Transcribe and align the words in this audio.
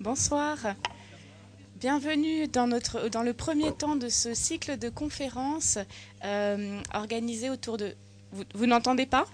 Bonsoir. 0.00 0.58
Bienvenue 1.80 2.46
dans, 2.46 2.68
notre, 2.68 3.08
dans 3.08 3.24
le 3.24 3.32
premier 3.32 3.72
temps 3.72 3.96
de 3.96 4.08
ce 4.08 4.32
cycle 4.32 4.78
de 4.78 4.88
conférences 4.88 5.76
euh, 6.24 6.80
organisé 6.94 7.50
autour 7.50 7.78
de... 7.78 7.96
Vous, 8.30 8.44
vous 8.54 8.66
n'entendez 8.66 9.06
pas? 9.06 9.26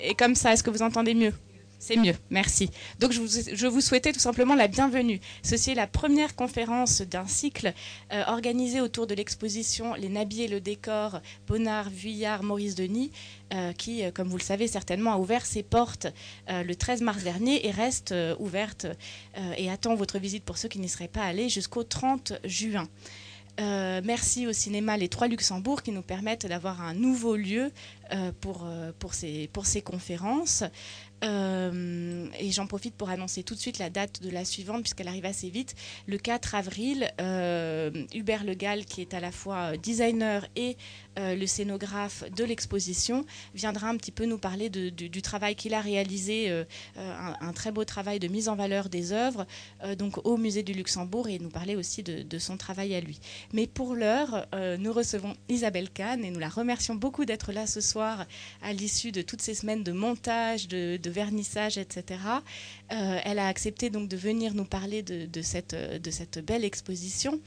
Et 0.00 0.14
comme 0.14 0.34
ça, 0.34 0.54
est-ce 0.54 0.62
que 0.62 0.70
vous 0.70 0.80
entendez 0.80 1.12
mieux? 1.12 1.34
C'est 1.78 1.96
mieux, 1.96 2.14
merci. 2.30 2.70
Donc 3.00 3.12
je 3.12 3.20
vous, 3.20 3.28
je 3.52 3.66
vous, 3.66 3.80
souhaitais 3.80 4.12
tout 4.12 4.20
simplement 4.20 4.54
la 4.54 4.68
bienvenue. 4.68 5.20
Ceci 5.42 5.72
est 5.72 5.74
la 5.74 5.86
première 5.86 6.34
conférence 6.34 7.02
d'un 7.02 7.26
cycle 7.26 7.72
euh, 8.12 8.22
organisé 8.26 8.80
autour 8.80 9.06
de 9.06 9.14
l'exposition 9.14 9.94
Les 9.94 10.08
Nabis 10.08 10.42
et 10.42 10.48
le 10.48 10.60
décor, 10.60 11.20
Bonnard, 11.46 11.90
Vuillard, 11.90 12.42
Maurice 12.42 12.74
Denis, 12.74 13.10
euh, 13.54 13.72
qui, 13.72 14.04
euh, 14.04 14.10
comme 14.10 14.26
vous 14.26 14.38
le 14.38 14.42
savez 14.42 14.66
certainement, 14.66 15.12
a 15.12 15.18
ouvert 15.18 15.46
ses 15.46 15.62
portes 15.62 16.08
euh, 16.50 16.64
le 16.64 16.74
13 16.74 17.02
mars 17.02 17.22
dernier 17.22 17.64
et 17.64 17.70
reste 17.70 18.12
ouverte 18.40 18.86
et 19.56 19.70
attend 19.70 19.94
votre 19.94 20.18
visite 20.18 20.44
pour 20.44 20.58
ceux 20.58 20.68
qui 20.68 20.80
n'y 20.80 20.88
seraient 20.88 21.06
pas 21.06 21.22
allés 21.22 21.48
jusqu'au 21.48 21.84
30 21.84 22.32
juin. 22.44 22.88
Merci 23.58 24.46
au 24.46 24.52
cinéma 24.52 24.96
Les 24.96 25.08
Trois 25.08 25.28
Luxembourg 25.28 25.82
qui 25.82 25.92
nous 25.92 26.02
permettent 26.02 26.46
d'avoir 26.46 26.82
un 26.82 26.94
nouveau 26.94 27.36
lieu 27.36 27.70
pour 28.40 29.14
ces 29.14 29.82
conférences. 29.82 30.64
Euh, 31.24 32.26
et 32.38 32.50
j'en 32.50 32.66
profite 32.66 32.94
pour 32.94 33.08
annoncer 33.08 33.42
tout 33.42 33.54
de 33.54 33.60
suite 33.60 33.78
la 33.78 33.90
date 33.90 34.22
de 34.22 34.30
la 34.30 34.44
suivante, 34.44 34.82
puisqu'elle 34.82 35.08
arrive 35.08 35.24
assez 35.24 35.50
vite. 35.50 35.74
Le 36.06 36.18
4 36.18 36.54
avril, 36.54 37.10
euh, 37.20 37.90
Hubert 38.14 38.44
Legal, 38.44 38.84
qui 38.84 39.00
est 39.00 39.14
à 39.14 39.20
la 39.20 39.32
fois 39.32 39.76
designer 39.76 40.46
et 40.56 40.76
euh, 41.18 41.34
le 41.34 41.46
scénographe 41.46 42.24
de 42.36 42.44
l'exposition, 42.44 43.24
viendra 43.54 43.88
un 43.88 43.96
petit 43.96 44.12
peu 44.12 44.26
nous 44.26 44.38
parler 44.38 44.68
du 44.70 45.22
travail 45.22 45.54
qu'il 45.54 45.74
a 45.74 45.80
réalisé, 45.80 46.50
euh, 46.50 46.64
un, 46.96 47.34
un, 47.40 47.52
très 47.52 47.72
beau 47.72 47.84
travail 47.84 48.18
de 48.18 48.28
mise 48.28 48.48
en 48.48 48.56
valeur 48.56 48.88
des 48.88 49.12
œuvres, 49.12 49.46
euh, 49.84 49.94
donc 49.94 50.24
au 50.24 50.36
musée 50.36 50.62
du 50.62 50.72
Luxembourg, 50.72 51.28
et 51.28 51.38
nous 51.38 51.50
parler 51.50 51.76
aussi 51.76 52.02
de, 52.02 52.38
son 52.38 52.56
travail 52.56 52.94
à 52.94 53.00
lui. 53.00 53.18
Mais 53.52 53.66
pour 53.66 53.94
l'heure, 53.94 54.46
euh, 54.54 54.76
nous 54.76 54.92
recevons 54.92 55.34
Isabelle 55.48 55.90
Kahn 55.90 56.24
et 56.24 56.30
nous 56.30 56.38
la 56.38 56.48
remercions 56.48 56.94
beaucoup 56.94 57.24
d'être 57.24 57.52
là 57.52 57.66
ce 57.66 57.80
soir 57.80 58.26
à 58.62 58.72
l'issue 58.72 59.10
de 59.10 59.22
toutes 59.22 59.40
ces 59.42 59.54
semaines 59.54 59.82
de 59.82 59.92
montage, 59.92 60.68
de, 60.68 60.98
vernissage, 61.08 61.78
etc. 61.78 62.20
Euh, 62.92 63.18
elle 63.24 63.38
a 63.38 63.46
accepté 63.46 63.90
donc 63.90 64.08
de 64.08 64.16
venir 64.16 64.54
nous 64.54 64.64
parler 64.64 65.02
de 65.02 65.42
cette 65.42 66.38
belle 66.44 66.64
exposition. 66.64 67.40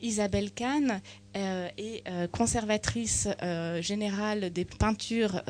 Isabelle 0.00 0.50
Kahn 0.52 1.00
euh, 1.36 1.68
est 1.76 2.02
euh, 2.08 2.26
conservatrice 2.28 3.28
euh, 3.42 3.82
générale 3.82 4.50
des 4.50 4.64
peintures, 4.64 5.42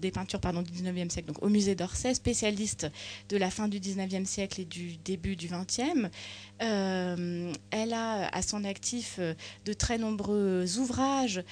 des 0.00 0.10
peintures 0.10 0.40
pardon, 0.40 0.62
du 0.62 0.70
19e 0.70 1.10
siècle, 1.10 1.32
au 1.42 1.48
musée 1.50 1.74
d'Orsay, 1.74 2.14
spécialiste 2.14 2.86
de 3.28 3.36
la 3.36 3.50
fin 3.50 3.68
du 3.68 3.80
19e 3.80 4.24
siècle 4.24 4.62
et 4.62 4.64
du 4.64 4.96
début 4.96 5.36
du 5.36 5.48
20e. 5.48 6.08
Euh, 6.62 7.52
elle 7.70 7.92
a 7.92 8.28
à 8.34 8.40
son 8.40 8.64
actif 8.64 9.20
de 9.64 9.72
très 9.74 9.98
nombreux 9.98 10.78
ouvrages 10.78 11.42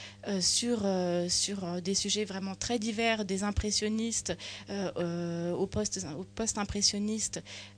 sur, 0.41 0.87
sur 1.29 1.83
des 1.83 1.95
sujets 1.95 2.25
vraiment 2.25 2.55
très 2.55 2.79
divers, 2.79 3.25
des 3.25 3.42
impressionnistes 3.42 4.35
au 4.70 5.67
poste, 5.67 6.07
au 6.19 6.25
post 6.25 6.59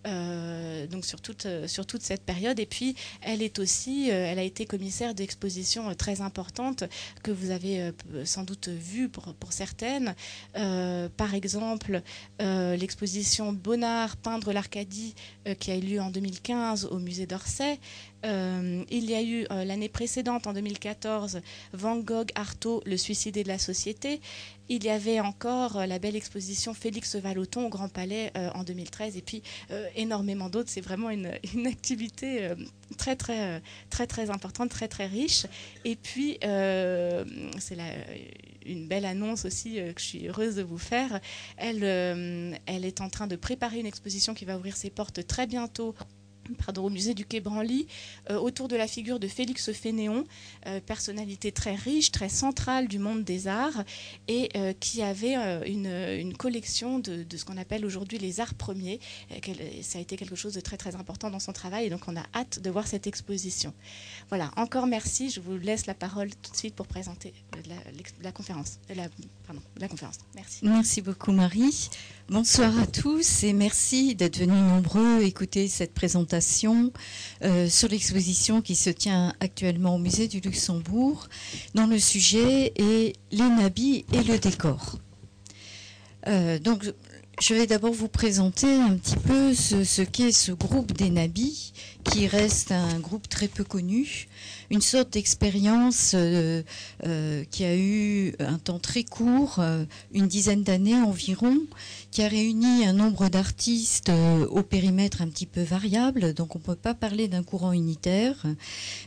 impressionniste, 0.05 0.91
donc 0.91 1.05
sur 1.05 1.21
toute, 1.21 1.47
sur 1.67 1.87
toute 1.87 2.03
cette 2.03 2.23
période. 2.23 2.59
Et 2.59 2.67
puis, 2.67 2.97
elle 3.21 3.43
est 3.43 3.59
aussi, 3.59 4.09
elle 4.09 4.39
a 4.39 4.43
été 4.43 4.65
commissaire 4.65 5.15
d'exposition 5.15 5.95
très 5.95 6.21
importante 6.21 6.85
que 7.23 7.31
vous 7.31 7.51
avez 7.51 7.93
sans 8.25 8.45
doute 8.45 8.69
vue 8.69 9.09
pour, 9.09 9.35
certaines. 9.51 10.15
Euh, 10.57 11.09
par 11.17 11.35
exemple, 11.35 12.03
euh, 12.41 12.77
l'exposition 12.77 13.53
Bonnard, 13.53 14.17
peindre 14.17 14.53
l'Arcadie, 14.53 15.15
euh, 15.47 15.55
qui 15.55 15.71
a 15.71 15.77
eu 15.77 15.81
lieu 15.81 16.01
en 16.01 16.11
2015 16.11 16.87
au 16.87 16.99
musée 16.99 17.27
d'Orsay. 17.27 17.79
Euh, 18.25 18.85
il 18.91 19.11
y 19.11 19.15
a 19.15 19.23
eu 19.23 19.47
euh, 19.51 19.65
l'année 19.65 19.89
précédente, 19.89 20.47
en 20.47 20.53
2014, 20.53 21.41
Van 21.73 21.97
Gogh, 21.97 22.31
Artaud, 22.35 22.83
Le 22.87 22.97
suicidé 22.97 23.43
de 23.43 23.49
la 23.49 23.59
société. 23.59 24.21
Il 24.69 24.85
y 24.85 24.91
avait 24.91 25.21
encore 25.21 25.79
euh, 25.79 25.87
la 25.87 25.99
belle 25.99 26.17
exposition 26.17 26.75
Félix 26.75 27.17
Vallotton 27.17 27.67
au 27.67 27.69
Grand 27.69 27.89
Palais 27.89 28.33
en 28.55 28.63
2013 28.63 29.17
et 29.17 29.23
puis 29.23 29.43
énormément 29.97 30.49
d'autres. 30.49 30.71
C'est 30.71 30.81
vraiment 30.81 31.11
une, 31.11 31.27
activité 31.67 32.51
très, 32.97 33.17
très, 33.17 33.63
très, 33.89 34.07
très 34.07 34.31
importante, 34.31 34.71
très, 34.71 34.89
très 34.89 35.07
riche. 35.07 35.47
Et 35.85 35.97
puis, 35.97 36.39
c'est 36.41 37.77
une 38.67 38.87
belle 38.87 39.05
annonce 39.05 39.45
aussi 39.45 39.77
que 39.77 40.01
je 40.01 40.05
suis 40.05 40.29
heureuse 40.29 40.57
de 40.57 40.63
vous 40.63 40.79
faire. 40.79 41.21
Elle 41.57 41.85
est 41.85 43.01
en 43.01 43.09
train 43.09 43.27
de 43.27 43.37
préparer 43.37 43.81
une 43.81 43.87
exposition 43.87 44.35
qui 44.35 44.45
va 44.45 44.57
ouvrir 44.57 44.77
ses 44.77 44.91
portes 44.91 45.27
très 45.27 45.47
bientôt 45.47 45.95
au 46.79 46.91
musée 46.91 47.15
du 47.15 47.25
Quai 47.25 47.41
Branly, 47.41 47.87
euh, 48.31 48.39
autour 48.39 48.69
de 48.69 48.77
la 48.77 48.87
figure 48.87 49.19
de 49.19 49.29
Félix 49.29 49.73
Fénéon, 49.73 50.25
euh, 50.67 50.81
personnalité 50.81 51.53
très 51.53 51.75
riche, 51.75 52.11
très 52.11 52.29
centrale 52.29 52.89
du 52.89 52.99
monde 52.99 53.25
des 53.25 53.49
arts, 53.49 53.85
et 54.29 54.49
euh, 54.57 54.73
qui 54.79 55.03
avait 55.03 55.35
une, 55.67 55.87
une, 55.87 56.37
collection 56.37 56.99
de, 56.99 57.25
ce 57.37 57.45
qu'on 57.45 57.57
appelle 57.57 57.85
aujourd'hui 57.85 58.19
les 58.19 58.41
arts 58.41 58.55
premiers. 58.55 59.01
ça 59.83 59.99
a 59.99 60.01
été 60.01 60.17
quelque 60.17 60.37
chose 60.37 60.55
de 60.55 60.61
très 60.61 60.77
très 60.77 60.97
important 60.97 61.31
dans 61.31 61.41
son 61.41 61.53
travail, 61.53 61.87
et 61.87 61.91
donc 61.91 62.03
on 62.09 62.17
a 62.17 62.25
hâte 62.35 62.61
de 62.61 62.71
voir 62.71 62.87
cette 62.87 63.07
exposition. 63.07 63.75
Voilà, 64.29 64.51
encore 64.57 64.87
merci. 64.87 65.31
Je 65.31 65.41
vous 65.41 65.59
laisse 65.59 65.87
la 65.87 65.95
parole 65.95 66.31
tout 66.43 66.53
de 66.53 66.57
suite 66.57 66.75
pour 66.75 66.87
présenter 66.87 67.35
la, 68.23 68.33
conférence. 68.33 68.79
Merci. 70.63 71.03
Beaucoup 71.03 71.33
Marie. 71.33 71.91
Bonsoir 72.29 72.79
à 72.79 72.87
tous 72.87 73.43
et 73.43 73.53
merci 73.53 74.15
d'être 74.15 74.39
venus 74.39 74.63
nombreux 74.63 75.23
écouter 75.23 75.67
cette 75.67 75.95
présentation 75.95 76.93
euh, 77.43 77.69
sur 77.69 77.89
l'exposition 77.89 78.63
qui 78.63 78.77
se 78.77 78.91
tient 78.91 79.35
actuellement 79.41 79.97
au 79.97 79.99
musée 79.99 80.29
du 80.29 80.41
Luxembourg 80.41 81.29
dont 81.75 81.87
le 81.87 81.99
sujet 81.99 82.73
est 82.77 83.17
les 83.33 83.49
nabis 83.49 84.05
et 84.13 84.23
le 84.23 84.39
décor. 84.39 84.99
Euh, 86.29 86.59
donc 86.59 86.85
je 87.41 87.55
vais 87.55 87.67
d'abord 87.67 87.93
vous 87.93 88.09
présenter 88.09 88.73
un 88.73 88.97
petit 88.97 89.17
peu 89.17 89.55
ce 89.55 90.03
qu'est 90.03 90.33
ce 90.33 90.53
groupe 90.53 90.93
des 90.93 91.11
nabis 91.11 91.73
qui 92.05 92.27
reste 92.27 92.71
un 92.71 92.99
groupe 92.99 93.29
très 93.29 93.49
peu 93.49 93.65
connu 93.65 94.29
une 94.71 94.81
sorte 94.81 95.13
d'expérience 95.13 96.13
euh, 96.15 96.63
euh, 97.05 97.45
qui 97.51 97.65
a 97.65 97.77
eu 97.77 98.35
un 98.39 98.59
temps 98.59 98.79
très 98.79 99.03
court, 99.03 99.57
euh, 99.59 99.85
une 100.13 100.29
dizaine 100.29 100.63
d'années 100.63 100.95
environ, 100.95 101.59
qui 102.13 102.23
a 102.23 102.29
réuni 102.29 102.87
un 102.87 102.93
nombre 102.93 103.29
d'artistes 103.29 104.11
au 104.51 104.63
périmètre 104.63 105.23
un 105.23 105.29
petit 105.29 105.47
peu 105.47 105.63
variable, 105.63 106.35
donc 106.35 106.55
on 106.55 106.61
ne 106.61 106.65
peut 106.65 106.77
pas 106.77 106.95
parler 106.95 107.29
d'un 107.29 107.43
courant 107.43 107.73
unitaire, 107.73 108.47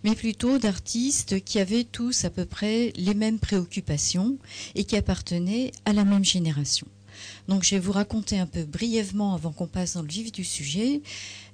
mais 0.04 0.16
plutôt 0.16 0.58
d'artistes 0.58 1.44
qui 1.44 1.60
avaient 1.60 1.86
tous 1.86 2.26
à 2.26 2.30
peu 2.30 2.46
près 2.46 2.92
les 2.96 3.14
mêmes 3.14 3.40
préoccupations 3.40 4.38
et 4.76 4.84
qui 4.84 4.98
appartenaient 4.98 5.72
à 5.86 5.94
la 5.94 6.04
même 6.04 6.26
génération. 6.26 6.88
Donc 7.48 7.64
je 7.64 7.72
vais 7.76 7.80
vous 7.80 7.92
raconter 7.92 8.40
un 8.40 8.46
peu 8.46 8.64
brièvement, 8.64 9.34
avant 9.34 9.52
qu'on 9.52 9.68
passe 9.68 9.94
dans 9.94 10.02
le 10.02 10.08
vif 10.08 10.32
du 10.32 10.44
sujet, 10.44 11.02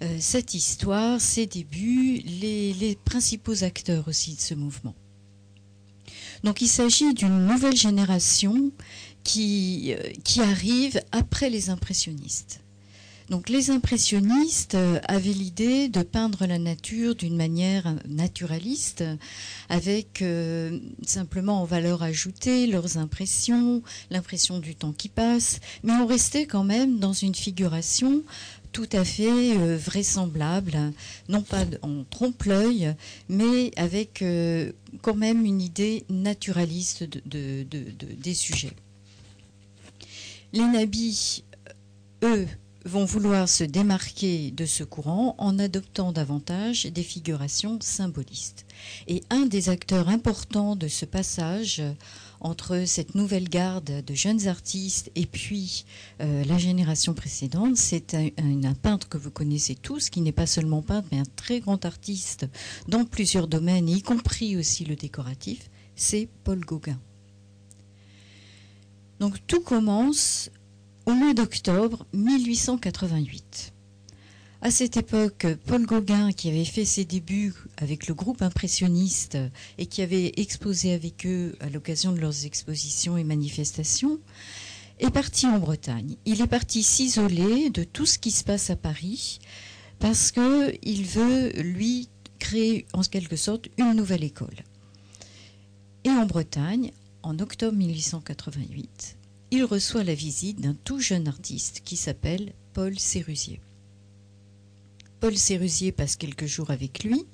euh, 0.03 0.17
cette 0.19 0.53
histoire, 0.53 1.19
ses 1.19 1.45
débuts, 1.45 2.21
les, 2.25 2.97
principaux 3.05 3.63
acteurs 3.63 4.07
aussi 4.07 4.35
de 4.35 4.39
ce 4.39 4.53
mouvement. 4.53 4.93
Donc 6.43 6.61
il 6.61 6.67
s'agit 6.67 7.13
d'une 7.13 7.45
nouvelle 7.45 7.75
génération 7.75 8.71
qui, 9.23 9.93
euh, 9.97 10.11
qui 10.23 10.41
arrive 10.41 11.01
après 11.11 11.49
les 11.49 11.69
impressionnistes. 11.69 12.61
Donc 13.29 13.49
les 13.49 13.69
impressionnistes 13.69 14.73
euh, 14.73 14.99
avaient 15.07 15.33
l'idée 15.33 15.87
de 15.87 16.01
peindre 16.01 16.47
la 16.47 16.57
nature 16.57 17.13
d'une 17.13 17.35
manière 17.35 17.95
naturaliste, 18.07 19.03
avec 19.69 20.23
euh, 20.23 20.79
simplement 21.05 21.61
en 21.61 21.65
valeur 21.65 22.01
ajoutée 22.01 22.65
leurs 22.65 22.97
impressions, 22.97 23.83
l'impression 24.09 24.57
du 24.57 24.75
temps 24.75 24.93
qui 24.93 25.09
passe, 25.09 25.59
mais 25.83 25.93
on 25.93 26.07
restait 26.07 26.47
quand 26.47 26.63
même 26.63 26.97
dans 26.97 27.13
une 27.13 27.35
figuration 27.35 28.23
tout 28.71 28.89
à 28.93 29.05
fait 29.05 29.57
euh, 29.57 29.77
vraisemblable, 29.77 30.91
non 31.27 31.43
pas 31.43 31.65
en 31.83 32.03
trompe-l'œil, 32.09 32.95
mais 33.27 33.71
avec 33.75 34.23
quand 35.01 35.15
même 35.15 35.45
une 35.45 35.61
idée 35.61 36.03
naturaliste 36.09 37.03
de, 37.03 37.21
de, 37.63 37.91
de, 37.91 38.07
des 38.17 38.33
sujets. 38.33 38.73
Les 40.51 40.65
nabis, 40.65 41.43
eux, 42.23 42.47
vont 42.89 43.05
vouloir 43.05 43.47
se 43.47 43.63
démarquer 43.63 44.51
de 44.51 44.65
ce 44.65 44.83
courant 44.83 45.35
en 45.37 45.59
adoptant 45.59 46.11
davantage 46.11 46.85
des 46.85 47.03
figurations 47.03 47.79
symbolistes. 47.81 48.65
Et 49.07 49.23
un 49.29 49.45
des 49.45 49.69
acteurs 49.69 50.09
importants 50.09 50.75
de 50.75 50.87
ce 50.87 51.05
passage 51.05 51.81
entre 52.41 52.85
cette 52.85 53.15
nouvelle 53.15 53.47
garde 53.47 54.03
de 54.03 54.13
jeunes 54.13 54.47
artistes 54.47 55.11
et 55.15 55.25
puis 55.25 55.85
euh, 56.21 56.43
la 56.45 56.57
génération 56.57 57.13
précédente, 57.13 57.77
c'est 57.77 58.15
un, 58.15 58.73
peintre 58.73 59.07
que 59.07 59.17
vous 59.17 59.31
connaissez 59.31 59.75
tous, 59.75 60.09
qui 60.09 60.21
n'est 60.21 60.31
pas 60.31 60.47
seulement 60.47 60.81
peintre, 60.81 61.07
mais 61.11 61.19
un 61.19 61.29
très 61.35 61.59
grand 61.59 61.85
artiste 61.85 62.47
dans 62.87 63.05
plusieurs 63.05 63.47
domaines, 63.47 63.89
y 63.89 64.01
compris 64.01 64.57
aussi 64.57 64.85
le 64.85 64.95
décoratif, 64.95 65.69
c'est 65.95 66.27
Paul 66.43 66.61
Gauguin. 66.61 66.99
Donc 69.19 69.35
tout 69.47 69.61
commence 69.61 70.49
au 71.09 71.15
mois 71.15 71.33
d'octobre 71.33 72.05
1888. 72.13 73.73
À 74.61 74.69
cette 74.69 74.95
époque, 74.95 75.47
Paul 75.65 75.87
Gauguin, 75.87 76.31
qui 76.31 76.49
avait 76.49 76.65
fait 76.65 76.85
ses 76.85 77.03
débuts 77.03 77.55
avec 77.77 78.05
le 78.05 78.13
groupe 78.13 78.43
impressionniste 78.43 79.35
et 79.79 79.87
qui 79.87 80.03
avait 80.03 80.33
exposé 80.37 80.93
avec 80.93 81.25
eux 81.25 81.55
à 81.61 81.69
l'occasion 81.69 82.11
de 82.11 82.19
leurs 82.19 82.45
expositions 82.45 83.17
et 83.17 83.23
manifestations, 83.23 84.19
est 84.99 85.09
parti 85.09 85.47
en 85.47 85.57
Bretagne. 85.57 86.15
Il 86.25 86.41
est 86.41 86.47
parti 86.47 86.83
s'isoler 86.83 87.71
de 87.71 87.83
tout 87.83 88.05
ce 88.05 88.19
qui 88.19 88.29
se 88.29 88.43
passe 88.43 88.69
à 88.69 88.75
Paris 88.75 89.39
parce 89.97 90.31
qu'il 90.31 91.05
veut, 91.05 91.49
lui, 91.59 92.09
créer 92.37 92.85
en 92.93 93.01
quelque 93.01 93.35
sorte 93.35 93.67
une 93.79 93.93
nouvelle 93.93 94.23
école. 94.23 94.63
Et 96.03 96.11
en 96.11 96.27
Bretagne, 96.27 96.91
en 97.23 97.39
octobre 97.39 97.75
1888, 97.75 99.18
il 99.51 99.63
reçoit 99.63 100.03
la 100.03 100.13
visite 100.13 100.61
d'un 100.61 100.75
tout 100.83 100.99
jeune 100.99 101.27
artiste 101.27 101.81
qui 101.83 101.95
s'appelle 101.95 102.53
Paul 102.73 102.97
Sérusier. 102.99 103.59
Paul 105.19 105.35
Sérusier 105.37 105.91
passe 105.91 106.15
quelques 106.15 106.45
jours 106.45 106.69
avec 106.69 107.03
lui 107.03 107.25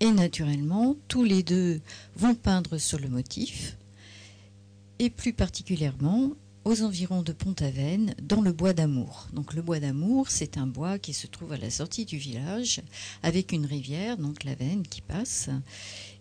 et 0.00 0.10
naturellement, 0.10 0.96
tous 1.08 1.24
les 1.24 1.42
deux 1.42 1.80
vont 2.16 2.34
peindre 2.34 2.78
sur 2.78 2.98
le 2.98 3.08
motif 3.08 3.76
et 4.98 5.10
plus 5.10 5.32
particulièrement 5.32 6.32
aux 6.64 6.82
environs 6.82 7.22
de 7.22 7.32
Pont-Aven, 7.32 8.14
dans 8.22 8.40
le 8.40 8.52
bois 8.52 8.72
d'Amour. 8.72 9.26
Donc 9.32 9.54
le 9.54 9.62
bois 9.62 9.80
d'Amour, 9.80 10.30
c'est 10.30 10.58
un 10.58 10.66
bois 10.66 10.98
qui 10.98 11.12
se 11.12 11.26
trouve 11.26 11.52
à 11.52 11.56
la 11.56 11.70
sortie 11.70 12.04
du 12.04 12.18
village, 12.18 12.80
avec 13.22 13.50
une 13.50 13.66
rivière, 13.66 14.16
donc 14.16 14.44
la 14.44 14.54
Veine, 14.54 14.86
qui 14.86 15.00
passe. 15.00 15.50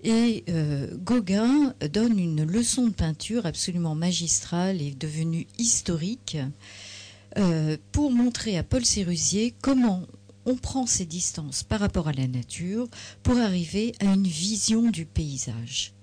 Et 0.04 0.44
euh, 0.50 0.88
Gauguin 0.98 1.76
donne 1.94 2.18
une 2.18 2.44
leçon 2.44 2.88
de 2.88 2.94
peinture 2.94 3.46
absolument 3.46 3.94
magistrale 3.94 4.82
et 4.82 4.92
devenue 4.92 5.46
historique 5.60 6.38
euh, 7.38 7.78
pour 7.92 8.12
montrer 8.12 8.58
à 8.58 8.64
Paul 8.64 8.84
Sérusier 8.84 9.54
comment 9.62 10.08
on 10.48 10.56
prend 10.56 10.88
ses 10.88 11.06
distances 11.06 11.62
par 11.62 11.80
rapport 11.80 12.08
à 12.08 12.14
la 12.14 12.28
nature 12.28 12.88
pour 13.22 13.38
arriver 13.38 13.94
à 14.00 14.06
une 14.06 14.26
vision 14.26 14.90
du 14.90 15.06
paysage. 15.06 15.94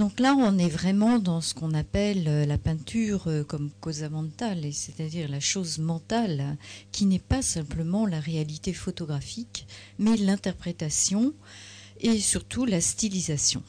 Donc 0.00 0.18
là, 0.18 0.34
on 0.36 0.58
est 0.58 0.68
vraiment 0.68 1.20
dans 1.20 1.40
ce 1.40 1.54
qu'on 1.54 1.74
appelle 1.74 2.24
euh, 2.26 2.46
la 2.46 2.58
peinture 2.58 3.28
comme 3.46 3.70
causa 3.80 4.08
mentale, 4.08 4.72
c'est-à-dire 4.72 5.28
la 5.28 5.40
chose 5.40 5.78
mentale, 5.78 6.56
qui 6.90 7.06
n'est 7.06 7.20
pas 7.20 7.42
simplement 7.42 8.06
la 8.06 8.18
réalité 8.18 8.72
photographique, 8.72 9.68
mais 10.00 10.16
l'interprétation 10.16 11.32
et 12.00 12.18
surtout 12.18 12.64
la 12.64 12.80
stylisation. 12.80 13.62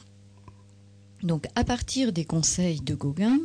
Donc 1.22 1.46
à 1.54 1.64
partir 1.64 2.12
des 2.12 2.24
conseils 2.24 2.80
de 2.80 2.94
Gauguin, 2.94 3.38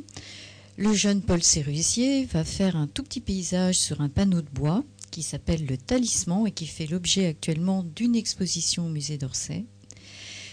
le 0.77 0.93
jeune 0.93 1.21
Paul 1.21 1.43
Sérusier 1.43 2.25
va 2.25 2.43
faire 2.43 2.75
un 2.75 2.87
tout 2.87 3.03
petit 3.03 3.21
paysage 3.21 3.77
sur 3.77 4.01
un 4.01 4.09
panneau 4.09 4.41
de 4.41 4.49
bois 4.49 4.83
qui 5.11 5.23
s'appelle 5.23 5.65
le 5.65 5.77
Talisman 5.77 6.47
et 6.47 6.51
qui 6.51 6.67
fait 6.67 6.85
l'objet 6.85 7.25
actuellement 7.25 7.83
d'une 7.83 8.15
exposition 8.15 8.85
au 8.85 8.89
musée 8.89 9.17
d'Orsay, 9.17 9.65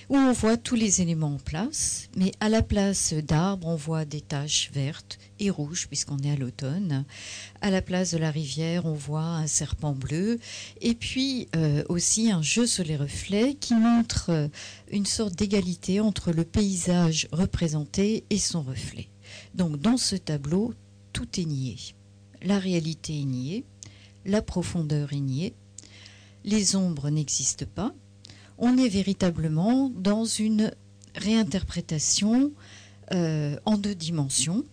où 0.09 0.17
on 0.17 0.33
voit 0.33 0.57
tous 0.57 0.75
les 0.75 1.01
éléments 1.01 1.35
en 1.35 1.39
place, 1.39 2.09
mais 2.17 2.33
à 2.41 2.49
la 2.49 2.63
place 2.63 3.15
d'arbres, 3.15 3.69
on 3.69 3.77
voit 3.77 4.05
des 4.05 4.21
taches 4.21 4.71
vertes 4.73 5.19
et 5.41 5.51
rouges, 5.51 5.87
puisqu'on 5.89 6.19
est 6.19 6.31
à 6.31 6.37
l'automne. 6.37 7.05
À 7.61 7.71
la 7.71 7.83
place 7.83 8.13
de 8.13 8.19
la 8.19 8.31
rivière, 8.31 8.87
on 8.87 8.95
voit 8.95 9.23
un 9.23 9.47
serpent 9.47 9.93
bleu, 9.93 10.39
et 10.81 10.95
puis 10.95 11.49
euh, 11.57 11.83
aussi 11.89 12.31
un 12.31 12.43
jeu 12.43 12.67
sur 12.67 12.85
les 12.85 12.97
reflets 12.97 13.55
qui 13.55 13.75
montre 13.75 14.31
euh, 14.31 14.49
une 14.91 15.07
sorte 15.07 15.35
d'égalité 15.35 16.01
entre 16.01 16.33
le 16.33 16.45
paysage 16.45 17.29
représenté 17.33 18.25
et 18.31 18.39
son 18.39 18.63
reflet. 18.63 19.09
Donc 19.55 19.79
dans 19.79 19.97
ce 19.97 20.17
tableau, 20.17 20.75
tout 21.13 21.41
est 21.41 21.45
nié. 21.45 21.77
La 22.43 22.59
réalité 22.59 23.21
est 23.21 23.25
niée, 23.25 23.65
la 24.25 24.43
profondeur 24.43 25.13
est 25.13 25.21
niée, 25.21 25.55
les 26.45 26.77
ombres 26.77 27.09
n'existent 27.11 27.67
pas. 27.75 27.95
On 28.59 28.79
est 28.79 28.89
véritablement 28.89 29.91
dans 29.91 30.25
une 30.25 30.73
réinterprétation 31.15 32.53
euh, 33.13 33.57
en 33.65 33.77
deux 33.77 33.95
dimensions, 33.95 34.65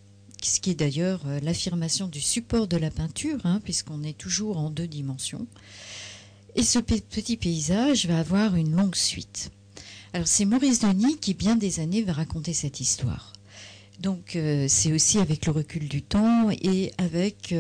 ce 0.42 0.60
qui 0.60 0.72
est 0.72 0.76
d'ailleurs 0.76 1.22
euh, 1.26 1.40
l'affirmation 1.42 2.08
du 2.08 2.22
support 2.22 2.68
de 2.68 2.78
la 2.78 2.92
peinture, 2.92 3.40
hein, 3.44 3.60
puisqu'on 3.64 4.04
est 4.04 4.18
toujours 4.18 4.58
en 4.58 4.70
deux 4.70 4.88
dimensions. 4.88 5.48
Et 6.56 6.64
ce 6.64 6.80
petit 6.80 7.38
paysage 7.38 8.06
va 8.06 8.20
avoir 8.20 8.56
une 8.56 8.76
longue 8.76 8.96
suite. 8.96 9.52
Alors 10.14 10.28
c'est 10.28 10.46
Maurice 10.46 10.80
Denis 10.80 11.18
qui, 11.18 11.34
bien 11.34 11.56
des 11.56 11.80
années, 11.80 12.02
va 12.02 12.14
raconter 12.14 12.54
cette 12.54 12.82
histoire. 12.82 13.34
Donc 14.00 14.36
euh, 14.36 14.66
c'est 14.68 14.92
aussi 14.92 15.20
avec 15.20 15.46
le 15.46 15.52
recul 15.52 15.88
du 15.88 16.02
temps 16.02 16.50
et 16.50 16.92
avec 16.98 17.54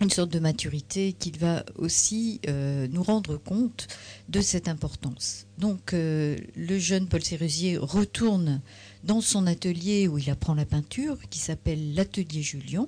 une 0.00 0.10
sorte 0.10 0.30
de 0.30 0.38
maturité 0.38 1.12
qu'il 1.12 1.38
va 1.38 1.64
aussi 1.76 2.40
euh, 2.48 2.86
nous 2.90 3.02
rendre 3.02 3.36
compte 3.36 3.88
de 4.28 4.40
cette 4.40 4.68
importance. 4.68 5.46
Donc 5.58 5.92
euh, 5.92 6.36
le 6.56 6.78
jeune 6.78 7.08
Paul 7.08 7.22
Sérusier 7.22 7.76
retourne 7.78 8.60
dans 9.04 9.20
son 9.20 9.46
atelier 9.46 10.06
où 10.06 10.18
il 10.18 10.30
apprend 10.30 10.54
la 10.54 10.66
peinture, 10.66 11.18
qui 11.30 11.38
s'appelle 11.38 11.94
l'atelier 11.94 12.42
Julien, 12.42 12.86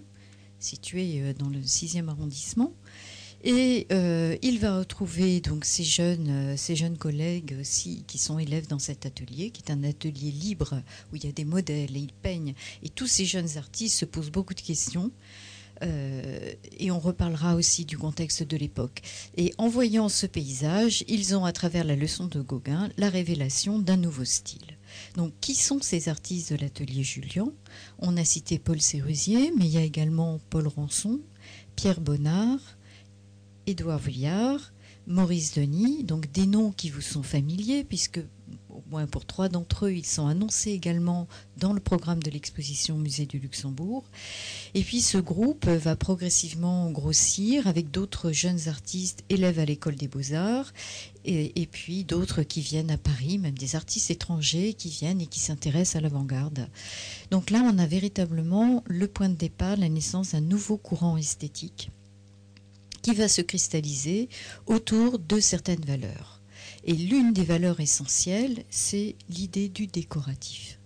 situé 0.61 1.21
euh, 1.21 1.33
dans 1.33 1.49
le 1.49 1.59
6e 1.61 2.09
arrondissement. 2.09 2.73
Et 3.43 3.87
il 4.43 4.59
va 4.59 4.81
retrouver 4.81 5.41
donc 5.41 5.65
ces 5.65 5.83
jeunes, 5.83 6.59
ces 6.59 6.77
jeunes 6.77 6.99
collègues 6.99 7.57
aussi 7.59 8.05
qui 8.07 8.19
sont 8.19 8.39
élèves 8.39 8.67
dans 8.67 8.79
cet 8.79 9.07
atelier, 9.07 9.49
qui 9.49 9.63
est 9.63 9.73
un 9.73 9.83
atelier 9.83 10.31
libre 10.31 10.83
où 11.11 11.17
il 11.17 11.25
y 11.25 11.27
a 11.27 11.33
des 11.33 11.47
modèles 11.47 11.97
et 11.97 12.01
ils 12.01 12.13
peignent. 12.13 12.53
Et 12.83 12.91
tous 12.91 13.07
ces 13.07 13.25
jeunes 13.25 13.57
artistes 13.57 13.97
se 13.97 14.05
posent 14.05 14.31
beaucoup 14.31 14.53
de 14.53 14.61
questions. 14.61 15.11
Euh, 15.83 16.53
et 16.79 16.91
on 16.91 16.99
reparlera 16.99 17.55
aussi 17.55 17.85
du 17.85 17.97
contexte 17.97 18.43
de 18.43 18.57
l'époque. 18.57 19.03
Et 19.37 19.55
en 19.59 19.69
voyant 19.69 20.09
ce 20.09 20.27
paysage, 20.27 21.05
ils 21.09 21.35
ont, 21.35 21.45
à 21.45 21.53
travers 21.53 21.85
la 21.85 21.97
leçon 21.97 22.27
de 22.27 22.41
Gauguin, 22.41 22.91
la 22.97 23.09
révélation 23.09 23.79
d'un 23.79 23.97
nouveau 23.97 24.25
style. 24.25 24.77
Donc, 25.17 25.33
qui 25.41 25.55
sont 25.55 25.81
ces 25.81 26.09
artistes 26.09 26.53
de 26.53 26.59
l'atelier 26.59 27.03
Julien? 27.03 27.49
On 27.99 28.17
a 28.17 28.25
cité 28.25 28.59
Paul 28.59 28.81
Sérusier, 28.81 29.53
mais 29.57 29.67
il 29.67 29.73
y 29.73 29.79
a 29.79 29.83
également 29.83 30.41
Paul 30.51 30.69
Rançon, 30.69 31.21
Pierre 31.77 32.01
Bonnard, 32.01 32.61
Édouard 33.67 34.01
Vuillard, 34.01 34.73
Maurice 35.07 35.55
Denis, 35.55 36.05
donc 36.05 36.31
des 36.31 36.47
noms 36.47 36.73
qui 36.73 36.91
vous 36.91 37.01
sont 37.01 37.23
familiers, 37.23 37.85
puisque 37.85 38.21
au 38.93 39.07
pour 39.07 39.25
trois 39.25 39.49
d'entre 39.49 39.87
eux, 39.87 39.93
ils 39.93 40.07
sont 40.07 40.27
annoncés 40.27 40.71
également 40.71 41.29
dans 41.57 41.73
le 41.73 41.81
programme 41.81 42.23
de 42.23 42.31
l'exposition 42.31 42.97
Musée 42.97 43.27
du 43.27 43.39
Luxembourg. 43.39 44.05
Et 44.75 44.83
puis 44.83 45.01
ce 45.01 45.19
groupe 45.19 45.67
va 45.67 45.97
progressivement 45.97 46.91
grossir 46.91 47.67
avec 47.67 47.91
d'autres 47.91 48.33
jeunes 48.33 48.69
artistes 48.69 49.25
élèves 49.29 49.59
à 49.59 49.65
l'école 49.65 49.97
des 49.97 50.09
beaux-arts 50.09 50.73
et, 51.25 51.69
puis 51.71 52.05
d'autres 52.05 52.43
qui 52.43 52.61
viennent 52.63 52.91
à 52.91 52.97
Paris, 52.97 53.39
même 53.39 53.57
des 53.57 53.77
artistes 53.77 54.11
étrangers 54.11 54.73
qui 54.73 54.89
viennent 54.89 55.21
et 55.21 55.27
qui 55.27 55.41
s'intéressent 55.41 55.97
à 55.97 56.01
l'avant-garde. 56.01 56.69
Donc 57.31 57.51
là, 57.51 57.63
on 57.65 57.79
a 57.79 57.87
véritablement 57.87 58.83
le 58.87 59.07
point 59.07 59.29
de 59.29 59.35
départ, 59.35 59.77
la 59.77 59.89
naissance 59.89 60.33
d'un 60.33 60.41
nouveau 60.41 60.79
courant 60.79 61.17
esthétique 61.17 61.91
qui 63.03 63.15
va 63.15 63.29
se 63.29 63.41
cristalliser 63.41 64.29
autour 64.67 65.19
de 65.19 65.41
certaines 65.41 65.85
valeurs. 65.85 66.40
Et 66.85 66.95
l'une 66.95 67.33
des 67.33 67.45
valeurs 67.45 67.81
essentielles, 67.81 68.65
c'est 68.71 69.17
l'idée 69.29 69.69
du 69.69 69.87
décoratif. 69.87 70.79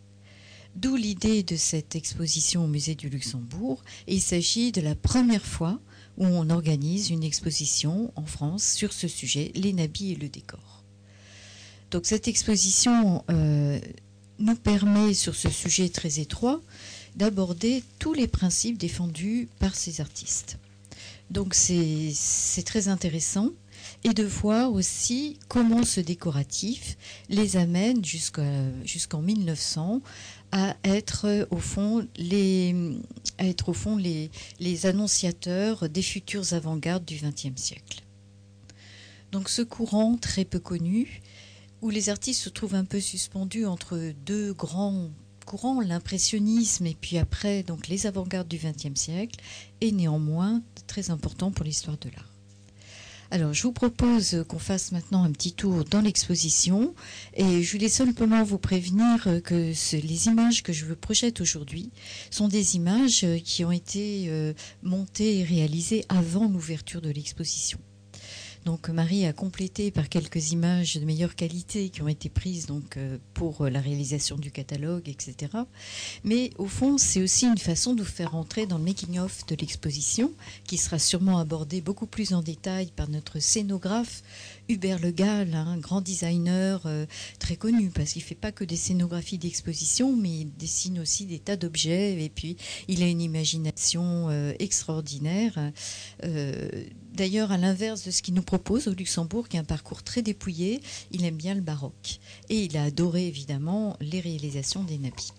D'où 0.74 0.96
l'idée 0.96 1.44
de 1.44 1.56
cette 1.56 1.94
exposition 1.94 2.64
au 2.64 2.66
musée 2.66 2.96
du 2.96 3.08
Luxembourg. 3.08 3.82
Il 4.08 4.20
s'agit 4.20 4.72
de 4.72 4.80
la 4.80 4.96
première 4.96 5.46
fois 5.46 5.80
où 6.18 6.26
on 6.26 6.50
organise 6.50 7.10
une 7.10 7.22
exposition 7.22 8.12
en 8.16 8.26
France 8.26 8.72
sur 8.72 8.92
ce 8.92 9.06
sujet, 9.06 9.52
les 9.54 9.72
nabis 9.72 10.12
et 10.12 10.16
le 10.16 10.28
décor. 10.28 10.82
Donc 11.92 12.06
cette 12.06 12.26
exposition 12.26 13.24
euh, 13.30 13.78
nous 14.40 14.56
permet, 14.56 15.14
sur 15.14 15.36
ce 15.36 15.48
sujet 15.48 15.88
très 15.88 16.18
étroit, 16.18 16.60
d'aborder 17.14 17.84
tous 18.00 18.14
les 18.14 18.26
principes 18.26 18.78
défendus 18.78 19.48
par 19.60 19.76
ces 19.76 20.00
artistes. 20.00 20.58
Donc 21.30 21.54
c'est 21.54 22.12
très 22.64 22.88
intéressant 22.88 23.50
et 24.04 24.12
de 24.12 24.22
voir 24.22 24.72
aussi 24.72 25.38
comment 25.48 25.82
ce 25.82 26.00
décoratif 26.00 26.96
les 27.30 27.56
amène 27.56 28.04
jusqu'en 28.04 29.22
1900 29.22 30.02
à 30.52 30.76
être 30.84 31.48
au 31.50 31.56
fond 31.56 32.06
les, 32.16 32.76
annonciateurs 34.86 35.88
des 35.88 36.02
futures 36.02 36.52
avant-gardes 36.52 37.04
du 37.04 37.16
XXe 37.16 37.60
siècle. 37.60 38.04
Donc 39.32 39.48
ce 39.48 39.62
courant 39.62 40.16
très 40.16 40.44
peu 40.44 40.60
connu, 40.60 41.22
où 41.80 41.90
les 41.90 42.08
artistes 42.08 42.42
se 42.42 42.50
trouvent 42.50 42.76
un 42.76 42.84
peu 42.84 43.00
suspendus 43.00 43.66
entre 43.66 44.12
deux 44.26 44.52
grands 44.52 45.10
courants, 45.46 45.80
l'impressionnisme 45.80 46.86
et 46.86 46.96
puis 46.98 47.18
après 47.18 47.62
donc 47.62 47.88
les 47.88 48.06
avant-gardes 48.06 48.48
du 48.48 48.58
XXe 48.58 49.00
siècle, 49.00 49.40
est 49.80 49.92
néanmoins 49.92 50.62
très 50.86 51.10
important 51.10 51.50
pour 51.50 51.64
l'histoire 51.64 51.96
de 51.98 52.10
l'art. 52.10 52.33
Alors, 53.34 53.52
je 53.52 53.64
vous 53.64 53.72
propose 53.72 54.44
qu'on 54.46 54.60
fasse 54.60 54.92
maintenant 54.92 55.24
un 55.24 55.32
petit 55.32 55.54
tour 55.54 55.84
dans 55.84 56.00
l'exposition 56.00 56.94
et 57.34 57.64
je 57.64 57.72
voulais 57.72 57.88
simplement 57.88 58.44
vous 58.44 58.58
prévenir 58.58 59.26
que 59.42 59.72
les 59.96 60.26
images 60.28 60.62
que 60.62 60.72
je 60.72 60.84
vous 60.84 60.94
projette 60.94 61.40
aujourd'hui 61.40 61.90
sont 62.30 62.46
des 62.46 62.76
images 62.76 63.26
qui 63.44 63.64
ont 63.64 63.72
été 63.72 64.26
euh, 64.28 64.52
montées 64.84 65.40
et 65.40 65.42
réalisées 65.42 66.04
avant 66.08 66.46
l'ouverture 66.46 67.00
de 67.00 67.10
l'exposition. 67.10 67.80
Donc 68.64 68.88
Marie 68.88 69.26
a 69.26 69.32
complété 69.32 69.90
par 69.90 70.08
quelques 70.08 70.52
images 70.52 70.96
de 70.96 71.04
meilleure 71.04 71.36
qualité 71.36 71.90
qui 71.90 72.00
ont 72.00 72.08
été 72.08 72.30
prises 72.30 72.66
donc 72.66 72.96
euh, 72.96 73.18
pour 73.34 73.68
la 73.68 73.80
réalisation 73.80 74.36
du 74.36 74.50
catalogue, 74.50 75.08
etc. 75.08 75.52
Mais 76.24 76.50
au 76.56 76.66
fond, 76.66 76.96
c'est 76.96 77.22
aussi 77.22 77.46
une 77.46 77.58
façon 77.58 77.94
de 77.94 78.02
vous 78.02 78.10
faire 78.10 78.34
entrer 78.34 78.66
dans 78.66 78.78
le 78.78 78.84
making-of 78.84 79.44
de 79.46 79.56
l'exposition, 79.56 80.32
qui 80.66 80.78
sera 80.78 80.98
sûrement 80.98 81.38
abordé 81.38 81.82
beaucoup 81.82 82.06
plus 82.06 82.32
en 82.32 82.40
détail 82.40 82.90
par 82.96 83.10
notre 83.10 83.38
scénographe 83.38 84.22
Hubert 84.68 84.98
Le 84.98 85.10
Gall, 85.10 85.54
un 85.54 85.76
grand 85.76 86.00
designer 86.00 86.80
euh, 86.86 87.04
très 87.38 87.56
connu, 87.56 87.90
parce 87.90 88.12
qu'il 88.12 88.22
ne 88.22 88.26
fait 88.26 88.34
pas 88.34 88.50
que 88.50 88.64
des 88.64 88.76
scénographies 88.76 89.36
d'exposition, 89.36 90.16
mais 90.16 90.30
il 90.30 90.56
dessine 90.56 91.00
aussi 91.00 91.26
des 91.26 91.38
tas 91.38 91.56
d'objets, 91.56 92.22
et 92.22 92.30
puis 92.30 92.56
il 92.88 93.02
a 93.02 93.06
une 93.06 93.20
imagination 93.20 94.30
euh, 94.30 94.54
extraordinaire. 94.58 95.70
Euh, 96.24 96.68
d'ailleurs, 97.12 97.52
à 97.52 97.58
l'inverse 97.58 98.04
de 98.06 98.10
ce 98.10 98.22
qu'il 98.22 98.32
nous 98.32 98.42
propose 98.42 98.88
au 98.88 98.94
Luxembourg, 98.94 99.48
qui 99.48 99.58
est 99.58 99.60
un 99.60 99.64
parcours 99.64 100.02
très 100.02 100.22
dépouillé, 100.22 100.80
il 101.10 101.24
aime 101.24 101.36
bien 101.36 101.54
le 101.54 101.60
baroque. 101.60 102.18
Et 102.48 102.64
il 102.64 102.76
a 102.78 102.84
adoré 102.84 103.26
évidemment 103.26 103.96
les 104.00 104.20
réalisations 104.20 104.82
des 104.82 104.96
nabis. 104.96 105.32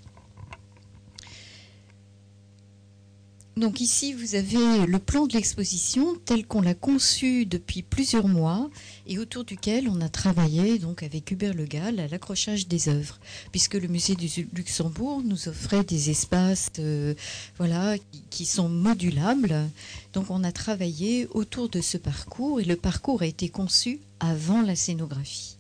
Donc 3.58 3.80
ici, 3.80 4.12
vous 4.12 4.36
avez 4.36 4.86
le 4.86 5.00
plan 5.00 5.28
de 5.28 5.34
l'exposition 5.34 6.18
tel 6.26 6.46
qu'on 6.46 6.60
l'a 6.60 6.74
conçu 6.74 7.46
depuis 7.46 7.84
plusieurs 7.84 8.28
mois 8.28 8.70
et 9.08 9.18
autour 9.18 9.46
duquel 9.46 9.88
on 9.88 10.02
a 10.02 10.10
travaillé 10.10 10.78
donc 10.78 11.04
avec 11.04 11.32
Hubert 11.32 11.54
Le 11.54 11.64
Gall 11.64 12.02
à 12.02 12.10
l'accrochage 12.10 12.68
des 12.68 12.90
œuvres, 12.90 13.18
puisque 13.54 13.76
le 13.76 13.88
musée 13.88 14.16
du 14.16 14.50
Luxembourg 14.54 15.22
nous 15.24 15.48
offrait 15.48 15.86
des 15.86 16.10
espaces 16.10 16.70
euh, 16.80 17.14
voilà, 17.56 17.96
qui 18.30 18.46
sont 18.46 18.68
modulables. 18.68 19.56
Donc 20.12 20.30
on 20.30 20.44
a 20.44 20.52
travaillé 20.52 21.28
autour 21.34 21.70
de 21.70 21.80
ce 21.80 21.98
parcours 21.98 22.60
et 22.60 22.66
le 22.66 22.76
parcours 22.76 23.22
a 23.22 23.26
été 23.26 23.48
conçu 23.48 24.02
avant 24.20 24.64
la 24.64 24.76
scénographie. 24.76 25.56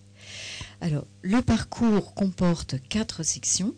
Alors, 0.82 1.08
le 1.22 1.42
parcours 1.42 2.14
comporte 2.14 2.76
quatre 2.90 3.24
sections 3.24 3.74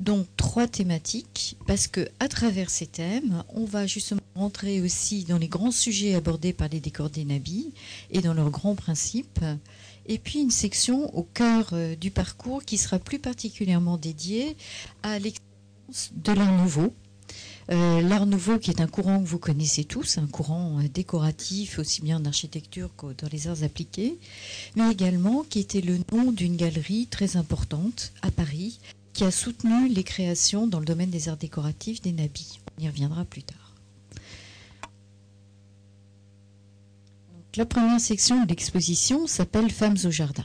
donc 0.00 0.26
trois 0.36 0.66
thématiques 0.68 1.56
parce 1.66 1.88
que 1.88 2.08
à 2.20 2.28
travers 2.28 2.70
ces 2.70 2.86
thèmes, 2.86 3.42
on 3.54 3.64
va 3.64 3.86
justement 3.86 4.20
rentrer 4.34 4.80
aussi 4.80 5.24
dans 5.24 5.38
les 5.38 5.48
grands 5.48 5.72
sujets 5.72 6.14
abordés 6.14 6.52
par 6.52 6.68
les 6.68 6.80
décors 6.80 7.10
des 7.10 7.24
nabis 7.24 7.72
et 8.10 8.20
dans 8.20 8.34
leurs 8.34 8.50
grands 8.50 8.76
principes. 8.76 9.40
Et 10.06 10.18
puis 10.18 10.40
une 10.40 10.50
section 10.50 11.14
au 11.14 11.22
cœur 11.22 11.70
euh, 11.72 11.94
du 11.94 12.10
parcours 12.10 12.64
qui 12.64 12.78
sera 12.78 12.98
plus 12.98 13.18
particulièrement 13.18 13.98
dédiée 13.98 14.56
à 15.02 15.18
l'expérience 15.18 16.12
de 16.14 16.32
l'art 16.32 16.56
nouveau. 16.56 16.94
Euh, 17.70 18.00
l'art 18.00 18.24
nouveau 18.24 18.58
qui 18.58 18.70
est 18.70 18.80
un 18.80 18.86
courant 18.86 19.20
que 19.22 19.28
vous 19.28 19.38
connaissez 19.38 19.84
tous, 19.84 20.16
un 20.16 20.26
courant 20.26 20.78
euh, 20.78 20.88
décoratif 20.88 21.78
aussi 21.78 22.00
bien 22.00 22.18
en 22.18 22.24
architecture 22.24 22.88
que 22.96 23.06
dans 23.06 23.28
les 23.30 23.48
arts 23.48 23.62
appliqués, 23.62 24.18
mais 24.76 24.90
également 24.90 25.44
qui 25.46 25.58
était 25.58 25.82
le 25.82 25.98
nom 26.10 26.32
d'une 26.32 26.56
galerie 26.56 27.06
très 27.08 27.36
importante 27.36 28.12
à 28.22 28.30
Paris 28.30 28.78
qui 29.18 29.24
a 29.24 29.32
soutenu 29.32 29.88
les 29.88 30.04
créations 30.04 30.68
dans 30.68 30.78
le 30.78 30.84
domaine 30.84 31.10
des 31.10 31.28
arts 31.28 31.36
décoratifs 31.36 32.00
des 32.00 32.12
nabis. 32.12 32.60
On 32.78 32.84
y 32.84 32.86
reviendra 32.86 33.24
plus 33.24 33.42
tard. 33.42 33.74
la 37.56 37.66
première 37.66 38.00
section 38.00 38.44
de 38.44 38.48
l'exposition 38.48 39.26
s'appelle 39.26 39.72
Femmes 39.72 39.96
au 40.04 40.12
jardin. 40.12 40.44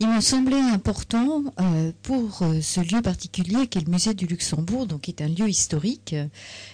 Il 0.00 0.08
me 0.08 0.20
semblait 0.20 0.58
important 0.58 1.44
euh, 1.60 1.92
pour 2.02 2.42
euh, 2.42 2.60
ce 2.60 2.80
lieu 2.80 3.00
particulier 3.02 3.68
qui 3.68 3.78
est 3.78 3.86
le 3.86 3.92
musée 3.92 4.14
du 4.14 4.26
Luxembourg, 4.26 4.88
donc 4.88 5.02
qui 5.02 5.12
est 5.12 5.22
un 5.22 5.28
lieu 5.28 5.48
historique 5.48 6.16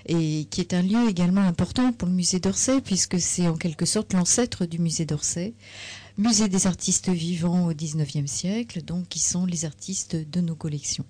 et 0.06 0.46
qui 0.46 0.62
est 0.62 0.72
un 0.72 0.80
lieu 0.80 1.10
également 1.10 1.42
important 1.42 1.92
pour 1.92 2.08
le 2.08 2.14
musée 2.14 2.40
d'Orsay 2.40 2.80
puisque 2.80 3.20
c'est 3.20 3.48
en 3.48 3.56
quelque 3.58 3.84
sorte 3.84 4.14
l'ancêtre 4.14 4.64
du 4.64 4.78
musée 4.78 5.04
d'Orsay, 5.04 5.52
musée 6.16 6.48
des 6.48 6.66
artistes 6.66 7.10
vivants 7.10 7.66
au 7.66 7.74
XIXe 7.74 8.30
siècle, 8.30 8.80
donc 8.80 9.08
qui 9.08 9.18
sont 9.18 9.44
les 9.44 9.66
artistes 9.66 10.16
de 10.16 10.40
nos 10.40 10.56
collections. 10.56 11.04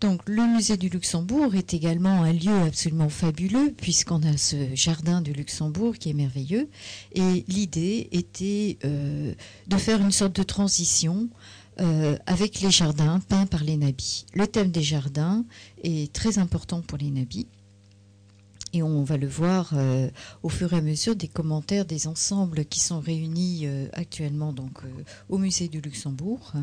Donc 0.00 0.22
le 0.26 0.46
musée 0.46 0.78
du 0.78 0.88
Luxembourg 0.88 1.54
est 1.54 1.74
également 1.74 2.22
un 2.22 2.32
lieu 2.32 2.58
absolument 2.66 3.10
fabuleux 3.10 3.70
puisqu'on 3.76 4.22
a 4.22 4.38
ce 4.38 4.74
jardin 4.74 5.20
du 5.20 5.34
Luxembourg 5.34 5.98
qui 5.98 6.08
est 6.08 6.14
merveilleux 6.14 6.70
et 7.12 7.44
l'idée 7.48 8.08
était 8.12 8.78
euh, 8.86 9.34
de 9.66 9.76
faire 9.76 10.00
une 10.00 10.10
sorte 10.10 10.34
de 10.34 10.42
transition 10.42 11.28
euh, 11.80 12.16
avec 12.24 12.62
les 12.62 12.70
jardins 12.70 13.20
peints 13.20 13.44
par 13.44 13.62
les 13.62 13.76
nabis. 13.76 14.24
Le 14.32 14.46
thème 14.46 14.70
des 14.70 14.82
jardins 14.82 15.44
est 15.84 16.10
très 16.14 16.38
important 16.38 16.80
pour 16.80 16.96
les 16.96 17.10
nabis 17.10 17.46
et 18.72 18.82
on 18.82 19.04
va 19.04 19.18
le 19.18 19.28
voir 19.28 19.72
euh, 19.74 20.08
au 20.42 20.48
fur 20.48 20.72
et 20.72 20.76
à 20.76 20.80
mesure 20.80 21.14
des 21.14 21.28
commentaires 21.28 21.84
des 21.84 22.06
ensembles 22.06 22.64
qui 22.64 22.80
sont 22.80 23.00
réunis 23.00 23.66
actuellement 23.92 24.54
donc 24.54 24.78
au 25.28 25.36
musée 25.36 25.68
du 25.68 25.82
Luxembourg. 25.82 26.54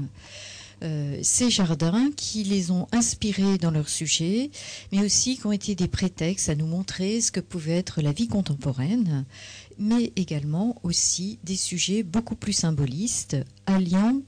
Euh, 0.84 1.20
ces 1.24 1.50
jardins 1.50 2.12
qui 2.16 2.44
les 2.44 2.70
ont 2.70 2.88
inspirés 2.92 3.58
dans 3.58 3.72
leur 3.72 3.90
sujet, 3.90 4.52
mais 4.92 5.04
aussi 5.04 5.38
qui 5.38 5.46
ont 5.48 5.52
été 5.52 5.74
des 5.74 5.88
prétextes 5.88 6.50
à 6.50 6.56
nous 6.56 6.68
montrer 6.68 7.20
ce 7.20 7.32
que 7.32 7.40
pouvait 7.40 7.78
être 7.78 8.02
la 8.02 8.12
vie 8.12 8.28
contemporaine, 8.28 9.26
mais 9.80 10.14
également 10.16 10.80
aussi 10.84 11.40
des 11.44 11.56
sujets 11.56 12.04
beaucoup 12.04 12.36
plus 12.36 12.54
symbolistes, 12.54 13.38
alliant 13.66 14.22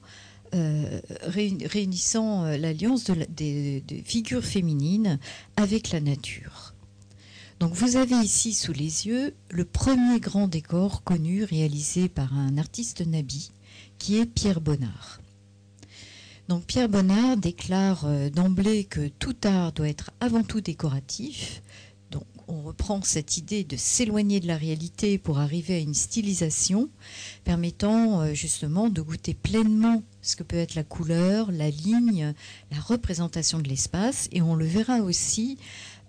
euh, 0.52 1.00
réunissant 1.22 2.44
euh, 2.44 2.56
l'alliance 2.56 3.04
des, 3.28 3.84
figures 4.04 4.44
féminines 4.44 5.20
avec 5.56 5.92
la 5.92 6.00
nature. 6.00 6.74
Donc 7.60 7.74
vous 7.74 7.94
avez 7.94 8.16
ici 8.16 8.54
sous 8.54 8.72
les 8.72 9.06
yeux 9.06 9.34
le 9.50 9.64
premier 9.64 10.18
grand 10.18 10.48
décor 10.48 11.04
connu 11.04 11.44
réalisé 11.44 12.08
par 12.08 12.34
un 12.34 12.58
artiste 12.58 13.06
nabi 13.06 13.52
qui 13.98 14.16
est 14.16 14.26
Pierre 14.26 14.60
Bonnard. 14.60 15.19
Donc 16.50 16.64
Pierre 16.64 16.88
Bonnard 16.88 17.36
déclare 17.36 18.06
euh, 18.06 18.28
d'emblée 18.28 18.82
que 18.82 19.06
tout 19.06 19.36
art 19.44 19.70
doit 19.70 19.88
être 19.88 20.10
avant 20.18 20.42
tout 20.42 20.60
décoratif. 20.60 21.62
Donc 22.10 22.24
on 22.48 22.62
reprend 22.62 23.00
cette 23.02 23.36
idée 23.36 23.62
de 23.62 23.76
s'éloigner 23.76 24.40
de 24.40 24.48
la 24.48 24.56
réalité 24.56 25.16
pour 25.16 25.38
arriver 25.38 25.76
à 25.76 25.78
une 25.78 25.94
stylisation 25.94 26.90
permettant 27.44 28.22
euh, 28.22 28.34
justement 28.34 28.88
de 28.88 29.00
goûter 29.00 29.32
pleinement 29.32 30.02
ce 30.22 30.34
que 30.34 30.42
peut 30.42 30.56
être 30.56 30.74
la 30.74 30.82
couleur, 30.82 31.52
la 31.52 31.70
ligne, 31.70 32.34
la 32.72 32.80
représentation 32.80 33.60
de 33.60 33.68
l'espace. 33.68 34.28
Et 34.32 34.42
on 34.42 34.56
le 34.56 34.66
verra 34.66 35.02
aussi, 35.02 35.56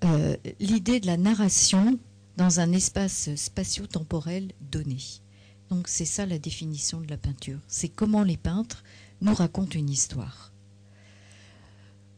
euh, 0.05 0.35
l'idée 0.59 0.99
de 0.99 1.05
la 1.05 1.17
narration 1.17 1.99
dans 2.37 2.59
un 2.59 2.71
espace 2.71 3.29
spatio-temporel 3.35 4.53
donné. 4.71 4.97
Donc 5.69 5.87
c'est 5.87 6.03
ça 6.03 6.25
la 6.25 6.39
définition 6.39 6.99
de 6.99 7.11
la 7.11 7.17
peinture. 7.17 7.59
C'est 7.67 7.89
comment 7.89 8.23
les 8.23 8.37
peintres 8.37 8.83
nous 9.21 9.33
raconte 9.33 9.75
une 9.75 9.89
histoire. 9.89 10.51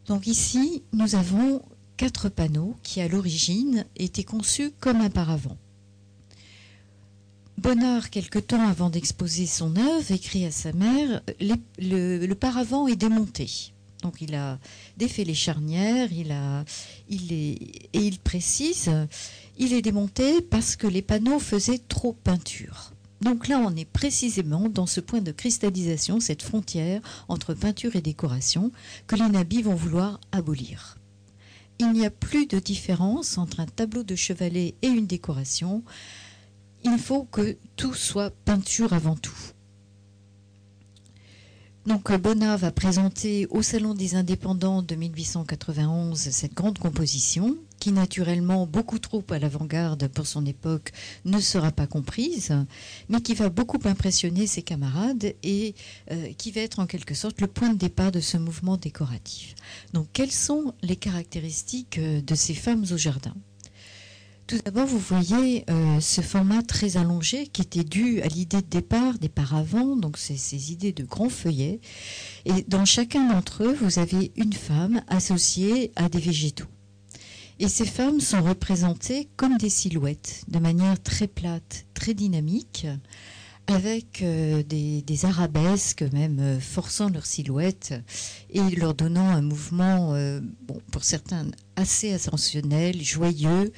Donc 0.08 0.28
ici, 0.28 0.84
nous 0.92 1.16
avons 1.16 1.62
quatre 1.98 2.30
panneaux 2.30 2.76
qui, 2.84 3.02
à 3.02 3.08
l'origine, 3.08 3.86
étaient 3.96 4.24
conçus 4.24 4.72
comme 4.80 5.02
un 5.02 5.10
paravent. 5.10 5.58
Bonnard, 7.58 8.10
quelque 8.10 8.40
temps 8.40 8.68
avant 8.68 8.90
d'exposer 8.90 9.46
son 9.46 9.76
œuvre, 9.78 10.12
écrit 10.12 10.46
à 10.46 10.52
sa 10.52 10.74
mère 10.74 11.22
le, 11.40 12.34
paravent 12.34 12.88
est 12.88 12.96
démonté. 12.96 13.72
Donc 14.02 14.22
il 14.22 14.36
a 14.36 14.60
défait 14.98 15.24
les 15.24 15.34
charnières, 15.34 16.12
il 16.12 16.32
a, 16.32 16.66
il 17.08 17.32
est, 17.32 17.54
et 17.94 18.00
il 18.06 18.20
précise, 18.20 18.92
il 19.58 19.72
est 19.72 19.82
démonté 19.82 20.42
parce 20.42 20.76
que 20.76 20.88
les 20.88 21.02
panneaux 21.02 21.40
faisaient 21.40 21.80
trop 21.80 22.12
peinture. 22.12 22.93
Donc 23.24 23.48
là, 23.48 23.60
on 23.60 23.74
est 23.76 23.86
précisément 23.86 24.68
dans 24.68 24.86
ce 24.86 25.00
point 25.00 25.22
de 25.22 25.32
cristallisation, 25.32 26.20
cette 26.20 26.42
frontière 26.42 27.02
entre 27.30 27.54
peinture 27.54 27.96
et 27.96 28.02
décoration, 28.02 28.72
que 29.08 29.16
les 29.16 29.30
nabis 29.30 29.62
vont 29.62 29.76
vouloir 29.76 30.20
abolir. 30.34 30.98
Il 31.80 31.94
n'y 31.94 32.06
a 32.06 32.10
plus 32.10 32.46
de 32.46 32.60
différence 32.60 33.38
entre 33.38 33.62
un 33.62 33.66
tableau 33.66 34.04
de 34.04 34.16
chevalet 34.16 34.76
et 34.82 34.88
une 34.88 35.08
décoration. 35.08 35.84
Il 36.84 36.98
faut 36.98 37.24
que 37.24 37.58
tout 37.78 37.94
soit 37.94 38.32
peinture 38.44 38.92
avant 38.92 39.16
tout. 39.16 39.53
Donc 41.86 42.14
Bonnat 42.14 42.56
va 42.56 42.72
présenter 42.72 43.46
au 43.50 43.62
Salon 43.62 43.94
des 43.94 44.16
Indépendants 44.16 44.82
de 44.82 44.96
1891 44.96 46.18
cette 46.18 46.54
grande 46.54 46.80
composition 46.80 47.58
qui 47.78 47.92
naturellement 47.92 48.66
beaucoup 48.66 49.00
trop 49.00 49.22
à 49.30 49.38
l'avant-garde 49.38 50.08
pour 50.08 50.26
son 50.26 50.46
époque 50.46 50.94
ne 51.26 51.42
sera 51.42 51.72
pas 51.72 51.86
comprise, 51.86 52.56
mais 53.10 53.20
qui 53.20 53.34
va 53.34 53.50
beaucoup 53.50 53.80
impressionner 53.84 54.48
ses 54.48 54.62
camarades 54.62 55.34
et 55.44 55.76
euh, 56.12 56.32
qui 56.38 56.52
va 56.52 56.62
être 56.62 56.80
en 56.80 56.86
quelque 56.86 57.16
sorte 57.16 57.42
le 57.42 57.48
point 57.48 57.74
de 57.74 57.78
départ 57.78 58.14
de 58.14 58.22
ce 58.22 58.38
mouvement 58.38 58.78
décoratif. 58.78 59.54
Donc 59.92 60.08
quelles 60.14 60.32
sont 60.32 60.74
les 60.84 60.96
caractéristiques 60.96 61.98
euh, 61.98 62.22
de 62.22 62.36
ces 62.36 62.54
femmes 62.54 62.86
au 62.90 62.98
jardin? 62.98 63.34
Tout 64.54 64.62
d'abord, 64.66 64.86
vous 64.86 65.00
voyez 65.00 65.66
euh, 65.68 66.00
ce 66.00 66.22
format 66.22 66.62
très 66.62 66.98
allongé 66.98 67.48
qui 67.48 67.64
était 67.64 67.84
dû 67.84 68.22
à 68.22 68.28
l'idée 68.28 68.62
de 68.62 68.68
départ 68.68 69.18
des 69.18 69.30
paravents, 69.30 69.96
donc 69.96 70.16
ces 70.20 70.72
idées 70.72 70.92
de 70.92 71.04
grands 71.04 71.30
feuillets. 71.30 71.80
Et 72.46 72.64
dans 72.68 72.86
chacun 72.86 73.30
d'entre 73.30 73.64
eux, 73.64 73.74
vous 73.74 73.98
avez 73.98 74.32
une 74.36 74.54
femme 74.54 75.02
associée 75.08 75.92
à 75.96 76.08
des 76.08 76.20
végétaux. 76.20 76.68
Et 77.58 77.68
ces 77.68 77.88
femmes 77.88 78.20
sont 78.20 78.44
représentées 78.44 79.28
comme 79.38 79.58
des 79.58 79.70
silhouettes, 79.70 80.44
de 80.48 80.60
manière 80.60 81.02
très 81.02 81.28
plate, 81.28 81.88
très 81.96 82.14
dynamique, 82.14 82.86
avec 83.66 84.22
euh, 84.22 84.62
des, 84.62 85.26
arabesques 85.26 86.04
même 86.14 86.40
euh, 86.40 86.60
forçant 86.60 87.10
leur 87.10 87.26
silhouette 87.26 87.96
et 88.52 88.62
leur 88.76 88.94
donnant 88.94 89.30
un 89.30 89.42
mouvement, 89.42 90.14
bon, 90.68 90.80
pour 90.92 91.04
certains 91.04 91.48
assez 91.76 92.14
ascensionnel, 92.14 93.02
joyeux, 93.02 93.72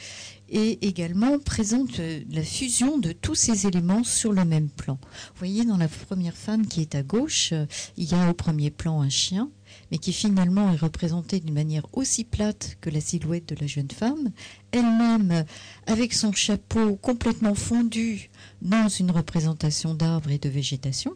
et 0.50 0.86
également 0.86 1.40
présente 1.40 2.00
la 2.30 2.44
fusion 2.44 2.98
de 2.98 3.12
tous 3.12 3.36
ces 3.36 3.68
éléments 3.68 4.04
sur 4.04 4.32
le 4.32 4.46
même 4.46 4.70
plan. 4.70 5.00
Vous 5.02 5.40
voyez, 5.40 5.66
dans 5.66 5.78
la 5.78 5.88
première 5.88 6.36
femme 6.36 6.68
qui 6.68 6.82
est 6.82 6.96
à 6.96 7.04
gauche, 7.04 7.54
il 7.98 8.10
y 8.10 8.14
a 8.14 8.30
au 8.30 8.34
premier 8.34 8.72
plan 8.72 9.02
un 9.02 9.10
chien, 9.10 9.50
mais 9.92 9.98
qui 9.98 10.14
finalement 10.14 10.72
est 10.72 10.78
représentée 10.78 11.40
d'une 11.40 11.54
manière 11.54 11.86
aussi 11.94 12.24
plate 12.24 12.78
que 12.82 12.90
la 12.90 13.02
silhouette 13.02 13.50
de 13.50 13.60
la 13.60 13.68
jeune 13.68 13.92
femme, 13.92 14.32
elle-même 14.72 15.46
avec 15.88 16.14
son 16.14 16.32
chapeau 16.32 16.96
complètement 16.96 17.56
fondu 17.56 18.30
dans 18.62 18.88
une 18.88 19.12
représentation 19.12 19.94
d'arbres 19.94 20.32
et 20.32 20.40
de 20.40 20.50
végétation. 20.50 21.16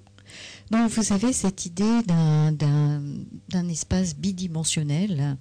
Donc 0.72 0.90
vous 0.92 1.14
avez 1.14 1.34
cette 1.34 1.66
idée 1.66 2.02
d'un 2.06 3.70
espace 3.70 4.16
bidimensionnel 4.16 5.38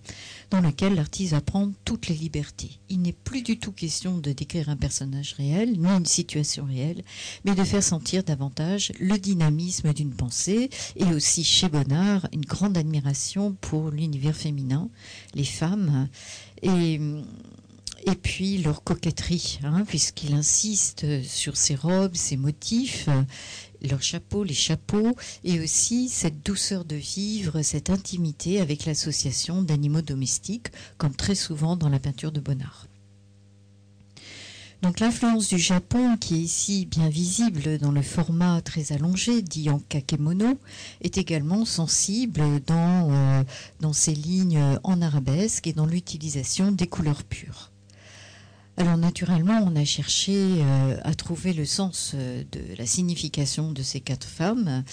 dans 0.51 0.61
lequel 0.61 0.95
l'artiste 0.95 1.33
va 1.33 1.41
prendre 1.41 1.73
toutes 1.85 2.09
les 2.09 2.15
libertés. 2.15 2.81
Il 2.89 3.03
n'est 3.03 3.13
plus 3.13 3.43
du 3.43 3.59
tout 3.59 3.73
question 3.73 4.19
de 4.19 4.33
décrire 4.33 4.69
un 4.69 4.77
personnage 4.77 5.35
réel, 5.35 5.79
ni 5.79 5.89
une 5.89 6.07
situation 6.07 6.65
réelle, 6.65 7.03
mais 7.45 7.55
de 7.55 7.65
faire 7.65 7.83
sentir 7.83 8.25
davantage 8.25 8.93
le 8.99 9.19
dynamisme 9.19 9.93
d'une 9.93 10.15
pensée 10.15 10.71
et 10.97 11.07
aussi 11.15 11.45
chez 11.45 11.69
Bonnard 11.69 12.27
une 12.33 12.45
grande 12.45 12.79
admiration 12.79 13.57
pour 13.61 13.91
l'univers 13.91 14.37
féminin, 14.37 14.89
les 15.35 15.45
femmes 15.45 16.09
et 16.63 17.01
et 18.07 18.15
puis 18.15 18.59
leur 18.59 18.83
coquetterie, 18.85 19.59
hein, 19.65 19.85
puisqu'il 19.87 20.33
insiste 20.35 21.23
sur 21.25 21.57
ses 21.57 21.75
robes, 21.75 22.15
ses 22.15 22.37
motifs, 22.37 23.09
leurs 23.83 24.03
chapeaux, 24.03 24.45
les 24.45 24.55
chapeaux, 24.55 25.17
et 25.45 25.61
aussi 25.61 26.09
cette 26.09 26.45
douceur 26.45 26.85
de 26.85 26.97
vivre, 26.97 27.63
cette 27.63 27.91
intimité 27.91 28.61
avec 28.61 28.85
l'association 28.85 29.63
d'animaux 29.63 30.03
domestiques, 30.03 30.69
comme 30.97 31.15
très 31.15 31.35
souvent 31.35 31.77
dans 31.77 31.89
la 31.89 31.99
peinture 31.99 32.33
de 32.33 32.41
Bonnard. 32.41 32.87
Donc 34.83 35.01
l'influence 35.01 35.49
du 35.49 35.59
Japon, 35.59 36.17
qui 36.17 36.37
est 36.37 36.43
ici 36.43 36.87
bien 36.87 37.09
visible 37.09 37.79
dans 37.79 37.91
le 37.91 38.03
format 38.03 38.61
très 38.61 38.93
allongé, 38.93 39.43
dit 39.43 39.71
en 39.71 39.81
kakemono, 39.81 40.57
est 41.01 41.19
également 41.19 41.65
sensible 41.65 42.43
dans, 42.65 43.11
euh, 43.11 43.45
dans 43.81 43.93
ces 43.93 44.15
lignes 44.15 44.79
en 44.85 45.03
arabesque 45.03 45.67
et 45.67 45.73
dans 45.73 45.87
l'utilisation 45.87 46.71
des 46.71 46.87
couleurs 46.87 47.25
pures. 47.25 47.73
Alors 48.79 48.97
naturellement, 48.97 49.61
on 49.67 49.75
a 49.75 49.85
cherché 49.85 50.33
euh, 50.37 51.01
à 51.03 51.13
trouver 51.15 51.53
le 51.53 51.65
sens 51.65 52.13
euh, 52.15 52.45
de 52.53 52.61
la 52.79 52.87
signification 52.87 53.73
de 53.73 53.83
ces 53.83 53.99
quatre 53.99 54.29
femmes. 54.29 54.85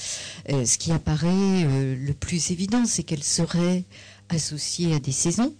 Euh, 0.50 0.66
ce 0.66 0.80
qui 0.80 0.92
apparaît 0.92 1.64
le 1.96 2.14
plus 2.14 2.50
évident, 2.50 2.86
c'est 2.86 3.04
qu'elles 3.04 3.24
seraient 3.24 3.84
associées 4.30 4.96
à 4.96 5.00
des 5.00 5.12
saisons. 5.12 5.54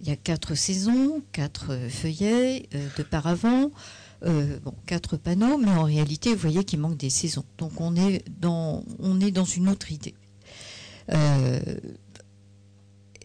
Il 0.00 0.08
y 0.08 0.10
a 0.10 0.16
quatre 0.16 0.54
saisons, 0.54 1.22
quatre 1.32 1.78
feuillets 1.90 2.70
de 2.96 3.02
paravent. 3.02 3.70
quatre 4.86 5.18
panneaux, 5.18 5.58
mais 5.58 5.70
en 5.70 5.84
réalité, 5.84 6.30
vous 6.30 6.40
voyez 6.40 6.64
qu'il 6.64 6.80
manque 6.80 6.96
des 6.96 7.10
saisons. 7.10 7.44
Donc 7.58 7.80
on 7.82 7.94
est 7.96 8.24
dans, 8.40 8.82
on 8.98 9.20
est 9.20 9.30
dans 9.30 9.44
une 9.44 9.68
autre 9.68 9.92
idée. 9.92 10.14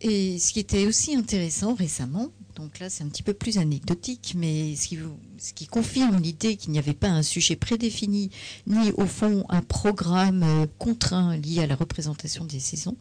et 0.02 0.38
ce 0.38 0.52
qui 0.52 0.60
était 0.60 0.86
aussi 0.86 1.16
intéressant 1.16 1.74
récemment, 1.74 2.28
donc 2.58 2.80
là, 2.80 2.90
c'est 2.90 3.04
un 3.04 3.08
petit 3.08 3.22
peu 3.22 3.34
plus 3.34 3.60
anecdotique, 3.60 4.34
mais 4.36 4.76
ce 4.76 5.54
qui, 5.54 5.68
confirme 5.68 6.20
l'idée 6.20 6.58
qu'il 6.58 6.72
n'y 6.72 6.80
avait 6.80 6.96
pas 6.96 7.10
un 7.10 7.22
sujet 7.22 7.56
prédéfini, 7.56 8.32
ni 8.66 8.92
au 8.94 9.06
fond 9.06 9.46
un 9.50 9.62
programme 9.62 10.42
euh, 10.44 10.66
contraint 10.80 11.38
lié 11.38 11.62
à 11.62 11.68
la 11.68 11.76
représentation 11.76 12.46
des 12.46 12.60
saisons, 12.60 12.98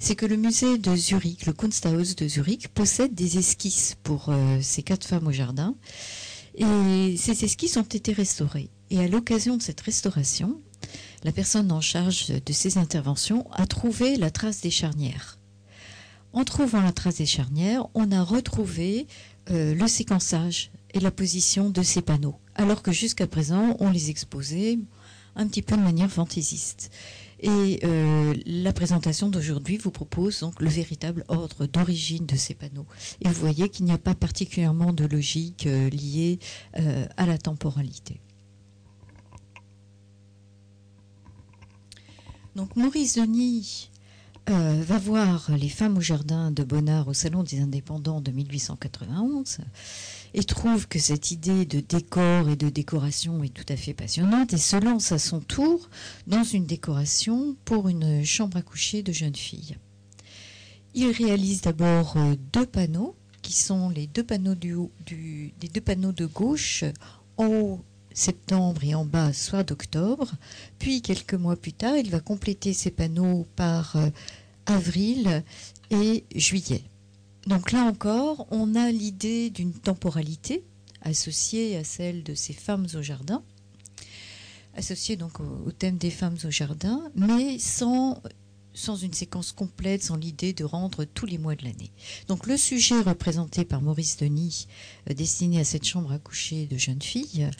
c'est 0.00 0.16
que 0.16 0.26
le 0.26 0.36
musée 0.36 0.78
de 0.78 0.96
Zurich, 0.96 1.46
le 1.46 1.52
Kunsthaus 1.52 2.16
de 2.16 2.26
Zurich, 2.26 2.68
possède 2.68 3.14
des 3.14 3.38
esquisses 3.38 3.94
pour 4.02 4.30
euh, 4.30 4.58
ces 4.60 4.82
quatre 4.82 5.06
femmes 5.06 5.28
au 5.28 5.32
jardin. 5.32 5.76
Et 6.56 7.16
ces 7.16 7.44
esquisses 7.44 7.76
ont 7.76 7.82
été 7.82 8.12
restaurées. 8.12 8.68
Et 8.90 8.98
à 8.98 9.06
l'occasion 9.06 9.56
de 9.56 9.62
cette 9.62 9.80
restauration, 9.80 10.60
la 11.22 11.30
personne 11.30 11.70
en 11.70 11.80
charge 11.80 12.30
de 12.44 12.52
ces 12.52 12.78
interventions 12.78 13.48
a 13.52 13.64
trouvé 13.68 14.16
la 14.16 14.32
trace 14.32 14.60
des 14.60 14.70
charnières. 14.70 15.37
En 16.32 16.44
trouvant 16.44 16.82
la 16.82 16.92
trace 16.92 17.16
des 17.16 17.26
charnières, 17.26 17.86
on 17.94 18.12
a 18.12 18.22
retrouvé 18.22 19.06
euh, 19.50 19.74
le 19.74 19.88
séquençage 19.88 20.70
et 20.92 21.00
la 21.00 21.10
position 21.10 21.70
de 21.70 21.82
ces 21.82 22.02
panneaux, 22.02 22.38
alors 22.54 22.82
que 22.82 22.92
jusqu'à 22.92 23.26
présent, 23.26 23.76
on 23.80 23.90
les 23.90 24.10
exposait 24.10 24.78
un 25.36 25.46
petit 25.46 25.62
peu 25.62 25.76
de 25.76 25.82
manière 25.82 26.10
fantaisiste. 26.10 26.90
Et 27.40 27.80
euh, 27.84 28.34
la 28.46 28.72
présentation 28.72 29.28
d'aujourd'hui 29.28 29.76
vous 29.76 29.92
propose 29.92 30.40
donc 30.40 30.60
le 30.60 30.68
véritable 30.68 31.24
ordre 31.28 31.66
d'origine 31.66 32.26
de 32.26 32.36
ces 32.36 32.54
panneaux. 32.54 32.86
Et 33.22 33.28
vous 33.28 33.34
voyez 33.34 33.68
qu'il 33.68 33.84
n'y 33.86 33.92
a 33.92 33.98
pas 33.98 34.14
particulièrement 34.14 34.92
de 34.92 35.04
logique 35.04 35.66
euh, 35.66 35.88
liée 35.90 36.40
à 37.16 37.26
la 37.26 37.38
temporalité. 37.38 38.20
Donc 42.56 42.74
Maurice 42.74 43.14
Denis 43.14 43.90
euh, 44.50 44.82
va 44.82 44.98
voir 44.98 45.50
les 45.56 45.68
femmes 45.68 45.98
au 45.98 46.00
jardin 46.00 46.50
de 46.50 46.64
Bonnard 46.64 47.08
au 47.08 47.14
Salon 47.14 47.42
des 47.42 47.60
Indépendants 47.60 48.20
de 48.20 48.30
1891 48.30 49.58
et 50.34 50.44
trouve 50.44 50.88
que 50.88 50.98
cette 50.98 51.30
idée 51.30 51.64
de 51.64 51.80
décor 51.80 52.48
et 52.48 52.56
de 52.56 52.68
décoration 52.68 53.42
est 53.44 53.52
tout 53.52 53.64
à 53.68 53.76
fait 53.76 53.94
passionnante 53.94 54.52
et 54.52 54.58
se 54.58 54.76
lance 54.76 55.12
à 55.12 55.18
son 55.18 55.40
tour 55.40 55.88
dans 56.26 56.44
une 56.44 56.66
décoration 56.66 57.56
pour 57.64 57.88
une 57.88 58.24
chambre 58.24 58.56
à 58.56 58.62
coucher 58.62 59.02
de 59.02 59.12
jeune 59.12 59.34
fille. 59.34 59.76
Il 60.94 61.10
réalise 61.10 61.62
d'abord 61.62 62.16
euh, 62.16 62.34
deux 62.52 62.66
panneaux 62.66 63.14
qui 63.42 63.52
sont 63.52 63.90
les 63.90 64.06
deux 64.06 64.24
panneaux, 64.24 64.54
du, 64.54 65.52
des 65.58 65.68
deux 65.68 65.80
panneaux 65.80 66.12
de 66.12 66.26
gauche 66.26 66.84
en 67.36 67.46
haut 67.46 67.80
septembre 68.18 68.82
et 68.84 68.94
en 68.94 69.04
bas 69.04 69.32
soir 69.32 69.64
d'octobre. 69.64 70.32
Puis 70.78 71.02
quelques 71.02 71.34
mois 71.34 71.56
plus 71.56 71.72
tard, 71.72 71.96
il 71.96 72.10
va 72.10 72.20
compléter 72.20 72.72
ces 72.72 72.90
panneaux 72.90 73.46
par 73.56 73.96
euh, 73.96 74.10
avril 74.66 75.42
et 75.90 76.24
juillet. 76.34 76.82
Donc 77.46 77.72
là 77.72 77.84
encore, 77.84 78.46
on 78.50 78.74
a 78.74 78.90
l'idée 78.90 79.50
d'une 79.50 79.72
temporalité 79.72 80.64
associée 81.02 81.76
à 81.76 81.84
celle 81.84 82.22
de 82.22 82.34
ces 82.34 82.52
femmes 82.52 82.86
au 82.94 83.02
jardin, 83.02 83.42
associée 84.74 85.16
donc 85.16 85.40
au, 85.40 85.70
thème 85.70 85.96
des 85.96 86.10
femmes 86.10 86.36
au 86.44 86.50
jardin, 86.50 87.10
mais 87.14 87.58
sans 87.58 88.20
sans 88.78 88.96
une 88.96 89.12
séquence 89.12 89.52
complète, 89.52 90.02
sans 90.02 90.16
l'idée 90.16 90.52
de 90.52 90.64
rendre 90.64 91.04
tous 91.04 91.26
les 91.26 91.38
mois 91.38 91.56
de 91.56 91.64
l'année. 91.64 91.90
Donc 92.28 92.46
le 92.46 92.56
sujet 92.56 93.00
représenté 93.00 93.64
par 93.64 93.82
Maurice 93.82 94.16
Denis, 94.16 94.68
euh, 95.10 95.14
destiné 95.14 95.60
à 95.60 95.64
cette 95.64 95.86
chambre 95.86 96.12
à 96.12 96.18
coucher 96.18 96.66
de 96.66 96.78
jeunes 96.78 97.02
filles, 97.02 97.50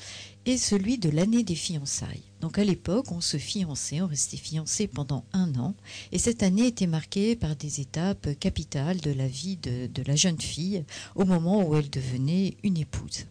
est 0.46 0.56
celui 0.56 0.96
de 0.98 1.10
l'année 1.10 1.42
des 1.42 1.56
fiançailles. 1.56 2.22
Donc 2.40 2.58
à 2.58 2.64
l'époque, 2.64 3.10
on 3.10 3.20
se 3.20 3.36
fiançait, 3.36 4.00
on 4.00 4.06
restait 4.06 4.36
fiancé 4.36 4.86
pendant 4.86 5.24
un 5.32 5.54
an, 5.56 5.74
et 6.12 6.18
cette 6.18 6.42
année 6.42 6.68
était 6.68 6.86
marquée 6.86 7.36
par 7.36 7.56
des 7.56 7.80
étapes 7.80 8.38
capitales 8.38 9.00
de 9.00 9.10
la 9.10 9.26
vie 9.26 9.56
de 9.56 10.02
la 10.06 10.16
jeune 10.16 10.40
fille 10.40 10.84
au 11.16 11.24
moment 11.24 11.68
où 11.68 11.76
elle 11.76 11.90
devenait 11.90 12.56
une 12.62 12.78
épouse. 12.78 13.26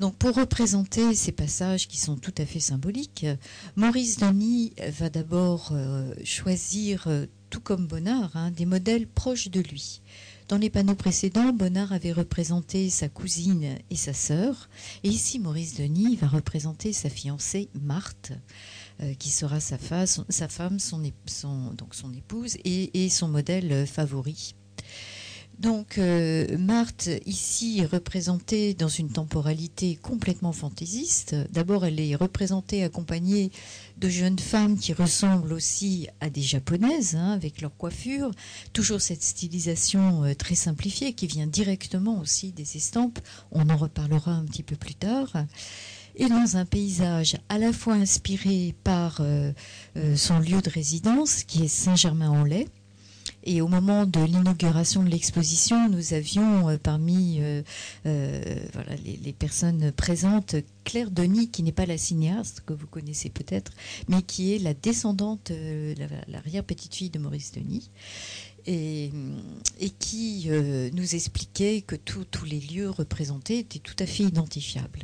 Donc 0.00 0.16
pour 0.16 0.34
représenter 0.34 1.14
ces 1.14 1.32
passages 1.32 1.88
qui 1.88 1.98
sont 1.98 2.16
tout 2.16 2.34
à 2.38 2.46
fait 2.46 2.60
symboliques, 2.60 3.26
Maurice 3.74 4.18
Denis 4.18 4.72
va 4.98 5.10
d'abord 5.10 5.70
euh, 5.72 6.14
choisir, 6.24 7.08
euh, 7.08 7.26
tout 7.50 7.60
comme 7.60 7.86
Bonnard, 7.86 8.36
hein, 8.36 8.52
des 8.52 8.66
modèles 8.66 9.08
proches 9.08 9.48
de 9.48 9.60
lui. 9.60 10.02
Dans 10.46 10.56
les 10.56 10.70
panneaux 10.70 10.94
précédents, 10.94 11.52
Bonnard 11.52 11.92
avait 11.92 12.12
représenté 12.12 12.90
sa 12.90 13.08
cousine 13.08 13.76
et 13.90 13.96
sa 13.96 14.12
sœur, 14.12 14.68
et 15.02 15.08
ici 15.08 15.40
Maurice 15.40 15.74
Denis 15.74 16.16
va 16.16 16.28
représenter 16.28 16.92
sa 16.92 17.10
fiancée 17.10 17.68
Marthe, 17.74 18.32
euh, 19.00 19.14
qui 19.14 19.30
sera 19.30 19.58
sa, 19.58 19.78
femme, 19.78 20.06
son, 20.78 21.72
donc 21.74 21.94
son 21.94 22.12
épouse 22.14 22.56
et 22.64 23.08
son 23.08 23.28
modèle 23.28 23.86
favori. 23.86 24.54
Donc 25.58 25.98
euh, 25.98 26.56
Marthe, 26.56 27.10
ici, 27.26 27.80
est 27.80 27.86
représentée 27.86 28.74
dans 28.74 28.88
une 28.88 29.10
temporalité 29.10 29.96
complètement 29.96 30.52
fantaisiste. 30.52 31.34
D'abord, 31.50 31.84
elle 31.84 31.98
est 31.98 32.14
représentée 32.14 32.84
accompagnée 32.84 33.50
de 33.96 34.08
jeunes 34.08 34.38
femmes 34.38 34.78
qui 34.78 34.92
ressemblent 34.92 35.52
aussi 35.52 36.06
à 36.20 36.30
des 36.30 36.42
japonaises, 36.42 37.16
hein, 37.16 37.32
avec 37.32 37.60
leur 37.60 37.76
coiffure. 37.76 38.30
Toujours 38.72 39.00
cette 39.00 39.24
stylisation 39.24 40.22
euh, 40.24 40.34
très 40.34 40.54
simplifiée 40.54 41.12
qui 41.12 41.26
vient 41.26 41.48
directement 41.48 42.20
aussi 42.20 42.52
des 42.52 42.76
estampes. 42.76 43.18
On 43.50 43.68
en 43.68 43.76
reparlera 43.76 44.30
un 44.30 44.44
petit 44.44 44.62
peu 44.62 44.76
plus 44.76 44.94
tard. 44.94 45.32
Et 46.14 46.28
dans 46.28 46.56
un 46.56 46.66
paysage 46.66 47.36
à 47.48 47.58
la 47.58 47.72
fois 47.72 47.94
inspiré 47.94 48.74
par 48.84 49.18
euh, 49.20 49.52
son 50.16 50.38
lieu 50.38 50.60
de 50.60 50.70
résidence, 50.70 51.42
qui 51.42 51.64
est 51.64 51.68
Saint-Germain-en-Laye, 51.68 52.66
Et 53.44 53.60
au 53.60 53.68
moment 53.68 54.04
de 54.04 54.20
l'inauguration 54.20 55.02
de 55.02 55.08
l'exposition, 55.08 55.88
nous 55.88 56.12
avions 56.12 56.76
parmi 56.82 57.40
voilà, 58.04 58.96
les, 59.04 59.32
personnes 59.32 59.92
présentes 59.92 60.56
Claire 60.84 61.10
Denis, 61.10 61.48
qui 61.48 61.62
n'est 61.62 61.72
pas 61.72 61.86
la 61.86 61.98
cinéaste 61.98 62.62
que 62.66 62.72
vous 62.72 62.86
connaissez 62.86 63.30
peut-être, 63.30 63.72
mais 64.08 64.22
qui 64.22 64.54
est 64.54 64.58
la 64.58 64.74
descendante, 64.74 65.50
l'arrière-petite-fille 66.28 67.10
de 67.10 67.18
Maurice 67.18 67.52
Denis 67.52 67.90
et, 68.68 69.10
qui 69.98 70.44
euh, 70.48 70.90
nous 70.92 71.14
expliquait 71.14 71.82
que 71.82 71.96
tous 71.96 72.44
les 72.44 72.60
lieux 72.60 72.90
représentés 72.90 73.58
étaient 73.58 73.78
tout 73.78 73.96
à 73.98 74.06
fait 74.06 74.24
identifiables. 74.24 75.02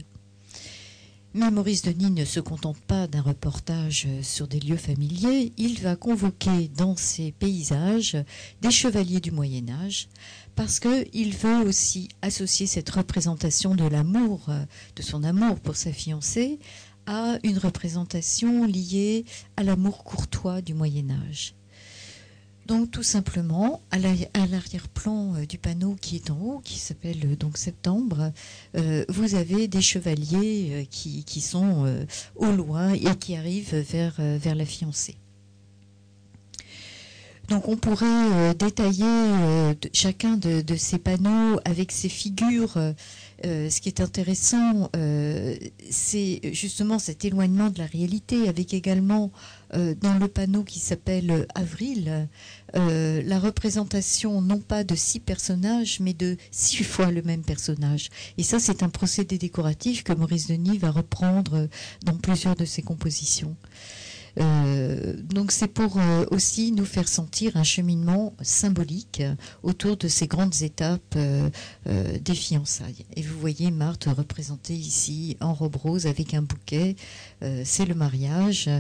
Mais 1.37 1.51
Maurice 1.51 1.83
Denis 1.83 2.13
ne 2.13 2.25
se 2.25 2.39
contente 2.39 2.79
pas 2.87 3.09
d'un 3.09 3.21
reportage 3.21 4.07
sur 4.23 4.47
des 4.47 4.61
lieux 4.61 4.77
familiers, 4.77 5.53
il 5.57 5.81
va 5.81 5.97
convoquer 5.97 6.69
dans 6.69 6.95
ses 6.95 7.33
paysages 7.33 8.17
des 8.63 8.71
chevaliers 8.71 9.19
du 9.19 9.33
Moyen 9.33 9.69
Âge, 9.69 10.09
parce 10.55 10.79
qu'il 10.79 11.37
veut 11.37 11.67
aussi 11.67 12.09
associer 12.23 12.69
cette 12.69 12.89
représentation 12.89 13.75
de 13.75 13.83
l'amour, 13.83 14.49
de 14.95 15.03
son 15.03 15.25
amour 15.25 15.59
pour 15.59 15.75
sa 15.75 15.93
fiancée, 15.93 16.61
à 17.07 17.39
une 17.43 17.59
représentation 17.59 18.65
liée 18.65 19.25
à 19.57 19.65
l'amour 19.65 20.05
courtois 20.05 20.63
du 20.63 20.73
Moyen 20.73 21.11
Âge. 21.11 21.57
Donc 22.67 22.91
tout 22.91 23.03
simplement, 23.03 23.83
à 23.91 23.99
l'arrière-plan 23.99 25.35
euh, 25.35 25.47
du 25.47 25.59
panneau 25.59 25.97
qui 26.01 26.17
est 26.17 26.31
en 26.31 26.39
haut, 26.41 26.61
qui 26.65 26.79
s'appelle 26.79 27.21
euh, 27.25 27.37
donc 27.37 27.59
Septembre, 27.59 28.33
euh, 28.77 29.05
vous 29.11 29.35
avez 29.35 29.69
des 29.69 29.83
chevaliers 29.83 30.89
qui, 30.91 31.41
sont 31.41 32.05
au 32.37 32.47
loin 32.47 32.93
et 32.93 33.15
qui 33.19 33.37
arrivent 33.37 33.75
vers, 33.75 34.15
vers 34.19 34.55
la 34.55 34.65
fiancée. 34.65 35.17
Donc 37.49 37.69
on 37.69 37.77
pourrait 37.77 38.55
détailler 38.55 39.75
chacun 39.93 40.37
de, 40.37 40.77
ces 40.77 40.99
panneaux 40.99 41.61
avec 41.65 41.93
ces 41.93 42.09
figures. 42.09 42.79
ce 43.43 43.81
qui 43.81 43.89
est 43.89 44.01
intéressant, 44.01 44.91
c'est 45.91 46.41
justement 46.53 46.99
cet 46.99 47.25
éloignement 47.25 47.69
de 47.69 47.79
la 47.79 47.87
réalité, 47.87 48.49
avec 48.49 48.73
également 48.73 49.31
dans 49.73 50.19
le 50.19 50.29
panneau 50.29 50.63
qui 50.63 50.79
s'appelle 50.79 51.47
Avril, 51.55 52.29
euh, 52.77 53.23
la 53.25 53.39
représentation 53.39 54.41
non 54.41 54.59
pas 54.61 54.83
de 54.85 54.95
six 54.95 55.21
personnages, 55.21 56.01
mais 56.01 56.13
de 56.13 56.37
six 56.51 56.83
fois 56.83 57.11
le 57.11 57.23
même 57.23 57.43
personnage. 57.43 58.11
Et 58.37 58.43
ça, 58.43 58.59
c'est 58.59 58.83
un 58.83 58.89
procédé 58.89 59.39
décoratif 59.39 60.03
que 60.03 60.13
Maurice 60.13 60.49
Denis 60.49 60.79
va 60.79 60.91
reprendre 60.91 61.69
dans 62.05 62.17
plusieurs 62.17 62.57
de 62.57 62.65
ses 62.65 62.83
compositions. 62.83 63.57
Euh, 64.41 65.15
donc 65.23 65.53
c'est 65.53 65.69
pour 65.69 65.99
euh, 65.99 66.25
aussi 66.31 66.73
nous 66.73 66.85
faire 66.85 67.09
sentir 67.09 67.57
un 67.57 67.63
cheminement 67.63 68.35
symbolique 68.43 69.23
autour 69.63 69.97
de 69.97 70.09
ces 70.09 70.27
grandes 70.27 70.63
étapes 70.63 71.15
euh, 71.17 71.49
des 72.21 72.35
fiançailles. 72.35 73.07
Et 73.15 73.23
vous 73.23 73.39
voyez 73.39 73.71
Marthe 73.71 74.05
représentée 74.05 74.75
ici 74.75 75.37
en 75.41 75.55
robe 75.55 75.77
rose 75.77 76.07
avec 76.07 76.35
un 76.35 76.43
bouquet, 76.43 76.97
c'est 77.65 77.85
le 77.85 77.95
mariage, 77.95 78.71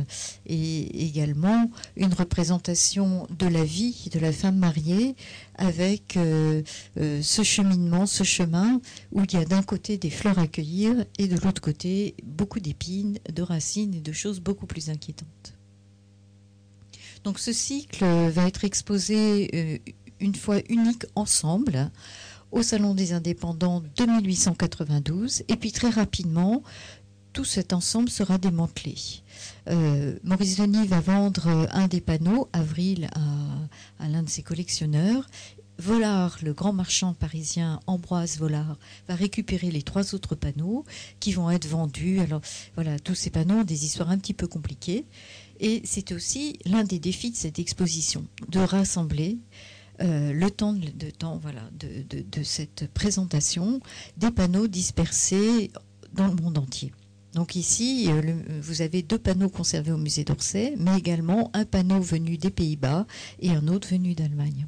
et 0.46 1.04
également 1.06 1.70
une 1.96 2.12
représentation 2.14 3.26
de 3.38 3.46
la 3.46 3.64
vie 3.64 4.08
de 4.10 4.18
la 4.18 4.32
femme 4.32 4.56
mariée 4.56 5.16
avec 5.56 6.16
ce 6.16 7.42
cheminement, 7.42 8.06
ce 8.06 8.24
chemin 8.24 8.80
où 9.12 9.22
il 9.22 9.32
y 9.32 9.36
a 9.36 9.44
d'un 9.44 9.62
côté 9.62 9.98
des 9.98 10.10
fleurs 10.10 10.38
à 10.38 10.46
cueillir 10.46 11.04
et 11.18 11.28
de 11.28 11.36
l'autre 11.38 11.60
côté 11.60 12.14
beaucoup 12.24 12.60
d'épines, 12.60 13.18
de 13.32 13.42
racines 13.42 13.94
et 13.94 14.00
de 14.00 14.12
choses 14.12 14.40
beaucoup 14.40 14.66
plus 14.66 14.90
inquiétantes. 14.90 15.54
Donc 17.24 17.38
ce 17.38 17.52
cycle 17.52 18.04
va 18.04 18.46
être 18.46 18.64
exposé 18.64 19.50
euh, 19.54 19.78
une 20.20 20.34
fois 20.34 20.58
unique 20.68 21.06
ensemble 21.14 21.90
au 22.52 22.62
Salon 22.62 22.94
des 22.94 23.12
Indépendants 23.14 23.82
de 23.96 24.04
1892 24.04 25.42
et 25.48 25.56
puis 25.56 25.72
très 25.72 25.88
rapidement 25.88 26.62
tout 27.32 27.44
cet 27.44 27.72
ensemble 27.72 28.10
sera 28.10 28.38
démantelé. 28.38 28.94
Euh, 29.68 30.18
Maurice 30.22 30.56
Denis 30.56 30.86
va 30.86 31.00
vendre 31.00 31.68
un 31.72 31.88
des 31.88 32.00
panneaux, 32.00 32.48
Avril, 32.52 33.08
à, 33.98 34.08
l'un 34.08 34.22
de 34.22 34.28
ses 34.28 34.42
collectionneurs. 34.42 35.26
Volard, 35.78 36.38
le 36.42 36.52
grand 36.52 36.72
marchand 36.72 37.14
parisien 37.14 37.80
Ambroise 37.88 38.38
Volard, 38.38 38.78
va 39.08 39.14
récupérer 39.16 39.72
les 39.72 39.82
trois 39.82 40.14
autres 40.14 40.36
panneaux 40.36 40.84
qui 41.18 41.32
vont 41.32 41.50
être 41.50 41.66
vendus. 41.66 42.20
Alors 42.20 42.42
voilà, 42.76 42.98
tous 42.98 43.16
ces 43.16 43.30
panneaux 43.30 43.56
ont 43.56 43.64
des 43.64 43.84
histoires 43.84 44.10
un 44.10 44.18
petit 44.18 44.34
peu 44.34 44.46
compliquées. 44.46 45.04
Et 45.60 45.82
c'est 45.84 46.12
aussi 46.12 46.58
l'un 46.64 46.84
des 46.84 46.98
défis 46.98 47.30
de 47.30 47.36
cette 47.36 47.58
exposition, 47.58 48.26
de 48.48 48.60
rassembler 48.60 49.38
euh, 50.00 50.32
le 50.32 50.50
temps, 50.50 50.72
de, 50.72 52.42
cette 52.42 52.92
présentation 52.92 53.80
des 54.16 54.30
panneaux 54.30 54.66
dispersés 54.66 55.70
dans 56.12 56.26
le 56.26 56.34
monde 56.34 56.58
entier. 56.58 56.92
Donc 57.34 57.56
ici, 57.56 58.06
euh, 58.08 58.60
vous 58.60 58.80
avez 58.80 59.02
deux 59.02 59.18
panneaux 59.18 59.48
conservés 59.48 59.90
au 59.90 59.96
musée 59.96 60.24
d'Orsay, 60.24 60.74
mais 60.78 60.96
également 60.96 61.50
un 61.52 61.64
panneau 61.64 62.00
venu 62.00 62.38
des 62.38 62.50
Pays-Bas 62.50 63.06
et 63.40 63.50
un 63.50 63.66
autre 63.66 63.88
venu 63.88 64.14
d'Allemagne. 64.14 64.66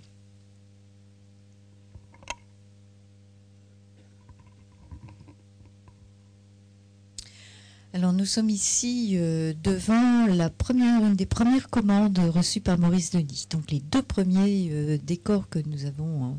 Alors 7.92 8.12
nous 8.12 8.26
sommes 8.26 8.50
ici 8.50 9.12
euh, 9.14 9.54
devant 9.62 10.26
la 10.26 10.50
première, 10.50 11.02
une 11.02 11.14
des 11.14 11.24
premières 11.24 11.70
commandes 11.70 12.18
reçues 12.18 12.60
par 12.60 12.78
Maurice 12.78 13.12
Denis. 13.12 13.46
Donc 13.48 13.70
les 13.70 13.80
deux 13.80 14.02
premiers 14.02 14.68
euh, 14.70 14.98
décors 14.98 15.48
que 15.48 15.60
nous 15.60 15.86
avons 15.86 16.36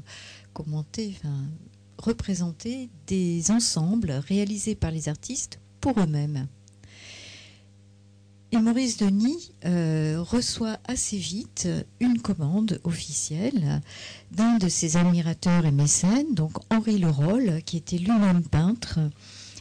commentés, 0.54 1.18
représentés 1.98 2.90
des 3.08 3.50
ensembles 3.50 4.12
réalisés 4.12 4.76
par 4.76 4.92
les 4.92 5.08
artistes 5.10 5.60
pour 5.82 6.00
eux-mêmes. 6.00 6.48
Et 8.52 8.58
Maurice 8.58 8.98
Denis 8.98 9.52
reçoit 9.64 10.78
assez 10.88 11.18
vite 11.18 11.68
une 12.00 12.22
commande 12.22 12.80
officielle 12.86 13.82
d'un 14.32 14.58
de 14.58 14.70
ses 14.70 14.96
admirateurs 14.96 15.66
et 15.66 15.72
mécènes, 15.72 16.34
donc 16.34 16.54
Henri 16.70 16.98
Leroll, 16.98 17.62
qui 17.66 17.76
était 17.76 17.98
lui-même 17.98 18.44
peintre 18.44 19.00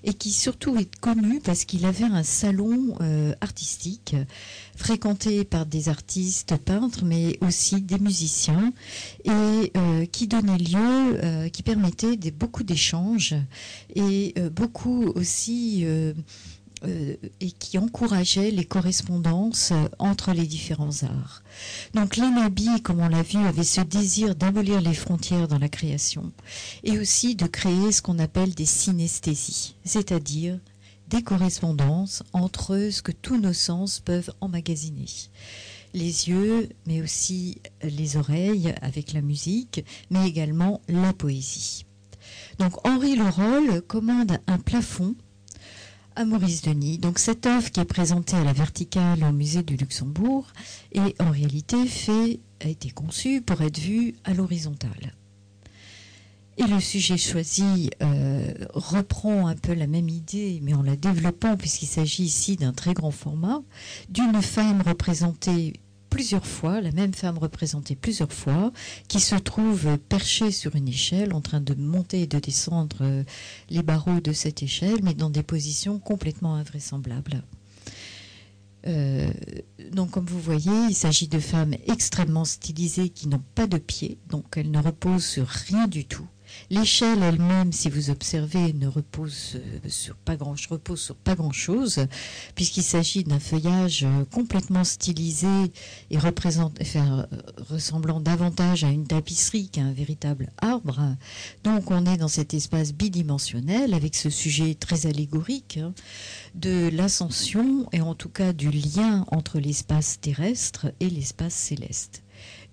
et 0.06 0.14
qui 0.14 0.30
surtout 0.30 0.76
est 0.78 0.96
connu 1.00 1.40
parce 1.40 1.64
qu'il 1.64 1.84
avait 1.84 2.04
un 2.04 2.22
salon 2.22 2.94
euh, 3.00 3.34
artistique 3.40 4.14
fréquenté 4.76 5.44
par 5.44 5.66
des 5.66 5.88
artistes 5.88 6.56
peintres, 6.56 7.04
mais 7.04 7.36
aussi 7.40 7.82
des 7.82 7.98
musiciens, 7.98 8.72
et 9.24 9.72
euh, 9.76 10.06
qui 10.06 10.28
donnait 10.28 10.58
lieu, 10.58 10.78
euh, 11.24 11.48
qui 11.48 11.62
permettait 11.64 12.16
beaucoup 12.30 12.62
d'échanges 12.62 13.34
et 13.96 14.34
beaucoup 14.52 15.06
aussi 15.16 15.84
et 16.84 17.50
qui 17.52 17.78
encourageait 17.78 18.50
les 18.50 18.64
correspondances 18.64 19.72
euh, 19.72 19.88
entre 19.98 20.32
les 20.32 20.46
différents 20.46 21.02
arts. 21.02 21.42
Donc 21.94 22.16
l'Anabi, 22.16 22.82
comme 22.82 23.00
on 23.00 23.08
l'a 23.08 23.22
vu, 23.22 23.38
avait 23.38 23.64
ce 23.64 23.80
désir 23.80 24.34
d'abolir 24.34 24.80
les 24.82 24.94
frontières 24.94 25.48
dans 25.48 25.58
la 25.58 25.70
création 25.70 26.32
et 26.84 26.98
aussi 26.98 27.34
de 27.34 27.46
créer 27.46 27.92
ce 27.92 28.02
qu'on 28.02 28.18
appelle 28.18 28.54
des 28.54 28.66
synesthésies, 28.66 29.74
c'est-à-dire 29.84 30.58
des 31.08 31.22
correspondances 31.22 32.22
entre 32.32 32.88
ce 32.90 33.00
que 33.00 33.12
tous 33.12 33.38
nos 33.38 33.52
sens 33.54 34.00
peuvent 34.00 34.32
emmagasiner. 34.40 35.06
Les 35.94 36.28
yeux, 36.28 36.68
mais 36.86 37.00
aussi 37.00 37.58
les 37.82 38.16
oreilles 38.16 38.74
avec 38.82 39.14
la 39.14 39.22
musique, 39.22 39.84
mais 40.10 40.28
également 40.28 40.82
la 40.88 41.12
poésie. 41.14 41.86
Donc 42.58 42.86
Henri 42.86 43.16
Leroll 43.16 43.80
commande 43.82 44.38
un 44.46 44.58
plafond 44.58 45.14
à 46.16 46.24
Maurice 46.24 46.62
Denis. 46.62 46.98
Donc 46.98 47.18
cette 47.18 47.46
œuvre 47.46 47.70
qui 47.70 47.78
est 47.78 47.84
présentée 47.84 48.36
à 48.36 48.42
la 48.42 48.52
verticale 48.52 49.22
au 49.22 49.32
musée 49.32 49.62
du 49.62 49.76
Luxembourg 49.76 50.48
est 50.92 51.20
en 51.20 51.30
réalité 51.30 51.86
fait, 51.86 52.40
a 52.64 52.68
été 52.68 52.90
conçue 52.90 53.42
pour 53.42 53.60
être 53.62 53.78
vue 53.78 54.14
à 54.24 54.34
l'horizontale. 54.34 55.14
Et 56.58 56.66
le 56.66 56.80
sujet 56.80 57.18
choisi 57.18 57.90
euh, 58.02 58.50
reprend 58.72 59.46
un 59.46 59.54
peu 59.54 59.74
la 59.74 59.86
même 59.86 60.08
idée, 60.08 60.60
mais 60.62 60.72
en 60.72 60.82
la 60.82 60.96
développant, 60.96 61.54
puisqu'il 61.58 61.86
s'agit 61.86 62.22
ici 62.22 62.56
d'un 62.56 62.72
très 62.72 62.94
grand 62.94 63.10
format, 63.10 63.62
d'une 64.08 64.40
femme 64.40 64.80
représentée 64.80 65.74
plusieurs 66.16 66.46
fois, 66.46 66.80
la 66.80 66.92
même 66.92 67.12
femme 67.12 67.36
représentée 67.36 67.94
plusieurs 67.94 68.32
fois, 68.32 68.72
qui 69.06 69.20
se 69.20 69.34
trouve 69.34 69.98
perchée 70.08 70.50
sur 70.50 70.74
une 70.74 70.88
échelle 70.88 71.34
en 71.34 71.42
train 71.42 71.60
de 71.60 71.74
monter 71.74 72.22
et 72.22 72.26
de 72.26 72.38
descendre 72.38 72.96
euh, 73.02 73.22
les 73.68 73.82
barreaux 73.82 74.20
de 74.20 74.32
cette 74.32 74.62
échelle, 74.62 75.00
mais 75.02 75.12
dans 75.12 75.28
des 75.28 75.42
positions 75.42 75.98
complètement 75.98 76.54
invraisemblables. 76.54 77.42
Euh, 78.86 79.30
donc, 79.92 80.12
comme 80.12 80.24
vous 80.24 80.40
voyez, 80.40 80.86
il 80.88 80.94
s'agit 80.94 81.28
de 81.28 81.38
femmes 81.38 81.74
extrêmement 81.86 82.46
stylisées 82.46 83.10
qui 83.10 83.28
n'ont 83.28 83.44
pas 83.54 83.66
de 83.66 83.76
pieds, 83.76 84.16
donc 84.30 84.56
elles 84.56 84.70
ne 84.70 84.80
reposent 84.80 85.26
sur 85.26 85.46
rien 85.46 85.86
du 85.86 86.06
tout. 86.06 86.26
L'échelle 86.70 87.22
elle-même, 87.22 87.72
si 87.72 87.88
vous 87.90 88.10
observez, 88.10 88.72
ne 88.72 88.88
repose 88.88 89.56
euh, 89.56 89.88
sur 89.88 90.16
pas 90.16 90.36
grand, 90.36 90.56
chose, 91.52 92.06
puisqu'il 92.54 92.82
s'agit 92.82 93.24
d'un 93.24 93.38
feuillage 93.38 94.04
euh, 94.04 94.24
complètement 94.32 94.84
stylisé 94.84 95.46
et 96.10 96.18
enfin, 96.18 97.26
ressemblant 97.70 98.20
davantage 98.20 98.84
à 98.84 98.88
une 98.88 99.06
tapisserie 99.06 99.68
qu'à 99.68 99.82
un 99.82 99.92
véritable 99.92 100.50
arbre. 100.58 101.16
Donc 101.64 101.90
on 101.90 102.04
est 102.06 102.16
dans 102.16 102.28
cet 102.28 102.54
espace 102.54 102.92
bidimensionnel 102.92 103.94
avec 103.94 104.14
ce 104.14 104.30
sujet 104.30 104.74
très 104.74 105.06
allégorique 105.06 105.78
hein, 105.82 105.94
de 106.54 106.88
l'ascension 106.92 107.88
et 107.92 108.00
en 108.00 108.14
tout 108.14 108.28
cas 108.28 108.52
du 108.52 108.70
lien 108.70 109.24
entre 109.30 109.58
l'espace 109.58 110.20
terrestre 110.20 110.92
et 111.00 111.10
l'espace 111.10 111.54
céleste 111.54 112.22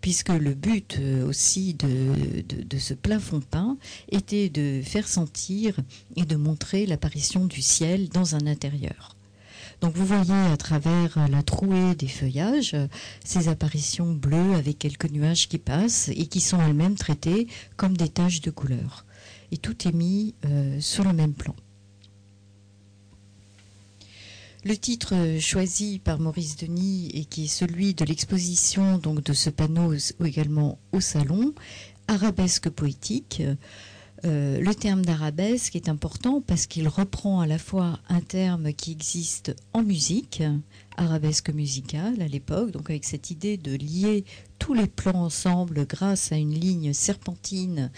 puisque 0.03 0.29
le 0.29 0.53
but 0.53 0.97
euh, 0.99 1.25
aussi 1.25 1.75
de, 1.75 2.77
ce 2.77 2.93
plafond 2.93 3.39
peint 3.39 3.77
était 4.11 4.49
de 4.49 4.81
faire 4.83 5.07
sentir 5.07 5.79
et 6.17 6.25
de 6.25 6.35
montrer 6.35 6.85
l'apparition 6.85 7.45
du 7.45 7.61
ciel 7.61 8.09
dans 8.09 8.35
un 8.35 8.45
intérieur. 8.45 9.15
Donc 9.79 9.95
vous 9.95 10.05
voyez 10.05 10.51
à 10.51 10.57
travers 10.57 11.29
la 11.29 11.41
trouée 11.41 11.95
des 11.95 12.09
feuillages 12.09 12.75
ces 13.23 13.47
apparitions 13.47 14.11
bleues 14.11 14.55
avec 14.55 14.77
quelques 14.77 15.09
nuages 15.09 15.47
qui 15.47 15.57
passent 15.57 16.09
et 16.09 16.27
qui 16.27 16.41
sont 16.41 16.61
elles-mêmes 16.61 16.95
traitées 16.95 17.47
comme 17.77 17.95
des 17.95 18.09
taches 18.09 18.41
de 18.41 18.51
couleur. 18.51 19.05
Et 19.53 19.57
tout 19.57 19.87
est 19.87 19.93
mis 19.93 20.35
euh, 20.43 20.81
sur 20.81 21.05
le 21.05 21.13
même 21.13 21.33
plan. 21.33 21.55
Le 24.65 24.77
titre 24.77 25.13
choisi 25.41 25.99
par 25.99 26.19
Maurice 26.21 26.55
Denis 26.55 27.09
et 27.13 27.25
qui 27.25 27.45
est 27.45 27.47
celui 27.47 27.93
de 27.93 28.05
l'exposition 28.05 28.97
donc 28.97 29.21
de 29.21 29.33
ce 29.33 29.49
panneau 29.49 29.93
également 30.23 30.79
au 30.93 31.01
salon, 31.01 31.53
arabesque 32.07 32.69
poétique. 32.69 33.43
Euh, 34.23 34.61
le 34.61 34.73
terme 34.73 35.03
d'arabesque 35.03 35.75
est 35.75 35.89
important 35.89 36.39
parce 36.39 36.65
qu'il 36.65 36.87
reprend 36.87 37.41
à 37.41 37.45
la 37.45 37.57
fois 37.57 37.99
un 38.07 38.21
terme 38.21 38.71
qui 38.71 38.93
existe 38.93 39.53
en 39.73 39.83
musique, 39.83 40.41
arabesque 40.95 41.49
musicale 41.49 42.21
à 42.21 42.29
l'époque, 42.29 42.71
donc 42.71 42.89
avec 42.89 43.03
cette 43.03 43.31
idée 43.31 43.57
de 43.57 43.75
lier 43.75 44.23
tous 44.59 44.73
les 44.73 44.87
plans 44.87 45.25
ensemble 45.25 45.85
grâce 45.85 46.31
à 46.31 46.37
une 46.37 46.53
ligne 46.53 46.93
serpentine 46.93 47.91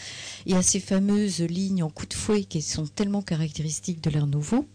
et 0.47 0.55
à 0.55 0.63
ces 0.63 0.79
fameuses 0.79 1.41
lignes 1.41 1.83
en 1.83 1.91
coup 1.91 2.07
de 2.07 2.15
fouet 2.15 2.43
qui 2.43 2.63
sont 2.63 2.87
tellement 2.87 3.21
caractéristiques 3.21 4.01
de 4.01 4.09
l'art 4.09 4.25
nouveau 4.25 4.65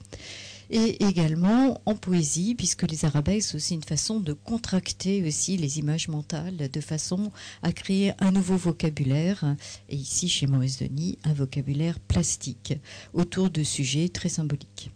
et 0.70 1.04
également 1.04 1.80
en 1.84 1.94
poésie, 1.94 2.54
puisque 2.54 2.88
les 2.88 3.04
arabesques, 3.04 3.50
c'est 3.50 3.56
aussi 3.56 3.74
une 3.74 3.82
façon 3.82 4.20
de 4.20 4.32
contracter 4.32 5.22
aussi 5.26 5.56
les 5.56 5.78
images 5.78 6.08
mentales, 6.08 6.70
de 6.72 6.80
façon 6.80 7.32
à 7.62 7.72
créer 7.72 8.12
un 8.20 8.30
nouveau 8.30 8.56
vocabulaire, 8.56 9.56
et 9.88 9.96
ici 9.96 10.28
chez 10.28 10.46
Maurice 10.46 10.78
Denis, 10.78 11.18
un 11.24 11.34
vocabulaire 11.34 11.98
plastique, 11.98 12.74
autour 13.12 13.50
de 13.50 13.64
sujets 13.64 14.08
très 14.08 14.28
symboliques. 14.28 14.90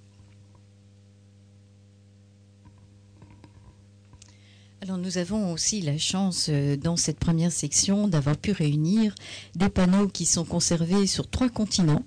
Alors 4.80 4.98
nous 4.98 5.16
avons 5.16 5.50
aussi 5.50 5.80
la 5.80 5.96
chance 5.96 6.48
euh, 6.50 6.76
dans 6.76 6.98
cette 6.98 7.18
première 7.18 7.50
section 7.50 8.06
d'avoir 8.06 8.36
pu 8.36 8.52
réunir 8.52 9.14
des 9.54 9.70
panneaux 9.70 10.08
qui 10.08 10.26
sont 10.26 10.44
conservés 10.44 11.06
sur 11.06 11.26
trois 11.26 11.48
continents 11.48 12.04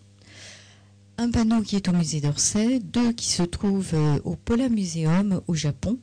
un 1.17 1.31
panneau 1.31 1.61
qui 1.61 1.75
est 1.75 1.87
au 1.87 1.93
musée 1.93 2.21
d'Orsay, 2.21 2.79
deux 2.79 3.11
qui 3.11 3.27
se 3.27 3.43
trouvent 3.43 3.95
euh, 3.95 4.19
au 4.23 4.35
Polar 4.35 4.69
Museum 4.69 5.41
au 5.47 5.55
Japon 5.55 5.99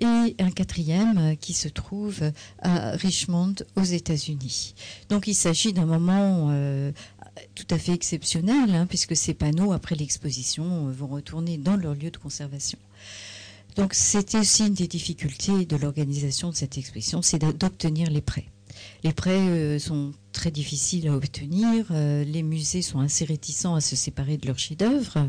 et 0.00 0.34
un 0.38 0.50
quatrième 0.50 1.18
euh, 1.18 1.34
qui 1.36 1.52
se 1.52 1.68
trouve 1.68 2.32
à 2.60 2.90
Richmond 2.92 3.54
aux 3.76 3.84
États-Unis. 3.84 4.74
Donc 5.08 5.28
il 5.28 5.34
s'agit 5.34 5.72
d'un 5.72 5.86
moment 5.86 6.48
euh, 6.50 6.90
tout 7.54 7.66
à 7.70 7.78
fait 7.78 7.92
exceptionnel 7.92 8.74
hein, 8.74 8.86
puisque 8.86 9.14
ces 9.14 9.32
panneaux, 9.32 9.72
après 9.72 9.94
l'exposition, 9.94 10.88
vont 10.90 11.06
retourner 11.06 11.56
dans 11.56 11.76
leur 11.76 11.94
lieu 11.94 12.10
de 12.10 12.16
conservation. 12.16 12.78
Donc 13.76 13.94
c'était 13.94 14.38
aussi 14.38 14.66
une 14.66 14.74
des 14.74 14.88
difficultés 14.88 15.66
de 15.66 15.76
l'organisation 15.76 16.50
de 16.50 16.56
cette 16.56 16.78
exposition, 16.78 17.22
c'est 17.22 17.38
d'obtenir 17.38 18.10
les 18.10 18.22
prêts. 18.22 18.46
Les 19.04 19.12
prêts 19.12 19.78
sont 19.78 20.12
très 20.38 20.50
difficile 20.52 21.08
à 21.08 21.16
obtenir. 21.16 21.86
Euh, 21.90 22.22
les 22.22 22.44
musées 22.44 22.80
sont 22.80 23.00
assez 23.00 23.24
réticents 23.24 23.74
à 23.74 23.80
se 23.80 23.96
séparer 23.96 24.36
de 24.36 24.46
leurs 24.46 24.60
chefs-d'œuvre. 24.60 25.28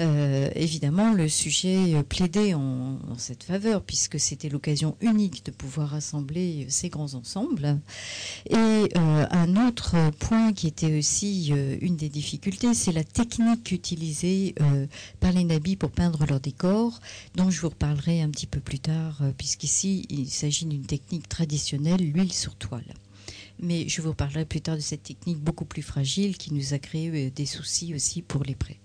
Euh, 0.00 0.50
évidemment, 0.56 1.12
le 1.12 1.28
sujet 1.28 2.02
plaidait 2.08 2.52
en, 2.52 2.98
cette 3.18 3.44
faveur, 3.44 3.82
puisque 3.82 4.18
c'était 4.18 4.48
l'occasion 4.48 4.96
unique 5.00 5.46
de 5.46 5.52
pouvoir 5.52 5.90
rassembler 5.90 6.66
ces 6.68 6.88
grands 6.88 7.14
ensembles. 7.14 7.78
Et 8.50 8.56
euh, 8.56 8.88
un 9.30 9.68
autre 9.68 9.94
point 10.18 10.52
qui 10.52 10.66
était 10.66 10.98
aussi 10.98 11.52
une 11.80 11.94
des 11.94 12.08
difficultés, 12.08 12.74
c'est 12.74 12.90
la 12.90 13.04
technique 13.04 13.70
utilisée 13.70 14.56
par 15.20 15.30
les 15.30 15.44
nabis 15.44 15.76
pour 15.76 15.92
peindre 15.92 16.26
leurs 16.26 16.40
décors, 16.40 16.98
dont 17.36 17.48
je 17.48 17.60
vous 17.60 17.68
reparlerai 17.68 18.22
un 18.22 18.30
petit 18.30 18.48
peu 18.48 18.58
plus 18.58 18.80
tard, 18.80 19.22
puisqu'ici, 19.38 20.04
il 20.10 20.28
s'agit 20.28 20.64
d'une 20.64 20.84
technique 20.84 21.28
traditionnelle, 21.28 22.00
l'huile 22.00 22.32
sur 22.32 22.56
toile 22.56 22.92
mais 23.58 23.88
je 23.88 24.02
vous 24.02 24.14
parlerai 24.14 24.44
plus 24.44 24.60
tard 24.60 24.76
de 24.76 24.80
cette 24.80 25.04
technique 25.04 25.38
beaucoup 25.38 25.64
plus 25.64 25.82
fragile 25.82 26.36
qui 26.36 26.52
nous 26.52 26.74
a 26.74 26.78
créé 26.78 27.08
euh, 27.08 27.30
des 27.30 27.46
soucis 27.46 27.94
aussi 27.94 28.22
pour 28.22 28.42
les 28.42 28.54
prêts. 28.54 28.80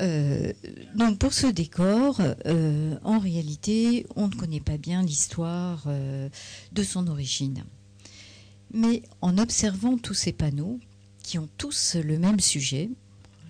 Euh, 0.00 0.52
donc 0.94 1.18
pour 1.18 1.32
ce 1.32 1.46
décor, 1.46 2.20
euh, 2.46 2.96
en 3.02 3.18
réalité, 3.18 4.06
on 4.16 4.28
ne 4.28 4.34
connaît 4.34 4.60
pas 4.60 4.76
bien 4.76 5.02
l'histoire 5.02 5.86
de 5.86 6.82
son 6.82 7.06
origine. 7.08 7.64
Mais 8.72 9.02
en 9.20 9.36
observant 9.36 9.98
tous 9.98 10.14
ces 10.14 10.32
panneaux, 10.32 10.78
qui 11.22 11.38
ont 11.38 11.48
tous 11.58 11.96
le 11.96 12.18
même 12.18 12.40
sujet, 12.40 12.88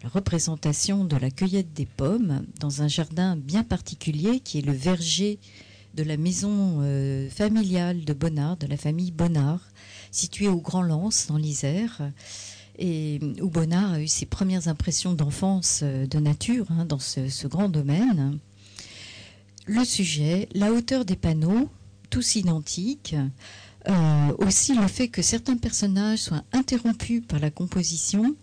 la 0.02 0.08
représentation 0.08 1.04
de 1.04 1.16
la 1.16 1.30
cueillette 1.30 1.72
des 1.72 1.86
pommes 1.86 2.44
dans 2.58 2.82
un 2.82 2.88
jardin 2.88 3.36
bien 3.36 3.62
particulier 3.62 4.40
qui 4.40 4.58
est 4.58 4.62
le 4.66 4.72
verger 4.72 5.38
de 5.94 6.02
la 6.02 6.16
maison 6.16 6.80
familiale 7.30 8.04
de 8.04 8.12
Bonnard, 8.12 8.56
de 8.56 8.66
la 8.66 8.76
famille 8.76 9.12
Bonnard, 9.12 9.69
situé 10.10 10.48
au 10.48 10.60
Grand 10.60 10.82
Lens, 10.82 11.26
dans 11.28 11.36
l'Isère, 11.36 12.00
et 12.78 13.20
où 13.40 13.48
Bonnard 13.48 13.92
a 13.92 14.00
eu 14.00 14.08
ses 14.08 14.26
premières 14.26 14.68
impressions 14.68 15.12
d'enfance 15.12 15.80
euh, 15.82 16.06
de 16.06 16.18
nature 16.18 16.66
hein, 16.70 16.86
dans 16.86 16.98
ce, 16.98 17.46
grand 17.46 17.68
domaine. 17.68 18.38
Le 19.66 19.84
sujet, 19.84 20.48
la 20.54 20.72
hauteur 20.72 21.04
des 21.04 21.16
panneaux, 21.16 21.68
tous 22.08 22.36
identiques. 22.36 23.14
Euh, 23.88 24.34
aussi 24.38 24.74
le 24.74 24.86
fait 24.88 25.08
que 25.08 25.22
certains 25.22 25.56
personnages 25.56 26.18
soient 26.18 26.44
interrompus 26.52 27.22
par 27.26 27.38
la 27.38 27.50
composition 27.50 28.36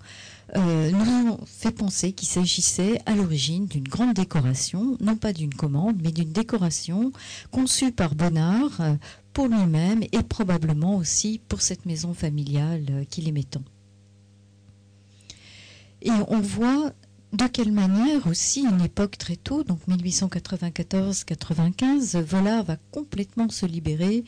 euh, 0.56 0.92
nous 0.92 1.32
ont 1.32 1.40
fait 1.46 1.72
penser 1.72 2.14
qu'il 2.14 2.28
s'agissait 2.28 3.00
à 3.06 3.14
l'origine 3.14 3.68
d'une 3.68 3.88
grande 3.88 4.14
décoration, 4.14 4.98
non 5.02 5.16
pas 5.16 5.34
d'une 5.34 5.54
commande, 5.54 5.98
mais 6.02 6.12
d'une 6.12 6.32
décoration 6.32 7.12
conçue 7.52 7.92
par 7.92 8.16
Bonnard 8.16 8.82
pour 9.38 9.48
lui-même 9.50 10.02
et 10.02 10.24
probablement 10.24 10.96
aussi 10.96 11.40
pour 11.48 11.62
cette 11.62 11.86
maison 11.86 12.16
familiale 12.16 12.86
euh, 12.90 13.04
qu'il 13.04 13.28
aimait 13.28 13.44
tant. 13.44 13.62
Et 16.02 16.10
on 16.10 16.40
voit 16.40 16.92
de 17.34 17.46
quelle 17.46 17.72
manière 17.72 18.26
aussi, 18.26 18.62
une 18.62 18.82
époque 18.82 19.20
très 19.20 19.36
tôt, 19.36 19.64
donc 19.64 19.78
1894-95, 19.88 22.20
Vollard 22.20 22.64
va 22.64 22.78
complètement 22.90 23.50
se 23.50 23.68
libérer 23.68 24.24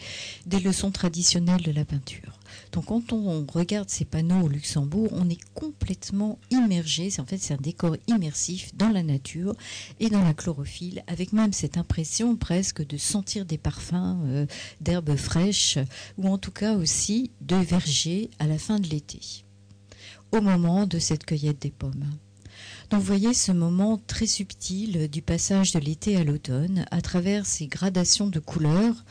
des 0.45 0.59
leçons 0.59 0.91
traditionnelles 0.91 1.63
de 1.63 1.71
la 1.71 1.85
peinture. 1.85 2.38
Donc 2.71 2.85
quand 2.85 3.13
on 3.13 3.45
regarde 3.51 3.89
ces 3.89 4.05
panneaux 4.05 4.45
au 4.45 4.47
Luxembourg, 4.47 5.09
on 5.11 5.29
est 5.29 5.39
complètement 5.53 6.37
immergé, 6.51 7.09
en 7.19 7.25
fait 7.25 7.37
c'est 7.37 7.53
un 7.55 7.57
décor 7.57 7.97
immersif 8.07 8.75
dans 8.75 8.89
la 8.89 9.01
nature 9.01 9.55
et 9.99 10.09
dans 10.09 10.23
la 10.23 10.33
chlorophylle, 10.33 11.03
avec 11.07 11.33
même 11.33 11.53
cette 11.53 11.77
impression 11.77 12.35
presque 12.35 12.85
de 12.85 12.97
sentir 12.97 13.45
des 13.45 13.57
parfums 13.57 14.19
euh, 14.25 14.45
d'herbes 14.81 15.15
fraîches, 15.15 15.79
ou 16.17 16.27
en 16.27 16.37
tout 16.37 16.51
cas 16.51 16.75
aussi 16.75 17.31
de 17.41 17.55
vergers 17.55 18.29
à 18.37 18.45
la 18.45 18.59
fin 18.59 18.79
de 18.79 18.87
l'été, 18.87 19.19
au 20.31 20.41
moment 20.41 20.85
de 20.85 20.99
cette 20.99 21.25
cueillette 21.25 21.61
des 21.61 21.71
pommes. 21.71 22.05
Donc 22.89 23.01
vous 23.01 23.05
voyez 23.05 23.33
ce 23.33 23.51
moment 23.51 23.99
très 24.07 24.25
subtil 24.25 25.09
du 25.09 25.21
passage 25.21 25.73
de 25.73 25.79
l'été 25.79 26.17
à 26.17 26.23
l'automne 26.23 26.85
à 26.89 27.01
travers 27.01 27.45
ces 27.45 27.67
gradations 27.67 28.27
de 28.27 28.39
couleurs 28.39 29.05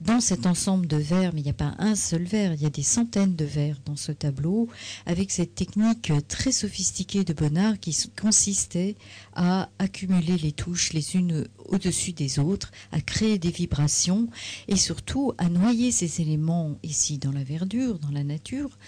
dans 0.00 0.20
cet 0.20 0.46
ensemble 0.46 0.86
de 0.86 0.96
verres, 0.96 1.32
mais 1.34 1.40
il 1.40 1.44
n'y 1.44 1.50
a 1.50 1.54
pas 1.54 1.74
un 1.78 1.96
seul 1.96 2.22
verre, 2.22 2.54
il 2.54 2.62
y 2.62 2.66
a 2.66 2.70
des 2.70 2.82
centaines 2.82 3.34
de 3.34 3.44
verres 3.44 3.80
dans 3.84 3.96
ce 3.96 4.12
tableau, 4.12 4.68
avec 5.06 5.30
cette 5.30 5.54
technique 5.54 6.12
très 6.28 6.52
sophistiquée 6.52 7.24
de 7.24 7.32
Bonnard 7.32 7.80
qui 7.80 7.96
consistait 8.20 8.96
à 9.34 9.68
accumuler 9.78 10.38
les 10.38 10.52
touches 10.52 10.92
les 10.92 11.16
unes 11.16 11.46
au-dessus 11.66 12.12
des 12.12 12.38
autres, 12.38 12.70
à 12.92 13.00
créer 13.00 13.38
des 13.38 13.50
vibrations 13.50 14.28
et 14.68 14.76
surtout 14.76 15.32
à 15.38 15.48
noyer 15.48 15.90
ces 15.90 16.20
éléments 16.20 16.76
ici 16.82 17.18
dans 17.18 17.32
la 17.32 17.44
verdure, 17.44 17.98
dans 17.98 18.10
la 18.10 18.24
nature, 18.24 18.78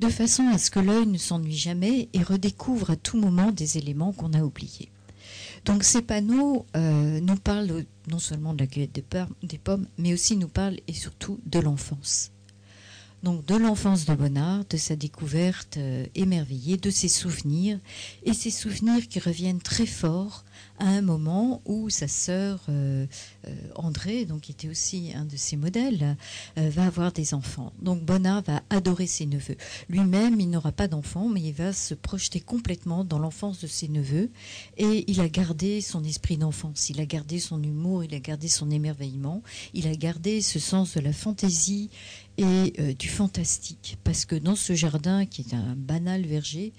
de 0.00 0.08
façon 0.08 0.48
à 0.48 0.58
ce 0.58 0.70
que 0.70 0.80
l'œil 0.80 1.06
ne 1.06 1.18
s'ennuie 1.18 1.56
jamais 1.56 2.08
et 2.12 2.22
redécouvre 2.22 2.90
à 2.90 2.96
tout 2.96 3.18
moment 3.18 3.52
des 3.52 3.78
éléments 3.78 4.12
qu'on 4.12 4.32
a 4.32 4.42
oubliés. 4.42 4.90
Donc 5.64 5.84
ces 5.84 6.02
panneaux 6.02 6.66
euh, 6.76 7.20
nous 7.20 7.36
parlent 7.36 7.84
non 8.08 8.18
seulement 8.18 8.54
de 8.54 8.60
la 8.60 8.66
cueillette 8.66 8.92
des 9.42 9.58
pommes, 9.58 9.86
mais 9.98 10.12
aussi 10.12 10.36
nous 10.36 10.48
parlent 10.48 10.80
et 10.86 10.92
surtout 10.92 11.40
de 11.46 11.58
l'enfance. 11.58 12.30
Donc 13.22 13.46
de 13.46 13.56
l'enfance 13.56 14.04
de 14.04 14.14
Bonnard, 14.14 14.66
de 14.66 14.76
sa 14.76 14.96
découverte 14.96 15.78
euh, 15.78 16.04
émerveillée, 16.14 16.76
de 16.76 16.90
ses 16.90 17.08
souvenirs, 17.08 17.80
et 18.24 18.34
ces 18.34 18.50
souvenirs 18.50 19.08
qui 19.08 19.18
reviennent 19.18 19.62
très 19.62 19.86
fort 19.86 20.44
à 20.78 20.86
un 20.86 21.02
moment 21.02 21.62
où 21.64 21.88
sa 21.90 22.08
sœur 22.08 22.60
euh, 22.68 23.06
euh, 23.46 23.50
André, 23.76 24.24
donc 24.24 24.42
qui 24.42 24.52
était 24.52 24.68
aussi 24.68 25.12
un 25.14 25.24
de 25.24 25.36
ses 25.36 25.56
modèles, 25.56 26.16
euh, 26.58 26.68
va 26.70 26.86
avoir 26.86 27.12
des 27.12 27.34
enfants. 27.34 27.72
Donc 27.80 28.02
Bonnard 28.02 28.42
va 28.42 28.62
adorer 28.70 29.06
ses 29.06 29.26
neveux. 29.26 29.56
Lui-même, 29.88 30.40
il 30.40 30.50
n'aura 30.50 30.72
pas 30.72 30.88
d'enfants, 30.88 31.28
mais 31.28 31.40
il 31.40 31.52
va 31.52 31.72
se 31.72 31.94
projeter 31.94 32.40
complètement 32.40 33.04
dans 33.04 33.18
l'enfance 33.18 33.60
de 33.60 33.66
ses 33.66 33.88
neveux. 33.88 34.30
Et 34.76 35.04
il 35.10 35.20
a 35.20 35.28
gardé 35.28 35.80
son 35.80 36.02
esprit 36.04 36.36
d'enfance, 36.36 36.90
il 36.90 37.00
a 37.00 37.06
gardé 37.06 37.38
son 37.38 37.62
humour, 37.62 38.04
il 38.04 38.14
a 38.14 38.20
gardé 38.20 38.48
son 38.48 38.70
émerveillement, 38.70 39.42
il 39.74 39.86
a 39.86 39.94
gardé 39.94 40.40
ce 40.40 40.58
sens 40.58 40.94
de 40.94 41.00
la 41.00 41.12
fantaisie 41.12 41.90
et 42.36 42.94
du 42.98 43.08
fantastique. 43.08 43.98
Parce 44.04 44.24
que 44.24 44.34
dans 44.34 44.56
ce 44.56 44.74
jardin, 44.74 45.26
qui 45.26 45.42
est 45.42 45.54
un 45.54 45.74
banal 45.76 46.26
verger, 46.26 46.72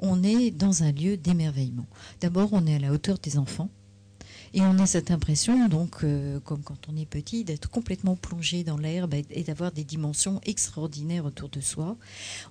on 0.00 0.22
est 0.22 0.50
dans 0.50 0.82
un 0.82 0.92
lieu 0.92 1.16
d'émerveillement. 1.16 1.86
D'abord, 2.20 2.50
on 2.52 2.66
est 2.66 2.74
à 2.74 2.78
la 2.78 2.92
hauteur 2.92 3.18
des 3.18 3.38
enfants. 3.38 3.70
Et 4.54 4.60
on 4.60 4.78
a 4.78 4.86
cette 4.86 5.10
impression, 5.10 5.68
donc, 5.68 6.04
euh, 6.04 6.40
comme 6.40 6.62
quand 6.62 6.88
on 6.88 6.96
est 6.96 7.06
petit, 7.06 7.44
d'être 7.44 7.68
complètement 7.68 8.16
plongé 8.16 8.64
dans 8.64 8.76
l'herbe 8.76 9.14
et, 9.14 9.42
d'avoir 9.42 9.72
des 9.72 9.84
dimensions 9.84 10.40
extraordinaires 10.44 11.24
autour 11.24 11.48
de 11.48 11.60
soi. 11.60 11.96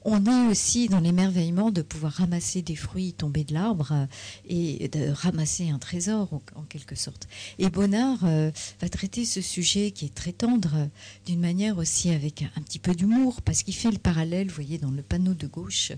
On 0.03 0.25
est 0.25 0.47
aussi 0.49 0.87
dans 0.87 0.99
l'émerveillement 0.99 1.71
de 1.71 1.81
pouvoir 1.81 2.13
ramasser 2.13 2.61
des 2.61 2.75
fruits 2.75 3.13
tombés 3.13 3.43
de 3.43 3.53
l'arbre 3.53 4.07
et 4.47 4.87
de 4.89 5.09
ramasser 5.09 5.69
un 5.69 5.79
trésor, 5.79 6.29
en, 6.55 6.63
quelque 6.63 6.95
sorte. 6.95 7.27
Et 7.59 7.69
Bonnard 7.69 8.19
euh, 8.23 8.51
va 8.81 8.89
traiter 8.89 9.25
ce 9.25 9.41
sujet 9.41 9.91
qui 9.91 10.05
est 10.05 10.13
très 10.13 10.33
tendre, 10.33 10.89
d'une 11.25 11.39
manière 11.39 11.77
aussi 11.77 12.11
avec 12.11 12.41
un, 12.41 12.49
un 12.55 12.61
petit 12.61 12.79
peu 12.79 12.93
d'humour, 12.93 13.41
parce 13.41 13.63
qu'il 13.63 13.75
fait 13.75 13.91
le 13.91 13.97
parallèle, 13.97 14.47
vous 14.47 14.55
voyez, 14.55 14.77
dans 14.77 14.91
le 14.91 15.01
panneau 15.01 15.33
de 15.33 15.47
gauche, 15.47 15.91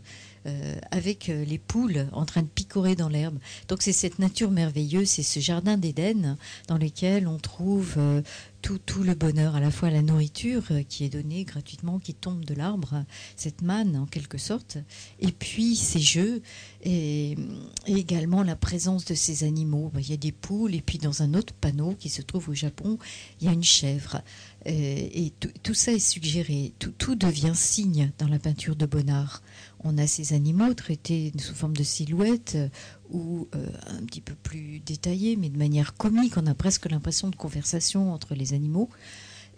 euh, 0.45 0.75
avec 0.91 1.28
euh, 1.28 1.43
les 1.43 1.58
poules 1.58 2.08
en 2.13 2.25
train 2.25 2.43
de 2.43 2.47
picorer 2.47 2.95
dans 2.95 3.10
l'herbe. 3.10 3.38
Donc 3.67 3.82
c'est 3.82 3.91
cette 3.91 4.19
nature 4.19 4.52
merveilleuse, 4.52 5.10
c'est 5.10 5.23
ce 5.23 5.41
jardin 5.41 5.75
d'Éden 5.75 6.38
dans 6.67 6.78
lequel 6.78 7.28
on 7.28 7.38
trouve 7.38 7.95
euh, 7.97 8.21
tout, 8.62 8.78
tout, 8.78 9.04
le 9.04 9.15
bonheur, 9.15 9.58
à 9.58 9.60
la 9.60 9.69
fois 9.69 9.89
la 9.89 10.02
nourriture 10.02 10.63
qui 10.88 11.04
est 11.04 11.10
donnée 11.10 11.43
gratuitement, 11.43 11.99
qui 11.99 12.13
tombe 12.13 12.45
de 12.45 12.54
l'arbre, 12.54 13.04
cette 13.36 13.62
manne 13.62 13.97
en 13.97 14.06
quelque 14.06 14.38
sorte, 14.38 14.78
et 15.19 15.32
puis 15.32 15.75
ces 15.75 15.99
jeux, 15.99 16.41
et, 16.84 17.38
également 17.86 18.43
la 18.43 18.56
présence 18.58 19.06
de 19.06 19.15
ces 19.15 19.45
animaux. 19.45 19.91
Il 19.97 20.10
y 20.10 20.13
a 20.13 20.17
des 20.17 20.34
poules, 20.34 20.75
et 20.75 20.82
puis 20.82 20.97
dans 20.97 21.21
un 21.21 21.34
autre 21.36 21.54
panneau 21.54 21.95
qui 21.97 22.10
se 22.10 22.21
trouve 22.21 22.49
au 22.49 22.54
Japon, 22.54 22.97
il 23.39 23.47
y 23.47 23.49
a 23.49 23.54
une 23.54 23.63
chèvre. 23.63 24.21
Et, 24.65 25.32
tout, 25.63 25.73
ça 25.73 25.93
est 25.93 25.99
suggéré, 25.99 26.73
tout, 26.80 26.91
tout 26.91 27.15
devient 27.15 27.54
signe 27.56 28.12
dans 28.17 28.28
la 28.28 28.39
peinture 28.39 28.75
de 28.75 28.86
Bonnard 28.86 29.41
on 29.84 29.98
a 29.98 30.08
ces 30.08 30.34
animaux 30.34 30.74
traités 30.74 31.32
sous 31.38 31.54
forme 31.54 31.76
de 31.76 31.84
silhouette 31.84 32.54
euh, 32.56 32.70
ou 33.10 33.48
euh, 33.56 33.68
un 33.88 34.04
petit 34.06 34.22
peu 34.22 34.36
plus 34.36 34.80
détaillés, 34.80 35.36
mais 35.36 35.50
de 35.50 35.58
manière 35.58 35.96
comique. 35.96 36.38
On 36.38 36.46
a 36.48 36.54
presque 36.54 36.89
l'impression 36.89 37.30
de 37.30 37.36
conversation 37.36 38.13
entre 38.13 38.36
les 38.36 38.54
animaux. 38.54 38.89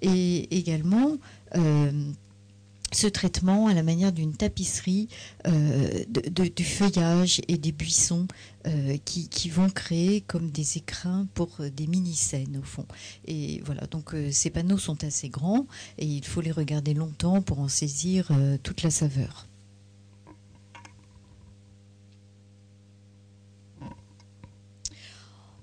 Et 0.02 0.58
également, 0.58 1.18
euh, 1.56 1.92
ce 2.92 3.08
traitement 3.08 3.68
à 3.68 3.74
la 3.74 3.84
manière 3.84 4.12
d'une 4.12 4.36
tapisserie 4.36 5.08
du 5.46 6.64
feuillage 6.66 7.40
et 7.48 7.58
des 7.58 7.72
buissons 7.72 8.28
qui, 9.06 9.30
qui, 9.30 9.50
vont 9.50 9.70
créer 9.70 10.20
comme 10.22 10.50
des 10.50 10.78
écrins 10.78 11.26
pour 11.34 11.60
des 11.74 11.88
mini-scènes 11.88 12.58
au 12.58 12.66
fond. 12.66 12.86
Et 13.26 13.62
voilà, 13.66 13.88
donc 13.88 14.14
ces 14.32 14.50
panneaux 14.50 14.78
sont 14.78 15.06
assez 15.06 15.30
grands 15.30 15.68
et 16.00 16.06
il 16.06 16.26
faut 16.26 16.42
les 16.42 16.52
regarder 16.52 16.94
longtemps 16.94 17.42
pour 17.42 17.60
en 17.60 17.70
saisir 17.70 18.30
toute 18.64 18.84
la 18.84 18.92
saveur. 18.92 19.48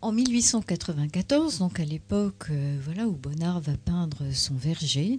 En 0.01 0.13
1894, 0.13 1.59
donc 1.59 1.81
à 1.81 1.85
l'époque 1.85 2.47
euh, 2.51 2.79
voilà, 2.85 3.09
où 3.09 3.17
Bonnard 3.17 3.61
va 3.61 3.77
peindre 3.77 4.33
son 4.33 4.55
verger, 4.55 5.19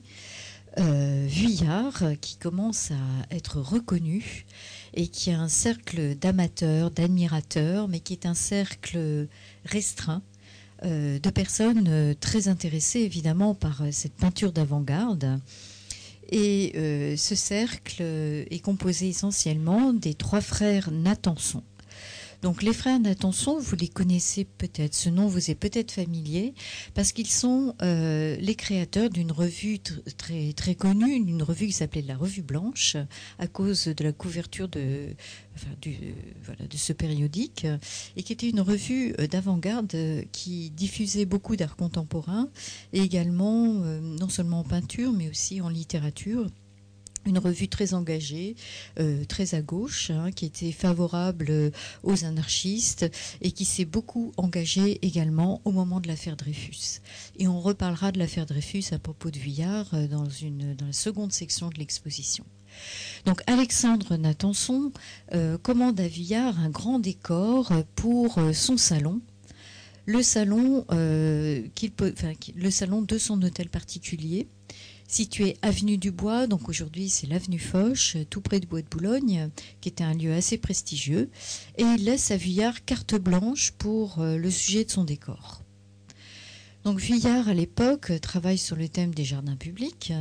euh, 0.77 1.25
Vuillard, 1.27 2.01
qui 2.21 2.37
commence 2.37 2.91
à 2.91 3.35
être 3.35 3.59
reconnu 3.59 4.45
et 4.93 5.09
qui 5.09 5.31
a 5.31 5.39
un 5.39 5.49
cercle 5.49 6.15
d'amateurs, 6.15 6.91
d'admirateurs, 6.91 7.89
mais 7.89 7.99
qui 7.99 8.13
est 8.13 8.25
un 8.25 8.33
cercle 8.33 9.27
restreint 9.65 10.21
euh, 10.85 11.19
de 11.19 11.29
personnes 11.29 12.15
très 12.21 12.47
intéressées 12.47 13.01
évidemment 13.01 13.55
par 13.55 13.83
cette 13.91 14.13
peinture 14.13 14.53
d'avant-garde. 14.53 15.41
Et 16.31 16.73
ce 17.17 17.35
cercle 17.35 18.03
est 18.03 18.63
composé 18.63 19.09
essentiellement 19.09 19.93
des 19.93 20.13
trois 20.13 20.41
frères 20.41 20.91
Natanson, 20.91 21.63
donc 22.41 22.63
les 22.63 22.73
frères 22.73 22.99
Natanson, 22.99 23.59
vous 23.59 23.75
les 23.75 23.89
connaissez 23.89 24.45
peut-être, 24.45 24.95
ce 24.95 25.09
nom 25.09 25.27
vous 25.27 25.51
est 25.51 25.55
peut-être 25.55 25.91
familier, 25.91 26.53
parce 26.93 27.11
qu'ils 27.11 27.27
sont 27.27 27.75
euh, 27.81 28.37
les 28.37 28.55
créateurs 28.55 29.09
d'une 29.09 29.31
revue 29.31 29.79
très, 29.79 30.53
très 30.53 30.75
connue, 30.75 31.19
d'une 31.19 31.43
revue 31.43 31.67
qui 31.67 31.73
s'appelait 31.73 32.01
la 32.01 32.15
Revue 32.15 32.41
Blanche, 32.41 32.95
à 33.39 33.47
cause 33.47 33.85
de 33.85 34.03
la 34.03 34.13
couverture 34.13 34.69
de 34.69 35.15
ce 36.75 36.93
périodique, 36.93 37.67
et 38.15 38.23
qui 38.23 38.31
était 38.31 38.49
une 38.49 38.61
revue 38.61 39.13
euh, 39.19 39.27
d'avant-garde 39.27 39.93
euh, 39.95 40.23
qui 40.31 40.69
diffusait 40.69 41.25
beaucoup 41.25 41.57
d'art 41.57 41.75
contemporain, 41.75 42.49
et 42.93 43.01
également 43.01 43.59
non 43.67 44.29
seulement 44.29 44.59
en 44.59 44.63
peinture, 44.63 45.11
mais 45.11 45.29
aussi 45.29 45.61
en 45.61 45.69
littérature 45.69 46.47
une 47.29 47.37
revue 47.37 47.69
très 47.69 47.93
engagée, 47.93 48.55
euh, 48.99 49.23
très 49.25 49.55
à 49.55 49.61
gauche, 49.61 50.09
hein, 50.09 50.31
qui 50.31 50.45
était 50.45 50.71
favorable 50.71 51.47
euh, 51.49 51.69
aux 52.03 52.25
anarchistes 52.25 53.09
et 53.41 53.51
qui 53.51 53.65
s'est 53.65 53.85
beaucoup 53.85 54.33
engagée 54.35 54.99
également 55.05 55.61
au 55.63 55.71
moment 55.71 55.99
de 55.99 56.07
l'affaire 56.07 56.35
Dreyfus. 56.35 57.01
Et 57.37 57.47
on 57.47 57.61
reparlera 57.61 58.11
de 58.11 58.19
l'affaire 58.19 58.45
Dreyfus 58.45 58.85
à 58.91 58.99
propos 58.99 59.29
de 59.31 59.37
Vuillard 59.37 59.93
euh, 59.93 60.07
dans, 60.07 60.27
une, 60.27 60.75
dans 60.75 60.87
la 60.87 60.93
seconde 60.93 61.31
section 61.31 61.69
de 61.69 61.77
l'exposition. 61.77 62.43
Donc 63.25 63.41
Alexandre 63.47 64.15
Natanson 64.15 64.91
commande 65.63 65.99
à 65.99 66.07
Vuillard 66.07 66.59
un 66.59 66.69
grand 66.69 66.99
décor 66.99 67.73
pour 67.95 68.39
son 68.53 68.77
salon 68.77 69.21
le 70.05 70.21
salon, 70.21 70.85
le 70.89 72.69
salon 72.69 73.01
de 73.01 73.17
son 73.17 73.41
hôtel 73.41 73.69
particulier, 73.69 74.47
situé 75.09 75.57
avenue 75.61 75.97
du 75.97 76.11
Bois, 76.11 76.47
donc 76.47 76.69
aujourd'hui 76.69 77.09
c'est 77.09 77.27
l'avenue 77.27 77.59
Foch, 77.59 78.15
tout 78.29 78.41
près 78.41 78.59
du 78.59 78.67
Bois 78.67 78.81
de 78.81 78.87
Boulogne, 78.87 79.49
qui 79.81 79.89
était 79.89 80.03
un 80.03 80.13
lieu 80.13 80.33
assez 80.33 80.57
prestigieux, 80.57 81.29
et 81.77 81.83
il 81.83 82.05
laisse 82.05 82.31
à 82.31 82.37
Vuillard 82.37 82.85
carte 82.85 83.15
blanche 83.15 83.71
pour 83.71 84.19
euh, 84.19 84.37
le 84.37 84.51
sujet 84.51 84.85
de 84.85 84.91
son 84.91 85.03
décor. 85.03 85.63
Donc 86.83 86.99
Vuillard 86.99 87.49
à 87.49 87.53
l'époque 87.53 88.13
travaille 88.21 88.57
sur 88.57 88.75
le 88.75 88.87
thème 88.87 89.13
des 89.13 89.25
jardins 89.25 89.57
publics, 89.57 90.13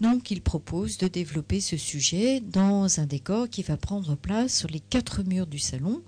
donc 0.00 0.30
il 0.30 0.42
propose 0.42 0.98
de 0.98 1.08
développer 1.08 1.60
ce 1.60 1.76
sujet 1.76 2.40
dans 2.40 3.00
un 3.00 3.06
décor 3.06 3.48
qui 3.48 3.62
va 3.62 3.76
prendre 3.76 4.16
place 4.16 4.54
sur 4.54 4.68
les 4.68 4.80
quatre 4.80 5.22
murs 5.22 5.46
du 5.46 5.58
salon, 5.58 6.02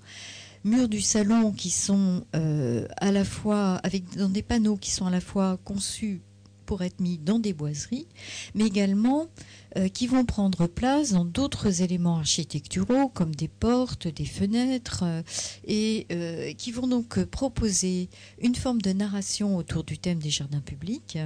murs 0.64 0.88
du 0.88 1.00
salon 1.00 1.52
qui 1.52 1.70
sont 1.70 2.26
euh, 2.34 2.86
à 2.96 3.12
la 3.12 3.24
fois 3.24 3.76
avec 3.84 4.16
dans 4.16 4.28
des 4.28 4.42
panneaux 4.42 4.76
qui 4.76 4.90
sont 4.90 5.06
à 5.06 5.10
la 5.10 5.20
fois 5.20 5.58
conçus 5.64 6.20
pour 6.66 6.82
être 6.82 7.00
mis 7.00 7.16
dans 7.16 7.38
des 7.38 7.52
boiseries, 7.52 8.06
mais 8.54 8.66
également 8.66 9.28
euh, 9.76 9.88
qui 9.88 10.06
vont 10.06 10.24
prendre 10.24 10.68
place 10.68 11.12
dans 11.12 11.26
d'autres 11.26 11.82
éléments 11.82 12.16
architecturaux 12.16 13.08
comme 13.08 13.34
des 13.34 13.48
portes, 13.48 14.08
des 14.08 14.24
fenêtres, 14.24 15.02
euh, 15.02 15.22
et 15.66 16.06
euh, 16.12 16.54
qui 16.54 16.72
vont 16.72 16.86
donc 16.86 17.22
proposer 17.24 18.08
une 18.40 18.54
forme 18.54 18.80
de 18.80 18.92
narration 18.92 19.56
autour 19.56 19.84
du 19.84 19.98
thème 19.98 20.18
des 20.18 20.30
jardins 20.30 20.60
publics, 20.60 21.18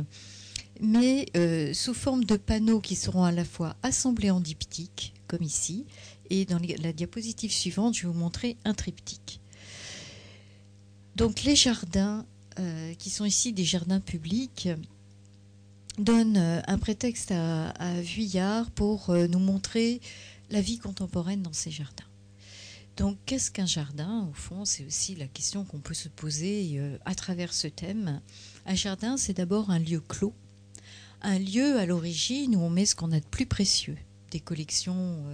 mais 0.80 1.26
sous 1.74 1.94
forme 1.94 2.24
de 2.24 2.36
panneaux 2.36 2.80
qui 2.80 2.96
seront 2.96 3.24
à 3.24 3.32
la 3.32 3.44
fois 3.44 3.76
assemblés 3.82 4.30
en 4.30 4.40
diptyque, 4.40 5.12
comme 5.28 5.42
ici, 5.42 5.84
et 6.30 6.44
dans 6.44 6.58
la 6.58 6.92
diapositive 6.92 7.52
suivante, 7.52 7.94
je 7.94 8.02
vais 8.02 8.12
vous 8.12 8.18
montrer 8.18 8.56
un 8.64 8.72
triptyque. 8.72 9.40
Donc 11.16 11.42
les 11.42 11.54
jardins, 11.54 12.24
qui 12.98 13.10
sont 13.10 13.26
ici 13.26 13.52
des 13.52 13.64
jardins 13.64 14.00
publics, 14.00 14.68
donne 15.98 16.36
euh, 16.36 16.60
un 16.66 16.78
prétexte 16.78 17.32
à, 17.32 18.00
Vuillard 18.00 18.70
pour 18.70 19.10
euh, 19.10 19.26
nous 19.26 19.38
montrer 19.38 20.00
la 20.50 20.60
vie 20.60 20.78
contemporaine 20.78 21.42
dans 21.42 21.52
ces 21.52 21.70
jardins. 21.70 22.04
Donc, 22.96 23.16
qu'est-ce 23.24 23.50
qu'un 23.50 23.66
jardin? 23.66 24.28
Au 24.30 24.34
fond, 24.34 24.64
c'est 24.64 24.84
aussi 24.84 25.14
la 25.14 25.26
question 25.26 25.64
qu'on 25.64 25.78
peut 25.78 25.94
se 25.94 26.08
poser 26.08 26.72
euh, 26.74 26.98
à 27.04 27.14
travers 27.14 27.52
ce 27.52 27.68
thème. 27.68 28.20
Un 28.66 28.74
jardin, 28.74 29.16
c'est 29.16 29.34
d'abord 29.34 29.70
un 29.70 29.78
lieu 29.78 30.00
clos, 30.00 30.34
un 31.22 31.38
lieu 31.38 31.78
à 31.78 31.86
l'origine 31.86 32.56
où 32.56 32.60
on 32.60 32.70
met 32.70 32.86
ce 32.86 32.94
qu'on 32.94 33.12
a 33.12 33.20
de 33.20 33.26
plus 33.26 33.46
précieux, 33.46 33.96
des 34.30 34.40
collections 34.40 35.24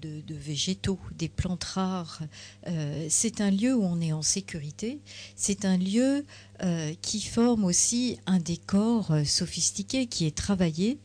de, 0.00 0.34
végétaux, 0.34 0.98
des 1.16 1.28
plantes 1.28 1.64
rares. 1.64 2.20
Euh, 2.66 3.06
c'est 3.08 3.40
un 3.40 3.50
lieu 3.50 3.74
où 3.74 3.82
on 3.82 4.00
est 4.00 4.12
en 4.12 4.22
sécurité. 4.22 5.00
C'est 5.36 5.64
un 5.64 5.76
lieu 5.76 6.24
euh, 6.62 6.92
qui 7.02 7.20
forme 7.20 7.64
aussi 7.64 8.18
un 8.26 8.38
décor 8.38 9.10
euh, 9.10 9.24
sophistiqué, 9.24 10.06
qui 10.06 10.26
est 10.26 10.36
travaillé 10.36 10.98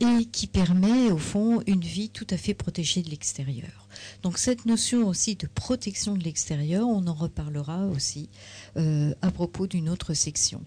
et 0.00 0.26
qui 0.26 0.46
permet 0.46 1.10
au 1.10 1.18
fond 1.18 1.62
une 1.66 1.80
vie 1.80 2.10
tout 2.10 2.26
à 2.30 2.36
fait 2.36 2.54
protégée 2.54 3.02
de 3.02 3.10
l'extérieur. 3.10 3.88
Donc 4.22 4.38
cette 4.38 4.66
notion 4.66 5.06
aussi 5.06 5.36
de 5.36 5.46
protection 5.46 6.16
de 6.16 6.24
l'extérieur, 6.24 6.86
on 6.88 7.06
en 7.06 7.14
reparlera 7.14 7.86
aussi 7.86 8.28
à 8.74 9.30
propos 9.30 9.68
d'une 9.68 9.88
autre 9.88 10.14
section. 10.14 10.62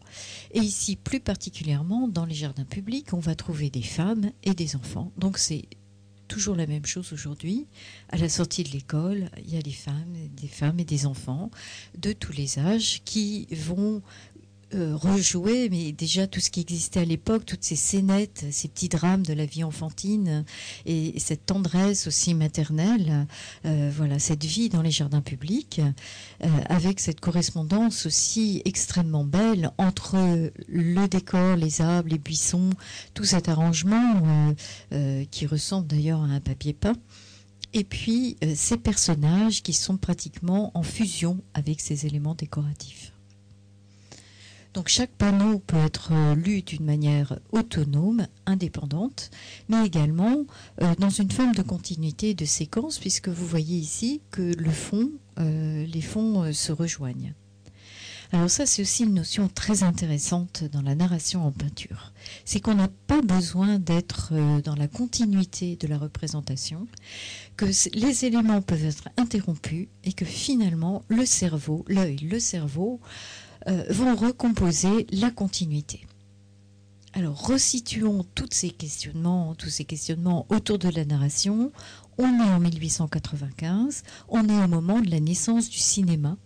Et 0.54 0.60
ici, 0.60 0.96
plus 0.96 1.20
particulièrement, 1.20 2.08
dans 2.08 2.26
les 2.26 2.34
jardins 2.34 2.64
publics, 2.64 3.14
on 3.14 3.20
va 3.20 3.36
trouver 3.36 3.70
des 3.70 3.82
femmes 3.82 4.32
et 4.44 4.54
des 4.54 4.78
enfants. 4.78 5.12
Donc 5.18 5.38
c'est 5.38 5.66
toujours 6.28 6.56
la 6.56 6.68
même 6.68 6.86
chose 6.86 7.14
aujourd'hui. 7.14 7.68
À 8.10 8.18
la 8.18 8.30
sortie 8.30 8.64
de 8.64 8.70
l'école, 8.70 9.30
il 9.38 9.54
y 9.54 9.58
a 9.58 9.62
des 9.62 9.72
femmes, 9.72 10.14
des 10.36 10.48
femmes 10.48 10.80
et 10.80 10.86
des 10.86 11.06
enfants 11.06 11.50
de 11.98 12.14
tous 12.14 12.32
les 12.34 12.60
âges 12.60 13.02
qui 13.06 13.48
vont 13.52 14.02
euh, 14.76 14.98
rejouer, 14.98 15.70
mais 15.70 15.94
déjà 15.94 16.28
tout 16.28 16.42
ce 16.42 16.50
qui 16.50 16.60
existait 16.60 17.00
à 17.00 17.06
l'époque, 17.06 17.46
toutes 17.46 17.64
ces 17.64 17.78
scénettes, 17.78 18.44
ces 18.52 18.68
petits 18.68 18.90
drames 18.90 19.26
de 19.26 19.32
la 19.32 19.46
vie 19.46 19.64
enfantine 19.64 20.44
et, 20.86 21.18
cette 21.20 21.46
tendresse 21.46 22.06
aussi 22.06 22.34
maternelle, 22.34 23.28
euh, 23.64 23.90
voilà, 23.96 24.20
cette 24.20 24.44
vie 24.44 24.68
dans 24.68 24.82
les 24.82 24.92
jardins 24.92 25.22
publics, 25.22 25.80
euh, 26.44 26.48
avec 26.66 27.00
cette 27.00 27.22
correspondance 27.22 28.06
aussi 28.06 28.62
extrêmement 28.66 29.24
belle 29.24 29.72
entre 29.78 30.18
le 30.68 31.08
décor, 31.08 31.56
les 31.56 31.80
arbres, 31.80 32.10
les 32.10 32.18
buissons, 32.18 32.72
tout 33.14 33.24
cet 33.24 33.48
arrangement 33.48 34.54
qui 35.32 35.46
ressemble 35.46 35.88
d'ailleurs 35.88 36.22
à 36.22 36.26
un 36.26 36.42
papier 36.42 36.74
peint. 36.74 36.98
Et 37.74 37.84
puis 37.84 38.38
ces 38.56 38.78
personnages 38.78 39.64
qui 39.64 39.74
sont 39.74 39.98
pratiquement 39.98 40.72
en 40.74 40.84
fusion 40.84 41.42
avec 41.54 41.80
ces 41.80 42.06
éléments 42.06 42.36
décoratifs. 42.36 43.14
Donc 44.74 44.90
chaque 44.90 45.12
panneau 45.12 45.60
peut 45.60 45.78
être 45.78 46.10
euh, 46.12 46.36
lu 46.36 46.62
d'une 46.62 46.86
manière 46.86 47.40
autonome, 47.52 48.28
indépendante, 48.46 49.32
mais 49.70 49.86
également 49.86 50.46
euh, 50.82 50.94
dans 51.00 51.10
une 51.10 51.32
forme 51.32 51.56
de 51.56 51.62
continuité 51.62 52.34
de 52.34 52.46
séquence, 52.46 53.00
puisque 53.00 53.30
vous 53.30 53.46
voyez 53.46 53.78
ici 53.78 54.22
que 54.32 54.54
euh, 55.40 55.86
les 55.86 56.02
fonds 56.02 56.54
se 56.54 56.72
rejoignent. 56.72 57.34
Alors 58.34 58.50
ça, 58.50 58.66
c'est 58.66 58.82
aussi 58.82 59.04
une 59.04 59.14
notion 59.14 59.48
très 59.48 59.84
intéressante 59.84 60.66
dans 60.66 60.82
la 60.82 60.96
narration 60.96 61.48
en 61.48 61.52
peinture. 61.52 62.12
C'est 62.44 62.60
qu'on 62.60 62.76
n'a 62.76 62.90
pas 63.08 63.22
besoin 63.22 63.80
d'être 63.80 64.34
dans 64.64 64.76
la 64.76 64.90
continuité 64.90 65.78
de 65.78 65.88
la 65.88 65.98
représentation, 65.98 66.88
que 67.56 67.66
les 67.98 68.26
éléments 68.26 68.62
peuvent 68.62 68.86
être 68.86 69.08
interrompus 69.16 69.88
et 70.04 70.12
que 70.12 70.26
finalement, 70.26 71.04
le 71.08 71.26
cerveau, 71.26 71.86
l'œil, 71.88 72.18
le 72.18 72.42
cerveau, 72.42 73.00
euh, 73.68 73.84
vont 73.90 74.16
recomposer 74.16 75.08
la 75.12 75.32
continuité. 75.32 76.06
Alors, 77.14 77.48
resituons 77.48 78.26
tous 78.36 78.50
ces 78.52 78.70
questionnements, 78.70 79.56
tous 79.56 79.70
ces 79.70 79.86
questionnements 79.86 80.46
autour 80.50 80.78
de 80.78 80.90
la 80.90 81.04
narration. 81.04 81.72
On 82.18 82.40
est 82.40 82.50
en 82.50 82.60
1895, 82.60 84.04
on 84.30 84.48
est 84.48 84.64
au 84.64 84.68
moment 84.68 85.02
de 85.02 85.10
la 85.10 85.20
naissance 85.20 85.70
du 85.70 85.78
cinéma 85.78 86.38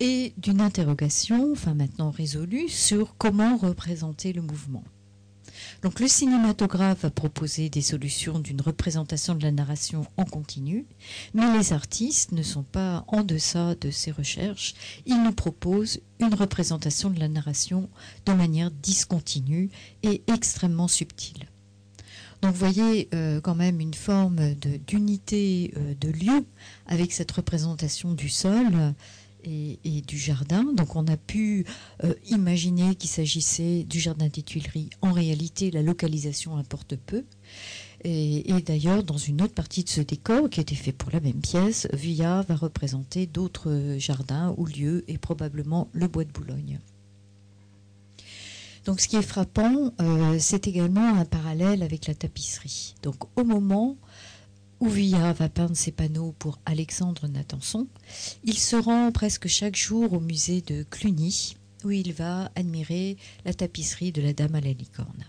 et 0.00 0.32
d'une 0.36 0.60
interrogation, 0.60 1.52
enfin 1.52 1.74
maintenant 1.74 2.10
résolue, 2.10 2.68
sur 2.68 3.16
comment 3.16 3.56
représenter 3.56 4.32
le 4.32 4.42
mouvement. 4.42 4.84
Donc 5.82 6.00
le 6.00 6.08
cinématographe 6.08 7.02
va 7.02 7.10
proposer 7.10 7.68
des 7.68 7.82
solutions 7.82 8.40
d'une 8.40 8.60
représentation 8.60 9.34
de 9.36 9.44
la 9.44 9.52
narration 9.52 10.06
en 10.16 10.24
continu, 10.24 10.86
mais 11.34 11.56
les 11.56 11.72
artistes 11.72 12.32
ne 12.32 12.42
sont 12.42 12.64
pas 12.64 13.04
en 13.06 13.22
deçà 13.22 13.76
de 13.76 13.90
ces 13.90 14.10
recherches. 14.10 14.74
Ils 15.06 15.22
nous 15.22 15.32
proposent 15.32 16.00
une 16.18 16.34
représentation 16.34 17.10
de 17.10 17.20
la 17.20 17.28
narration 17.28 17.88
de 18.26 18.32
manière 18.32 18.72
discontinue 18.72 19.70
et 20.02 20.22
extrêmement 20.26 20.88
subtile. 20.88 21.46
Donc 22.42 22.52
vous 22.52 22.58
voyez 22.58 23.08
euh, 23.14 23.40
quand 23.40 23.56
même 23.56 23.80
une 23.80 23.94
forme 23.94 24.54
d'unité 24.86 25.72
euh, 25.76 25.94
de, 26.00 26.08
lieu 26.08 26.44
avec 26.86 27.12
cette 27.12 27.30
représentation 27.32 28.14
du 28.14 28.28
sol 28.28 28.94
et, 29.44 30.02
du 30.06 30.18
jardin. 30.18 30.64
Donc 30.72 30.96
on 30.96 31.06
a 31.06 31.16
pu 31.16 31.64
euh, 32.04 32.14
imaginer 32.28 32.94
qu'il 32.94 33.10
s'agissait 33.10 33.84
du 33.84 34.00
jardin 34.00 34.28
des 34.28 34.42
Tuileries. 34.42 34.90
En 35.02 35.12
réalité, 35.12 35.70
la 35.70 35.82
localisation 35.82 36.56
importe 36.56 36.96
peu. 36.96 37.24
Et, 38.04 38.44
d'ailleurs, 38.64 39.02
dans 39.02 39.16
une 39.16 39.42
autre 39.42 39.54
partie 39.54 39.82
de 39.82 39.88
ce 39.88 40.00
décor 40.00 40.48
qui 40.50 40.60
était 40.60 40.76
fait 40.76 40.92
pour 40.92 41.10
la 41.10 41.18
même 41.18 41.40
pièce, 41.40 41.88
Vuillard 41.92 42.44
va 42.44 42.54
représenter 42.54 43.26
d'autres 43.26 43.96
jardins 43.98 44.54
ou 44.56 44.66
lieux 44.66 45.04
et 45.08 45.18
probablement 45.18 45.88
le 45.92 46.06
bois 46.06 46.24
de 46.24 46.30
Boulogne. 46.30 46.78
Donc 48.84 49.00
ce 49.00 49.08
qui 49.08 49.16
est 49.16 49.22
frappant, 49.22 49.92
euh, 50.00 50.36
c'est 50.38 50.66
également 50.66 51.14
un 51.16 51.24
parallèle 51.24 51.82
avec 51.82 52.06
la 52.06 52.14
tapisserie. 52.14 52.94
Donc 53.02 53.16
au 53.36 53.44
moment 53.44 53.98
Ouvilla 54.80 55.32
va 55.32 55.48
peindre 55.48 55.76
ses 55.76 55.90
panneaux 55.90 56.34
pour 56.38 56.58
Alexandre 56.64 57.26
Natanson. 57.26 57.88
Il 58.44 58.58
se 58.58 58.76
rend 58.76 59.10
presque 59.10 59.48
chaque 59.48 59.76
jour 59.76 60.12
au 60.12 60.20
musée 60.20 60.60
de 60.60 60.84
Cluny, 60.84 61.56
où 61.84 61.90
il 61.90 62.12
va 62.12 62.52
admirer 62.54 63.16
la 63.44 63.54
tapisserie 63.54 64.12
de 64.12 64.22
la 64.22 64.32
Dame 64.32 64.54
à 64.54 64.60
la 64.60 64.72
licorne. 64.72 65.24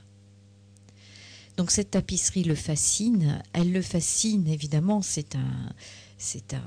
Donc 1.57 1.71
cette 1.71 1.91
tapisserie 1.91 2.43
le 2.43 2.55
fascine. 2.55 3.43
Elle 3.51 3.73
le 3.73 3.81
fascine 3.81 4.47
évidemment. 4.47 5.01
C'est 5.01 5.35
un, 5.35 5.73
c'est 6.17 6.53
un, 6.53 6.63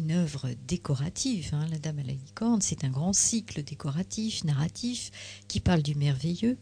une 0.00 0.12
œuvre 0.12 0.48
décorative. 0.66 1.50
Hein, 1.52 1.66
la 1.70 1.78
Dame 1.78 1.98
à 1.98 2.02
la 2.02 2.12
licorne, 2.12 2.60
c'est 2.62 2.84
un 2.84 2.90
grand 2.90 3.12
cycle 3.12 3.62
décoratif, 3.62 4.44
narratif, 4.44 5.10
qui 5.46 5.60
parle 5.60 5.82
du 5.82 5.94
merveilleux, 5.94 6.56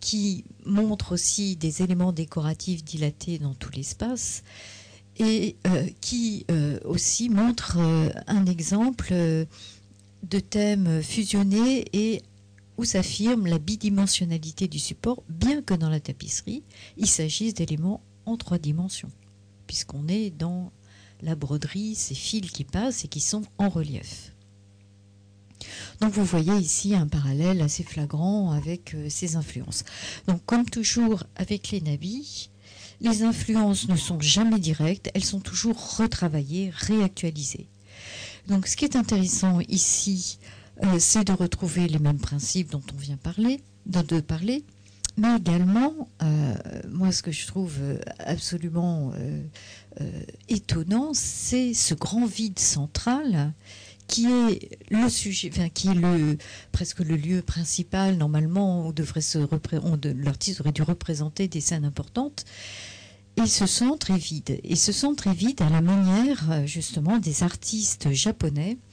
qui 0.00 0.44
montre 0.66 1.12
aussi 1.12 1.56
des 1.56 1.82
éléments 1.82 2.12
décoratifs 2.12 2.84
dilatés 2.84 3.38
dans 3.38 3.54
tout 3.54 3.70
l'espace, 3.74 4.42
et 5.18 5.56
euh, 5.66 5.88
qui 6.00 6.46
euh, 6.50 6.78
aussi 6.84 7.28
montre 7.28 7.76
euh, 7.78 8.10
un 8.26 8.46
exemple 8.46 9.12
de 9.12 10.40
thème 10.40 11.02
fusionné 11.02 11.84
et 11.92 12.22
où 12.78 12.84
s'affirme 12.84 13.46
la 13.46 13.58
bidimensionnalité 13.58 14.68
du 14.68 14.78
support, 14.78 15.22
bien 15.28 15.62
que 15.62 15.74
dans 15.74 15.90
la 15.90 16.00
tapisserie, 16.00 16.62
il 16.96 17.06
s'agisse 17.06 17.54
d'éléments 17.54 18.02
en 18.24 18.36
trois 18.36 18.58
dimensions, 18.58 19.10
puisqu'on 19.66 20.08
est 20.08 20.30
dans 20.30 20.72
la 21.22 21.34
broderie, 21.34 21.94
ces 21.94 22.14
fils 22.14 22.50
qui 22.50 22.64
passent 22.64 23.04
et 23.04 23.08
qui 23.08 23.20
sont 23.20 23.42
en 23.58 23.68
relief. 23.68 24.32
Donc 26.00 26.12
vous 26.14 26.24
voyez 26.24 26.54
ici 26.54 26.94
un 26.94 27.06
parallèle 27.06 27.60
assez 27.60 27.84
flagrant 27.84 28.50
avec 28.50 28.94
euh, 28.94 29.06
ces 29.08 29.36
influences. 29.36 29.84
Donc 30.26 30.44
comme 30.44 30.68
toujours 30.68 31.22
avec 31.36 31.70
les 31.70 31.80
nabis, 31.80 32.50
les 33.00 33.22
influences 33.22 33.88
ne 33.88 33.96
sont 33.96 34.20
jamais 34.20 34.58
directes, 34.58 35.10
elles 35.14 35.24
sont 35.24 35.40
toujours 35.40 35.98
retravaillées, 35.98 36.72
réactualisées. 36.74 37.68
Donc 38.48 38.66
ce 38.66 38.76
qui 38.76 38.84
est 38.84 38.96
intéressant 38.96 39.60
ici, 39.68 40.38
euh, 40.82 40.98
c'est 40.98 41.24
de 41.24 41.32
retrouver 41.32 41.86
les 41.86 42.00
mêmes 42.00 42.18
principes 42.18 42.70
dont 42.70 42.82
on 42.92 42.98
vient 42.98 43.16
parler, 43.16 43.60
de 43.86 44.20
parler, 44.20 44.64
mais 45.16 45.36
également, 45.36 46.08
euh, 46.22 46.54
moi, 46.88 47.12
ce 47.12 47.22
que 47.22 47.30
je 47.30 47.46
trouve 47.46 47.78
absolument 48.18 49.12
étonnant, 50.48 51.12
c'est 51.14 51.74
ce 51.74 51.94
grand 51.94 52.26
vide 52.26 52.58
central 52.58 53.52
qui 54.08 54.26
est 54.26 54.78
le 54.90 55.08
sujet, 55.08 55.50
qui 55.72 55.88
est 55.88 56.38
presque 56.70 57.00
le 57.00 57.16
lieu 57.16 57.40
principal 57.40 58.16
normalement 58.16 58.86
où 58.86 58.92
devrait 58.92 59.20
se 59.22 59.38
l'artiste 60.22 60.60
aurait 60.60 60.72
dû 60.72 60.82
représenter 60.82 61.48
des 61.48 61.60
scènes 61.60 61.84
importantes. 61.84 62.44
Et 63.42 63.46
ce 63.46 63.66
centre 63.66 64.10
est 64.10 64.18
vide. 64.18 64.60
Et 64.62 64.76
ce 64.76 64.92
centre 64.92 65.28
est 65.28 65.34
vide 65.34 65.62
à 65.62 65.70
la 65.70 65.80
manière 65.80 66.66
justement 66.66 67.18
des 67.18 67.42
artistes 67.42 68.12
japonais 68.12 68.76
euh, 68.76 68.91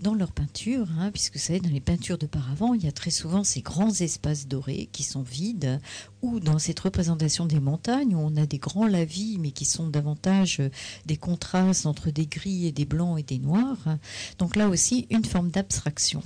dans 0.00 0.14
leur 0.14 0.32
peinture, 0.32 0.88
hein, 0.98 1.10
puisque 1.10 1.34
vous 1.34 1.40
savez, 1.40 1.60
dans 1.60 1.70
les 1.70 1.80
peintures 1.80 2.18
d'auparavant, 2.18 2.74
il 2.74 2.84
y 2.84 2.88
a 2.88 2.92
très 2.92 3.10
souvent 3.10 3.44
ces 3.44 3.62
grands 3.62 3.92
espaces 3.92 4.46
dorés 4.46 4.88
qui 4.92 5.02
sont 5.02 5.22
vides, 5.22 5.80
ou 6.22 6.40
dans 6.40 6.58
cette 6.58 6.78
représentation 6.80 7.46
des 7.46 7.60
montagnes, 7.60 8.14
où 8.14 8.18
on 8.18 8.36
a 8.36 8.46
des 8.46 8.58
grands 8.58 8.86
lavis, 8.86 9.38
mais 9.38 9.50
qui 9.50 9.64
sont 9.64 9.88
davantage 9.88 10.60
euh, 10.60 10.68
des 11.06 11.16
contrastes 11.16 11.86
entre 11.86 12.10
des 12.10 12.26
gris 12.26 12.66
et 12.66 12.72
des 12.72 12.84
blancs 12.84 13.18
et 13.18 13.22
des 13.22 13.38
noirs. 13.38 13.98
Donc 14.38 14.56
là 14.56 14.68
aussi, 14.68 15.06
une 15.10 15.24
forme 15.24 15.50
d'abstraction. 15.50 16.22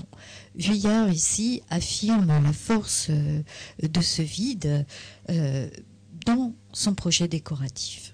Vuillard, 0.54 1.10
ici, 1.10 1.62
affirme 1.70 2.26
la 2.26 2.52
force 2.52 3.08
euh, 3.10 3.42
de 3.82 4.00
ce 4.00 4.22
vide 4.22 4.86
dans 6.26 6.54
son 6.72 6.94
projet 6.94 7.28
décoratif. 7.28 8.12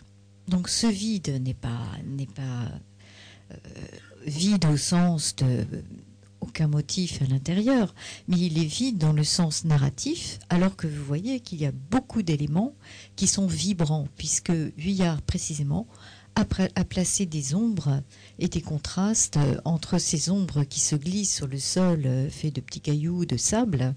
Donc 0.48 0.68
ce 0.68 0.86
vide 0.86 1.42
n'est 1.42 1.54
pas, 1.54 1.80
n'est 2.04 2.26
pas 2.26 2.70
vide 4.26 4.64
au 4.66 4.76
sens 4.76 5.36
de 5.36 5.66
aucun 6.40 6.68
motif 6.68 7.22
à 7.22 7.26
l'intérieur, 7.26 7.94
mais 8.28 8.38
il 8.38 8.58
est 8.58 8.66
vide 8.66 8.98
dans 8.98 9.12
le 9.12 9.24
sens 9.24 9.64
narratif, 9.64 10.38
alors 10.48 10.76
que 10.76 10.86
vous 10.86 11.04
voyez 11.04 11.40
qu'il 11.40 11.60
y 11.60 11.66
a 11.66 11.72
beaucoup 11.90 12.22
d'éléments 12.22 12.74
qui 13.16 13.26
sont 13.26 13.46
vibrants, 13.46 14.08
puisque 14.16 14.50
Vuillard 14.50 15.22
précisément 15.22 15.86
a, 16.36 16.44
placé 16.84 17.26
des 17.26 17.54
ombres 17.54 18.02
et 18.38 18.48
des 18.48 18.60
contrastes 18.60 19.38
entre 19.64 19.98
ces 19.98 20.30
ombres 20.30 20.64
qui 20.64 20.80
se 20.80 20.94
glissent 20.94 21.34
sur 21.34 21.46
le 21.46 21.58
sol 21.58 22.02
euh, 22.04 22.28
fait 22.28 22.50
de 22.50 22.60
petits 22.60 22.82
cailloux, 22.82 23.24
de 23.24 23.38
sable, 23.38 23.94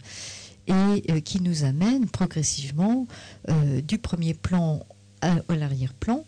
et 0.67 0.73
euh, 1.09 1.19
qui 1.19 1.41
nous 1.41 1.65
amènent 1.65 2.07
progressivement 2.07 3.07
euh, 3.49 3.81
du 3.81 3.97
premier 3.97 4.33
plan 4.33 4.85
à, 5.21 5.35
l'arrière-plan 5.49 6.23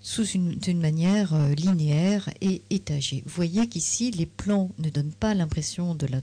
sous 0.00 0.24
une, 0.24 0.80
manière 0.80 1.34
linéaire 1.56 2.30
et 2.40 2.62
étagée. 2.70 3.22
Vous 3.26 3.34
voyez 3.34 3.68
qu'ici, 3.68 4.10
les 4.10 4.26
plans 4.26 4.70
ne 4.78 4.88
donnent 4.88 5.12
pas 5.12 5.34
l'impression 5.34 5.94
de 5.94 6.06
la 6.06 6.20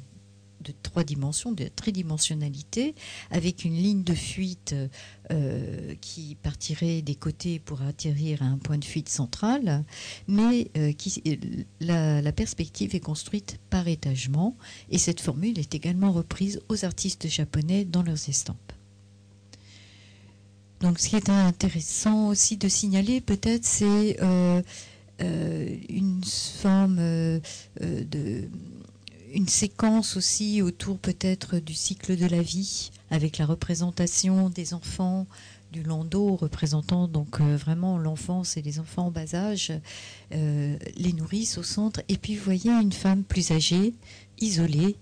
trois 0.74 1.04
dimensions, 1.04 1.52
de 1.52 1.68
tridimensionnalité, 1.68 2.96
avec 3.32 3.66
une 3.66 3.76
ligne 3.76 4.04
de 4.04 4.14
fuite 4.14 4.76
euh, 5.32 5.96
qui 6.02 6.36
partirait 6.36 7.02
des 7.02 7.16
côtés 7.16 7.60
pour 7.60 7.82
atterrir 7.82 8.42
à 8.42 8.46
un 8.46 8.58
point 8.58 8.78
de 8.78 8.86
fuite 8.86 9.10
central, 9.10 9.84
mais 10.28 10.70
euh, 10.78 10.94
la, 11.80 12.32
perspective 12.32 12.96
est 12.96 13.00
construite 13.00 13.60
par 13.70 13.88
étagement, 13.88 14.56
et 14.90 14.98
cette 14.98 15.22
formule 15.22 15.58
est 15.60 15.74
également 15.76 16.12
reprise 16.12 16.62
aux 16.70 16.86
artistes 16.86 17.28
japonais 17.28 17.86
dans 17.86 18.04
leurs 18.04 18.30
estampes. 18.30 18.74
Donc 20.82 21.00
ce 21.00 21.10
qui 21.10 21.16
est 21.16 21.30
intéressant 21.30 22.28
aussi 22.28 22.58
de 22.58 22.68
signaler 22.68 23.22
peut-être, 23.22 23.66
c'est 23.66 24.18
euh, 24.22 24.62
une 25.90 26.24
forme 26.24 26.98
de 27.80 28.48
une 29.34 29.48
séquence 29.48 30.18
aussi 30.18 30.62
autour 30.62 30.98
peut-être 30.98 31.60
du 31.60 31.74
cycle 31.74 32.16
de 32.16 32.26
la 32.26 32.42
vie, 32.42 32.92
avec 33.12 33.38
la 33.38 33.46
représentation 33.46 34.50
des 34.50 34.74
enfants 34.74 35.28
du 35.72 35.84
landau 35.84 36.36
représentant 36.36 37.08
donc 37.08 37.42
euh, 37.42 37.58
vraiment 37.58 37.98
l'enfance 37.98 38.56
et 38.58 38.62
les 38.62 38.80
enfants 38.80 39.08
en 39.08 39.12
bas 39.12 39.36
âge, 39.36 39.74
euh, 40.34 40.78
les 40.96 41.14
nourrices 41.14 41.58
au 41.58 41.64
centre. 41.64 42.02
Et 42.08 42.18
puis 42.18 42.36
vous 42.36 42.44
voyez 42.44 42.72
une 42.72 42.94
femme 42.94 43.24
plus 43.24 43.52
âgée, 43.52 43.94
isolée, 44.40 44.96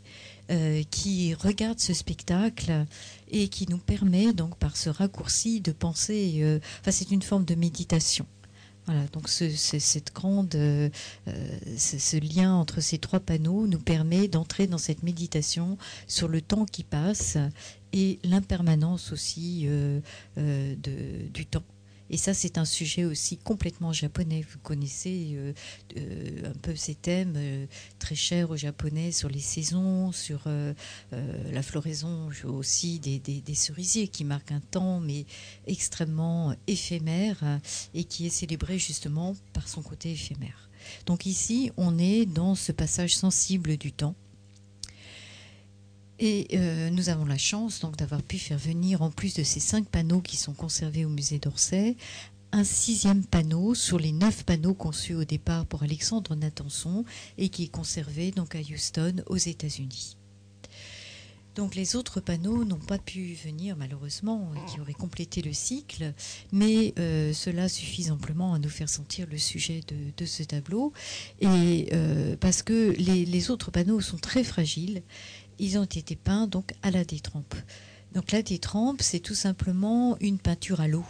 euh, 0.51 0.83
qui 0.89 1.33
regarde 1.33 1.79
ce 1.79 1.93
spectacle 1.93 2.85
et 3.29 3.47
qui 3.47 3.67
nous 3.69 3.77
permet 3.77 4.33
donc 4.33 4.57
par 4.57 4.77
ce 4.77 4.89
raccourci 4.89 5.61
de 5.61 5.71
penser, 5.71 6.59
enfin 6.81 6.91
c'est 6.91 7.11
une 7.11 7.21
forme 7.21 7.45
de 7.45 7.55
méditation. 7.55 8.25
Voilà, 8.85 9.01
donc 9.13 9.29
ce, 9.29 9.49
cette 9.49 10.13
grande, 10.13 10.53
euh, 10.53 10.89
euh, 11.27 11.59
ce, 11.75 12.17
lien 12.17 12.53
entre 12.53 12.81
ces 12.81 12.99
trois 12.99 13.19
panneaux 13.19 13.65
nous 13.65 13.79
permet 13.79 14.27
d'entrer 14.27 14.67
dans 14.67 14.77
cette 14.77 15.01
méditation 15.01 15.79
sur 16.07 16.27
le 16.27 16.39
temps 16.39 16.65
qui 16.65 16.83
passe 16.83 17.37
et 17.93 18.19
l'impermanence 18.23 19.11
aussi 19.11 19.65
euh, 19.67 20.01
du 20.35 21.45
temps. 21.47 21.63
Et 22.09 22.17
ça, 22.17 22.33
c'est 22.33 22.57
un 22.57 22.65
sujet 22.65 23.05
aussi 23.05 23.37
complètement 23.37 23.91
japonais. 23.91 24.45
Vous 24.49 24.59
connaissez 24.59 25.31
euh, 25.33 25.53
euh, 25.97 26.51
un 26.51 26.57
peu 26.59 26.75
ces 26.75 26.95
thèmes 26.95 27.33
euh, 27.35 27.65
très 27.99 28.15
chers 28.15 28.51
aux 28.51 28.57
Japonais 28.57 29.11
sur 29.11 29.29
les 29.29 29.39
saisons, 29.39 30.11
sur 30.11 30.47
la 31.11 31.61
floraison 31.61 32.29
aussi 32.45 32.99
des, 32.99 33.19
des, 33.19 33.55
cerisiers 33.55 34.07
qui 34.07 34.23
marquent 34.23 34.51
un 34.51 34.59
temps, 34.59 34.99
mais 34.99 35.25
extrêmement 35.67 36.55
éphémère 36.67 37.59
et 37.93 38.03
qui 38.03 38.27
est 38.27 38.29
célébré 38.29 38.77
justement 38.77 39.35
par 39.53 39.67
son 39.67 39.81
côté 39.81 40.11
éphémère. 40.11 40.69
Donc 41.05 41.25
ici, 41.25 41.71
on 41.77 41.97
est 41.97 42.25
dans 42.25 42.55
ce 42.55 42.71
passage 42.71 43.15
sensible 43.15 43.77
du 43.77 43.91
temps 43.91 44.15
et 46.19 46.47
euh, 46.53 46.89
nous 46.89 47.09
avons 47.09 47.25
la 47.25 47.37
chance 47.37 47.79
donc 47.81 47.97
d'avoir 47.97 48.23
pu 48.23 48.37
faire 48.37 48.57
venir, 48.57 49.01
en 49.01 49.11
plus 49.11 49.33
de 49.33 49.43
ces 49.43 49.59
cinq 49.59 49.87
panneaux 49.87 50.21
qui 50.21 50.37
sont 50.37 50.53
conservés 50.53 51.05
au 51.05 51.09
musée 51.09 51.39
d'Orsay, 51.39 51.97
un 52.51 52.63
sixième 52.63 53.25
panneau 53.25 53.75
sur 53.75 53.99
les 53.99 54.13
neuf 54.13 54.45
panneaux 54.45 54.73
conçus 54.73 55.15
au 55.15 55.25
départ 55.25 55.65
pour 55.65 55.83
Alexandre 55.83 56.35
Natanson 56.35 57.03
et 57.37 57.49
qui 57.49 57.63
est 57.63 57.71
conservé 57.71 58.31
donc 58.31 58.55
à 58.55 58.59
Houston, 58.59 59.23
aux 59.27 59.35
États-Unis. 59.35 60.15
Donc 61.55 61.75
les 61.75 61.95
autres 61.95 62.19
panneaux 62.19 62.65
n'ont 62.65 62.75
pas 62.75 62.97
pu 62.97 63.33
venir 63.33 63.77
malheureusement, 63.77 64.51
qui 64.67 64.81
auraient 64.81 64.93
complété 64.93 65.41
le 65.41 65.53
cycle, 65.53 66.13
mais 66.51 66.93
euh, 66.99 67.31
cela 67.31 67.69
suffit 67.69 68.11
amplement 68.11 68.53
à 68.53 68.59
nous 68.59 68.69
faire 68.69 68.89
sentir 68.89 69.25
le 69.31 69.37
sujet 69.37 69.79
de, 70.17 70.25
ce 70.25 70.43
tableau, 70.43 70.91
et 71.39 71.87
euh, 71.93 72.35
parce 72.39 72.61
que 72.61 72.93
les, 72.97 73.51
autres 73.51 73.71
panneaux 73.71 74.01
sont 74.01 74.17
très 74.17 74.43
fragiles 74.43 75.01
ils 75.59 75.77
ont 75.77 75.83
été 75.83 76.15
peints 76.15 76.47
donc 76.47 76.73
à 76.81 76.91
la 76.91 77.03
détrempe. 77.03 77.55
Donc 78.13 78.31
la 78.31 78.41
détrempe, 78.41 79.01
c'est 79.01 79.19
tout 79.19 79.35
simplement 79.35 80.17
une 80.21 80.39
peinture 80.39 80.79
à 80.81 80.87
l'eau. 80.87 81.05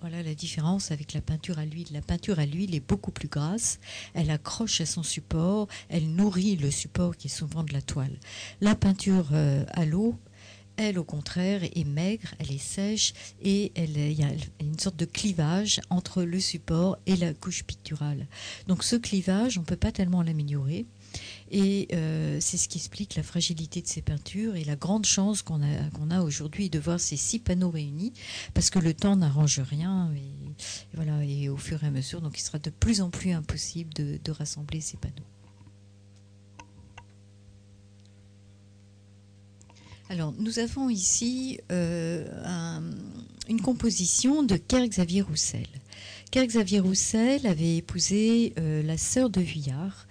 Voilà 0.00 0.22
la 0.22 0.34
différence 0.34 0.90
avec 0.90 1.12
la 1.12 1.20
peinture 1.20 1.58
à 1.58 1.64
l'huile. 1.64 1.88
La 1.92 2.00
peinture 2.00 2.38
à 2.38 2.46
l'huile 2.46 2.74
est 2.74 2.86
beaucoup 2.86 3.10
plus 3.10 3.28
grasse, 3.28 3.80
elle 4.14 4.30
accroche 4.30 4.80
à 4.80 4.86
son 4.86 5.02
support, 5.02 5.68
elle 5.88 6.10
nourrit 6.14 6.56
le 6.56 6.70
support 6.70 7.16
qui 7.16 7.28
est 7.28 7.30
souvent 7.30 7.64
de 7.64 7.72
la 7.72 7.82
toile. 7.82 8.18
La 8.60 8.74
peinture 8.74 9.30
euh, 9.32 9.64
à 9.72 9.84
l'eau, 9.84 10.16
elle, 10.76 10.98
au 10.98 11.04
contraire, 11.04 11.62
est 11.62 11.84
maigre, 11.84 12.34
elle 12.38 12.52
est 12.52 12.58
sèche 12.58 13.14
et 13.42 13.72
elle, 13.74 13.96
il 13.96 14.18
y 14.18 14.24
a 14.24 14.30
une 14.60 14.78
sorte 14.78 14.96
de 14.96 15.04
clivage 15.04 15.80
entre 15.88 16.22
le 16.22 16.40
support 16.40 16.98
et 17.06 17.16
la 17.16 17.32
couche 17.32 17.64
picturale. 17.64 18.26
Donc 18.66 18.82
ce 18.82 18.96
clivage, 18.96 19.56
on 19.56 19.60
ne 19.60 19.66
peut 19.66 19.76
pas 19.76 19.92
tellement 19.92 20.22
l'améliorer. 20.22 20.84
Et 21.50 21.88
euh, 21.92 22.38
c'est 22.40 22.56
ce 22.56 22.68
qui 22.68 22.78
explique 22.78 23.14
la 23.14 23.22
fragilité 23.22 23.82
de 23.82 23.86
ces 23.86 24.02
peintures 24.02 24.56
et 24.56 24.64
la 24.64 24.76
grande 24.76 25.06
chance 25.06 25.42
qu'on 25.42 25.62
a, 25.62 25.90
qu'on 25.94 26.10
a 26.10 26.22
aujourd'hui 26.22 26.70
de 26.70 26.78
voir 26.78 26.98
ces 26.98 27.16
six 27.16 27.38
panneaux 27.38 27.70
réunis, 27.70 28.12
parce 28.54 28.70
que 28.70 28.78
le 28.78 28.94
temps 28.94 29.16
n'arrange 29.16 29.60
rien. 29.60 30.10
Et, 30.16 30.54
voilà, 30.94 31.24
et 31.24 31.48
au 31.48 31.56
fur 31.56 31.82
et 31.84 31.86
à 31.86 31.90
mesure, 31.90 32.20
donc 32.20 32.38
il 32.38 32.42
sera 32.42 32.58
de 32.58 32.70
plus 32.70 33.00
en 33.00 33.10
plus 33.10 33.32
impossible 33.32 33.92
de, 33.94 34.32
rassembler 34.32 34.80
ces 34.80 34.96
panneaux. 34.96 35.14
Alors, 40.10 40.34
nous 40.38 40.58
avons 40.58 40.90
ici 40.90 41.60
euh, 41.72 42.26
une 43.48 43.60
composition 43.60 44.42
de 44.42 44.56
Kerr 44.56 44.86
Xavier 44.88 45.22
Roussel. 45.22 45.66
Kerr 46.30 46.46
Xavier 46.46 46.80
Roussel 46.80 47.46
avait 47.46 47.76
épousé 47.76 48.54
euh, 48.58 48.82
la 48.82 48.98
sœur 48.98 49.30
de 49.30 49.40
Vuillard, 49.40 50.08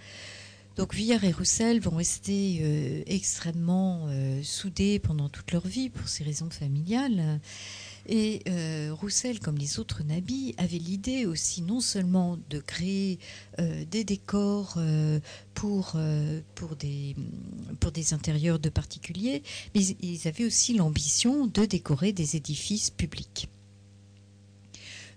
donc 0.76 0.96
Vuillard 0.96 1.24
et 1.24 1.32
Roussel 1.32 1.80
vont 1.80 1.96
rester 1.96 2.60
euh, 2.62 3.04
extrêmement 3.06 4.08
euh, 4.08 4.42
soudés 4.42 4.98
pendant 4.98 5.30
toute 5.30 5.52
leur 5.52 5.68
vie 5.68 5.90
pour 5.90 6.08
ces 6.08 6.24
raisons 6.24 6.50
familiales. 6.50 7.40
Et 8.08 8.42
euh, 8.50 8.90
Roussel, 8.92 9.40
comme 9.40 9.58
les 9.58 9.80
autres 9.80 10.04
nabis, 10.04 10.56
avait 10.58 10.80
l'idée 10.80 11.26
aussi 11.28 11.62
non 11.62 11.80
seulement 11.80 12.38
de 12.50 12.60
créer 12.60 13.20
des 13.58 14.04
décors 14.04 14.78
pour, 15.54 15.96
pour, 16.56 16.76
des, 16.76 17.16
pour 17.80 17.92
des 17.94 18.14
intérieurs 18.14 18.60
de 18.60 18.68
particuliers, 18.68 19.42
mais 19.74 19.82
ils 20.02 20.28
avaient 20.28 20.44
aussi 20.44 20.74
l'ambition 20.74 21.48
de 21.48 21.64
décorer 21.64 22.12
des 22.12 22.36
édifices 22.36 22.90
publics. 22.90 23.48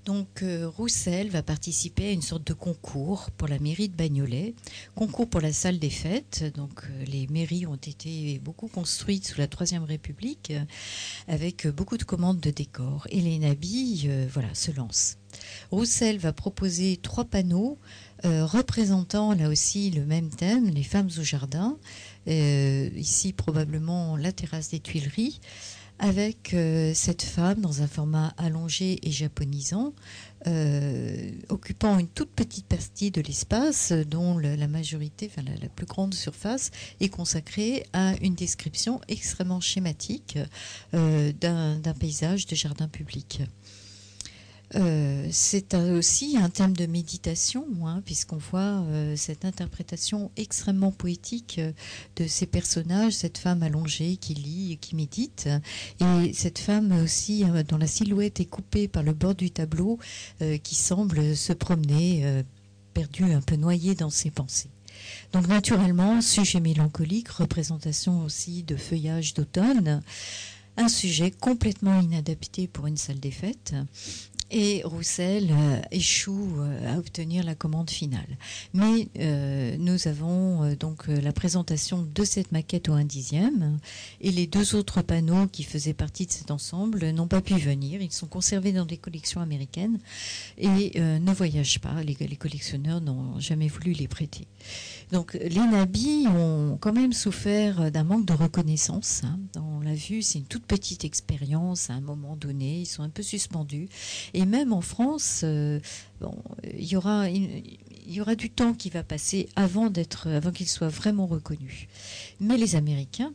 Donc 0.07 0.45
euh, 0.45 0.69
Roussel 0.69 1.31
va 1.31 1.43
participer 1.43 2.07
à 2.07 2.13
une 2.13 2.23
sorte 2.23 2.47
de 2.47 2.53
concours 2.53 3.33
pour 3.33 3.49
la 3.49 3.59
mairie 3.59 3.89
de 3.89 3.97
Bagnolet, 3.97 4.55
concours 4.95 5.29
pour 5.29 5.41
la 5.41 5.53
salle 5.53 5.81
des 5.81 5.91
fêtes. 5.91 6.45
Donc 6.55 6.85
euh, 6.85 7.05
les 7.07 7.27
mairies 7.27 7.67
ont 7.67 7.75
été 7.75 8.39
beaucoup 8.39 8.69
construites 8.69 9.27
sous 9.27 9.41
la 9.41 9.49
Troisième 9.49 9.83
République 9.83 10.53
euh, 10.53 10.63
avec 11.27 11.67
beaucoup 11.67 11.97
de 11.97 12.05
commandes 12.05 12.39
de 12.39 12.51
décors. 12.51 13.09
Et 13.11 13.21
les 13.21 13.41
nabis 13.41 14.09
voilà, 14.33 14.55
se 14.55 14.71
lancent. 14.71 15.17
Roussel 15.73 16.19
va 16.19 16.33
proposer 16.33 16.99
trois 17.03 17.25
panneaux 17.25 17.79
représentant 18.25 19.35
là 19.35 19.49
aussi 19.49 19.91
le 19.91 20.07
même 20.07 20.31
thème, 20.31 20.71
les 20.71 20.83
femmes 20.83 21.11
au 21.19 21.23
jardin. 21.23 21.77
ici 22.27 23.35
probablement 23.35 24.17
la 24.17 24.33
terrasse 24.33 24.71
des 24.71 24.81
Tuileries 24.81 25.41
avec 25.99 26.53
euh, 26.53 26.93
cette 26.95 27.23
femme 27.23 27.61
dans 27.61 27.83
un 27.83 27.87
format 27.87 28.35
allongé 28.37 28.99
et 29.03 29.11
japonisant, 29.11 29.95
euh, 30.47 31.31
occupant 31.49 31.99
une 31.99 32.09
toute 32.09 32.31
petite 32.31 32.67
partie 32.67 33.11
de 33.11 33.21
l'espace, 33.21 33.93
dont 33.93 34.39
la 34.39 34.69
majorité, 34.69 35.31
enfin 35.31 35.43
la, 35.61 35.69
plus 35.69 35.87
grande 35.87 36.15
surface, 36.15 36.71
est 37.01 37.09
consacrée 37.09 37.85
à 37.93 38.15
une 38.21 38.35
description 38.35 39.01
extrêmement 39.09 39.61
schématique 39.61 40.39
euh, 40.95 41.33
d'un 41.33 41.95
paysage 41.99 42.47
de 42.47 42.55
jardin 42.55 42.89
public. 42.89 43.43
Euh, 44.75 45.29
c'est 45.31 45.75
aussi 45.75 46.37
un 46.37 46.51
thème 46.51 46.77
de 46.77 46.87
méditation, 46.87 47.65
hein, 47.85 48.03
puisqu'on 48.05 48.37
voit 48.37 48.83
euh, 48.83 49.15
cette 49.17 49.45
interprétation 49.45 50.33
extrêmement 50.37 50.91
poétique 50.91 51.57
euh, 51.61 51.73
de 52.17 52.27
ces 52.27 52.47
personnages, 52.47 53.13
cette 53.13 53.39
femme 53.39 53.63
allongée 53.63 54.17
qui 54.17 54.35
lit 54.35 54.73
et 54.73 54.77
qui 54.77 54.97
médite, 54.97 55.49
et 56.01 56.33
cette 56.33 56.59
femme 56.59 56.93
aussi 57.03 57.45
dont 57.69 57.79
la 57.79 57.87
silhouette 57.87 58.41
est 58.41 58.47
coupée 58.47 58.89
par 58.89 59.03
le 59.03 59.13
bord 59.13 59.35
du 59.35 59.51
tableau, 59.51 59.99
qui 60.63 60.75
semble 60.75 61.37
se 61.37 61.53
promener, 61.53 62.43
perdue, 62.95 63.33
un 63.33 63.41
peu 63.41 63.57
noyée 63.57 63.95
dans 63.95 64.11
ses 64.11 64.31
pensées. 64.31 64.71
Donc 65.33 65.49
naturellement, 65.49 66.21
sujet 66.21 66.61
mélancolique, 66.61 67.29
représentation 67.29 68.25
aussi 68.25 68.63
de 68.63 68.77
feuillage 68.77 69.35
d'automne, 69.35 70.03
un 70.77 70.89
sujet 70.89 71.31
complètement 71.31 72.01
inadapté 72.01 72.67
pour 72.67 72.87
une 72.87 72.97
salle 72.97 73.21
des 73.21 73.31
fêtes 73.31 73.75
et 74.51 74.83
Roussel 74.85 75.49
euh, 75.51 75.81
échoue 75.91 76.55
euh, 76.59 76.95
à 76.95 76.99
obtenir 76.99 77.45
la 77.45 77.55
commande 77.55 77.91
finale. 77.91 78.39
Mais 78.75 79.09
euh, 79.19 79.77
nous 79.79 80.09
avons 80.09 80.75
donc 80.75 81.07
la 81.09 81.33
présentation 81.33 82.07
de 82.15 82.25
cette 82.25 82.53
maquette 82.53 82.89
au 82.89 82.93
1 82.93 83.05
dixième 83.05 83.79
et 84.21 84.31
les 84.31 84.47
deux 84.47 84.75
autres 84.75 85.03
panneaux 85.03 85.47
qui 85.49 85.65
faisaient 85.65 85.95
partie 85.95 86.27
de 86.27 86.33
cet 86.33 86.51
ensemble 86.51 87.11
n'ont 87.11 87.27
pas 87.27 87.41
pu 87.41 87.55
venir. 87.55 88.01
Ils 88.01 88.13
sont 88.13 88.27
conservés 88.27 88.73
dans 88.73 88.87
des 88.87 88.97
collections 88.97 89.41
américaines 89.41 89.99
et 90.59 91.01
ne 91.01 91.33
voyagent 91.33 91.81
pas. 91.81 92.03
Les, 92.03 92.15
collectionneurs 92.37 93.01
n'ont 93.01 93.39
jamais 93.41 93.69
voulu 93.69 93.93
les 93.93 94.09
prêter. 94.09 94.47
Donc 95.13 95.35
les 95.35 95.55
nabis 95.55 96.27
ont 96.27 96.79
quand 96.81 96.93
même 96.93 97.13
souffert 97.13 97.91
d'un 97.93 98.05
manque 98.05 98.27
de 98.27 98.33
reconnaissance. 98.33 99.23
Hein. 99.25 99.39
On 99.57 99.81
l'a 99.81 99.95
vu, 99.95 100.23
c'est 100.23 100.39
une 100.39 100.47
toute 100.47 100.67
petite 100.67 101.05
expérience 101.05 101.91
à 101.91 101.95
un 101.95 102.01
moment 102.01 102.37
donné. 102.37 102.81
Ils 102.81 102.87
sont 102.87 103.03
un 103.03 103.09
peu 103.09 103.23
suspendus. 103.23 103.89
Et 104.35 104.45
même 104.45 104.73
en 104.73 104.81
France, 104.81 105.43
euh, 105.45 105.79
il, 106.77 106.87
y 106.87 106.97
aura, 106.97 107.29
il 107.29 107.79
y 108.07 108.21
aura 108.21 108.35
du 108.35 108.51
temps 108.51 108.75
qui 108.75 108.91
va 108.91 109.05
passer 109.05 109.49
avant, 109.55 109.91
avant 110.25 110.51
qu'ils 110.51 110.69
soient 110.69 110.89
vraiment 110.89 111.27
reconnus. 111.27 111.87
Mais 112.41 112.57
les 112.57 112.75
Américains, 112.75 113.33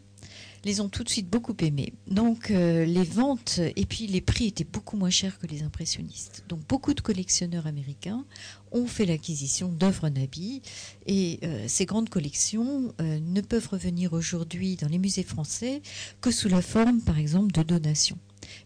les 0.63 0.81
ont 0.81 0.89
tout 0.89 1.03
de 1.03 1.09
suite 1.09 1.29
beaucoup 1.29 1.55
aimés. 1.61 1.93
Donc 2.07 2.51
euh, 2.51 2.85
les 2.85 3.03
ventes 3.03 3.59
et 3.75 3.85
puis 3.85 4.07
les 4.07 4.21
prix 4.21 4.47
étaient 4.47 4.63
beaucoup 4.63 4.97
moins 4.97 5.09
chers 5.09 5.39
que 5.39 5.47
les 5.47 5.63
impressionnistes. 5.63 6.43
Donc 6.49 6.59
beaucoup 6.67 6.93
de 6.93 7.01
collectionneurs 7.01 7.67
américains 7.67 8.25
ont 8.71 8.87
fait 8.87 9.05
l'acquisition 9.05 9.69
d'œuvres 9.69 10.09
Nabi 10.09 10.61
et 11.07 11.39
euh, 11.43 11.65
ces 11.67 11.85
grandes 11.85 12.09
collections 12.09 12.93
ne 12.99 13.41
peuvent 13.41 13.67
revenir 13.67 14.13
aujourd'hui 14.13 14.75
dans 14.75 14.87
les 14.87 14.97
musées 14.97 15.23
français 15.23 15.81
que 16.21 16.31
sous 16.31 16.49
la 16.49 16.61
forme 16.61 17.01
par 17.01 17.17
exemple 17.17 17.51
de 17.51 17.63
donations. 17.63 18.17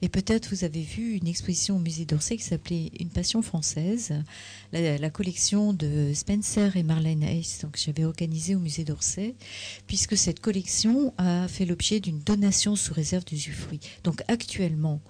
Et 0.02 0.10
peut-être 0.10 0.50
vous 0.50 0.64
avez 0.64 0.82
vu 0.82 1.14
une 1.14 1.28
exposition 1.28 1.78
au 1.78 1.80
musée 1.80 2.06
d'Orsay 2.06 2.38
qui 2.38 2.44
s'appelait 2.44 2.92
Une 3.00 3.10
passion 3.10 3.42
française, 3.42 4.14
la, 4.72 5.10
collection 5.10 5.74
de 5.74 6.12
Spencer 6.14 6.76
et 6.76 6.84
Marlène 6.84 7.24
Hayes, 7.24 7.60
donc 7.62 7.78
j'avais 7.78 8.06
organisé 8.06 8.56
au 8.56 8.60
musée 8.60 8.84
d'Orsay, 8.84 9.36
puisque 9.88 10.18
cette 10.18 10.40
collection 10.40 11.14
a 11.18 11.48
fait 11.48 11.66
l'objet 11.66 12.00
d'une 12.00 12.20
donation 12.20 12.76
sous 12.76 12.94
réserve 12.94 13.26
d'usufruit. 13.26 13.80
Donc 14.04 14.22
actuellement, 14.28 15.02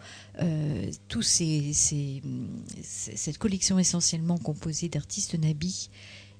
euh, 0.41 0.91
ces, 1.21 2.21
cette 2.84 3.38
collection 3.38 3.80
essentiellement 3.80 4.38
composée 4.38 4.89
d'artistes 4.89 5.36
nabis 5.36 5.89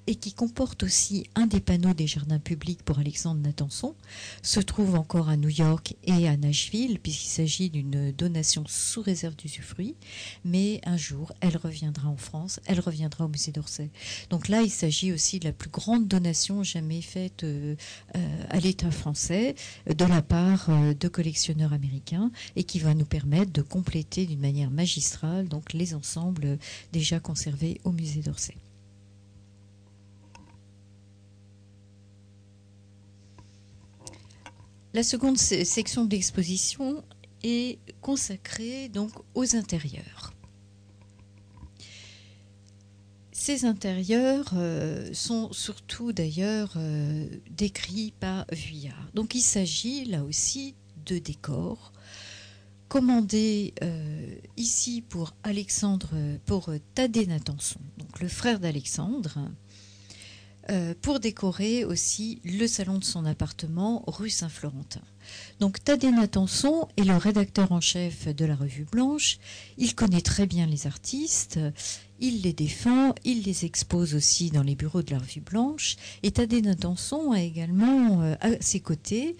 et 0.06 0.14
qui 0.14 0.32
comporte 0.32 0.82
aussi 0.82 1.28
un 1.34 1.46
des 1.46 1.60
panneaux 1.60 1.94
des 1.94 2.06
jardins 2.06 2.38
publics 2.38 2.82
pour 2.82 2.98
Alexandre 2.98 3.40
Natanson, 3.40 3.94
se 4.42 4.60
trouve 4.60 4.94
encore 4.94 5.28
à 5.28 5.36
New 5.36 5.48
York 5.48 5.94
et 6.04 6.28
à 6.28 6.36
Nashville, 6.36 6.98
puisqu'il 7.00 7.28
s'agit 7.28 7.70
d'une 7.70 8.12
donation 8.12 8.64
sous 8.66 9.02
réserve 9.02 9.36
d'usufruit. 9.36 9.96
Mais 10.44 10.80
un 10.84 10.96
jour, 10.96 11.32
elle 11.40 11.56
reviendra 11.56 12.08
en 12.08 12.16
France, 12.16 12.60
elle 12.66 12.80
reviendra 12.80 13.24
au 13.24 13.28
musée 13.28 13.52
d'Orsay. 13.52 13.90
Donc 14.30 14.48
là, 14.48 14.62
il 14.62 14.70
s'agit 14.70 15.12
aussi 15.12 15.38
de 15.38 15.44
la 15.46 15.52
plus 15.52 15.70
grande 15.70 16.08
donation 16.08 16.62
jamais 16.62 17.02
faite 17.02 17.44
euh, 17.44 17.74
euh, 18.16 18.44
à 18.50 18.60
l'État 18.60 18.90
français 18.90 19.54
de 19.86 20.04
la 20.04 20.22
part 20.22 20.66
euh, 20.68 20.94
de 20.94 21.08
collectionneurs 21.08 21.72
américains 21.72 22.30
et 22.54 22.64
qui 22.64 22.78
va 22.78 22.94
nous 22.94 23.04
permettre 23.04 23.52
de 23.52 23.62
compléter 23.62 24.26
d'une 24.26 24.40
manière 24.40 24.70
magistrale 24.70 25.48
donc 25.48 25.72
les 25.72 25.94
ensembles 25.94 26.58
déjà 26.92 27.20
conservés 27.20 27.80
au 27.84 27.92
musée 27.92 28.20
d'Orsay. 28.20 28.56
La 34.94 35.02
seconde 35.02 35.36
section 35.36 36.04
de 36.04 36.10
l'exposition 36.10 37.04
est 37.42 37.78
consacrée 38.00 38.88
donc 38.88 39.10
aux 39.34 39.56
intérieurs. 39.56 40.32
Ces 43.32 43.64
intérieurs 43.64 44.54
euh, 44.56 45.12
sont 45.12 45.52
surtout 45.52 46.12
d'ailleurs 46.12 46.72
euh, 46.76 47.28
décrits 47.50 48.12
par 48.18 48.46
Vuillard. 48.50 49.08
Donc 49.14 49.34
il 49.34 49.42
s'agit 49.42 50.04
là 50.04 50.24
aussi 50.24 50.74
de 51.04 51.18
décors 51.18 51.92
commandés 52.88 53.74
euh, 53.82 54.34
ici 54.56 55.00
pour 55.00 55.34
Alexandre, 55.42 56.08
pour 56.44 56.70
Thaddée 56.94 57.26
donc 57.26 58.20
le 58.20 58.28
frère 58.28 58.58
d'Alexandre, 58.58 59.38
pour 61.02 61.20
décorer 61.20 61.84
aussi 61.84 62.40
le 62.44 62.66
salon 62.66 62.98
de 62.98 63.04
son 63.04 63.24
appartement 63.24 64.02
rue 64.06 64.30
Saint-Florentin. 64.30 65.02
Donc 65.60 65.82
Thaddée 65.82 66.10
Natanson 66.10 66.88
est 66.96 67.04
le 67.04 67.16
rédacteur 67.16 67.72
en 67.72 67.80
chef 67.80 68.28
de 68.28 68.44
la 68.44 68.54
revue 68.54 68.86
Blanche. 68.90 69.38
Il 69.78 69.94
connaît 69.94 70.20
très 70.20 70.46
bien 70.46 70.66
les 70.66 70.86
artistes, 70.86 71.58
il 72.20 72.42
les 72.42 72.52
défend, 72.52 73.14
il 73.24 73.42
les 73.42 73.64
expose 73.64 74.14
aussi 74.14 74.50
dans 74.50 74.62
les 74.62 74.74
bureaux 74.74 75.02
de 75.02 75.10
la 75.10 75.18
revue 75.18 75.40
Blanche. 75.40 75.96
Et 76.22 76.30
Thaddée 76.30 76.62
Natanson 76.62 77.32
a 77.32 77.40
également 77.40 78.22
euh, 78.22 78.34
à 78.40 78.50
ses 78.60 78.80
côtés 78.80 79.36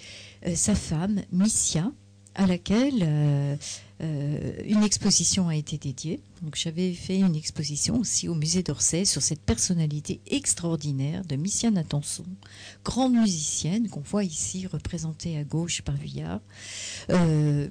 euh, 0.46 0.54
sa 0.54 0.74
femme, 0.74 1.22
Missia, 1.32 1.90
à 2.34 2.46
laquelle 2.46 3.02
euh, 3.02 3.56
une 4.00 4.82
exposition 4.82 5.48
a 5.48 5.56
été 5.56 5.78
dédiée. 5.78 6.20
Donc 6.42 6.56
j'avais 6.56 6.92
fait 6.92 7.18
une 7.18 7.34
exposition 7.34 7.98
aussi 7.98 8.28
au 8.28 8.34
musée 8.34 8.62
d'Orsay 8.62 9.04
sur 9.04 9.22
cette 9.22 9.40
personnalité 9.40 10.20
extraordinaire 10.26 11.24
de 11.24 11.36
Missiane 11.36 11.78
Attenson, 11.78 12.26
grande 12.84 13.14
musicienne 13.14 13.88
qu'on 13.88 14.00
voit 14.00 14.24
ici 14.24 14.66
représentée 14.66 15.38
à 15.38 15.44
gauche 15.44 15.82
par 15.82 15.96
Vuillard. 15.96 16.40
Euh, 17.10 17.68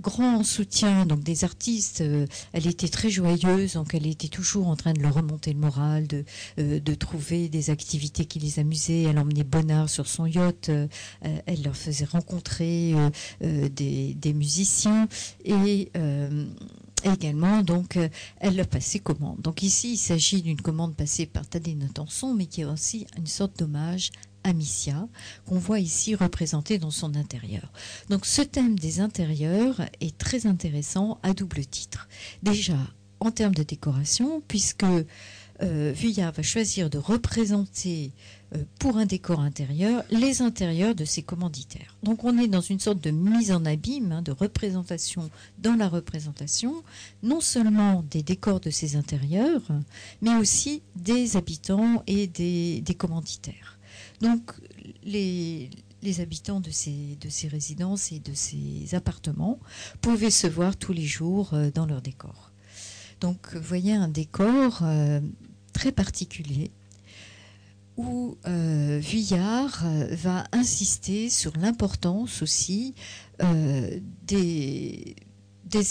grand 0.00 0.42
soutien 0.44 1.06
donc 1.06 1.22
des 1.22 1.44
artistes. 1.44 2.00
Euh, 2.00 2.26
elle 2.52 2.66
était 2.66 2.88
très 2.88 3.10
joyeuse, 3.10 3.74
donc 3.74 3.94
elle 3.94 4.06
était 4.06 4.28
toujours 4.28 4.68
en 4.68 4.76
train 4.76 4.92
de 4.92 5.00
leur 5.00 5.14
remonter 5.14 5.52
le 5.52 5.58
moral, 5.58 6.06
de, 6.06 6.24
euh, 6.58 6.80
de 6.80 6.94
trouver 6.94 7.48
des 7.48 7.70
activités 7.70 8.24
qui 8.24 8.38
les 8.38 8.58
amusaient. 8.58 9.02
Elle 9.02 9.18
emmenait 9.18 9.44
Bonnard 9.44 9.88
sur 9.88 10.06
son 10.06 10.26
yacht, 10.26 10.68
euh, 10.68 10.86
elle 11.46 11.62
leur 11.62 11.76
faisait 11.76 12.04
rencontrer 12.04 12.94
des, 13.40 14.14
des, 14.14 14.32
musiciens 14.32 15.08
et 15.44 15.90
également, 17.04 17.62
donc, 17.62 17.98
elle 18.38 18.56
leur 18.56 18.66
passait 18.66 18.98
commande. 18.98 19.40
Donc 19.40 19.62
ici, 19.62 19.94
il 19.94 19.96
s'agit 19.96 20.42
d'une 20.42 20.60
commande 20.60 20.94
passée 20.94 21.26
par 21.26 21.46
Thaddée 21.46 21.74
Notenson, 21.74 22.34
mais 22.34 22.46
qui 22.46 22.62
est 22.62 22.64
aussi 22.64 23.06
une 23.16 23.26
sorte 23.26 23.58
d'hommage 23.58 24.10
Amicia, 24.44 25.08
qu'on 25.46 25.58
voit 25.58 25.80
ici 25.80 26.14
représenté 26.14 26.78
dans 26.78 26.90
son 26.90 27.14
intérieur. 27.14 27.72
Donc 28.08 28.26
ce 28.26 28.42
thème 28.42 28.78
des 28.78 29.00
intérieurs 29.00 29.82
est 30.00 30.16
très 30.16 30.46
intéressant 30.46 31.18
à 31.22 31.32
double 31.32 31.66
titre. 31.66 32.08
Déjà, 32.42 32.76
en 33.20 33.30
termes 33.30 33.54
de 33.54 33.62
décoration, 33.62 34.42
puisque 34.46 34.84
euh, 35.60 35.92
Vuillard 35.92 36.32
va 36.32 36.42
choisir 36.42 36.88
de 36.88 36.98
représenter 36.98 38.12
euh, 38.54 38.62
pour 38.78 38.96
un 38.96 39.06
décor 39.06 39.40
intérieur 39.40 40.04
les 40.10 40.40
intérieurs 40.40 40.94
de 40.94 41.04
ses 41.04 41.22
commanditaires. 41.22 41.96
Donc 42.04 42.22
on 42.22 42.38
est 42.38 42.46
dans 42.46 42.60
une 42.60 42.78
sorte 42.78 43.02
de 43.02 43.10
mise 43.10 43.50
en 43.50 43.64
abîme, 43.64 44.12
hein, 44.12 44.22
de 44.22 44.30
représentation 44.30 45.30
dans 45.58 45.74
la 45.74 45.88
représentation, 45.88 46.84
non 47.24 47.40
seulement 47.40 48.04
des 48.08 48.22
décors 48.22 48.60
de 48.60 48.70
ses 48.70 48.94
intérieurs, 48.94 49.66
mais 50.22 50.36
aussi 50.36 50.82
des 50.94 51.36
habitants 51.36 52.04
et 52.06 52.28
des 52.28 52.96
commanditaires. 52.96 53.77
Donc 54.20 54.52
les, 55.04 55.70
habitants 56.20 56.60
de 56.60 56.70
ces, 56.70 57.16
de 57.20 57.28
ces 57.28 57.48
résidences 57.48 58.12
et 58.12 58.18
de 58.18 58.34
ces 58.34 58.94
appartements 58.94 59.58
pouvaient 60.00 60.30
se 60.30 60.46
voir 60.46 60.76
tous 60.76 60.92
les 60.92 61.06
jours 61.06 61.54
euh, 61.54 61.70
dans 61.72 61.86
leur 61.86 62.02
décor. 62.02 62.52
Donc 63.20 63.54
voyez 63.56 63.94
un 63.94 64.08
décor 64.08 64.80
euh, 64.82 65.20
très 65.72 65.92
particulier 65.92 66.70
où 67.96 68.36
euh, 68.46 69.00
Vuillard 69.02 69.84
va 70.12 70.44
insister 70.52 71.28
sur 71.28 71.56
l'importance 71.56 72.42
aussi 72.42 72.94
des 74.28 75.16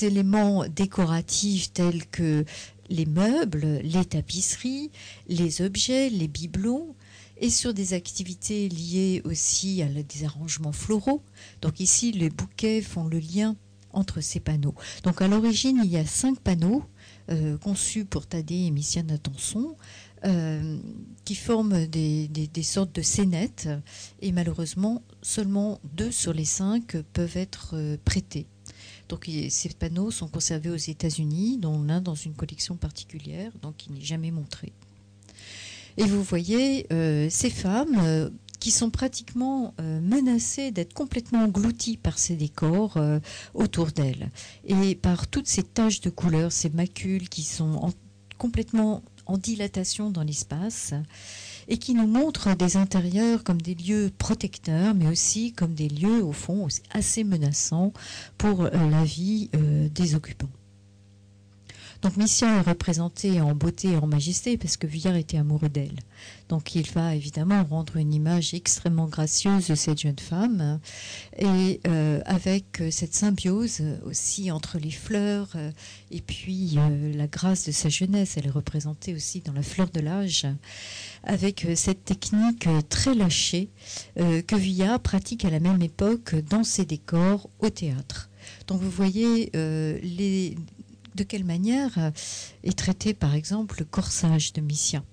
éléments 0.05 0.65
décoratifs 0.69 1.73
tels 1.73 2.05
que 2.07 2.45
les 2.89 3.05
meubles, 3.05 3.82
les 3.84 4.05
tapisseries, 4.05 4.89
les 5.28 5.61
objets, 5.61 6.09
les 6.09 6.30
bibelots, 6.30 6.95
et 7.39 7.49
sur 7.49 7.73
des 7.73 7.93
activités 7.93 8.69
liées 8.69 9.21
aussi 9.25 9.81
à 9.81 9.88
des 9.88 10.23
arrangements 10.23 10.71
floraux. 10.71 11.23
Donc 11.61 11.79
ici, 11.79 12.11
les 12.11 12.29
bouquets 12.29 12.81
font 12.81 13.05
le 13.05 13.19
lien 13.19 13.55
entre 13.91 14.21
ces 14.21 14.39
panneaux. 14.39 14.75
Donc 15.03 15.21
à 15.21 15.27
l'origine, 15.27 15.81
il 15.83 15.89
y 15.89 15.97
a 15.97 16.05
cinq 16.05 16.39
panneaux 16.39 16.83
euh, 17.29 17.57
conçus 17.57 18.05
pour 18.05 18.27
Thaddée 18.27 18.65
et 18.65 18.71
Missiane 18.71 19.11
Attenson, 19.11 19.75
euh, 20.25 20.77
qui 21.25 21.35
forment 21.35 21.85
des, 21.88 22.49
sortes 22.63 22.95
de 22.95 23.01
scénettes 23.01 23.69
et 24.21 24.31
malheureusement 24.31 25.03
seulement 25.21 25.79
deux 25.93 26.11
sur 26.11 26.33
les 26.33 26.45
cinq 26.45 26.97
peuvent 27.13 27.38
être 27.38 27.71
euh, 27.73 27.97
prêtés. 28.03 28.47
Donc 29.09 29.29
ces 29.49 29.69
panneaux 29.69 30.11
sont 30.11 30.27
conservés 30.27 30.69
aux 30.69 30.75
États-Unis, 30.75 31.57
dont 31.57 31.81
l'un 31.83 32.01
dans 32.01 32.15
une 32.15 32.33
collection 32.33 32.75
particulière, 32.75 33.51
donc 33.61 33.85
il 33.88 33.93
n'est 33.93 34.01
jamais 34.01 34.31
montré. 34.31 34.73
Et 35.98 36.04
vous 36.04 36.24
voyez 36.24 36.88
ces 37.30 37.50
femmes 37.50 38.32
qui 38.60 38.72
sont 38.72 38.89
pratiquement 38.89 39.74
menacées 39.80 40.72
d'être 40.72 40.93
complètement 40.93 41.43
englouties 41.43 41.98
par 41.98 42.20
ces 42.20 42.36
décors 42.36 42.98
autour 43.54 43.88
d'elles 43.88 44.30
et 44.66 44.95
par 44.95 45.28
toutes 45.28 45.48
ces 45.48 45.64
taches 45.64 46.02
de 46.02 46.10
couleur, 46.10 46.52
ces 46.52 46.70
macules 46.70 47.30
qui 47.30 47.43
sont 47.43 47.91
complètement 48.38 49.02
en 49.28 49.38
dilatation 49.38 50.10
dans 50.10 50.24
l'espace 50.24 50.93
et 51.68 51.78
qui 51.78 51.93
nous 51.93 52.08
montrent 52.08 52.56
des 52.56 52.78
intérieurs 52.78 53.43
comme 53.43 53.62
des 53.62 53.76
lieux 53.76 54.10
protecteurs, 54.18 54.93
mais 54.95 55.08
aussi 55.08 55.52
comme 55.52 55.74
des 55.74 55.89
lieux, 55.89 56.24
au 56.24 56.32
fond, 56.32 56.68
assez 56.91 57.24
menaçants 57.24 57.91
pour 58.38 58.62
euh, 58.62 58.70
la 58.89 59.04
vie 59.04 59.50
euh, 59.56 59.89
des 59.89 60.16
occupants. 60.16 60.50
Donc 62.02 62.16
Mission 62.16 62.48
est 62.48 62.62
représentée 62.62 63.41
en 63.41 63.56
beauté 63.56 63.89
et 63.89 63.98
en 63.98 64.08
majesté 64.08 64.58
parce 64.58 64.78
que 64.78 64.86
Vuillard 64.86 65.16
était 65.16 65.38
amoureux 65.38 65.70
d'elle. 65.70 66.00
Donc 66.48 66.76
il 66.76 66.89
va 66.91 67.16
évidemment 67.16 67.64
rendre 67.64 67.98
une 67.98 68.14
image 68.14 68.54
extrêmement 68.54 69.08
gracieuse 69.08 69.68
de 69.68 69.76
cette 69.76 70.00
jeune 70.00 70.20
femme 70.20 70.80
et 71.38 71.82
euh, 71.88 72.22
avec 72.26 72.84
cette 72.91 73.16
symbiose 73.16 73.82
aussi 74.06 74.52
entre 74.52 74.78
les 74.78 74.91
fleurs 74.91 75.50
euh, 75.56 75.72
et 76.12 76.22
puis 76.22 76.76
euh, 76.78 77.14
la 77.14 77.28
grâce 77.28 77.66
de 77.66 77.72
sa 77.72 77.89
jeunesse. 77.89 78.38
Elle 78.38 78.48
est 78.48 78.52
représentée 78.52 79.14
aussi 79.14 79.41
dans 79.41 79.54
la 79.54 79.64
fleur 79.64 79.89
de 79.89 80.00
l'âge 80.00 80.45
avec 81.24 81.68
cette 81.76 82.06
technique 82.06 82.68
très 82.89 83.16
lâchée 83.16 83.70
que 84.16 84.56
Vuillard 84.56 85.00
pratique 85.00 85.45
à 85.45 85.50
la 85.50 85.60
même 85.60 85.82
époque 85.82 86.36
dans 86.50 86.64
ses 86.64 86.86
décors 86.86 87.50
au 87.60 87.70
théâtre. 87.70 88.30
Donc 88.68 88.82
vous 88.82 88.89
voyez 88.89 89.50
les 89.54 90.56
de 91.18 91.24
quelle 91.24 91.43
manière 91.43 91.97
euh, 91.97 92.11
est 92.63 92.78
traité, 92.78 93.13
par 93.13 93.36
exemple, 93.36 93.78
le 93.80 93.86
corsage 93.86 94.53
de 94.53 94.61
Missia 94.61 95.03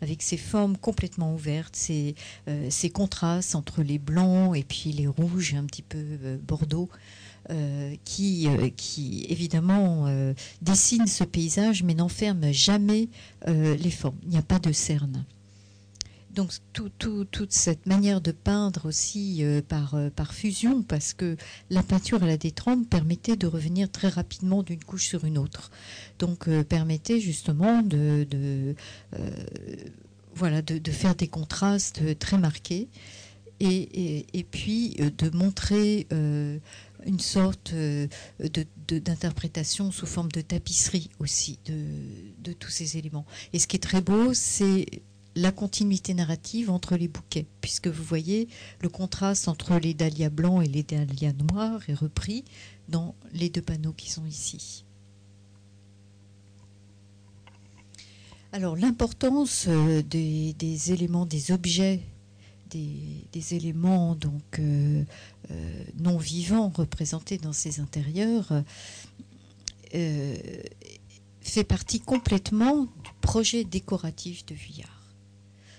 avec 0.00 0.22
ses 0.22 0.36
formes 0.36 0.76
complètement 0.76 1.34
ouvertes, 1.34 1.74
ses, 1.74 2.14
euh, 2.46 2.70
contrastes 2.94 3.56
entre 3.56 3.82
les 3.82 3.98
blancs 3.98 4.56
et 4.56 4.62
puis 4.62 4.92
les 4.92 5.08
rouges 5.08 5.54
un 5.54 5.64
petit 5.64 5.82
peu 5.82 5.98
euh, 5.98 6.38
bordeaux, 6.38 6.88
qui, 8.04 8.46
qui 8.76 9.24
évidemment 9.30 10.04
dessinent 10.60 11.06
ce 11.06 11.24
paysage 11.24 11.82
mais 11.82 11.94
n'enferment 11.94 12.52
jamais 12.52 13.08
les 13.46 13.90
formes. 13.90 14.18
Il 14.24 14.28
n'y 14.28 14.36
a 14.36 14.42
pas 14.42 14.58
de 14.58 14.70
cerne 14.70 15.24
donc 16.38 16.52
toute 16.72 17.52
cette 17.52 17.86
manière 17.86 18.20
de 18.20 18.30
peindre 18.30 18.86
aussi 18.86 19.38
euh, 19.40 19.60
par, 19.60 19.96
euh, 19.96 20.08
par 20.08 20.32
fusion, 20.32 20.84
parce 20.84 21.12
que 21.12 21.36
la 21.68 21.82
peinture 21.82 22.22
à 22.22 22.26
la 22.26 22.36
détrempe 22.36 22.88
permettait 22.88 23.34
de 23.34 23.48
revenir 23.48 23.90
très 23.90 24.06
rapidement 24.06 24.62
d'une 24.62 24.84
couche 24.84 25.08
sur 25.08 25.24
une 25.24 25.36
autre. 25.36 25.72
Donc 26.20 26.46
euh, 26.46 26.62
permettait 26.62 27.18
justement 27.18 27.82
de, 27.82 28.76
voilà, 30.36 30.62
de, 30.62 30.92
faire 30.92 31.16
des 31.16 31.26
contrastes 31.26 32.16
très 32.20 32.38
marqués 32.38 32.86
et, 33.58 34.46
puis 34.48 34.94
de 34.94 35.36
montrer 35.36 36.06
une 36.12 37.18
sorte 37.18 37.74
d'interprétation 38.88 39.90
sous 39.90 40.06
forme 40.06 40.30
de 40.30 40.40
tapisserie 40.40 41.10
aussi 41.18 41.58
de, 41.66 41.82
de 42.44 42.52
tous 42.52 42.70
ces 42.70 42.96
éléments. 42.96 43.26
Et 43.52 43.58
ce 43.58 43.66
qui 43.66 43.74
est 43.74 43.80
très 43.80 44.02
beau, 44.02 44.34
c'est 44.34 44.86
la 45.38 45.52
continuité 45.52 46.14
narrative 46.14 46.70
entre 46.70 46.96
les 46.96 47.06
bouquets, 47.06 47.46
puisque 47.60 47.86
vous 47.86 48.02
voyez 48.02 48.48
le 48.80 48.88
contraste 48.88 49.46
entre 49.46 49.78
les 49.78 49.94
dahlias 49.94 50.30
blancs 50.30 50.64
et 50.64 50.68
les 50.68 50.82
dahlias 50.82 51.32
noirs 51.32 51.80
est 51.88 51.94
repris 51.94 52.44
dans 52.88 53.14
les 53.32 53.48
deux 53.48 53.62
panneaux 53.62 53.92
qui 53.92 54.10
sont 54.10 54.26
ici. 54.26 54.84
Alors 58.50 58.76
l'importance 58.76 59.66
euh, 59.68 60.02
des, 60.02 60.92
éléments, 60.92 61.26
des 61.26 61.52
objets, 61.52 62.00
des, 62.70 63.54
éléments 63.54 64.14
donc 64.16 64.58
euh, 64.58 65.04
euh, 65.50 65.84
non 66.00 66.18
vivants 66.18 66.72
représentés 66.74 67.38
dans 67.38 67.52
ces 67.52 67.80
intérieurs 67.80 68.52
fait 71.40 71.64
partie 71.64 72.00
complètement 72.00 72.84
du 72.84 73.10
projet 73.22 73.64
décoratif 73.64 74.44
de 74.44 74.54
Vuillard. 74.54 74.97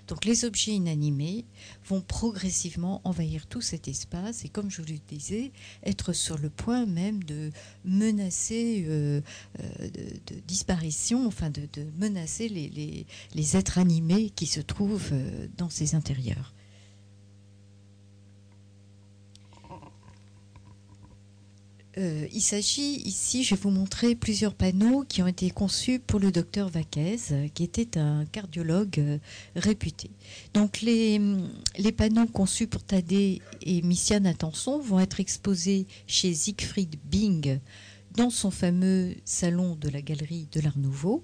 Donc 0.09 0.25
les 0.25 0.43
objets 0.43 0.73
inanimés 0.73 1.45
vont 1.85 2.01
progressivement 2.01 2.99
envahir 3.03 3.45
tout 3.45 3.61
cet 3.61 3.87
espace 3.87 4.43
et 4.43 4.49
comme 4.49 4.71
je 4.71 4.81
vous 4.81 4.87
le 4.87 4.97
disais, 5.07 5.51
être 5.83 6.13
sur 6.13 6.39
le 6.39 6.49
point 6.49 6.87
même 6.87 7.23
de 7.23 7.51
menacer 7.85 8.85
euh, 8.87 9.21
euh, 9.59 9.89
de, 10.27 10.35
disparition, 10.47 11.27
enfin 11.27 11.51
de, 11.51 11.67
menacer 11.99 12.49
les, 12.49 13.55
êtres 13.55 13.77
animés 13.77 14.31
qui 14.31 14.47
se 14.47 14.61
trouvent 14.61 15.13
euh, 15.13 15.47
dans 15.57 15.69
ces 15.69 15.93
intérieurs. 15.93 16.53
Euh, 21.97 22.27
il 22.31 22.41
s'agit 22.41 23.01
ici, 23.01 23.43
je 23.43 23.55
vais 23.55 23.61
vous 23.61 23.71
montrer 23.71 24.13
plusieurs 24.13 24.53
panneaux 24.53 25.03
qui 25.07 25.23
ont 25.23 25.27
été 25.27 25.49
conçus 25.49 25.99
pour 25.99 26.19
le 26.19 26.31
docteur 26.31 26.69
Vaquez, 26.69 27.17
qui 27.53 27.63
était 27.63 27.97
un 27.97 28.25
cardiologue 28.25 28.99
euh, 28.99 29.17
réputé. 29.55 30.11
Donc 30.53 30.81
les, 30.81 31.19
les, 31.77 31.91
panneaux 31.91 32.27
conçus 32.27 32.67
pour 32.67 32.83
Thaddée 32.83 33.41
et 33.63 33.81
Missia 33.81 34.19
Natanson 34.19 34.79
vont 34.79 34.99
être 34.99 35.19
exposés 35.19 35.87
chez 36.05 36.33
Siegfried 36.33 36.95
Bing 37.05 37.59
dans 38.15 38.29
son 38.29 38.51
fameux 38.51 39.15
salon 39.25 39.75
de 39.75 39.89
la 39.89 40.01
galerie 40.01 40.47
de 40.51 40.61
l'Art 40.61 40.77
Nouveau. 40.77 41.23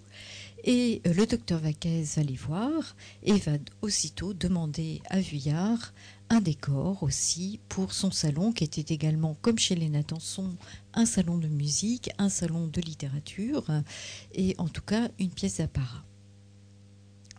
Et 0.63 1.01
euh, 1.05 1.13
le 1.13 1.27
docteur 1.27 1.59
Vaquez 1.59 2.03
va 2.15 2.23
les 2.23 2.35
voir 2.35 2.95
et 3.21 3.33
va 3.33 3.53
aussitôt 3.81 4.33
demander 4.33 5.01
à 5.09 5.19
Vuillard 5.19 5.93
un 6.29 6.41
décor 6.41 7.03
aussi 7.03 7.59
pour 7.69 7.93
son 7.93 8.11
salon, 8.11 8.51
qui 8.51 8.63
était 8.63 8.93
également, 8.93 9.35
comme 9.41 9.59
chez 9.59 9.75
les 9.75 9.89
Natanson, 9.89 10.55
un 10.93 11.05
salon 11.05 11.37
de 11.37 11.47
musique, 11.47 12.09
un 12.17 12.29
salon 12.29 12.67
de 12.67 12.81
littérature, 12.81 13.65
et 14.33 14.55
en 14.57 14.67
tout 14.67 14.81
cas 14.81 15.09
une 15.19 15.29
pièce 15.29 15.57
d'apparat. 15.57 16.03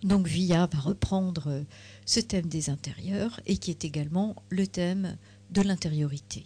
Donc 0.03 0.27
Villa 0.27 0.69
va 0.73 0.79
reprendre 0.79 1.65
ce 2.05 2.21
thème 2.21 2.47
des 2.47 2.71
intérieurs 2.71 3.41
et 3.47 3.57
qui 3.57 3.71
est 3.71 3.85
également 3.85 4.37
le 4.51 4.67
thème 4.67 5.17
de 5.51 5.63
l'intériorité. 5.63 6.45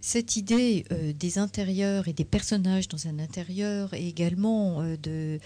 Cette 0.00 0.36
idée 0.36 0.86
euh, 0.90 1.12
des 1.12 1.38
intérieurs 1.38 2.08
et 2.08 2.14
des 2.14 2.24
personnages 2.24 2.88
dans 2.88 3.08
un 3.08 3.18
intérieur 3.18 3.92
et 3.92 4.08
également 4.08 4.80
euh, 4.80 4.96
de 4.96 5.38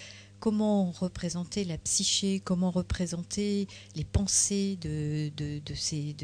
comment 0.42 0.90
représenter 0.90 1.64
la 1.64 1.78
psyché, 1.78 2.40
comment 2.40 2.72
représenter 2.72 3.68
les 3.94 4.02
pensées 4.02 4.76
de, 4.82 5.30
ces, 5.72 6.16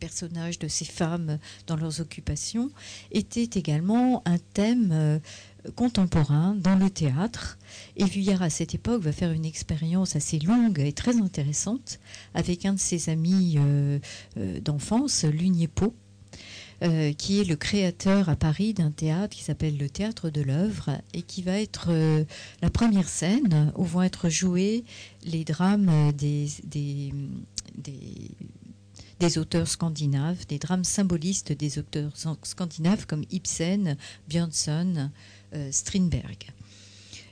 personnages, 0.00 0.58
de 0.58 0.68
ces 0.68 0.86
femmes 0.86 1.38
dans 1.66 1.76
leurs 1.76 2.00
occupations, 2.00 2.70
était 3.10 3.58
également 3.58 4.22
un 4.24 4.38
thème 4.54 4.88
euh, 4.90 5.18
contemporain 5.76 6.54
dans 6.54 6.76
le 6.76 6.88
théâtre. 6.88 7.58
Et 7.96 8.04
Vuillard, 8.06 8.40
à 8.40 8.48
cette 8.48 8.74
époque, 8.74 9.02
va 9.02 9.12
faire 9.12 9.32
une 9.32 9.44
expérience 9.44 10.16
assez 10.16 10.38
longue 10.38 10.80
et 10.80 10.94
très 10.94 11.20
intéressante 11.20 12.00
avec 12.32 12.64
un 12.64 12.72
de 12.72 12.80
ses 12.80 13.10
amis 13.10 13.56
euh, 13.58 13.98
euh, 14.38 14.60
d'enfance, 14.60 15.24
Lugnepo, 15.24 15.94
euh, 16.82 17.12
qui 17.12 17.40
est 17.40 17.44
le 17.44 17.54
créateur 17.54 18.28
à 18.28 18.34
Paris 18.34 18.74
d'un 18.74 18.90
théâtre 18.90 19.36
qui 19.36 19.44
s'appelle 19.44 19.78
le 19.78 19.88
Théâtre 19.88 20.30
de 20.30 20.40
l'œuvre 20.40 21.00
et 21.14 21.22
qui 21.22 21.42
va 21.42 21.60
être 21.60 21.90
euh, 21.90 22.24
la 22.60 22.70
première 22.70 23.08
scène 23.08 23.72
où 23.76 23.84
vont 23.84 24.02
être 24.02 24.28
joués 24.28 24.82
les 25.22 25.44
drames 25.44 26.10
des, 26.10 26.48
des, 26.64 27.12
des, 29.20 29.38
auteurs 29.38 29.68
scandinaves, 29.68 30.44
des 30.48 30.58
drames 30.58 30.82
symbolistes 30.82 31.52
des 31.52 31.78
auteurs 31.78 32.14
scandinaves 32.42 33.06
comme 33.06 33.24
Ibsen, 33.30 33.96
Björnson, 34.28 35.10
euh, 35.54 35.68
Strindberg. 35.70 36.50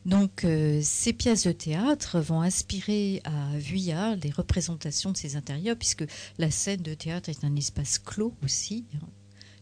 Donc 0.06 0.46
ces 0.82 1.12
pièces 1.12 1.46
de 1.46 1.52
théâtre 1.52 2.20
vont 2.20 2.40
inspirer 2.40 3.20
à 3.24 3.58
Vuillard 3.58 4.16
des 4.16 4.30
représentations 4.30 5.10
de 5.10 5.16
ces 5.16 5.36
intérieurs, 5.36 5.76
puisque 5.76 6.04
la 6.38 6.50
scène 6.50 6.80
de 6.80 6.94
théâtre 6.94 7.28
est 7.28 7.44
un 7.44 7.54
espace 7.54 7.98
clos 7.98 8.32
aussi, 8.42 8.86
hein, 8.94 9.06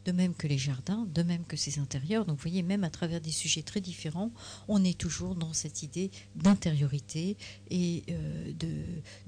de 0.09 0.13
même 0.13 0.35
que 0.35 0.47
les 0.47 0.57
jardins, 0.57 1.07
de 1.15 1.23
même 1.23 1.45
que 1.45 1.59
ces 1.59 1.79
intérieurs. 1.79 2.25
Donc 2.25 2.37
vous 2.37 2.43
voyez, 2.43 2.63
même 2.63 2.83
à 2.83 2.89
travers 2.89 3.21
des 3.21 3.31
sujets 3.31 3.61
très 3.63 3.83
différents, 3.83 4.31
on 4.67 4.83
est 4.83 4.97
toujours 4.97 5.35
dans 5.35 5.53
cette 5.53 5.83
idée 5.83 6.11
d'intériorité 6.35 7.37
et 7.71 8.05
euh, 8.09 8.53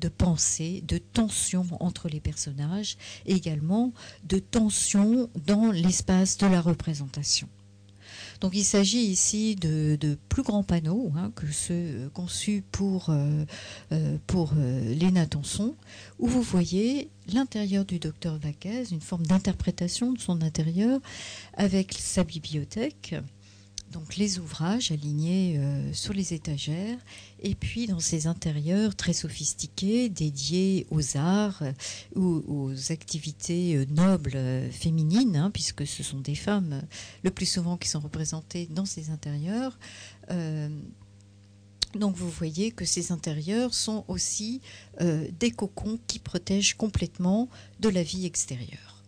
de, 0.01 0.09
pensée, 0.09 0.83
de 0.89 0.97
tension 0.97 1.67
entre 1.81 2.09
les 2.09 2.21
personnages, 2.21 2.97
également 3.27 3.93
de 4.25 4.39
tension 4.39 5.29
dans 5.47 5.71
l'espace 5.71 6.39
de 6.39 6.47
la 6.47 6.63
représentation. 6.63 7.49
Donc 8.41 8.53
il 8.55 8.65
s'agit 8.65 9.03
ici 9.03 9.55
de, 9.55 10.19
plus 10.29 10.43
grands 10.43 10.63
panneaux 10.63 11.13
hein, 11.17 11.31
que 11.35 11.47
ceux 11.53 11.75
euh, 11.75 12.09
conçus 12.09 12.65
pour, 12.73 13.11
euh, 13.11 13.45
euh, 13.93 14.17
pour 14.27 14.53
Léna 14.55 15.27
où 16.19 16.27
vous 16.27 16.43
voyez 16.43 17.11
l'intérieur 17.33 17.85
du 17.85 17.99
docteur 17.99 18.39
Vaquez, 18.39 18.85
une 18.91 19.01
forme 19.01 19.27
d'interprétation 19.27 20.13
de 20.13 20.19
son 20.19 20.41
intérieur 20.43 21.01
avec 21.55 21.93
sa 21.93 22.25
bibliothèque 22.25 23.15
donc 23.91 24.17
les 24.17 24.39
ouvrages 24.39 24.93
alignés 24.93 25.57
euh, 25.59 25.93
sur 25.93 26.13
les 26.13 26.33
étagères, 26.33 26.99
et 27.41 27.55
puis 27.55 27.87
dans 27.87 27.99
ces 27.99 28.27
intérieurs 28.27 28.95
très 28.95 29.13
sophistiqués 29.13 30.09
dédiés 30.09 30.87
aux 30.91 31.17
arts 31.17 31.63
euh, 31.63 31.73
ou 32.15 32.45
aux 32.47 32.93
activités 32.93 33.77
euh, 33.77 33.85
nobles 33.91 34.39
féminines, 34.71 35.37
hein, 35.37 35.51
puisque 35.51 35.87
ce 35.87 36.03
sont 36.03 36.21
des 36.21 36.37
femmes 36.37 36.83
le 37.25 37.31
plus 37.31 37.47
souvent 37.47 37.77
qui 37.77 37.89
sont 37.89 38.01
représentées 38.01 38.69
dans 38.71 38.87
ces 38.87 39.11
intérieurs. 39.11 39.79
donc 41.95 42.15
vous 42.15 42.31
voyez 42.31 42.71
que 42.71 42.85
ces 42.85 43.11
intérieurs 43.11 43.75
sont 43.75 44.05
aussi 44.07 44.61
des 45.01 45.51
cocons 45.51 45.99
qui 46.07 46.19
protègent 46.19 46.77
complètement 46.77 47.49
de 47.81 47.89
la 47.89 48.03
vie 48.03 48.27
extérieure. 48.27 49.00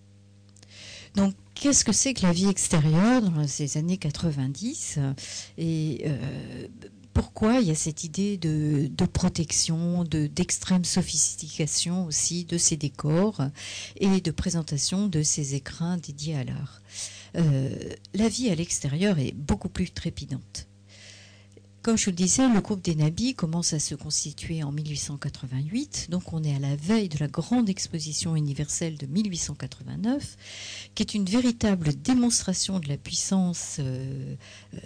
Donc 1.14 1.34
qu'est-ce 1.54 1.84
que 1.84 1.92
c'est 1.92 2.14
que 2.14 2.22
la 2.22 2.32
vie 2.32 2.48
extérieure 2.48 3.22
dans 3.22 3.46
ces 3.46 3.76
années 3.76 3.98
90 3.98 4.98
et 5.58 6.02
euh, 6.06 6.68
pourquoi 7.12 7.60
il 7.60 7.68
y 7.68 7.70
a 7.70 7.74
cette 7.74 8.04
idée 8.04 8.38
de, 8.38 8.90
protection, 9.12 10.04
d'extrême 10.04 10.84
sophistication 10.84 12.06
aussi 12.06 12.44
de 12.44 12.56
ces 12.56 12.76
décors 12.76 13.42
et 13.96 14.20
de 14.20 14.30
présentation 14.30 15.08
de 15.08 15.22
ces 15.22 15.54
écrins 15.54 15.98
dédiés 15.98 16.36
à 16.36 16.44
l'art? 16.44 16.80
Euh, 17.36 17.70
la 18.14 18.28
vie 18.28 18.50
à 18.50 18.54
l'extérieur 18.54 19.18
est 19.18 19.32
beaucoup 19.32 19.68
plus 19.68 19.90
trépidante. 19.90 20.66
Comme 21.82 21.98
je 21.98 22.04
vous 22.04 22.10
le 22.12 22.16
disais, 22.16 22.48
le 22.48 22.60
groupe 22.60 22.80
des 22.80 22.94
Nabis 22.94 23.34
commence 23.34 23.72
à 23.72 23.80
se 23.80 23.96
constituer 23.96 24.62
en 24.62 24.70
1888, 24.70 26.06
donc 26.10 26.32
on 26.32 26.44
est 26.44 26.54
à 26.54 26.60
la 26.60 26.76
veille 26.76 27.08
de 27.08 27.18
la 27.18 27.26
grande 27.26 27.68
exposition 27.68 28.36
universelle 28.36 28.96
de 28.96 29.06
1889, 29.06 30.36
qui 30.94 31.02
est 31.02 31.14
une 31.14 31.24
véritable 31.24 31.92
démonstration 31.92 32.78
de 32.78 32.86
la 32.86 32.96
puissance 32.96 33.78
euh, 33.80 34.36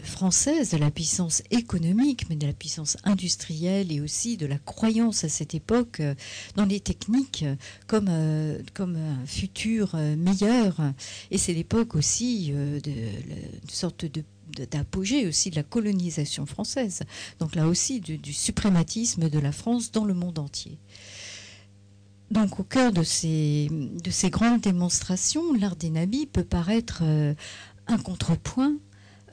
française, 0.05 0.71
de 0.71 0.79
la 0.79 0.91
puissance 0.91 1.43
économique, 1.51 2.31
mais 2.31 2.37
de 2.37 2.47
la 2.47 2.55
puissance 2.55 2.97
industrielle 3.05 3.93
et 3.93 4.01
aussi 4.01 4.39
de 4.39 4.47
la 4.47 4.57
croyance 4.57 5.23
à 5.23 5.29
cette 5.29 5.55
époque 5.55 6.01
euh, 6.01 6.15
dans 6.55 6.65
les 6.65 6.81
techniques 6.81 7.45
comme, 7.89 8.09
euh, 8.09 8.59
comme 8.73 8.97
un 8.97 9.27
futur 9.27 9.97
meilleur. 9.97 10.81
Et 11.31 11.37
c'est 11.37 11.53
l'époque 11.53 11.95
aussi 11.95 12.53
de, 12.53 12.81
de 12.81 13.71
sorte 13.71 14.07
de 14.07 14.25
d'apogée 14.71 15.27
aussi 15.27 15.51
de 15.51 15.57
la 15.57 15.63
colonisation 15.63 16.47
française. 16.47 17.03
Donc 17.39 17.55
là 17.55 17.67
aussi 17.67 18.01
du, 18.01 18.33
suprématisme 18.33 19.29
de 19.29 19.39
la 19.39 19.53
France 19.53 19.93
dans 19.93 20.05
le 20.05 20.15
monde 20.15 20.39
entier. 20.39 20.79
Donc 22.31 22.59
au 22.59 22.65
cœur 22.65 22.93
de 22.93 23.03
ces, 23.03 23.69
de 23.71 24.11
ces 24.11 24.31
grandes 24.31 24.61
démonstrations, 24.61 25.53
l'art 25.55 25.77
des 25.77 25.91
nabis 25.91 26.27
peut 26.27 26.45
paraître 26.45 27.01
euh, 27.03 27.35
un 27.87 27.99
contrepoint 27.99 28.75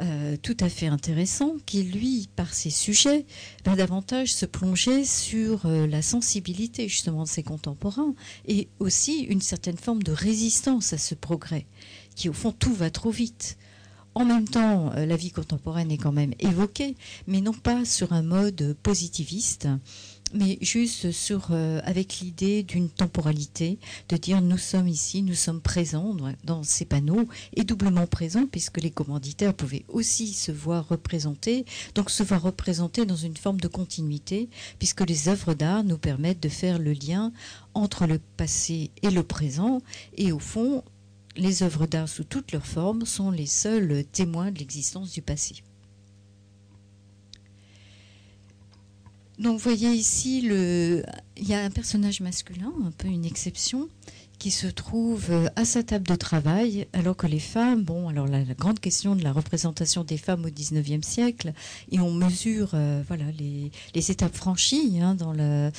euh, 0.02 0.38
tout 0.42 0.58
à 0.60 0.70
fait 0.70 0.88
intéressant 0.88 1.56
qui, 1.68 1.84
lui, 1.84 2.28
par 2.36 2.54
ses 2.54 2.72
sujets, 2.72 3.26
va 3.64 3.76
davantage 3.76 4.34
se 4.34 4.48
plonger 4.48 5.06
sur 5.06 5.66
euh, 5.66 5.86
la 5.86 6.02
sensibilité 6.02 6.88
justement 6.88 7.24
de 7.24 7.28
ses 7.28 7.44
contemporains 7.44 8.16
et 8.48 8.70
aussi 8.80 9.20
une 9.20 9.42
certaine 9.42 9.78
forme 9.78 10.02
de 10.02 10.12
résistance 10.12 10.94
à 10.94 10.98
ce 10.98 11.14
progrès 11.14 11.68
qui, 12.16 12.28
au 12.28 12.34
fond, 12.34 12.52
tout 12.52 12.74
va 12.74 12.90
trop 12.90 13.12
vite. 13.12 13.58
En 14.16 14.26
même 14.26 14.48
temps, 14.48 14.92
euh, 14.96 15.06
la 15.08 15.16
vie 15.16 15.32
contemporaine 15.32 15.92
est 15.92 15.98
quand 15.98 16.12
même 16.12 16.34
évoquée, 16.40 16.96
mais 17.26 17.42
non 17.42 17.54
pas 17.54 17.84
sur 17.84 18.14
un 18.14 18.22
mode 18.22 18.76
positiviste, 18.84 19.68
mais 20.34 20.58
juste 20.62 21.12
sur, 21.12 21.48
euh, 21.52 21.80
avec 21.84 22.20
l'idée 22.20 22.62
d'une 22.64 22.90
temporalité, 22.90 23.80
de 24.10 24.18
dire 24.18 24.42
nous 24.42 24.58
sommes 24.58 24.88
ici, 24.88 25.24
nous 25.24 25.34
sommes 25.34 25.62
présents 25.62 26.16
dans 26.44 26.62
ces 26.64 26.86
panneaux, 26.86 27.28
et 27.56 27.64
doublement 27.64 28.06
présents, 28.06 28.46
puisque 28.46 28.82
les 28.82 28.92
commanditaires 28.92 29.54
pouvaient 29.54 29.86
aussi 29.88 30.34
se 30.34 30.52
voir 30.52 30.88
représentés, 30.88 31.66
donc 31.96 32.10
se 32.10 32.22
voir 32.24 32.44
représentés 32.44 33.06
dans 33.06 33.16
une 33.16 33.38
forme 33.38 33.60
de 33.60 33.68
continuité, 33.68 34.50
puisque 34.78 35.02
les 35.02 35.28
œuvres 35.28 35.56
d'art 35.56 35.84
nous 35.84 35.98
permettent 35.98 36.44
de 36.44 36.50
faire 36.50 36.78
le 36.78 36.94
lien 36.94 37.32
entre 37.74 38.06
le 38.06 38.20
passé 38.38 38.92
et 39.02 39.10
le 39.10 39.24
présent, 39.24 39.82
et 40.18 40.32
au 40.32 40.40
fond, 40.40 40.84
les 41.36 41.64
œuvres 41.64 41.88
d'art 41.88 42.10
sous 42.10 42.24
toutes 42.24 42.52
leurs 42.52 42.66
formes 42.66 43.06
sont 43.06 43.32
les 43.32 43.46
seuls 43.46 44.04
témoins 44.12 44.52
de 44.52 44.60
l'existence 44.60 45.12
du 45.12 45.22
passé. 45.22 45.64
Donc 49.40 49.54
vous 49.54 49.64
voyez 49.64 49.90
ici, 49.90 50.40
il 50.44 51.04
y 51.38 51.54
a 51.54 51.64
un 51.64 51.72
personnage 51.72 52.22
masculin, 52.22 52.72
un 52.86 52.92
peu 52.92 53.08
une 53.08 53.26
exception, 53.26 53.90
qui 54.44 54.52
se 54.52 54.68
trouve 54.68 55.32
euh, 55.32 55.48
à 55.56 55.64
sa 55.64 55.84
table 55.84 56.06
de 56.06 56.16
travail, 56.16 56.86
alors 56.92 57.16
que 57.16 57.28
les 57.28 57.40
femmes, 57.40 57.82
bon, 57.82 58.10
alors 58.10 58.28
la, 58.28 58.44
grande 58.44 58.82
question 58.82 59.16
de 59.16 59.24
la 59.24 59.32
représentation 59.32 60.04
des 60.04 60.18
femmes 60.18 60.44
au 60.44 60.50
XIXe 60.50 61.08
siècle, 61.08 61.54
et 61.94 62.02
on 62.02 62.12
mesure, 62.12 62.72
euh, 62.74 63.02
voilà, 63.08 63.24
les, 63.40 63.72
étapes 64.12 64.36
franchies 64.36 65.00
hein, 65.02 65.16
dans 65.16 65.34
euh, 65.40 65.72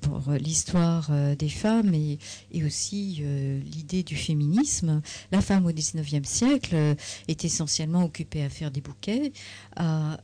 pour 0.00 0.32
l'histoire 0.32 1.10
des 1.38 1.50
femmes 1.50 1.92
et 1.92 2.18
aussi 2.64 3.22
l'idée 3.66 4.02
du 4.02 4.16
féminisme. 4.16 5.02
La 5.30 5.42
femme 5.42 5.66
au 5.66 5.70
XIXe 5.70 6.26
siècle 6.26 6.96
est 7.28 7.44
essentiellement 7.44 8.02
occupée 8.02 8.42
à 8.42 8.48
faire 8.48 8.70
des 8.70 8.80
bouquets, 8.80 9.34
à 9.76 10.16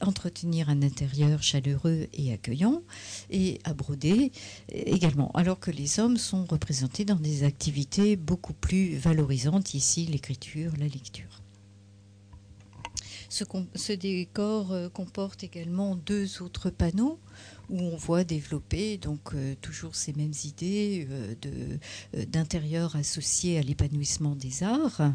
entretenir 0.00 0.68
un 0.68 0.80
intérieur 0.82 1.42
chaleureux 1.42 2.06
et 2.12 2.32
accueillant, 2.32 2.82
et 3.30 3.58
à 3.64 3.74
broder 3.74 4.30
également, 4.68 5.32
alors 5.32 5.58
que 5.58 5.72
les 5.72 5.98
hommes 5.98 6.18
sont 6.18 6.44
représentés 6.44 6.83
dans 7.04 7.16
des 7.16 7.44
activités 7.44 8.16
beaucoup 8.16 8.54
plus 8.54 8.96
valorisantes, 8.96 9.74
ici 9.74 10.06
l'écriture, 10.06 10.72
la 10.78 10.86
lecture. 10.86 11.42
Ce, 13.74 13.92
décor 13.92 14.70
euh, 14.70 14.88
comporte 14.88 15.42
également 15.42 15.96
deux 15.96 16.40
autres 16.40 16.70
panneaux 16.70 17.18
où 17.68 17.80
on 17.80 17.96
voit 17.96 18.22
développer 18.22 18.96
donc 18.96 19.34
euh, 19.34 19.56
toujours 19.60 19.96
ces 19.96 20.12
mêmes 20.12 20.34
idées 20.44 21.08
euh, 21.10 22.24
d'intérieur 22.26 22.94
associé 22.94 23.58
à 23.58 23.62
l'épanouissement 23.62 24.36
des 24.36 24.62
arts, 24.62 25.12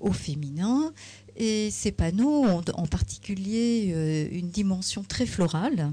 au 0.00 0.12
féminin. 0.12 0.92
Et 1.36 1.70
ces 1.70 1.92
panneaux 1.92 2.44
ont 2.44 2.64
en 2.74 2.86
particulier 2.86 4.28
une 4.30 4.50
dimension 4.50 5.02
très 5.02 5.24
florale 5.24 5.90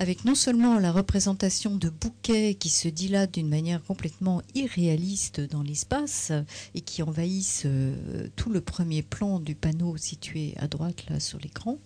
avec 0.00 0.24
non 0.24 0.34
seulement 0.34 0.78
la 0.78 0.92
représentation 0.92 1.76
de 1.76 1.90
bouquets 1.90 2.54
qui 2.54 2.70
se 2.70 2.88
dilatent 2.88 3.34
d'une 3.34 3.50
manière 3.50 3.84
complètement 3.84 4.40
irréaliste 4.54 5.42
dans 5.42 5.62
l'espace 5.62 6.32
et 6.74 6.80
qui 6.80 7.02
envahissent 7.02 7.64
euh, 7.66 8.26
tout 8.34 8.48
le 8.48 8.62
premier 8.62 9.02
plan 9.02 9.40
du 9.40 9.54
panneau 9.54 9.98
situé 9.98 10.54
à 10.56 10.68
droite 10.68 11.04
là 11.10 11.20
sur 11.20 11.38
l'écran, 11.38 11.76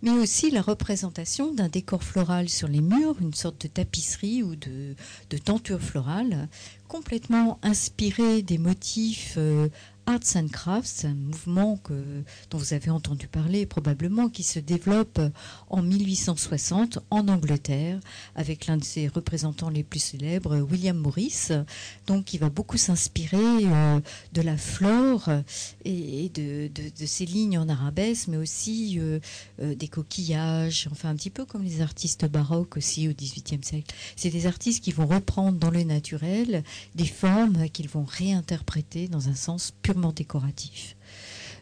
mais 0.00 0.10
aussi 0.10 0.50
la 0.50 0.62
représentation 0.62 1.52
d'un 1.52 1.68
décor 1.68 2.02
floral 2.02 2.48
sur 2.48 2.66
les 2.66 2.80
murs, 2.80 3.16
une 3.20 3.34
sorte 3.34 3.60
de 3.60 3.68
tapisserie 3.68 4.42
ou 4.42 4.56
de, 4.56 4.94
tenture 5.44 5.82
florale 5.82 6.48
complètement 6.88 7.58
inspirée 7.62 8.40
des 8.40 8.58
motifs 8.58 9.34
euh, 9.36 9.68
Arts 10.10 10.34
and 10.34 10.48
Crafts, 10.48 11.04
un 11.04 11.14
mouvement 11.14 11.76
que, 11.76 12.24
dont 12.50 12.58
vous 12.58 12.74
avez 12.74 12.90
entendu 12.90 13.28
parler 13.28 13.64
probablement, 13.64 14.28
qui 14.28 14.42
se 14.42 14.58
développe 14.58 15.20
en 15.68 15.82
1860 15.82 16.98
en 17.10 17.28
Angleterre 17.28 18.00
avec 18.34 18.66
l'un 18.66 18.76
de 18.76 18.82
ses 18.82 19.06
représentants 19.06 19.70
les 19.70 19.84
plus 19.84 20.00
célèbres, 20.00 20.58
William 20.68 20.96
Morris, 20.96 21.50
donc 22.08 22.24
qui 22.24 22.38
va 22.38 22.50
beaucoup 22.50 22.76
s'inspirer 22.76 23.36
euh, 23.38 24.00
de 24.32 24.42
la 24.42 24.56
flore 24.56 25.30
et 25.84 26.28
de, 26.34 26.68
ces 27.06 27.24
lignes 27.24 27.58
en 27.58 27.68
arabesque, 27.68 28.26
mais 28.26 28.36
aussi 28.36 28.98
euh, 28.98 29.20
euh, 29.62 29.76
des 29.76 29.86
coquillages, 29.86 30.88
enfin 30.90 31.10
un 31.10 31.14
petit 31.14 31.30
peu 31.30 31.44
comme 31.44 31.62
les 31.62 31.82
artistes 31.82 32.28
baroques 32.28 32.76
aussi 32.76 33.06
au 33.06 33.12
XVIIIe 33.12 33.62
siècle. 33.62 33.94
C'est 34.16 34.30
des 34.30 34.46
artistes 34.48 34.82
qui 34.82 34.90
vont 34.90 35.06
reprendre 35.06 35.56
dans 35.56 35.70
le 35.70 35.84
naturel 35.84 36.64
des 36.96 37.06
formes 37.06 37.68
qu'ils 37.68 37.88
vont 37.88 38.04
réinterpréter 38.04 39.06
dans 39.06 39.28
un 39.28 39.36
sens 39.36 39.72
purement 39.82 39.99
décoratif. 40.08 40.96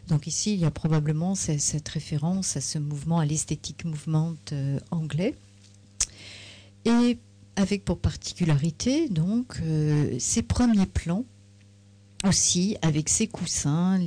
Donc 0.09 0.25
ici, 0.25 0.53
il 0.53 0.59
y 0.59 0.65
a 0.65 0.71
probablement 0.71 1.35
cette 1.35 1.87
référence 1.87 2.57
à 2.57 2.61
ce 2.61 2.79
mouvement, 2.79 3.19
à 3.19 3.25
l'esthétique 3.25 3.85
mouvement 3.85 4.33
euh, 4.51 4.79
anglais. 4.89 5.35
Et 6.85 7.17
avec 7.55 7.85
pour 7.85 7.99
particularité, 7.99 9.07
donc, 9.09 9.59
euh, 9.61 10.15
ces 10.17 10.41
premiers 10.41 10.87
plans 10.87 11.25
aussi 12.25 12.75
avec 12.81 13.07
ces 13.07 13.27
coussins, 13.27 13.97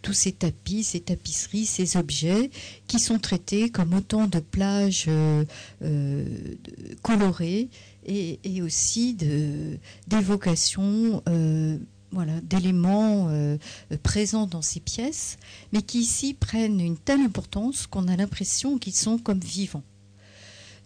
tous 0.00 0.14
ces 0.14 0.32
tapis, 0.32 0.82
ces 0.82 1.00
tapisseries, 1.00 1.66
ces 1.66 1.98
objets 1.98 2.50
qui 2.86 2.98
sont 2.98 3.18
traités 3.18 3.68
comme 3.68 3.92
autant 3.92 4.26
de 4.26 4.38
plages 4.38 5.06
euh, 5.08 5.44
colorées 7.02 7.68
et, 8.06 8.38
et 8.44 8.62
aussi 8.62 9.14
d'évocations 10.06 11.22
d'éléments 12.42 13.28
euh, 13.28 13.56
présents 14.02 14.46
dans 14.46 14.62
ces 14.62 14.80
pièces, 14.80 15.38
mais 15.72 15.82
qui 15.82 16.00
ici 16.00 16.34
prennent 16.34 16.80
une 16.80 16.98
telle 16.98 17.20
importance 17.20 17.86
qu'on 17.86 18.08
a 18.08 18.16
l'impression 18.16 18.78
qu'ils 18.78 18.94
sont 18.94 19.18
comme 19.18 19.40
vivants. 19.40 19.84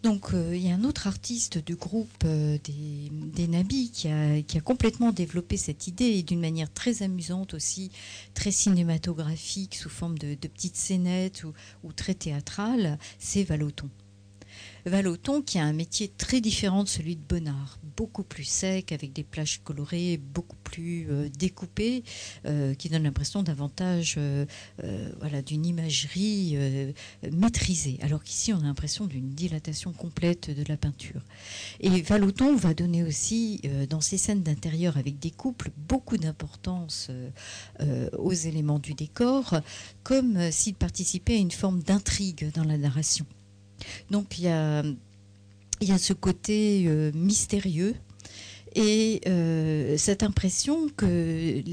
Donc 0.03 0.33
euh, 0.33 0.55
il 0.55 0.65
y 0.65 0.71
a 0.71 0.75
un 0.75 0.85
autre 0.85 1.07
artiste 1.07 1.57
du 1.57 1.75
groupe 1.75 2.23
euh, 2.23 2.57
des, 2.63 3.47
Nabis 3.47 3.91
qui 3.91 4.07
a, 4.07 4.61
complètement 4.61 5.11
développé 5.11 5.57
cette 5.57 5.87
idée 5.87 6.23
d'une 6.23 6.39
manière 6.39 6.71
très 6.71 7.03
amusante 7.03 7.53
aussi, 7.53 7.91
très 8.33 8.51
cinématographique, 8.51 9.75
sous 9.75 9.89
forme 9.89 10.17
de, 10.17 10.35
de 10.35 10.47
petites 10.47 10.77
scénettes 10.77 11.43
ou, 11.43 11.53
ou 11.83 11.91
très 11.91 12.13
théâtrale, 12.13 12.97
c'est 13.17 13.43
Valoton. 13.43 13.89
Valoton 14.85 15.41
qui 15.41 15.59
a 15.59 15.65
un 15.65 15.73
métier 15.73 16.11
très 16.17 16.39
différent 16.39 16.83
de 16.83 16.89
celui 16.89 17.15
de 17.15 17.21
Bonnard, 17.21 17.78
beaucoup 17.99 18.23
plus 18.23 18.45
sec, 18.45 18.93
avec 18.93 19.11
des 19.11 19.25
plages 19.25 19.59
colorées, 19.61 20.15
beaucoup 20.15 20.55
plus 20.63 21.07
euh, 21.09 21.27
découpées, 21.37 22.05
euh, 22.45 22.73
qui 22.73 22.87
donne 22.87 23.03
l'impression 23.03 23.43
davantage 23.43 24.15
euh, 24.17 24.45
voilà, 25.19 25.41
d'une 25.41 25.65
imagerie 25.65 26.57
maîtrisée, 27.33 27.99
alors 28.01 28.23
qu'ici 28.23 28.53
on 28.53 28.59
a 28.59 28.63
l'impression 28.63 29.05
d'une 29.05 29.31
dilatation 29.31 29.91
complète 29.91 30.49
de 30.49 30.63
la 30.69 30.77
peinture. 30.77 31.21
Et 31.81 32.01
Valoton 32.01 32.55
va 32.55 32.73
donner 32.73 33.03
aussi, 33.03 33.61
dans 33.89 33.99
ses 33.99 34.17
scènes 34.17 34.43
d'intérieur 34.43 34.95
avec 34.95 35.19
des 35.19 35.31
couples, 35.31 35.71
beaucoup 35.75 36.15
d'importance 36.17 37.11
aux 38.17 38.33
éléments 38.33 38.79
du 38.79 38.93
décor, 38.93 39.59
comme 40.03 40.51
s'il 40.51 40.75
participait 40.75 41.35
à 41.35 41.39
une 41.39 41.51
forme 41.51 41.83
d'intrigue 41.83 42.51
dans 42.53 42.63
la 42.63 42.77
narration. 42.77 43.25
Donc 44.09 44.37
il 44.37 44.45
y 44.45 44.47
a, 44.47 44.83
il 45.81 45.89
y 45.89 45.91
a 45.91 45.97
ce 45.97 46.13
côté 46.13 46.85
euh, 46.87 47.11
mystérieux 47.13 47.95
et 48.75 49.21
euh, 49.27 49.97
cette 49.97 50.23
impression 50.23 50.89
que 50.89 51.63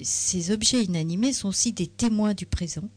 ces 0.00 0.50
objets 0.50 0.84
inanimés 0.84 1.32
sont 1.32 1.48
aussi 1.48 1.72
des 1.72 1.86
témoins 1.86 2.34
du 2.34 2.46
présent 2.46 2.88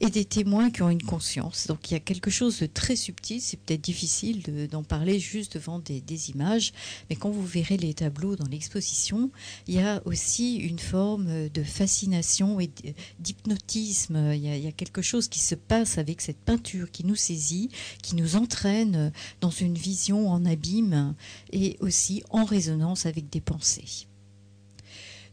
et 0.00 0.10
des 0.10 0.24
témoins 0.24 0.70
qui 0.70 0.82
ont 0.82 0.90
une 0.90 1.02
conscience. 1.02 1.66
Donc 1.66 1.90
il 1.90 1.94
y 1.94 1.96
a 1.96 2.00
quelque 2.00 2.30
chose 2.30 2.60
de 2.60 2.66
très 2.66 2.96
subtil, 2.96 3.40
c'est 3.40 3.56
peut-être 3.58 3.80
difficile 3.80 4.42
de- 4.42 4.66
d'en 4.66 4.82
parler 4.84 5.18
juste 5.18 5.54
devant 5.54 5.78
des, 5.78 6.30
images, 6.30 6.72
mais 7.10 7.16
quand 7.16 7.30
vous 7.30 7.44
verrez 7.44 7.76
les 7.76 7.94
tableaux 7.94 8.36
dans 8.36 8.46
l'exposition, 8.46 9.30
il 9.66 9.74
y 9.74 9.80
a 9.80 10.02
aussi 10.04 10.56
une 10.56 10.78
forme 10.78 11.48
de 11.48 11.62
fascination 11.62 12.60
et 12.60 12.70
d'hypnotisme. 13.18 14.32
Il, 14.34 14.40
y 14.40 14.48
a- 14.48 14.56
il 14.56 14.64
y 14.64 14.68
a 14.68 14.72
quelque 14.72 15.02
chose 15.02 15.28
qui 15.28 15.40
se 15.40 15.54
passe 15.54 15.98
avec 15.98 16.20
cette 16.20 16.38
peinture 16.38 16.90
qui 16.90 17.04
nous 17.04 17.16
saisit, 17.16 17.70
qui 18.02 18.14
nous 18.14 18.36
entraîne 18.36 19.12
dans 19.40 19.50
une 19.50 19.74
vision 19.74 20.28
en 20.30 20.44
abîme 20.44 21.14
et 21.52 21.76
aussi 21.80 22.22
en 22.30 22.44
résonance 22.44 23.06
avec 23.06 23.30
des 23.30 23.40
pensées. 23.40 24.06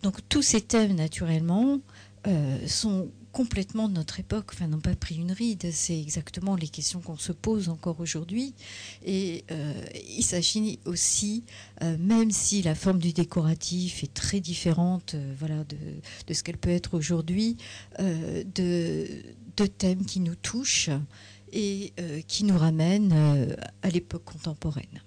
Donc 0.03 0.19
tous 0.29 0.41
ces 0.41 0.61
thèmes, 0.61 0.93
naturellement, 0.95 1.79
euh, 2.27 2.67
sont 2.67 3.09
complètement 3.35 3.89
de 3.89 3.93
notre 3.95 4.21
époque, 4.21 4.51
enfin 4.53 4.67
n'ont 4.67 4.79
pas 4.79 4.95
pris 4.95 5.15
une 5.15 5.33
ride, 5.33 5.69
c'est 5.73 5.99
exactement 5.99 6.55
les 6.55 6.69
questions 6.69 7.01
qu'on 7.01 7.17
se 7.17 7.33
pose 7.33 7.67
encore 7.67 7.99
aujourd'hui. 7.99 8.55
Et 9.03 9.43
euh, 9.51 9.73
il 10.17 10.23
s'agit 10.23 10.79
aussi, 10.85 11.43
euh, 11.83 11.97
même 11.99 12.31
si 12.31 12.61
la 12.61 12.75
forme 12.75 12.99
du 12.99 13.11
décoratif 13.11 14.05
est 14.05 14.13
très 14.13 14.39
différente 14.39 15.15
euh, 15.15 15.33
voilà, 15.37 15.65
de, 15.65 16.33
ce 16.33 16.43
qu'elle 16.43 16.57
peut 16.57 16.69
être 16.69 16.93
aujourd'hui, 16.93 17.57
de, 17.99 19.05
thèmes 19.77 20.05
qui 20.05 20.21
nous 20.21 20.35
touchent 20.35 20.89
et 21.51 21.93
qui 22.27 22.45
nous 22.45 22.57
ramènent 22.57 23.57
à 23.81 23.89
l'époque 23.89 24.23
contemporaine. 24.23 25.01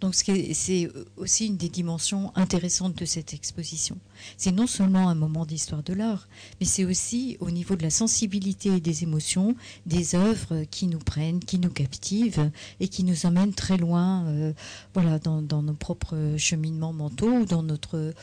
Donc 0.00 0.14
c'est 0.14 0.88
aussi 1.16 1.46
une 1.46 1.56
des 1.56 1.68
dimensions 1.68 2.32
intéressantes 2.36 2.94
de 2.96 3.04
cette 3.04 3.34
exposition. 3.34 3.98
C'est 4.36 4.52
non 4.52 4.66
seulement 4.68 5.08
un 5.08 5.14
moment 5.16 5.44
d'histoire 5.44 5.82
de 5.82 5.92
l'art, 5.92 6.28
mais 6.60 6.66
c'est 6.66 6.84
aussi 6.84 7.36
au 7.40 7.50
niveau 7.50 7.74
de 7.74 7.82
la 7.82 7.90
sensibilité 7.90 8.68
et 8.76 8.80
des 8.80 9.02
émotions, 9.02 9.56
des 9.86 10.14
œuvres 10.14 10.64
qui 10.70 10.86
nous 10.86 11.00
prennent, 11.00 11.40
qui 11.40 11.58
nous 11.58 11.70
captivent 11.70 12.50
et 12.78 12.88
qui 12.88 13.02
nous 13.02 13.26
emmènent 13.26 13.54
très 13.54 13.76
loin 13.76 14.24
euh, 14.26 14.52
voilà, 14.94 15.18
dans, 15.18 15.42
nos 15.62 15.74
propres 15.74 16.34
cheminements 16.36 16.92
mentaux 16.92 17.32
ou 17.40 17.44
dans 17.44 17.64
notre 17.64 18.14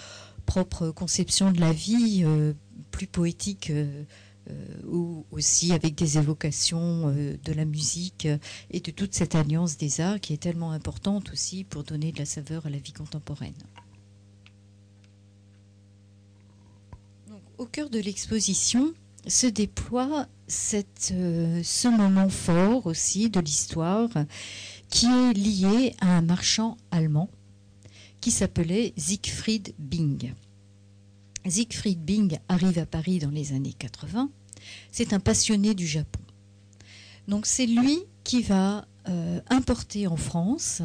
propre 0.45 0.91
conception 0.91 1.51
de 1.51 1.59
la 1.59 1.73
vie 1.73 2.21
euh, 2.23 2.53
plus 2.91 3.07
poétique. 3.07 3.69
euh, 3.69 3.85
euh, 3.85 4.03
ou 4.87 5.25
aussi 5.31 5.73
avec 5.73 5.95
des 5.95 6.17
évocations 6.17 7.09
euh, 7.09 7.37
de 7.43 7.53
la 7.53 7.65
musique 7.65 8.25
euh, 8.25 8.37
et 8.71 8.79
de 8.79 8.91
toute 8.91 9.13
cette 9.13 9.35
alliance 9.35 9.77
des 9.77 10.01
arts 10.01 10.19
qui 10.19 10.33
est 10.33 10.41
tellement 10.41 10.71
importante 10.71 11.31
aussi 11.31 11.63
pour 11.63 11.83
donner 11.83 12.11
de 12.11 12.19
la 12.19 12.25
saveur 12.25 12.65
à 12.65 12.69
la 12.69 12.77
vie 12.77 12.93
contemporaine. 12.93 13.53
Au 17.57 17.65
cœur 17.65 17.89
de 17.89 17.99
l'exposition 17.99 18.93
se 19.27 19.47
déploie 19.47 20.27
euh, 20.73 21.63
ce 21.63 21.87
moment 21.87 22.29
fort 22.29 22.85
aussi 22.85 23.29
de 23.29 23.39
l'histoire 23.39 24.09
qui 24.89 25.07
est 25.07 25.33
lié 25.33 25.95
à 25.99 26.17
un 26.17 26.21
marchand 26.21 26.77
allemand 26.91 27.29
qui 28.21 28.31
s'appelait 28.31 28.93
Siegfried 28.97 29.73
Bing. 29.79 30.33
Siegfried 31.47 31.99
Bing 32.03 32.37
arrive 32.47 32.79
à 32.79 32.85
Paris 32.85 33.19
dans 33.19 33.29
les 33.29 33.53
années 33.53 33.73
80. 33.73 34.29
C'est 34.91 35.13
un 35.13 35.19
passionné 35.19 35.73
du 35.73 35.87
Japon. 35.87 36.21
Donc 37.27 37.45
c'est 37.45 37.65
lui 37.65 37.99
qui 38.23 38.41
va 38.41 38.87
euh, 39.07 39.39
importer 39.49 40.07
en 40.07 40.15
France 40.15 40.81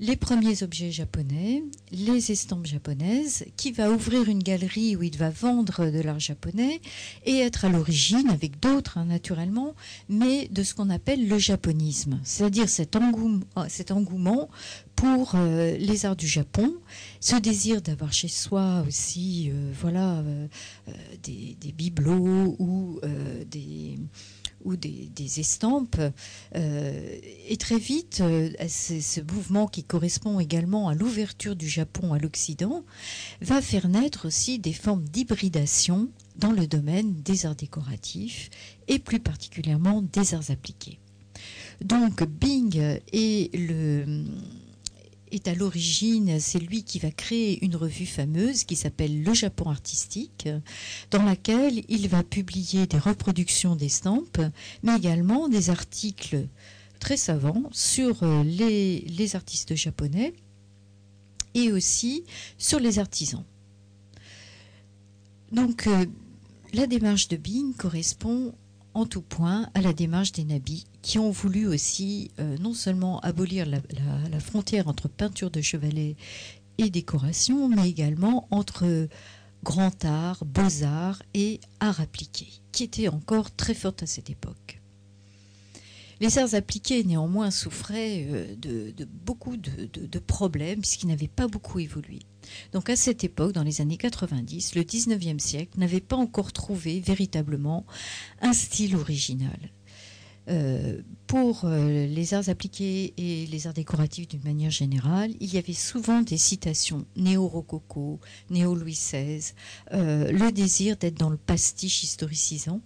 les 0.00 0.16
premiers 0.16 0.62
objets 0.62 0.90
japonais, 0.90 1.62
les 1.92 2.32
estampes 2.32 2.66
japonaises, 2.66 3.44
qui 3.58 3.70
va 3.70 3.90
ouvrir 3.90 4.28
une 4.28 4.42
galerie 4.42 4.96
où 4.96 5.02
il 5.02 5.16
va 5.18 5.28
vendre 5.28 5.90
de 5.90 6.00
l'art 6.00 6.18
japonais 6.18 6.80
et 7.26 7.38
être 7.40 7.66
à 7.66 7.68
l'origine, 7.68 8.30
avec 8.30 8.58
d'autres 8.58 8.96
hein, 8.96 9.04
naturellement, 9.04 9.74
mais 10.08 10.48
de 10.48 10.62
ce 10.62 10.74
qu'on 10.74 10.88
appelle 10.88 11.28
le 11.28 11.38
japonisme, 11.38 12.18
c'est-à-dire 12.24 12.68
cet, 12.70 12.96
engouement, 12.96 13.44
engouement 13.90 14.48
pour 14.96 15.32
euh, 15.34 15.76
les 15.76 16.06
arts 16.06 16.16
du 16.16 16.26
Japon, 16.26 16.72
ce 17.20 17.36
désir 17.36 17.82
d'avoir 17.82 18.12
chez 18.12 18.28
soi 18.28 18.82
aussi, 18.88 19.50
euh, 19.50 19.70
voilà, 19.78 20.18
euh, 20.20 20.46
euh, 20.88 20.92
des, 21.22 21.56
des, 21.60 21.72
bibelots 21.72 22.56
ou 22.58 23.00
euh, 23.04 23.44
des 23.44 23.98
ou 24.64 24.76
des, 24.76 25.40
estampes. 25.40 26.00
Euh, 26.56 27.18
et 27.48 27.56
très 27.56 27.78
vite, 27.78 28.20
euh, 28.20 28.50
ce 28.68 29.20
mouvement 29.20 29.66
qui 29.66 29.84
correspond 29.84 30.40
également 30.40 30.88
à 30.88 30.94
l'ouverture 30.94 31.56
du 31.56 31.68
Japon 31.68 32.12
à 32.12 32.18
l'Occident 32.18 32.84
va 33.40 33.62
faire 33.62 33.88
naître 33.88 34.26
aussi 34.26 34.58
des 34.58 34.72
formes 34.72 35.04
d'hybridation 35.04 36.08
dans 36.36 36.52
le 36.52 36.66
domaine 36.66 37.14
des 37.22 37.46
arts 37.46 37.56
décoratifs 37.56 38.50
et 38.88 38.98
plus 38.98 39.20
particulièrement 39.20 40.02
des 40.02 40.34
arts 40.34 40.50
appliqués. 40.50 40.98
Donc 41.82 42.22
Bing 42.24 42.98
est 43.12 43.54
le 43.54 44.24
est 45.32 45.48
à 45.48 45.54
l'origine, 45.54 46.40
c'est 46.40 46.58
lui 46.58 46.82
qui 46.84 46.98
va 46.98 47.10
créer 47.10 47.64
une 47.64 47.76
revue 47.76 48.06
fameuse 48.06 48.64
qui 48.64 48.76
s'appelle 48.76 49.22
Le 49.22 49.34
Japon 49.34 49.70
artistique, 49.70 50.48
dans 51.10 51.22
laquelle 51.22 51.82
il 51.88 52.08
va 52.08 52.22
publier 52.22 52.86
des 52.86 52.98
reproductions 52.98 53.76
d'estampes, 53.76 54.40
mais 54.82 54.96
également 54.96 55.48
des 55.48 55.70
articles 55.70 56.46
très 56.98 57.16
savants 57.16 57.68
sur 57.72 58.24
les, 58.44 59.00
les 59.00 59.36
artistes 59.36 59.74
japonais 59.74 60.34
et 61.54 61.72
aussi 61.72 62.24
sur 62.58 62.78
les 62.78 62.98
artisans. 62.98 63.44
Donc, 65.52 65.86
euh, 65.86 66.06
la 66.72 66.86
démarche 66.86 67.28
de 67.28 67.36
Bing 67.36 67.74
correspond 67.74 68.54
en 68.94 69.06
tout 69.06 69.22
point 69.22 69.68
à 69.74 69.80
la 69.80 69.92
démarche 69.92 70.32
des 70.32 70.44
nabis 70.44 70.86
qui 71.02 71.18
ont 71.18 71.30
voulu 71.30 71.66
aussi 71.66 72.30
euh, 72.38 72.56
non 72.58 72.74
seulement 72.74 73.20
abolir 73.20 73.66
la, 73.66 74.40
frontière 74.40 74.88
entre 74.88 75.08
peinture 75.08 75.50
de 75.50 75.60
chevalet 75.60 76.16
et 76.78 76.90
décoration, 76.90 77.68
mais 77.68 77.88
également 77.88 78.48
entre 78.50 79.08
grand 79.62 80.04
art, 80.04 80.44
beaux-arts 80.44 81.22
et 81.34 81.60
art 81.80 82.00
appliqué, 82.00 82.48
qui 82.72 82.84
était 82.84 83.08
encore 83.08 83.54
très 83.54 83.74
forte 83.74 84.02
à 84.02 84.06
cette 84.06 84.30
époque. 84.30 84.80
Les 86.20 86.38
arts 86.38 86.54
appliqués, 86.54 87.02
néanmoins, 87.04 87.50
souffraient 87.50 88.26
euh, 88.30 88.56
de, 88.56 89.04
beaucoup 89.04 89.56
de 89.56 90.18
problèmes 90.18 90.80
puisqu'ils 90.80 91.08
n'avaient 91.08 91.28
pas 91.28 91.48
beaucoup 91.48 91.78
évolué. 91.78 92.20
Donc 92.72 92.90
à 92.90 92.96
cette 92.96 93.24
époque, 93.24 93.52
dans 93.52 93.62
les 93.62 93.80
années 93.80 93.96
90, 93.96 94.74
le 94.74 94.82
19e 94.82 95.38
siècle 95.38 95.78
n'avait 95.78 96.00
pas 96.00 96.16
encore 96.16 96.52
trouvé 96.52 97.00
véritablement 97.00 97.86
un 98.40 98.52
style 98.52 98.96
original. 98.96 99.70
Euh, 100.48 101.02
pour 101.26 101.64
euh, 101.64 102.06
les 102.06 102.34
arts 102.34 102.48
appliqués 102.48 103.14
et 103.16 103.46
les 103.46 103.66
arts 103.66 103.74
décoratifs 103.74 104.26
d'une 104.26 104.42
manière 104.42 104.70
générale, 104.70 105.32
il 105.38 105.52
y 105.52 105.58
avait 105.58 105.74
souvent 105.74 106.22
des 106.22 106.38
citations 106.38 107.04
néo-rococo, 107.14 108.18
néo-Louis 108.48 108.92
XVI, 108.92 109.52
euh, 109.92 110.32
le 110.32 110.50
désir 110.50 110.96
d'être 110.96 111.18
dans 111.18 111.30
le 111.30 111.36
pastiche 111.36 112.02
historicisant. 112.02 112.80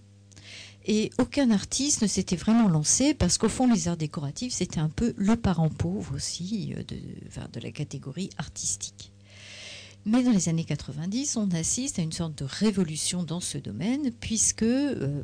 Et 0.87 1.09
aucun 1.17 1.49
artiste 1.49 2.03
ne 2.03 2.07
s'était 2.07 2.35
vraiment 2.35 2.67
lancé 2.67 3.15
parce 3.15 3.39
qu'au 3.39 3.49
fond, 3.49 3.71
les 3.71 3.87
arts 3.87 3.97
décoratifs, 3.97 4.53
c'était 4.53 4.79
un 4.79 4.89
peu 4.89 5.15
le 5.17 5.35
parent 5.35 5.69
pauvre 5.69 6.13
aussi 6.13 6.75
de, 6.87 6.97
enfin, 7.27 7.47
de 7.51 7.59
la 7.59 7.71
catégorie 7.71 8.29
artistique. 8.37 9.11
Mais 10.05 10.21
dans 10.21 10.31
les 10.31 10.49
années 10.49 10.65
90, 10.65 11.35
on 11.37 11.49
assiste 11.51 11.97
à 11.97 12.03
une 12.03 12.11
sorte 12.11 12.37
de 12.37 12.45
révolution 12.45 13.23
dans 13.23 13.39
ce 13.39 13.57
domaine, 13.57 14.11
puisque 14.11 14.61
euh, 14.61 15.23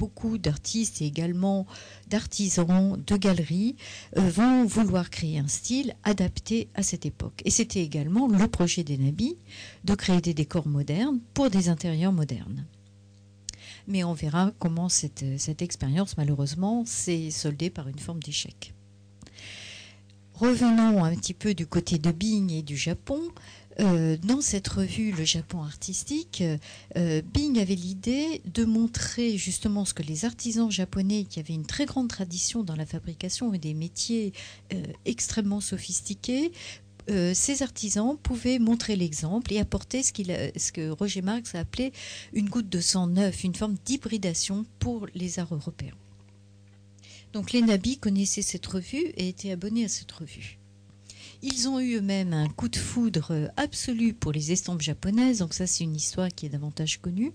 beaucoup 0.00 0.38
d'artistes 0.38 1.02
et 1.02 1.06
également 1.06 1.66
d'artisans, 2.08 2.98
de 3.06 3.16
galeries 3.18 3.76
vont 4.16 4.64
vouloir 4.64 5.10
créer 5.10 5.38
un 5.38 5.46
style 5.46 5.94
adapté 6.04 6.68
à 6.74 6.82
cette 6.82 7.04
époque. 7.04 7.42
Et 7.44 7.50
c'était 7.50 7.82
également 7.82 8.26
le 8.26 8.48
projet 8.48 8.82
des 8.82 8.96
Nabis 8.96 9.36
de 9.84 9.94
créer 9.94 10.22
des 10.22 10.32
décors 10.32 10.66
modernes 10.66 11.20
pour 11.34 11.50
des 11.50 11.68
intérieurs 11.68 12.14
modernes. 12.14 12.64
Mais 13.88 14.02
on 14.02 14.14
verra 14.14 14.52
comment 14.58 14.88
cette, 14.88 15.24
cette 15.38 15.60
expérience, 15.60 16.16
malheureusement, 16.16 16.84
s'est 16.86 17.30
soldée 17.30 17.68
par 17.68 17.86
une 17.86 17.98
forme 17.98 18.22
d'échec. 18.22 18.72
Revenons 20.34 21.04
un 21.04 21.14
petit 21.14 21.34
peu 21.34 21.52
du 21.52 21.66
côté 21.66 21.98
de 21.98 22.10
Bing 22.10 22.50
et 22.50 22.62
du 22.62 22.78
Japon. 22.78 23.20
Euh, 23.78 24.16
dans 24.22 24.40
cette 24.40 24.66
revue 24.68 25.12
Le 25.12 25.24
Japon 25.24 25.62
artistique, 25.62 26.42
euh, 26.96 27.22
Bing 27.22 27.58
avait 27.58 27.76
l'idée 27.76 28.42
de 28.44 28.64
montrer 28.64 29.38
justement 29.38 29.84
ce 29.84 29.94
que 29.94 30.02
les 30.02 30.24
artisans 30.24 30.70
japonais, 30.70 31.24
qui 31.24 31.38
avaient 31.38 31.54
une 31.54 31.66
très 31.66 31.86
grande 31.86 32.08
tradition 32.08 32.64
dans 32.64 32.74
la 32.74 32.84
fabrication 32.84 33.54
et 33.54 33.58
des 33.58 33.74
métiers 33.74 34.32
euh, 34.72 34.82
extrêmement 35.04 35.60
sophistiqués, 35.60 36.52
ces 37.34 37.64
artisans 37.64 38.16
pouvaient 38.22 38.60
montrer 38.60 38.94
l'exemple 38.94 39.52
et 39.52 39.58
apporter 39.58 40.04
ce, 40.04 40.12
ce, 40.14 40.70
que 40.70 40.90
Roger 40.90 41.22
Marx 41.22 41.56
a 41.56 41.58
appelé 41.58 41.92
une 42.32 42.48
goutte 42.48 42.68
de 42.68 42.80
sang 42.80 43.08
neuf, 43.08 43.42
une 43.42 43.56
forme 43.56 43.74
d'hybridation 43.84 44.64
pour 44.78 45.08
les 45.16 45.40
arts 45.40 45.52
européens. 45.52 45.96
Donc 47.32 47.50
les 47.50 47.62
nabis 47.62 47.98
connaissaient 47.98 48.42
cette 48.42 48.66
revue 48.66 49.08
et 49.16 49.28
étaient 49.28 49.50
abonnés 49.50 49.86
à 49.86 49.88
cette 49.88 50.12
revue. 50.12 50.59
Ils 51.42 51.68
ont 51.68 51.80
eu 51.80 51.96
eux-mêmes 51.96 52.34
un 52.34 52.48
coup 52.48 52.68
de 52.68 52.76
foudre 52.76 53.50
absolu 53.56 54.12
pour 54.12 54.30
les 54.30 54.52
estampes 54.52 54.82
japonaises, 54.82 55.38
donc 55.38 55.54
ça 55.54 55.66
c'est 55.66 55.84
une 55.84 55.96
histoire 55.96 56.28
qui 56.28 56.44
est 56.44 56.50
davantage 56.50 57.00
connue, 57.00 57.32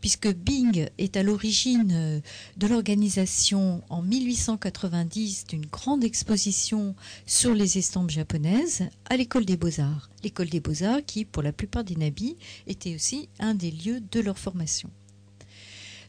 puisque 0.00 0.32
Bing 0.32 0.88
est 0.96 1.16
à 1.16 1.24
l'origine 1.24 1.90
euh, 1.92 2.20
de 2.56 2.66
l'organisation 2.68 3.82
en 3.90 4.00
1890 4.00 5.46
d'une 5.48 5.66
grande 5.66 6.04
exposition 6.04 6.94
sur 7.26 7.52
les 7.52 7.78
estampes 7.78 8.10
japonaises 8.10 8.84
à 9.10 9.16
l'école 9.16 9.44
des 9.44 9.56
beaux-arts. 9.56 10.08
L'école 10.22 10.50
des 10.50 10.60
beaux-arts 10.60 11.04
qui, 11.04 11.24
pour 11.24 11.42
la 11.42 11.52
plupart 11.52 11.82
des 11.82 11.96
nabis, 11.96 12.36
était 12.68 12.94
aussi 12.94 13.28
un 13.40 13.54
des 13.54 13.72
lieux 13.72 14.00
de 14.00 14.20
leur 14.20 14.38
formation. 14.38 14.88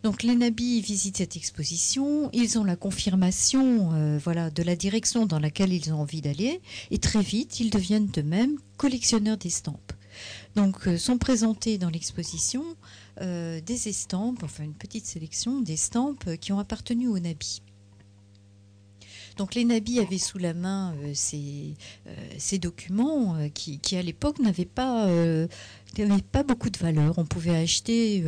Donc 0.04 0.24
les 0.24 0.36
nabis 0.36 0.80
visitent 0.80 1.18
cette 1.18 1.36
exposition, 1.36 2.30
ils 2.32 2.58
ont 2.58 2.64
la 2.64 2.78
confirmation 2.78 3.92
euh, 3.94 4.18
voilà, 4.24 4.50
de 4.50 4.64
la 4.64 4.78
direction 4.78 5.26
dans 5.26 5.40
laquelle 5.40 5.74
ils 5.74 5.92
ont 5.92 6.00
envie 6.00 6.22
d'aller 6.22 6.62
et 6.90 7.00
très 7.00 7.22
vite 7.22 7.60
ils 7.60 7.70
deviennent 7.70 8.10
eux-mêmes 8.18 8.58
collectionneurs 8.78 9.38
d'estampes. 9.38 9.92
Donc 10.56 10.88
euh, 10.88 10.98
sont 10.98 11.18
présentés 11.18 11.78
dans 11.78 11.90
l'exposition 11.90 12.64
euh, 13.20 13.60
des 13.60 13.90
estampes, 13.90 14.42
enfin 14.44 14.64
une 14.64 14.74
petite 14.74 15.06
sélection 15.06 15.60
d'estampes 15.60 16.38
qui 16.38 16.54
ont 16.54 16.60
appartenu 16.60 17.10
aux 17.10 17.20
nabis. 17.20 17.62
Donc 19.36 19.54
les 19.54 19.66
nabis 19.66 20.00
avaient 20.00 20.18
sous 20.18 20.38
la 20.38 20.54
main 20.54 20.94
ces, 21.14 21.78
documents 22.58 23.38
qui, 23.54 23.80
qui, 23.80 23.96
à 23.96 24.02
l'époque 24.02 24.40
n'avaient 24.40 24.66
pas, 24.66 25.08
pas 26.32 26.44
beaucoup 26.44 26.70
de 26.70 26.78
valeur. 26.78 27.18
On 27.18 27.26
pouvait 27.26 27.56
acheter 27.56 28.24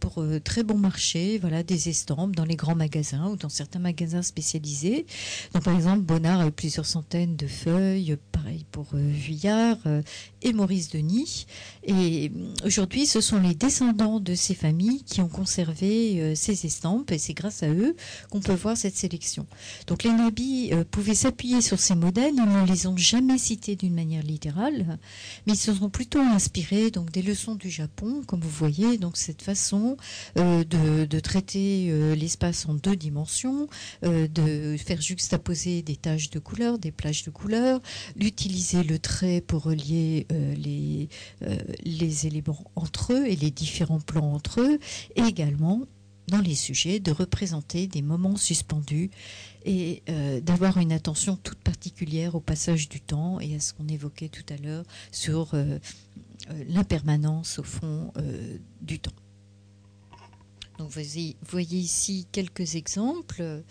pour 0.00 0.22
euh, 0.22 0.40
très 0.40 0.62
bon 0.62 0.76
marché, 0.76 1.38
voilà, 1.38 1.62
des 1.62 1.88
estampes 1.88 2.34
dans 2.34 2.44
les 2.44 2.56
grands 2.56 2.74
magasins 2.74 3.28
ou 3.28 3.36
dans 3.36 3.48
certains 3.48 3.78
magasins 3.78 4.22
spécialisés. 4.22 5.06
Donc, 5.54 5.64
par 5.64 5.74
exemple, 5.74 6.02
Bonnard 6.02 6.40
a 6.40 6.46
eu 6.46 6.52
plusieurs 6.52 6.86
centaines 6.86 7.36
de 7.36 7.46
feuilles, 7.46 8.16
pareil 8.32 8.64
pour 8.70 8.86
euh, 8.94 8.98
Vuillard 8.98 9.78
euh, 9.86 10.02
et 10.42 10.52
Maurice 10.52 10.90
Denis. 10.90 11.46
Et 11.84 12.30
aujourd'hui, 12.64 13.06
ce 13.06 13.20
sont 13.20 13.40
les 13.40 13.54
descendants 13.54 14.20
de 14.20 14.34
ces 14.34 14.54
familles 14.54 15.02
qui 15.02 15.20
ont 15.20 15.28
conservé 15.28 16.34
ces 16.34 16.66
estampes 16.66 17.10
et 17.12 17.18
c'est 17.18 17.34
grâce 17.34 17.62
à 17.62 17.68
eux 17.68 17.96
qu'on 18.30 18.40
peut 18.40 18.54
voir 18.54 18.76
cette 18.76 18.96
sélection. 18.96 19.46
Donc, 19.86 20.02
les 20.02 20.12
nabis 20.12 20.72
pouvaient 20.90 21.14
s'appuyer 21.14 21.60
sur 21.60 21.78
ces 21.78 21.94
modèles, 21.94 22.34
ils 22.36 22.42
ne 22.42 22.66
les 22.66 22.86
ont 22.86 22.96
jamais 22.96 23.38
cités 23.38 23.76
d'une 23.76 23.94
manière 23.94 24.22
littérale, 24.22 24.98
mais 25.46 25.54
ils 25.54 25.58
se 25.58 25.72
sont 25.74 25.90
plutôt 25.90 26.20
inspirés 26.20 26.85
donc 26.90 27.10
des 27.10 27.22
leçons 27.22 27.54
du 27.54 27.70
Japon, 27.70 28.22
comme 28.26 28.40
vous 28.40 28.50
voyez, 28.50 28.98
donc 28.98 29.16
cette 29.16 29.42
façon 29.42 29.96
euh, 30.38 30.64
de, 30.64 31.20
traiter 31.20 31.88
euh, 31.90 32.14
l'espace 32.14 32.66
en 32.66 32.74
deux 32.74 32.96
dimensions, 32.96 33.68
euh, 34.04 34.28
de 34.28 34.76
faire 34.76 35.00
juxtaposer 35.00 35.82
des 35.82 35.96
taches 35.96 36.30
de 36.30 36.38
couleurs, 36.38 36.78
des 36.78 36.92
plages 36.92 37.24
de 37.24 37.30
couleurs, 37.30 37.80
d'utiliser 38.16 38.82
le 38.82 38.98
trait 38.98 39.40
pour 39.40 39.62
relier 39.64 40.26
les, 40.30 41.08
les 41.84 42.26
éléments 42.26 42.64
entre 42.74 43.12
eux 43.12 43.26
et 43.26 43.36
les 43.36 43.50
différents 43.50 44.00
plans 44.00 44.32
entre 44.32 44.60
eux, 44.60 44.78
et 45.16 45.22
également 45.22 45.82
dans 46.28 46.40
les 46.40 46.54
sujets 46.54 46.98
de 46.98 47.12
représenter 47.12 47.86
des 47.86 48.02
moments 48.02 48.36
suspendus 48.36 49.10
et 49.64 50.02
d'avoir 50.42 50.78
une 50.78 50.92
attention 50.92 51.36
toute 51.36 51.58
particulière 51.58 52.34
au 52.34 52.40
passage 52.40 52.88
du 52.88 53.00
temps 53.00 53.40
et 53.40 53.54
à 53.54 53.60
ce 53.60 53.72
qu'on 53.72 53.86
évoquait 53.88 54.28
tout 54.28 54.44
à 54.52 54.56
l'heure 54.56 54.84
sur 55.12 55.54
l'impermanence 56.68 57.58
au 57.58 57.62
fond 57.62 58.12
du 58.80 58.98
temps. 58.98 59.12
Donc 60.78 60.90
vous 60.90 61.00
voyez 61.42 61.78
ici 61.78 62.26
quelques 62.32 62.74
exemples 62.74 63.62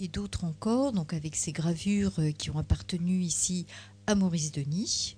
et 0.00 0.08
d'autres 0.08 0.44
encore, 0.44 0.92
avec 1.12 1.36
ces 1.36 1.52
gravures 1.52 2.18
euh, 2.18 2.30
qui 2.30 2.50
ont 2.50 2.58
appartenu 2.58 3.20
ici 3.20 3.66
à 4.06 4.14
Maurice 4.14 4.52
Denis. 4.52 5.16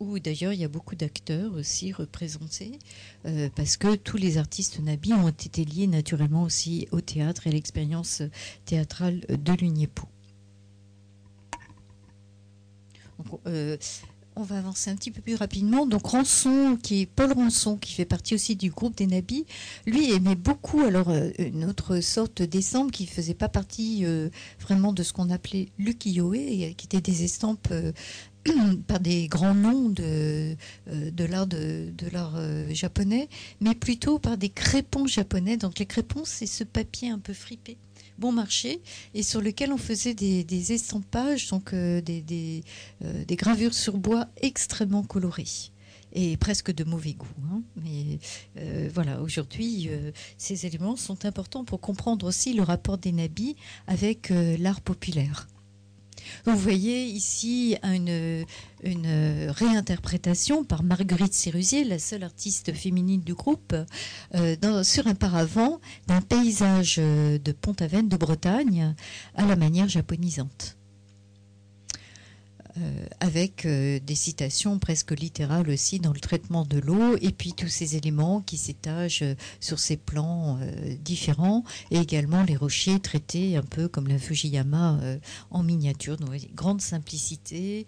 Où 0.00 0.18
d'ailleurs 0.18 0.52
il 0.52 0.60
y 0.60 0.64
a 0.64 0.68
beaucoup 0.68 0.96
d'acteurs 0.96 1.54
aussi 1.54 1.92
représentés, 1.92 2.78
euh, 3.26 3.48
parce 3.54 3.76
que 3.76 3.94
tous 3.94 4.16
les 4.16 4.38
artistes 4.38 4.80
nabis 4.80 5.12
ont 5.12 5.28
été 5.28 5.64
liés 5.64 5.86
naturellement 5.86 6.42
aussi 6.42 6.88
au 6.90 7.00
théâtre 7.00 7.46
et 7.46 7.50
à 7.50 7.52
l'expérience 7.52 8.22
théâtrale 8.64 9.20
de 9.28 9.52
l'Uniepo. 9.52 10.08
Euh, 13.46 13.76
on 14.36 14.42
va 14.42 14.58
avancer 14.58 14.90
un 14.90 14.96
petit 14.96 15.12
peu 15.12 15.20
plus 15.20 15.36
rapidement. 15.36 15.86
Donc 15.86 16.06
Rançon, 16.06 16.76
qui 16.82 17.02
est 17.02 17.06
Paul 17.06 17.32
Rançon, 17.32 17.76
qui 17.76 17.92
fait 17.92 18.04
partie 18.04 18.34
aussi 18.34 18.56
du 18.56 18.70
groupe 18.70 18.96
des 18.96 19.06
Nabis, 19.06 19.46
lui 19.86 20.10
aimait 20.12 20.34
beaucoup 20.34 20.80
alors 20.80 21.10
euh, 21.10 21.30
une 21.38 21.64
autre 21.64 22.00
sorte 22.00 22.42
d'estampes 22.42 22.90
qui 22.90 23.06
faisait 23.06 23.34
pas 23.34 23.48
partie 23.48 24.04
euh, 24.04 24.30
vraiment 24.60 24.92
de 24.92 25.04
ce 25.04 25.12
qu'on 25.12 25.30
appelait 25.30 25.68
l'ukiyo-e, 25.78 26.72
qui 26.74 26.86
étaient 26.86 27.00
des 27.00 27.22
estampes 27.22 27.72
par 28.88 28.98
des 28.98 29.28
grands 29.28 29.54
noms 29.54 29.88
de, 29.88 30.56
de 30.90 31.24
l'art 31.24 31.46
de, 31.46 31.92
l'art 32.12 32.36
japonais, 32.70 33.28
mais 33.60 33.76
plutôt 33.76 34.18
par 34.18 34.36
des 34.36 34.50
crépons 34.50 35.06
japonais. 35.06 35.56
Donc 35.56 35.78
les 35.78 35.86
crépons, 35.86 36.24
c'est 36.24 36.46
ce 36.46 36.64
papier 36.64 37.10
un 37.10 37.20
peu 37.20 37.32
fripé 37.32 37.78
bon 38.18 38.32
marché 38.32 38.80
et 39.14 39.22
sur 39.22 39.40
lequel 39.40 39.72
on 39.72 39.78
faisait 39.78 40.14
des, 40.14 40.72
estampages, 40.72 41.48
donc 41.48 41.72
euh, 41.72 42.00
des, 42.00 42.62
euh, 43.04 43.24
des, 43.24 43.36
gravures 43.36 43.74
sur 43.74 43.96
bois 43.98 44.26
extrêmement 44.40 45.02
colorées 45.02 45.44
et 46.12 46.36
presque 46.36 46.72
de 46.72 46.84
mauvais 46.84 47.14
goût. 47.14 47.26
Hein. 47.50 47.62
Mais 47.76 48.18
euh, 48.58 48.88
voilà, 48.94 49.20
aujourd'hui, 49.20 49.90
ces 50.38 50.64
éléments 50.64 50.96
sont 50.96 51.24
importants 51.24 51.64
pour 51.64 51.80
comprendre 51.80 52.26
aussi 52.26 52.54
le 52.54 52.62
rapport 52.62 52.98
des 52.98 53.12
nabis 53.12 53.56
avec 53.88 54.32
l'art 54.58 54.80
populaire. 54.80 55.48
Vous 56.44 56.56
voyez 56.56 57.06
ici 57.06 57.76
une, 57.82 58.44
réinterprétation 59.50 60.64
par 60.64 60.82
Marguerite 60.82 61.34
Sérusier, 61.34 61.84
la 61.84 61.98
seule 61.98 62.22
artiste 62.22 62.72
féminine 62.74 63.22
du 63.22 63.34
groupe, 63.34 63.74
euh, 64.34 64.82
sur 64.82 65.06
un 65.06 65.14
paravent 65.14 65.80
d'un 66.06 66.20
paysage 66.20 66.96
de 66.96 67.52
Pont-Aven 67.52 68.08
de 68.08 68.16
Bretagne 68.16 68.94
à 69.34 69.46
la 69.46 69.56
manière 69.56 69.88
japonisante. 69.88 70.76
Euh, 72.76 73.06
avec 73.20 73.66
euh, 73.66 74.00
des 74.00 74.16
citations 74.16 74.80
presque 74.80 75.12
littérales 75.12 75.70
aussi 75.70 76.00
dans 76.00 76.12
le 76.12 76.18
traitement 76.18 76.64
de 76.64 76.78
l'eau, 76.78 77.16
et 77.20 77.30
puis 77.30 77.52
tous 77.52 77.68
ces 77.68 77.94
éléments 77.94 78.40
qui 78.40 78.56
s'étagent 78.56 79.22
euh, 79.22 79.36
sur 79.60 79.78
ces 79.78 79.96
plans 79.96 80.58
différents, 81.00 81.62
et 81.92 81.98
également 81.98 82.42
les 82.42 82.56
rochers 82.56 82.98
traités 82.98 83.56
un 83.56 83.62
peu 83.62 83.86
comme 83.86 84.08
la 84.08 84.18
Fujiyama 84.18 84.98
en 85.50 85.62
miniature. 85.62 86.16
Donc, 86.16 86.30
grande 86.54 86.80
simplicité, 86.80 87.86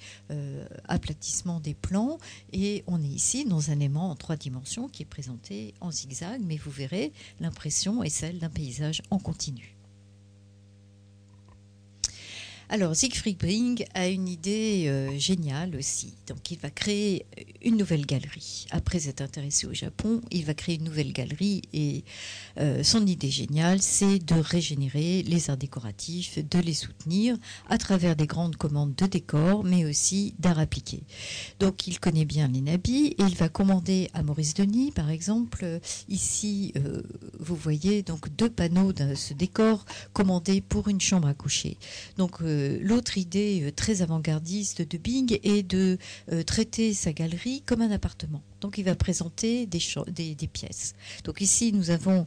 aplatissement 0.88 1.60
des 1.60 1.74
plans, 1.74 2.18
et 2.52 2.84
on 2.86 3.02
est 3.02 3.08
ici 3.08 3.44
dans 3.44 3.70
un 3.70 3.80
aimant 3.80 4.10
en 4.10 4.16
trois 4.16 4.36
dimensions 4.36 4.88
qui 4.88 5.02
est 5.02 5.06
présenté 5.06 5.74
en 5.80 5.90
zigzag, 5.90 6.40
mais 6.44 6.56
vous 6.56 6.70
verrez, 6.70 7.12
l'impression 7.40 8.02
est 8.02 8.10
celle 8.10 8.38
d'un 8.38 8.50
paysage 8.50 9.02
en 9.10 9.18
continu. 9.18 9.75
Alors 12.68 12.96
Siegfried 12.96 13.38
Bring 13.38 13.84
a 13.94 14.08
une 14.08 14.26
idée 14.26 14.86
euh, 14.88 15.16
géniale 15.18 15.76
aussi. 15.76 16.14
Donc 16.26 16.50
il 16.50 16.58
va 16.58 16.68
créer 16.70 17.24
une 17.66 17.76
nouvelle 17.76 18.06
galerie. 18.06 18.66
Après 18.70 19.00
s'être 19.00 19.20
intéressé 19.20 19.66
au 19.66 19.74
Japon, 19.74 20.20
il 20.30 20.44
va 20.44 20.54
créer 20.54 20.76
une 20.76 20.84
nouvelle 20.84 21.12
galerie 21.12 21.62
et 21.72 22.04
euh, 22.58 22.84
son 22.84 23.04
idée 23.04 23.30
géniale, 23.30 23.82
c'est 23.82 24.20
de 24.20 24.36
régénérer 24.36 25.24
les 25.24 25.50
arts 25.50 25.56
décoratifs, 25.56 26.38
de 26.38 26.60
les 26.60 26.74
soutenir 26.74 27.36
à 27.68 27.76
travers 27.76 28.14
des 28.14 28.28
grandes 28.28 28.54
commandes 28.54 28.94
de 28.94 29.06
décors, 29.06 29.64
mais 29.64 29.84
aussi 29.84 30.34
d'art 30.38 30.60
appliqué. 30.60 31.02
Donc 31.58 31.88
il 31.88 31.98
connaît 31.98 32.24
bien 32.24 32.46
les 32.46 32.60
nabis 32.60 33.16
et 33.18 33.22
il 33.22 33.34
va 33.34 33.48
commander 33.48 34.10
à 34.14 34.22
Maurice 34.22 34.54
Denis, 34.54 34.92
par 34.92 35.10
exemple, 35.10 35.80
ici 36.08 36.72
euh, 36.76 37.02
vous 37.40 37.56
voyez 37.56 38.04
donc 38.04 38.28
deux 38.36 38.48
panneaux 38.48 38.92
de 38.92 39.16
ce 39.16 39.34
décor 39.34 39.84
commandé 40.12 40.60
pour 40.60 40.86
une 40.86 41.00
chambre 41.00 41.26
à 41.26 41.34
coucher. 41.34 41.78
Donc 42.16 42.42
euh, 42.42 42.78
l'autre 42.80 43.18
idée 43.18 43.72
très 43.74 44.02
avant-gardiste 44.02 44.82
de 44.88 44.98
Bing 44.98 45.40
est 45.42 45.64
de 45.64 45.98
traiter 46.46 46.94
sa 46.94 47.12
galerie 47.12 47.55
comme 47.64 47.82
un 47.82 47.90
appartement. 47.90 48.42
Donc 48.60 48.78
il 48.78 48.84
va 48.84 48.94
présenter 48.94 49.66
des, 49.66 50.48
pièces. 50.52 50.94
Donc 51.24 51.40
ici 51.40 51.72
nous 51.72 51.90
avons 51.90 52.26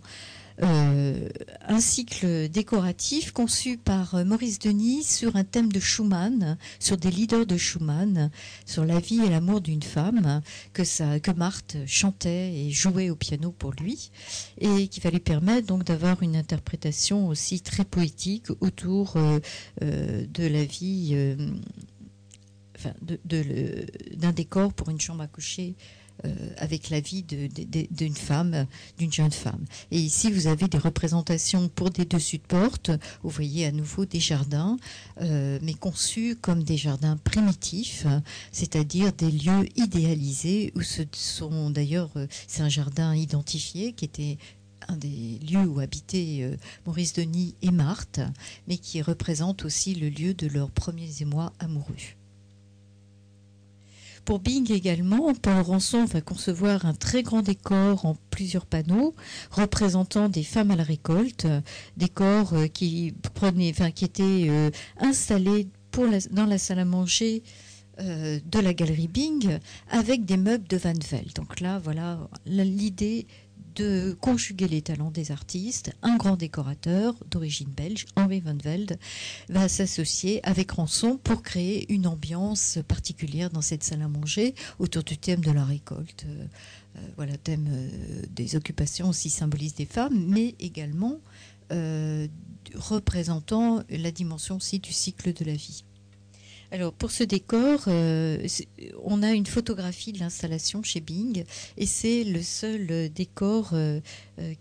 euh, 0.62 1.30
un 1.68 1.80
cycle 1.80 2.50
décoratif 2.50 3.32
conçu 3.32 3.78
par 3.78 4.16
euh, 4.16 4.26
Maurice 4.26 4.60
Denis 4.60 5.04
sur 5.04 5.38
un 5.38 5.46
thème 5.46 5.72
de 5.72 5.80
Schumann, 5.80 6.58
sur 6.80 6.98
des 6.98 7.12
leaders 7.12 7.46
de 7.46 7.56
Schumann, 7.56 8.30
sur 8.66 8.84
la 8.84 9.00
vie 9.00 9.22
et 9.24 9.30
l'amour 9.30 9.62
d'une 9.62 9.84
femme 9.84 10.42
que, 10.74 10.84
que 11.20 11.32
Marthe 11.32 11.78
chantait 11.86 12.54
et 12.54 12.72
jouait 12.72 13.10
au 13.10 13.16
piano 13.16 13.52
pour 13.52 13.72
lui 13.72 14.12
et 14.58 14.90
qui 14.90 15.00
va 15.00 15.12
lui 15.12 15.20
permettre 15.20 15.68
donc 15.68 15.86
d'avoir 15.86 16.22
une 16.24 16.36
interprétation 16.36 17.30
aussi 17.30 17.62
très 17.62 17.86
poétique 17.86 18.48
autour 18.60 19.14
euh, 19.16 19.40
de 19.80 20.46
la 20.46 20.66
vie, 20.66 21.36
d'un 23.26 24.32
décor 24.32 24.74
pour 24.74 24.90
une 24.90 25.00
chambre 25.00 25.22
à 25.22 25.28
coucher 25.28 25.76
euh, 26.26 26.50
avec 26.58 26.90
la 26.90 27.00
vie 27.00 27.24
d'une 27.24 28.16
femme, 28.16 28.66
d'une 28.98 29.12
jeune 29.12 29.32
femme. 29.32 29.64
Et 29.90 30.00
ici, 30.00 30.30
vous 30.30 30.48
avez 30.48 30.68
des 30.68 30.78
représentations 30.78 31.70
pour 31.70 31.92
des 31.92 32.04
dessus 32.04 32.40
de 32.40 32.44
porte. 32.44 32.92
Vous 33.24 33.30
voyez 33.30 33.66
à 33.66 33.72
nouveau 33.72 34.06
des 34.06 34.20
jardins, 34.20 34.76
euh, 35.22 35.60
mais 35.62 35.74
conçus 35.74 36.36
comme 36.36 36.64
des 36.64 36.76
jardins 36.76 37.16
primitifs, 37.16 38.06
c'est-à-dire 38.52 39.14
des 39.14 39.32
lieux 39.32 39.70
idéalisés 39.78 40.74
où 40.76 40.82
ce 40.82 41.04
sont 41.14 41.70
d'ailleurs, 41.70 42.12
euh, 42.18 42.28
c'est 42.48 42.64
un 42.64 42.70
jardin 42.70 43.16
identifié 43.16 43.94
qui 43.94 44.04
était 44.04 44.38
un 44.90 44.98
des 44.98 45.40
lieux 45.40 45.68
où 45.68 45.80
habitaient 45.80 46.58
Maurice 46.86 47.14
Denis 47.14 47.56
et 47.62 47.72
Marthe, 47.72 48.20
mais 48.68 48.78
qui 48.78 49.02
représente 49.02 49.64
aussi 49.64 49.96
le 49.96 50.10
lieu 50.10 50.34
de 50.34 50.48
leurs 50.48 50.72
premiers 50.72 51.22
émois 51.22 51.54
amoureux. 51.60 52.19
Pour 54.30 54.38
Bing 54.38 54.72
également, 54.72 55.34
Paul 55.34 55.62
Ranson 55.62 56.06
va 56.06 56.22
concevoir 56.22 56.86
un 56.86 56.94
très 56.94 57.24
grand 57.24 57.42
décor 57.42 58.06
en 58.06 58.16
plusieurs 58.30 58.68
panneaux 58.68 59.16
représentant 59.50 60.30
des 60.30 60.44
femmes 60.44 60.70
à 60.70 60.76
la 60.76 60.84
récolte, 60.84 61.48
décors 61.98 62.54
euh, 62.54 62.68
qui, 62.68 63.16
prenaient, 63.34 63.72
enfin, 63.72 63.90
qui 63.90 64.06
étaient 64.06 64.46
euh, 64.48 64.70
installés 65.00 65.68
pour 65.90 66.06
dans 66.30 66.46
la 66.46 66.60
salle 66.60 66.78
à 66.78 66.86
manger 66.86 67.42
euh, 68.02 68.40
de 68.46 68.60
la 68.60 68.76
galerie 68.76 69.08
Bing 69.08 69.58
avec 69.90 70.26
des 70.26 70.38
meubles 70.38 70.68
de 70.68 70.78
Van 70.78 70.94
Velde. 70.94 71.34
Donc 71.34 71.60
là, 71.60 71.80
voilà 71.80 72.20
l'idée 72.46 73.26
de 73.80 74.18
conjuguer 74.20 74.68
les 74.68 74.82
talents 74.82 75.12
des 75.12 75.32
artistes. 75.32 75.94
Un 76.02 76.18
grand 76.18 76.36
décorateur 76.36 77.16
d'origine 77.32 77.70
belge, 77.70 78.06
Henri 78.18 78.42
Van 78.42 78.58
Velde, 78.62 79.00
va 79.48 79.70
s'associer 79.70 80.46
avec 80.46 80.72
Rançon 80.72 81.18
pour 81.18 81.42
créer 81.42 81.92
une 81.92 82.06
ambiance 82.06 82.80
particulière 82.88 83.50
dans 83.50 83.62
cette 83.62 83.84
salle 83.84 84.02
à 84.02 84.10
manger 84.10 84.54
autour 84.80 85.04
du 85.04 85.18
thème 85.18 85.40
de 85.40 85.52
la 85.52 85.64
récolte. 85.64 86.26
Euh, 86.28 86.46
euh, 86.98 87.00
voilà, 87.16 87.38
thème 87.38 87.68
euh, 87.70 87.90
des 88.30 88.58
occupations 88.58 89.10
aussi 89.10 89.30
symbolise 89.30 89.76
des 89.76 89.86
femmes, 89.86 90.26
mais 90.28 90.56
également 90.60 91.20
représentant 92.74 93.84
la 93.92 94.10
dimension 94.10 94.56
aussi 94.56 94.80
du 94.80 94.92
cycle 94.92 95.34
de 95.34 95.46
la 95.46 95.54
vie. 95.54 95.84
Alors 96.72 96.94
pour 96.94 97.10
ce 97.10 97.24
décor, 97.24 97.86
euh, 97.88 98.48
on 99.04 99.24
a 99.24 99.32
une 99.32 99.48
photographie 99.48 100.14
de 100.14 100.20
l'installation 100.20 100.84
chez 100.84 101.00
Bing 101.00 101.44
et 101.78 101.86
c'est 101.88 102.24
le 102.24 102.44
seul 102.44 102.88
euh, 102.92 103.10
décor 103.10 103.72
euh, 103.74 104.00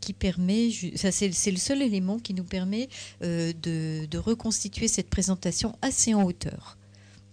qui 0.00 0.14
permet, 0.14 0.70
c'est 0.96 1.50
le 1.50 1.58
seul 1.58 1.82
élément 1.82 2.18
qui 2.18 2.32
nous 2.32 2.44
permet 2.44 2.88
de, 3.20 4.18
reconstituer 4.18 4.88
cette 4.88 5.10
présentation 5.10 5.76
assez 5.82 6.14
en 6.14 6.24
hauteur, 6.24 6.76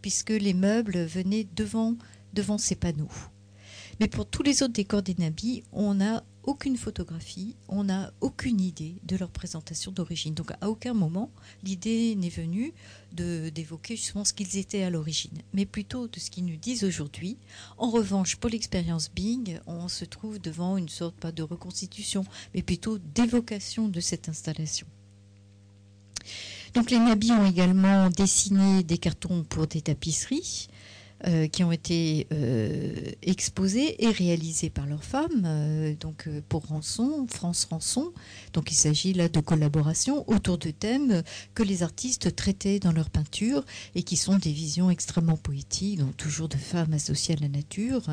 puisque 0.01 0.29
les 0.29 0.53
meubles 0.53 1.05
venaient 1.05 1.47
devant, 1.55 1.95
devant 2.33 2.57
ces 2.57 2.75
panneaux. 2.75 3.09
Mais 3.99 4.07
pour 4.07 4.27
tous 4.27 4.43
les 4.43 4.61
autres 4.61 4.73
décors 4.73 5.01
des 5.01 5.15
nabis, 5.17 5.63
on 5.71 6.01
a 6.01 6.23
aucune 6.45 6.77
photographie, 6.77 7.55
on 7.67 7.85
n'a 7.85 8.11
aucune 8.21 8.61
idée 8.61 8.95
de 9.03 9.17
leur 9.17 9.29
présentation 9.29 9.91
d'origine. 9.91 10.33
Donc 10.33 10.51
à 10.61 10.69
aucun 10.69 10.93
moment 10.93 11.31
l'idée 11.63 12.15
n'est 12.15 12.29
venue 12.29 12.73
d'évoquer 13.15 13.95
justement 13.95 14.25
ce 14.25 14.33
qu'ils 14.33 14.57
étaient 14.57 14.83
à 14.83 14.89
l'origine, 14.89 15.37
mais 15.53 15.65
plutôt 15.65 16.07
de 16.07 16.19
ce 16.19 16.29
qu'ils 16.29 16.45
nous 16.45 16.57
disent 16.57 16.83
aujourd'hui. 16.83 17.37
En 17.77 17.89
revanche, 17.89 18.35
pour 18.35 18.49
l'expérience 18.49 19.09
Bing, 19.09 19.59
on 19.65 19.87
se 19.87 20.05
trouve 20.05 20.39
devant 20.39 20.77
une 20.77 20.89
sorte 20.89 21.15
pas 21.15 21.31
de 21.31 21.43
reconstitution, 21.43 22.25
mais 22.53 22.61
plutôt 22.61 22.97
d'évocation 22.97 23.87
de 23.87 23.99
cette 23.99 24.29
installation. 24.29 24.87
Donc 26.73 26.91
les 26.91 26.99
nabis 26.99 27.31
ont 27.31 27.45
également 27.45 28.09
dessiné 28.09 28.83
des 28.83 28.97
cartons 28.97 29.43
pour 29.43 29.65
des 29.65 29.81
tapisseries. 29.81 30.67
Euh, 31.23 31.47
qui 31.47 31.63
ont 31.63 31.71
été 31.71 32.27
euh, 32.33 32.93
exposés 33.21 34.03
et 34.03 34.09
réalisés 34.09 34.69
par 34.69 34.85
leurs 34.85 35.05
femmes, 35.05 35.43
euh, 35.45 35.95
donc 35.95 36.27
pour 36.49 36.67
Rançon, 36.67 37.25
France 37.29 37.67
Rançon. 37.71 38.11
Donc 38.51 38.69
il 38.69 38.75
s'agit 38.75 39.13
là 39.13 39.29
de 39.29 39.39
collaboration 39.39 40.29
autour 40.29 40.57
de 40.57 40.71
thèmes 40.71 41.23
que 41.53 41.63
les 41.63 41.83
artistes 41.83 42.35
traitaient 42.35 42.79
dans 42.79 42.91
leur 42.91 43.09
peinture 43.09 43.63
et 43.95 44.03
qui 44.03 44.17
sont 44.17 44.37
des 44.37 44.51
visions 44.51 44.89
extrêmement 44.89 45.37
poétiques, 45.37 45.99
donc 45.99 46.17
toujours 46.17 46.49
de 46.49 46.57
femmes 46.57 46.93
associées 46.93 47.35
à 47.37 47.41
la 47.41 47.49
nature, 47.49 48.09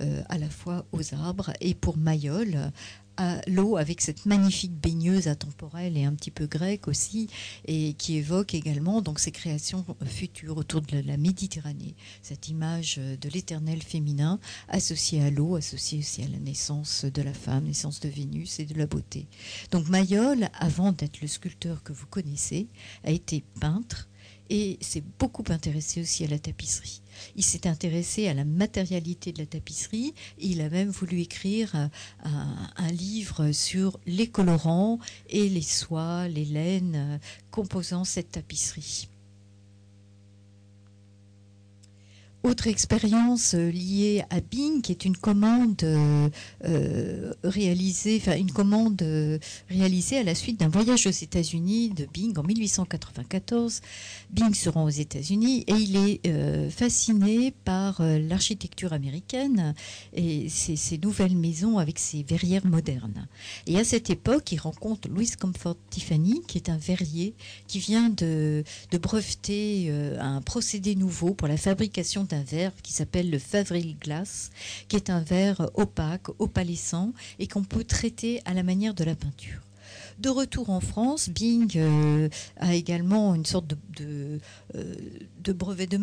à 0.00 0.38
la 0.38 0.48
fois 0.48 0.86
aux 0.92 1.14
arbres 1.14 1.52
et 1.60 1.74
pour 1.74 1.98
Mayol, 1.98 2.72
à 3.18 3.40
l'eau 3.48 3.76
avec 3.76 4.00
cette 4.00 4.26
magnifique 4.26 4.72
baigneuse 4.72 5.28
intemporelle 5.28 5.96
et 5.96 6.04
un 6.04 6.14
petit 6.14 6.30
peu 6.30 6.46
grecque 6.46 6.88
aussi, 6.88 7.28
et 7.66 7.94
qui 7.94 8.16
évoque 8.16 8.54
également 8.54 9.02
donc 9.02 9.18
ces 9.18 9.32
créations 9.32 9.84
futures 10.06 10.56
autour 10.56 10.80
de 10.80 11.00
la 11.00 11.16
Méditerranée, 11.16 11.96
cette 12.22 12.48
image 12.48 12.96
de 12.96 13.28
l'éternel 13.28 13.82
féminin 13.82 14.38
associée 14.68 15.22
à 15.22 15.30
l'eau, 15.30 15.56
associée 15.56 15.98
aussi 15.98 16.22
à 16.22 16.28
la 16.28 16.38
naissance 16.38 17.04
de 17.04 17.22
la 17.22 17.34
femme, 17.34 17.64
naissance 17.64 18.00
de 18.00 18.08
Vénus 18.08 18.60
et 18.60 18.64
de 18.64 18.78
la 18.78 18.86
beauté. 18.86 19.26
Donc 19.72 19.88
Mayol, 19.88 20.48
avant 20.54 20.92
d'être 20.92 21.20
le 21.20 21.26
sculpteur 21.26 21.82
que 21.82 21.92
vous 21.92 22.06
connaissez, 22.06 22.68
a 23.02 23.10
été 23.10 23.42
peintre 23.60 24.08
et 24.50 24.78
s'est 24.80 25.04
beaucoup 25.18 25.44
intéressé 25.48 26.00
aussi 26.00 26.24
à 26.24 26.28
la 26.28 26.38
tapisserie. 26.38 27.02
Il 27.36 27.44
s'est 27.44 27.66
intéressé 27.66 28.28
à 28.28 28.34
la 28.34 28.44
matérialité 28.44 29.32
de 29.32 29.38
la 29.38 29.46
tapisserie 29.46 30.14
il 30.38 30.60
a 30.60 30.68
même 30.68 30.90
voulu 30.90 31.20
écrire 31.20 31.74
un, 31.74 31.90
un 32.76 32.92
livre 32.92 33.52
sur 33.52 33.98
les 34.06 34.28
colorants 34.28 34.98
et 35.28 35.48
les 35.48 35.62
soies, 35.62 36.28
les 36.28 36.44
laines 36.44 36.94
euh, 36.96 37.18
composant 37.50 38.04
cette 38.04 38.32
tapisserie. 38.32 39.08
Autre 42.48 42.66
expérience 42.66 43.54
euh, 43.54 43.70
liée 43.70 44.24
à 44.30 44.40
Bing, 44.40 44.80
qui 44.80 44.90
est 44.90 45.04
une 45.04 45.18
commande 45.18 45.82
euh, 45.82 46.30
euh, 46.64 47.34
réalisée, 47.44 48.16
enfin 48.22 48.38
une 48.38 48.50
commande 48.50 49.02
réalisée 49.68 50.16
à 50.16 50.22
la 50.22 50.34
suite 50.34 50.58
d'un 50.58 50.68
voyage 50.68 51.06
aux 51.06 51.10
États-Unis 51.10 51.90
de 51.90 52.06
Bing 52.06 52.38
en 52.38 52.42
1894. 52.42 53.82
Bing 54.30 54.54
se 54.54 54.70
rend 54.70 54.84
aux 54.84 54.88
États-Unis 54.88 55.64
et 55.66 55.74
il 55.74 55.96
est 55.96 56.70
fasciné 56.70 57.52
par 57.64 58.00
l'architecture 58.00 58.92
américaine 58.92 59.74
et 60.14 60.48
ses, 60.48 60.98
nouvelles 60.98 61.36
maisons 61.36 61.78
avec 61.78 61.98
ses 61.98 62.22
verrières 62.22 62.66
modernes. 62.66 63.26
Et 63.66 63.78
à 63.78 63.84
cette 63.84 64.10
époque, 64.10 64.52
il 64.52 64.58
rencontre 64.58 65.08
Louis 65.08 65.30
Comfort 65.38 65.76
Tiffany, 65.90 66.42
qui 66.46 66.58
est 66.58 66.70
un 66.70 66.78
verrier 66.78 67.34
qui 67.66 67.78
vient 67.78 68.08
de, 68.08 68.64
de 68.90 68.98
breveter 68.98 69.90
un 70.18 70.40
procédé 70.40 70.94
nouveau 70.94 71.34
pour 71.34 71.48
la 71.48 71.56
fabrication 71.56 72.24
d'un 72.24 72.37
verre 72.42 72.72
qui 72.82 72.92
s'appelle 72.92 73.30
le 73.30 73.38
Favril 73.38 73.96
Glass, 73.98 74.50
qui 74.88 74.96
est 74.96 75.10
un 75.10 75.20
verre 75.20 75.70
opaque, 75.74 76.28
opalescent 76.38 77.12
et 77.38 77.46
qu'on 77.46 77.64
peut 77.64 77.84
traiter 77.84 78.40
à 78.44 78.54
la 78.54 78.62
manière 78.62 78.94
de 78.94 79.04
la 79.04 79.14
peinture. 79.14 79.60
De 80.18 80.30
retour 80.30 80.70
en 80.70 80.80
France, 80.80 81.28
Bing 81.28 81.70
euh, 81.76 82.28
a 82.56 82.74
également 82.74 83.36
une 83.36 83.46
sorte 83.46 83.66
de, 83.96 84.40
euh, 84.74 84.94
brevet 85.52 85.86
de, 85.86 85.96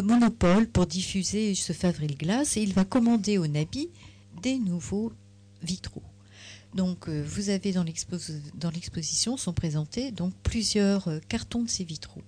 monopole 0.00 0.66
pour 0.66 0.86
diffuser 0.86 1.54
ce 1.54 1.72
Favril 1.72 2.16
Glass 2.16 2.56
et 2.56 2.62
il 2.62 2.72
va 2.72 2.84
commander 2.84 3.38
au 3.38 3.46
Nabi 3.46 3.88
des 4.42 4.58
nouveaux 4.58 5.12
vitraux. 5.62 6.02
Donc, 6.74 7.08
euh, 7.08 7.24
vous 7.24 7.50
avez 7.50 7.72
dans 7.72 7.84
l'exposition 7.84 9.36
sont 9.36 9.52
présentés 9.52 10.10
donc 10.10 10.32
plusieurs 10.42 11.08
cartons 11.28 11.62
de 11.62 11.70
ces 11.70 11.84
vitraux 11.84 12.22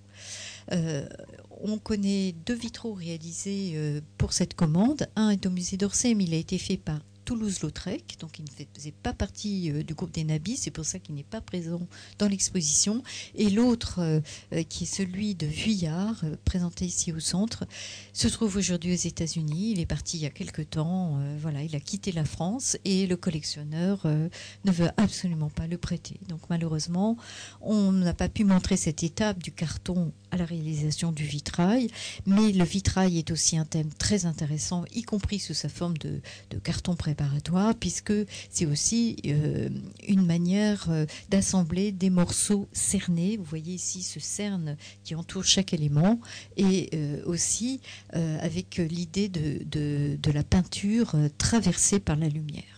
on 1.63 1.77
connaît 1.77 2.33
deux 2.45 2.53
vitraux 2.53 2.93
réalisés 2.93 4.01
pour 4.17 4.33
cette 4.33 4.53
commande. 4.53 5.07
Un 5.15 5.29
est 5.29 5.45
au 5.45 5.49
musée 5.49 5.77
d'Orsay, 5.77 6.13
mais 6.13 6.25
il 6.25 6.33
a 6.33 6.37
été 6.37 6.57
fait 6.57 6.77
par 6.77 6.99
Toulouse-Lautrec, 7.25 8.17
donc 8.19 8.39
il 8.39 8.45
ne 8.45 8.65
faisait 8.75 8.91
pas 8.91 9.13
partie 9.13 9.71
euh, 9.71 9.83
du 9.83 9.93
groupe 9.93 10.11
des 10.11 10.23
Nabis, 10.23 10.57
c'est 10.57 10.71
pour 10.71 10.85
ça 10.85 10.99
qu'il 10.99 11.15
n'est 11.15 11.23
pas 11.23 11.41
présent 11.41 11.87
dans 12.19 12.27
l'exposition. 12.27 13.03
Et 13.35 13.49
l'autre, 13.49 13.99
euh, 13.99 14.19
euh, 14.53 14.63
qui 14.63 14.83
est 14.83 14.87
celui 14.87 15.35
de 15.35 15.45
Vuillard, 15.45 16.23
présenté 16.45 16.85
ici 16.85 17.11
au 17.11 17.19
centre, 17.19 17.65
se 18.13 18.27
trouve 18.27 18.57
aujourd'hui 18.57 18.93
aux 18.93 19.07
États-Unis. 19.07 19.71
Il 19.71 19.79
est 19.79 19.85
parti 19.85 20.17
il 20.17 20.23
y 20.23 20.25
a 20.25 20.29
quelque 20.29 20.61
temps, 20.61 21.19
voilà, 21.39 21.63
il 21.63 21.75
a 21.75 21.79
quitté 21.79 22.11
la 22.11 22.25
France 22.25 22.77
et 22.85 23.07
le 23.07 23.15
collectionneur 23.15 24.05
ne 24.05 24.71
veut 24.71 24.89
absolument 24.97 25.49
pas 25.49 25.67
le 25.67 25.77
prêter. 25.77 26.19
Donc 26.29 26.41
malheureusement, 26.49 27.17
on 27.61 27.91
n'a 27.91 28.13
pas 28.13 28.29
pu 28.29 28.43
montrer 28.43 28.77
cette 28.77 29.03
étape 29.03 29.41
du 29.41 29.51
carton 29.51 30.11
à 30.33 30.37
la 30.37 30.45
réalisation 30.45 31.11
du 31.11 31.25
vitrail, 31.25 31.89
mais 32.25 32.51
le 32.51 32.63
vitrail 32.63 33.19
est 33.19 33.29
aussi 33.29 33.55
un 33.55 33.65
thème 33.65 33.93
très 33.99 34.25
intéressant, 34.25 34.83
y 34.91 35.03
compris 35.03 35.37
sous 35.37 35.53
sa 35.53 35.69
forme 35.69 35.95
de, 35.99 36.21
carton 36.63 36.95
préparatoire, 36.95 37.75
puisque 37.75 38.13
c'est 38.49 38.65
aussi 38.65 39.17
euh, 39.27 39.69
une 40.07 40.25
manière 40.25 40.87
euh, 40.89 41.05
d'assembler 41.29 41.91
des 41.91 42.09
morceaux 42.09 42.67
cernés. 42.73 43.37
Vous 43.37 43.43
voyez 43.43 43.75
ici 43.75 44.01
ce 44.01 44.19
cerne 44.19 44.75
qui 45.03 45.13
entoure 45.13 45.45
chaque 45.45 45.71
élément, 45.71 46.19
et 46.57 46.89
euh, 46.95 47.21
aussi 47.25 47.79
avec 48.13 48.77
l'idée 48.77 49.29
de, 49.29 50.31
la 50.33 50.43
peinture 50.43 51.15
traversée 51.37 51.99
par 51.99 52.15
la 52.15 52.27
lumière. 52.27 52.72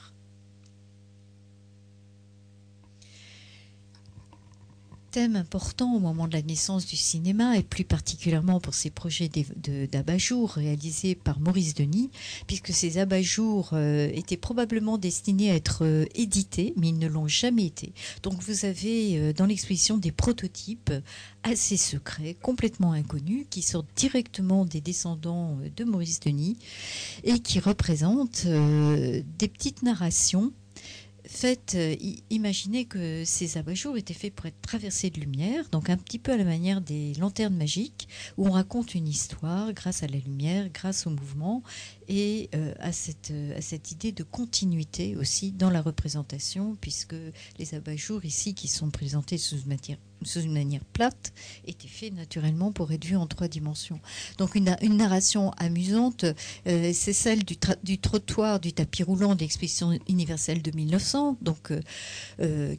Thème 5.16 5.38
important 5.38 5.96
au 5.96 6.00
moment 6.00 6.28
de 6.28 6.34
la 6.34 6.42
naissance 6.42 6.86
du 6.86 6.98
cinéma 6.98 7.58
et 7.58 7.64
plus 7.64 7.86
particulièrement 7.86 8.60
pour 8.60 8.74
ces 8.74 8.90
projets 8.90 9.30
d'abat-jour 9.30 10.52
réalisés 10.52 11.16
par 11.16 11.40
Maurice 11.40 11.74
Denis, 11.74 12.10
puisque 12.48 12.74
ces 12.74 12.98
abat-jours 12.98 13.70
euh, 13.72 14.10
étaient 14.14 14.36
probablement 14.36 14.98
destinés 14.98 15.52
à 15.52 15.56
être 15.56 15.86
euh, 15.86 16.04
édités, 16.16 16.74
mais 16.76 16.90
ils 16.90 17.00
ne 17.00 17.08
l'ont 17.08 17.30
jamais 17.30 17.66
été. 17.66 17.94
Donc 18.24 18.42
vous 18.42 18.66
avez 18.66 19.18
euh, 19.18 19.32
dans 19.32 19.46
l'exposition 19.46 19.98
des 19.98 20.12
prototypes 20.12 20.92
assez 21.44 21.78
secrets, 21.78 22.36
complètement 22.42 22.92
inconnus, 22.92 23.46
qui 23.50 23.62
sortent 23.62 23.88
directement 23.96 24.66
des 24.66 24.82
descendants 24.82 25.58
de 25.78 25.84
Maurice 25.86 26.20
Denis 26.20 26.58
et 27.24 27.40
qui 27.40 27.62
représentent 27.62 28.46
des 28.48 29.48
petites 29.48 29.82
narrations 29.82 30.52
Faites, 31.36 31.76
euh, 31.76 31.98
imaginez 32.30 32.86
que 32.86 33.26
ces 33.26 33.57
abat-jours 33.57 33.98
étaient 33.98 34.14
faits 34.14 34.34
pour 34.34 34.45
être 34.45 34.62
traversés 34.62 35.10
de 35.10 35.20
lumière, 35.20 35.68
donc 35.70 35.90
un 35.90 35.98
petit 35.98 36.18
peu 36.18 36.32
à 36.32 36.38
la 36.38 36.45
manière 36.45 36.80
des 36.80 37.14
lanternes 37.16 37.57
magiques, 37.57 38.07
où 38.38 38.48
on 38.48 38.52
raconte 38.52 38.95
une 38.95 39.06
histoire 39.06 39.74
grâce 39.74 40.02
à 40.02 40.07
la 40.07 40.18
lumière, 40.18 40.70
grâce 40.74 41.06
au 41.07 41.10
mouvement, 41.10 41.62
et 42.07 42.49
euh, 42.56 42.73
à, 42.80 42.91
cette, 42.91 43.32
euh, 43.32 43.57
à 43.57 43.61
cette 43.61 43.91
idée 43.91 44.11
de 44.11 44.23
continuité 44.23 45.15
aussi 45.15 45.52
dans 45.52 45.69
la 45.69 45.82
représentation, 45.82 46.77
puisque 46.80 47.15
les 47.57 47.76
abat-jours 47.76 48.26
ici, 48.26 48.53
qui 48.53 48.68
sont 48.68 48.90
présentés 48.90 49.38
sous 49.38 49.57
une 49.57 50.53
manière 50.53 50.84
plate, 50.94 51.34
était 51.65 51.88
fait 51.88 52.11
naturellement 52.11 52.72
pour 52.72 52.91
être 52.91 53.06
vu 53.06 53.15
en 53.15 53.27
trois 53.27 53.48
dimensions. 53.48 53.99
Donc 54.38 54.56
une, 54.56 54.76
une 54.82 54.98
narration 54.98 55.52
amusante, 55.52 56.26
euh, 56.68 56.91
c'est 56.94 57.14
celle 57.14 57.44
du, 57.44 57.57
du, 57.84 57.98
trottoir 57.98 58.60
du 58.60 58.73
tapis 58.73 59.03
roulant 59.03 59.36
de 59.36 59.41
l'exposition 59.41 59.98
universelle 60.07 60.61
de 60.61 60.72
1900, 60.72 61.38
donc, 61.41 61.73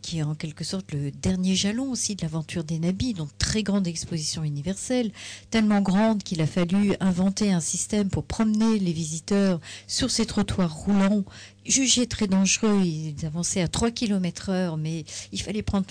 qui 0.03 0.19
est 0.19 0.23
en 0.23 0.35
quelque 0.35 0.65
sorte 0.65 0.93
le 0.93 1.11
dernier 1.11 1.55
jalon 1.55 1.91
aussi 1.91 2.17
de 2.17 2.23
l'aventure 2.23 2.65
des 2.65 2.79
nabis, 2.79 3.15
donc 3.15 3.29
très 3.39 3.63
grande 3.63 3.87
exposition 3.87 4.45
universelle, 4.45 5.13
tellement 5.51 5.81
grande 5.81 6.23
qu'il 6.23 6.41
a 6.41 6.47
fallu 6.47 6.95
inventer 7.01 7.53
un 7.53 7.61
système 7.61 8.09
pour 8.09 8.25
promener 8.25 8.79
les 8.79 8.93
visiteurs 8.93 9.16
sur 9.87 10.11
ces 10.11 10.27
trottoirs 10.27 10.75
roulants 10.75 11.25
jugés 11.65 12.07
très 12.07 12.27
dangereux. 12.27 12.83
Ils 12.85 13.25
avançaient 13.25 13.63
à 13.63 13.69
3 13.69 13.91
km 13.91 14.51
heure, 14.51 14.77
mais 14.77 15.05
il 15.33 15.41
fallait 15.43 15.63
prendre 15.63 15.87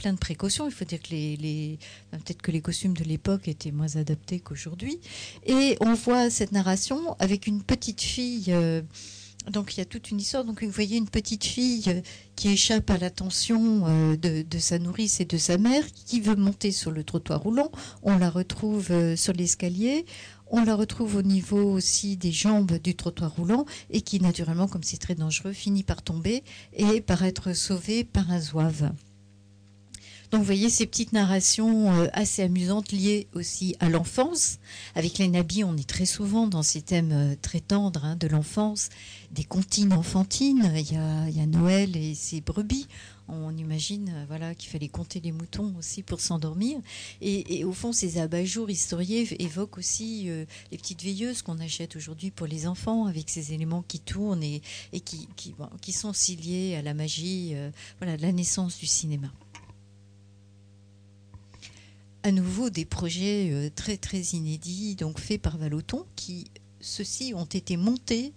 plein 0.00 0.12
de 0.14 0.18
précautions. 0.18 0.66
Il 0.66 0.72
faut 0.72 0.86
dire 0.86 1.00
que 1.02 1.10
les, 1.10 1.78
peut-être 2.10 2.40
que 2.40 2.50
les 2.50 2.62
costumes 2.62 2.96
de 2.96 3.04
l'époque 3.04 3.48
étaient 3.48 3.70
moins 3.70 3.96
adaptés 3.96 4.40
qu'aujourd'hui. 4.40 4.98
Et 5.46 5.76
on 5.80 5.92
voit 5.94 6.30
cette 6.30 6.52
narration 6.52 7.16
avec 7.18 7.46
une 7.46 7.62
petite 7.62 8.00
fille. 8.00 8.46
Euh, 8.48 8.80
donc 9.50 9.74
il 9.74 9.78
y 9.78 9.82
a 9.82 9.84
toute 9.84 10.10
une 10.10 10.18
histoire. 10.18 10.44
Donc 10.44 10.62
vous 10.62 10.70
voyez 10.70 10.96
une 10.96 11.08
petite 11.08 11.44
fille 11.44 11.84
euh, 11.88 12.00
qui 12.34 12.48
échappe 12.48 12.88
à 12.88 12.96
l'attention 12.96 13.82
euh, 13.86 14.16
de, 14.16 14.58
sa 14.58 14.78
nourrice 14.78 15.20
et 15.20 15.26
de 15.26 15.36
sa 15.36 15.58
mère, 15.58 15.84
qui 15.92 16.20
veut 16.22 16.36
monter 16.36 16.72
sur 16.72 16.90
le 16.90 17.04
trottoir 17.04 17.42
roulant. 17.42 17.70
On 18.02 18.16
la 18.16 18.30
retrouve 18.30 19.14
sur 19.16 19.34
l'escalier. 19.34 20.06
On 20.52 20.64
la 20.64 20.74
retrouve 20.74 21.14
au 21.14 21.22
niveau 21.22 21.62
aussi 21.72 22.16
des 22.16 22.32
jambes 22.32 22.78
du 22.78 22.96
trottoir 22.96 23.34
roulant 23.36 23.66
et 23.88 24.02
qui, 24.02 24.18
naturellement, 24.20 24.66
comme 24.66 24.82
c'est 24.82 24.98
très 24.98 25.14
dangereux, 25.14 25.52
finit 25.52 25.84
par 25.84 26.02
tomber 26.02 26.42
et 26.72 27.00
par 27.00 27.22
être 27.22 27.52
sauvée 27.52 28.02
par 28.02 28.32
un 28.32 28.40
zouave. 28.40 28.90
Donc 30.30 30.40
vous 30.40 30.46
voyez 30.46 30.70
ces 30.70 30.86
petites 30.86 31.12
narrations 31.12 31.92
euh, 31.92 32.06
assez 32.12 32.42
amusantes 32.42 32.92
liées 32.92 33.26
aussi 33.34 33.74
à 33.80 33.88
l'enfance. 33.88 34.58
Avec 34.94 35.18
les 35.18 35.26
nabis, 35.26 35.64
on 35.64 35.76
est 35.76 35.88
très 35.88 36.04
souvent 36.04 36.46
dans 36.46 36.62
ces 36.62 36.82
thèmes 36.82 37.10
euh, 37.12 37.34
très 37.40 37.58
tendres 37.58 38.04
hein, 38.04 38.16
de 38.16 38.28
l'enfance, 38.28 38.90
des 39.32 39.42
comptines 39.42 39.92
enfantines. 39.92 40.72
Il 40.76 40.92
y, 40.92 40.96
a, 40.96 41.46
Noël 41.46 41.96
et 41.96 42.14
ses 42.14 42.40
brebis. 42.40 42.86
On 43.30 43.56
imagine 43.56 44.10
euh, 44.14 44.24
voilà, 44.28 44.54
qu'il 44.54 44.70
fallait 44.70 44.88
compter 44.88 45.20
les 45.20 45.32
moutons 45.32 45.74
aussi 45.78 46.02
pour 46.02 46.20
s'endormir. 46.20 46.80
Et, 47.20 47.64
au 47.64 47.72
fond, 47.72 47.92
ces 47.92 48.18
abat-jours 48.18 48.70
historiés 48.70 49.26
évoquent 49.42 49.78
aussi 49.78 50.28
les 50.70 50.78
petites 50.78 51.02
veilleuses 51.02 51.42
qu'on 51.42 51.58
achète 51.58 51.96
aujourd'hui 51.96 52.30
pour 52.30 52.46
les 52.46 52.66
enfants, 52.66 53.06
avec 53.06 53.28
ces 53.30 53.52
éléments 53.52 53.82
qui 53.82 54.00
tournent 54.00 54.42
et, 54.42 54.62
qui, 55.00 55.92
sont 55.92 56.10
aussi 56.10 56.36
liés 56.36 56.76
à 56.76 56.82
la 56.82 56.94
magie 56.94 57.54
voilà, 57.98 58.16
de 58.16 58.22
la 58.22 58.32
naissance 58.32 58.78
du 58.78 58.86
cinéma 58.86 59.30
à 62.22 62.32
nouveau 62.32 62.70
des 62.70 62.84
projets 62.84 63.50
euh, 63.50 63.70
très 63.74 63.96
très 63.96 64.20
inédits, 64.20 64.94
donc 64.94 65.18
faits 65.18 65.40
par 65.40 65.56
Valoton, 65.56 66.04
qui 66.16 66.50
ceux-ci 66.80 67.32
ont 67.34 67.44
été 67.44 67.76
montés 67.76 68.32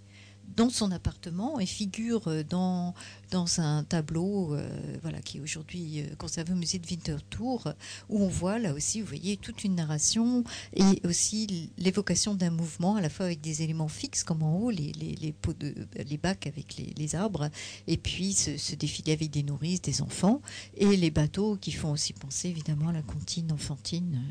dans 0.55 0.69
son 0.69 0.91
appartement 0.91 1.59
et 1.59 1.65
figure 1.65 2.27
euh, 2.27 2.43
dans, 2.43 2.93
dans 3.31 3.59
un 3.59 3.83
tableau 3.83 4.53
euh, 4.53 4.67
voilà, 5.01 5.19
qui 5.21 5.37
est 5.37 5.41
aujourd'hui 5.41 6.01
euh, 6.01 6.15
conservé 6.15 6.53
au 6.53 6.55
musée 6.55 6.79
de 6.79 6.87
Winterthur, 6.87 7.73
où 8.09 8.23
on 8.23 8.27
voit 8.27 8.59
là 8.59 8.73
aussi, 8.73 9.01
vous 9.01 9.07
voyez, 9.07 9.37
toute 9.37 9.63
une 9.63 9.75
narration 9.75 10.43
et 10.73 11.01
aussi 11.05 11.71
l'évocation 11.77 12.35
d'un 12.35 12.51
mouvement, 12.51 12.95
à 12.95 13.01
la 13.01 13.09
fois 13.09 13.25
avec 13.27 13.41
des 13.41 13.63
éléments 13.63 13.87
fixes 13.87 14.23
comme 14.23 14.43
en 14.43 14.57
haut, 14.57 14.69
les, 14.69 14.91
les, 14.93 15.15
les, 15.15 16.17
bacs 16.17 16.47
avec 16.47 16.77
les, 16.77 16.93
les 16.97 17.15
arbres, 17.15 17.49
et 17.87 17.97
puis 17.97 18.33
ce, 18.33 18.57
ce, 18.57 18.75
défilé 18.75 19.13
avec 19.13 19.31
des 19.31 19.43
nourrices, 19.43 19.81
des 19.81 20.01
enfants, 20.01 20.41
et 20.75 20.95
les 20.95 21.11
bateaux 21.11 21.57
qui 21.57 21.71
font 21.71 21.91
aussi 21.91 22.13
penser 22.13 22.49
évidemment 22.49 22.89
à 22.89 22.93
la 22.93 23.01
comptine 23.01 23.51
enfantine, 23.51 24.21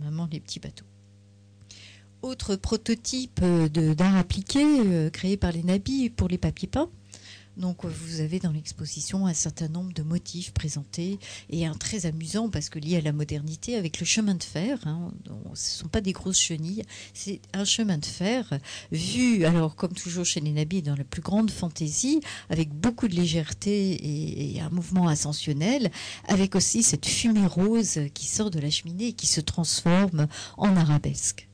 maman 0.00 0.28
les 0.30 0.40
petits 0.40 0.60
bateaux. 0.60 0.87
Autre 2.22 2.56
prototype 2.56 3.38
euh, 3.44 3.68
d'art 3.68 4.16
appliqué 4.16 4.60
euh, 4.60 5.08
créé 5.08 5.36
par 5.36 5.52
les 5.52 5.62
nabis 5.62 6.10
pour 6.10 6.26
les 6.26 6.36
papiers 6.36 6.66
peints. 6.66 6.90
Donc 7.56 7.84
vous 7.84 8.20
avez 8.20 8.40
dans 8.40 8.50
l'exposition 8.50 9.26
un 9.26 9.34
certain 9.34 9.68
nombre 9.68 9.92
de 9.92 10.02
motifs 10.02 10.52
présentés 10.52 11.18
et 11.50 11.64
un 11.64 11.74
très 11.74 12.06
amusant 12.06 12.48
parce 12.48 12.70
que 12.70 12.80
lié 12.80 12.96
à 12.96 13.00
la 13.00 13.12
modernité 13.12 13.76
avec 13.76 14.00
le 14.00 14.06
chemin 14.06 14.34
de 14.34 14.42
fer. 14.42 14.80
Hein, 14.86 15.12
ce 15.26 15.32
ne 15.52 15.54
sont 15.54 15.88
pas 15.88 16.00
des 16.00 16.12
grosses 16.12 16.38
chenilles, 16.38 16.84
c'est 17.14 17.40
un 17.52 17.64
chemin 17.64 17.98
de 17.98 18.06
fer 18.06 18.58
vu, 18.90 19.44
alors 19.44 19.76
comme 19.76 19.92
toujours 19.92 20.24
chez 20.24 20.40
les 20.40 20.52
nabis, 20.52 20.82
dans 20.82 20.96
la 20.96 21.04
plus 21.04 21.22
grande 21.22 21.50
fantaisie, 21.50 22.20
avec 22.48 22.70
beaucoup 22.70 23.06
de 23.06 23.14
légèreté 23.14 24.54
et 24.54 24.60
un 24.60 24.70
mouvement 24.70 25.08
ascensionnel, 25.08 25.90
avec 26.26 26.56
aussi 26.56 26.82
cette 26.82 27.06
fumée 27.06 27.46
rose 27.46 28.00
qui 28.14 28.26
sort 28.26 28.50
de 28.50 28.60
la 28.60 28.70
cheminée 28.70 29.08
et 29.08 29.12
qui 29.12 29.26
se 29.26 29.40
transforme 29.40 30.28
en 30.56 30.76
arabesque. 30.76 31.47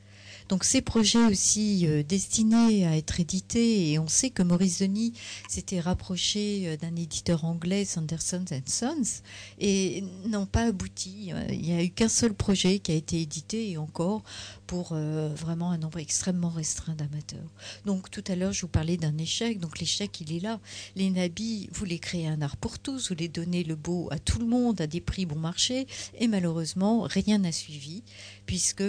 Donc 0.55 0.63
ces 0.63 0.83
projets 0.83 1.27
aussi 1.27 1.85
euh, 1.85 2.05
destinés 2.05 2.87
à 2.87 2.97
être 2.97 3.19
édités, 3.19 3.91
et 3.91 3.99
on 3.99 4.07
sait 4.07 4.31
que 4.31 4.45
Maurice 4.45 4.79
Denis 4.79 5.13
s'était 5.49 5.81
rapproché 5.81 6.69
euh, 6.69 6.77
d'un 6.77 6.95
éditeur 6.95 7.45
anglais, 7.45 7.85
Sanderson 7.85 8.45
Sons, 8.65 9.23
et 9.59 10.05
n'ont 10.27 10.47
pas 10.47 10.67
abouti. 10.67 11.33
Euh, 11.33 11.45
il 11.51 11.63
n'y 11.63 11.73
a 11.73 11.83
eu 11.83 11.91
qu'un 11.91 12.09
seul 12.09 12.35
projet 12.35 12.79
qui 12.79 12.93
a 12.93 12.95
été 12.95 13.21
édité, 13.21 13.69
et 13.69 13.79
encore 13.79 14.23
pour 14.69 14.95
vraiment 14.95 15.73
un 15.73 15.79
nombre 15.79 15.99
extrêmement 15.99 16.49
restreint 16.49 16.95
d'amateurs. 16.95 17.51
Donc 17.85 18.11
tout 18.11 18.25
à 18.27 18.35
l'heure, 18.35 18.53
je 18.53 18.63
vous 18.63 18.69
parlais 18.69 18.97
d'un 18.97 19.17
échec. 19.19 19.61
Donc 19.61 19.79
l'échec, 19.79 20.21
il 20.21 20.35
est 20.35 20.41
là. 20.41 20.59
Les 20.97 21.11
nabis 21.11 21.69
voulaient 21.73 21.99
créer 21.99 22.27
un 22.27 22.41
art 22.41 22.57
pour 22.57 22.79
tous, 22.79 23.09
voulaient 23.09 23.29
donner 23.29 23.63
le 23.63 23.77
beau 23.77 24.09
à 24.11 24.19
tout 24.19 24.39
le 24.39 24.47
monde 24.47 24.81
à 24.81 24.87
des 24.87 25.01
prix 25.01 25.27
bon 25.27 25.39
marché, 25.39 25.87
et 26.19 26.29
malheureusement, 26.29 27.03
rien 27.03 27.39
n'a 27.39 27.53
suivi, 27.53 28.03
puisque 28.47 28.83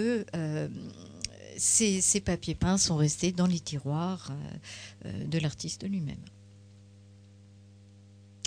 ces, 1.56 2.20
papiers 2.20 2.54
peints 2.54 2.78
sont 2.78 2.96
restés 2.96 3.32
dans 3.32 3.46
les 3.46 3.60
tiroirs 3.60 4.30
euh, 4.30 4.56
euh, 5.06 5.24
de 5.24 5.38
l'artiste 5.38 5.88
lui-même. 5.88 6.22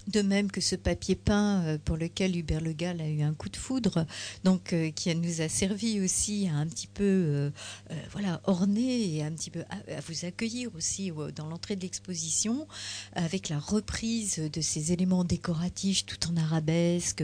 De 0.09 0.21
même 0.21 0.51
que 0.51 0.61
ce 0.61 0.75
papier 0.75 1.15
peint 1.15 1.63
euh, 1.63 1.77
pour 1.77 1.97
lequel 1.97 2.35
Hubert 2.35 2.61
Le 2.61 2.73
Gall 2.73 3.01
a 3.01 3.07
eu 3.07 3.21
un 3.21 3.33
coup 3.33 3.49
de 3.49 3.57
foudre, 3.57 4.05
donc 4.43 4.73
euh, 4.73 4.91
qui 4.91 5.13
nous 5.15 5.41
a 5.41 5.49
servi 5.49 6.01
aussi 6.01 6.47
à 6.47 6.55
un 6.55 6.67
petit 6.67 6.87
peu 6.87 7.03
euh, 7.03 7.49
voilà 8.11 8.41
orner 8.45 9.15
et 9.15 9.23
un 9.23 9.31
petit 9.31 9.51
peu 9.51 9.63
à, 9.69 9.99
vous 10.07 10.25
accueillir 10.25 10.73
aussi 10.75 11.11
dans 11.35 11.47
l'entrée 11.47 11.75
de 11.75 11.81
l'exposition 11.81 12.67
avec 13.13 13.49
la 13.49 13.59
reprise 13.59 14.37
de 14.51 14.61
ces 14.61 14.91
éléments 14.91 15.23
décoratifs 15.23 16.05
tout 16.05 16.29
en 16.29 16.37
arabesque, 16.37 17.23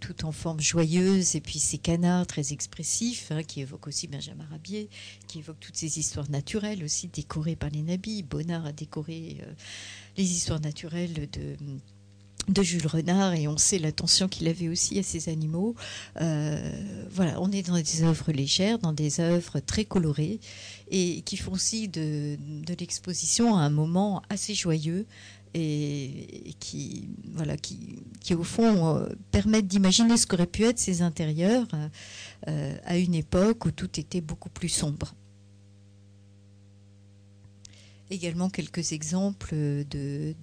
tout 0.00 0.24
en 0.24 0.32
forme 0.32 0.60
joyeuse 0.60 1.36
et 1.36 1.40
puis 1.40 1.58
ces 1.58 1.78
canards 1.78 2.26
très 2.26 2.52
expressifs 2.52 3.30
hein, 3.30 3.42
qui 3.42 3.60
évoquent 3.60 3.88
aussi 3.88 4.06
Benjamin 4.06 4.46
Rabier, 4.50 4.88
qui 5.26 5.38
évoquent 5.38 5.60
toutes 5.60 5.76
ces 5.76 5.98
histoires 5.98 6.30
naturelles 6.30 6.84
aussi 6.84 7.08
décorées 7.08 7.56
par 7.56 7.70
les 7.70 7.82
nabis. 7.82 8.22
Bonnard 8.22 8.66
a 8.66 8.72
décoré 8.72 9.38
les 10.16 10.24
histoires 10.24 10.60
naturelles 10.60 11.28
de 11.32 11.56
de 12.48 12.62
Jules 12.62 12.86
Renard 12.86 13.34
et 13.34 13.48
on 13.48 13.56
sait 13.56 13.78
l'attention 13.78 14.28
qu'il 14.28 14.46
avait 14.48 14.68
aussi 14.68 14.98
à 14.98 15.02
ces 15.02 15.28
animaux. 15.28 15.74
Euh, 16.20 16.72
voilà, 17.10 17.40
on 17.40 17.50
est 17.50 17.66
dans 17.66 17.76
des 17.76 18.02
œuvres 18.02 18.32
légères, 18.32 18.78
dans 18.78 18.92
des 18.92 19.20
œuvres 19.20 19.60
très 19.60 19.84
colorées 19.84 20.40
et 20.90 21.22
qui 21.22 21.36
font 21.36 21.52
aussi 21.52 21.88
de, 21.88 22.36
l'exposition 22.78 23.56
un 23.56 23.70
moment 23.70 24.22
assez 24.28 24.54
joyeux 24.54 25.06
et, 25.54 26.54
qui, 26.60 27.08
voilà, 27.32 27.56
qui, 27.56 28.02
qui 28.20 28.34
au 28.34 28.44
fond 28.44 28.96
euh, 28.96 29.08
permettent 29.30 29.66
d'imaginer 29.66 30.16
ce 30.16 30.26
qu'auraient 30.26 30.46
pu 30.46 30.64
être 30.64 30.78
ces 30.78 31.02
intérieurs 31.02 31.66
euh, 32.46 32.76
à 32.84 32.98
une 32.98 33.14
époque 33.14 33.64
où 33.64 33.70
tout 33.70 33.98
était 33.98 34.20
beaucoup 34.20 34.50
plus 34.50 34.68
sombre 34.68 35.14
également 38.10 38.50
quelques 38.50 38.92
exemples 38.92 39.54
de, 39.54 40.34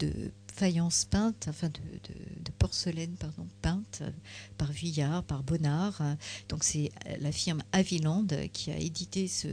faïence 0.53 1.05
peinte, 1.05 1.47
enfin 1.49 1.69
de, 1.69 2.51
porcelaine 2.59 3.15
peinte 3.61 4.03
par 4.57 4.71
Vuillard, 4.71 5.23
par 5.23 5.43
Bonnard. 5.43 6.01
Donc 6.49 6.63
c'est 6.63 6.91
la 7.19 7.31
firme 7.31 7.63
Aviland 7.71 8.27
qui 8.53 8.71
a 8.71 8.77
édité 8.77 9.27
ce, 9.27 9.47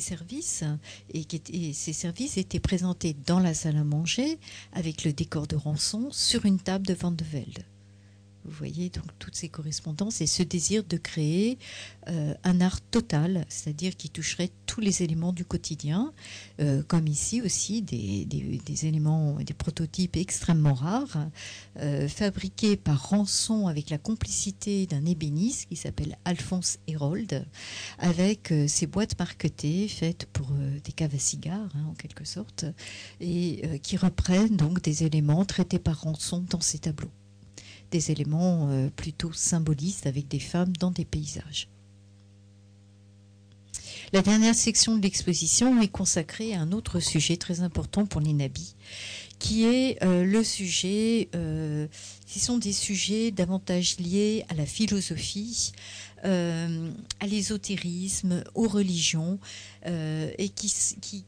services 0.00 0.64
et, 1.12 1.72
ces 1.72 1.92
services 1.92 2.36
étaient 2.36 2.60
présentés 2.60 3.14
dans 3.26 3.40
la 3.40 3.54
salle 3.54 3.76
à 3.76 3.84
manger 3.84 4.38
avec 4.72 5.04
le 5.04 5.12
décor 5.12 5.46
de 5.46 5.56
rançon 5.56 6.10
sur 6.10 6.44
une 6.46 6.58
table 6.58 6.86
de 6.86 6.94
Van 6.94 7.12
de 7.12 7.24
Velde. 7.24 7.64
Vous 8.46 8.52
voyez 8.52 8.90
donc 8.90 9.06
toutes 9.18 9.34
ces 9.34 9.48
correspondances 9.48 10.20
et 10.20 10.26
ce 10.26 10.42
désir 10.42 10.84
de 10.84 10.96
créer 10.96 11.58
euh, 12.08 12.34
un 12.44 12.60
art 12.60 12.80
total, 12.80 13.44
c'est-à-dire 13.48 13.96
qui 13.96 14.08
toucherait 14.08 14.50
tous 14.66 14.80
les 14.80 15.02
éléments 15.02 15.32
du 15.32 15.44
quotidien, 15.44 16.12
euh, 16.60 16.82
comme 16.86 17.08
ici 17.08 17.42
aussi 17.42 17.82
des, 17.82 18.86
éléments, 18.86 19.34
des 19.40 19.54
prototypes 19.54 20.16
extrêmement 20.16 20.74
rares, 20.74 21.26
euh, 21.78 22.08
fabriqués 22.08 22.76
par 22.76 23.10
Rançon 23.10 23.66
avec 23.66 23.90
la 23.90 23.98
complicité 23.98 24.86
d'un 24.86 25.04
ébéniste 25.04 25.68
qui 25.68 25.76
s'appelle 25.76 26.16
Alphonse 26.24 26.78
Hérold, 26.86 27.44
avec 27.98 28.54
ces 28.68 28.86
boîtes 28.86 29.18
marquetées 29.18 29.88
faites 29.88 30.26
pour 30.32 30.50
des 30.84 30.92
caves 30.92 31.14
à 31.14 31.18
cigares 31.18 31.72
hein, 31.74 31.86
en 31.90 31.94
quelque 31.94 32.24
sorte, 32.24 32.64
et 33.20 33.80
qui 33.82 33.96
reprennent 33.96 34.56
donc 34.56 34.82
des 34.82 35.04
éléments 35.04 35.44
traités 35.44 35.78
par 35.78 36.02
Rançon 36.02 36.44
dans 36.48 36.60
ces 36.60 36.78
tableaux 36.78 37.10
des 37.90 38.10
éléments 38.10 38.68
euh, 38.70 38.88
plutôt 38.94 39.32
symbolistes 39.32 40.06
avec 40.06 40.28
des 40.28 40.38
femmes 40.38 40.76
dans 40.76 40.90
des 40.90 41.04
paysages. 41.04 41.68
La 44.12 44.22
dernière 44.22 44.54
section 44.54 44.96
de 44.96 45.02
l'exposition 45.02 45.80
est 45.82 45.88
consacrée 45.88 46.54
à 46.54 46.60
un 46.60 46.72
autre 46.72 47.00
sujet 47.00 47.36
très 47.36 47.60
important 47.60 48.06
pour 48.06 48.20
les 48.20 48.32
nabis, 48.32 48.76
qui 49.40 49.64
est 49.64 50.02
euh, 50.04 50.24
le 50.24 50.44
sujet, 50.44 51.28
euh, 51.34 51.88
sont 52.26 52.58
des 52.58 52.72
sujets 52.72 53.30
davantage 53.32 53.98
liés 53.98 54.44
à 54.48 54.54
la 54.54 54.66
philosophie, 54.66 55.72
à 56.22 57.26
l'ésotérisme, 57.26 58.42
aux 58.54 58.66
religions, 58.66 59.38
et 59.84 60.48
qui, 60.48 61.24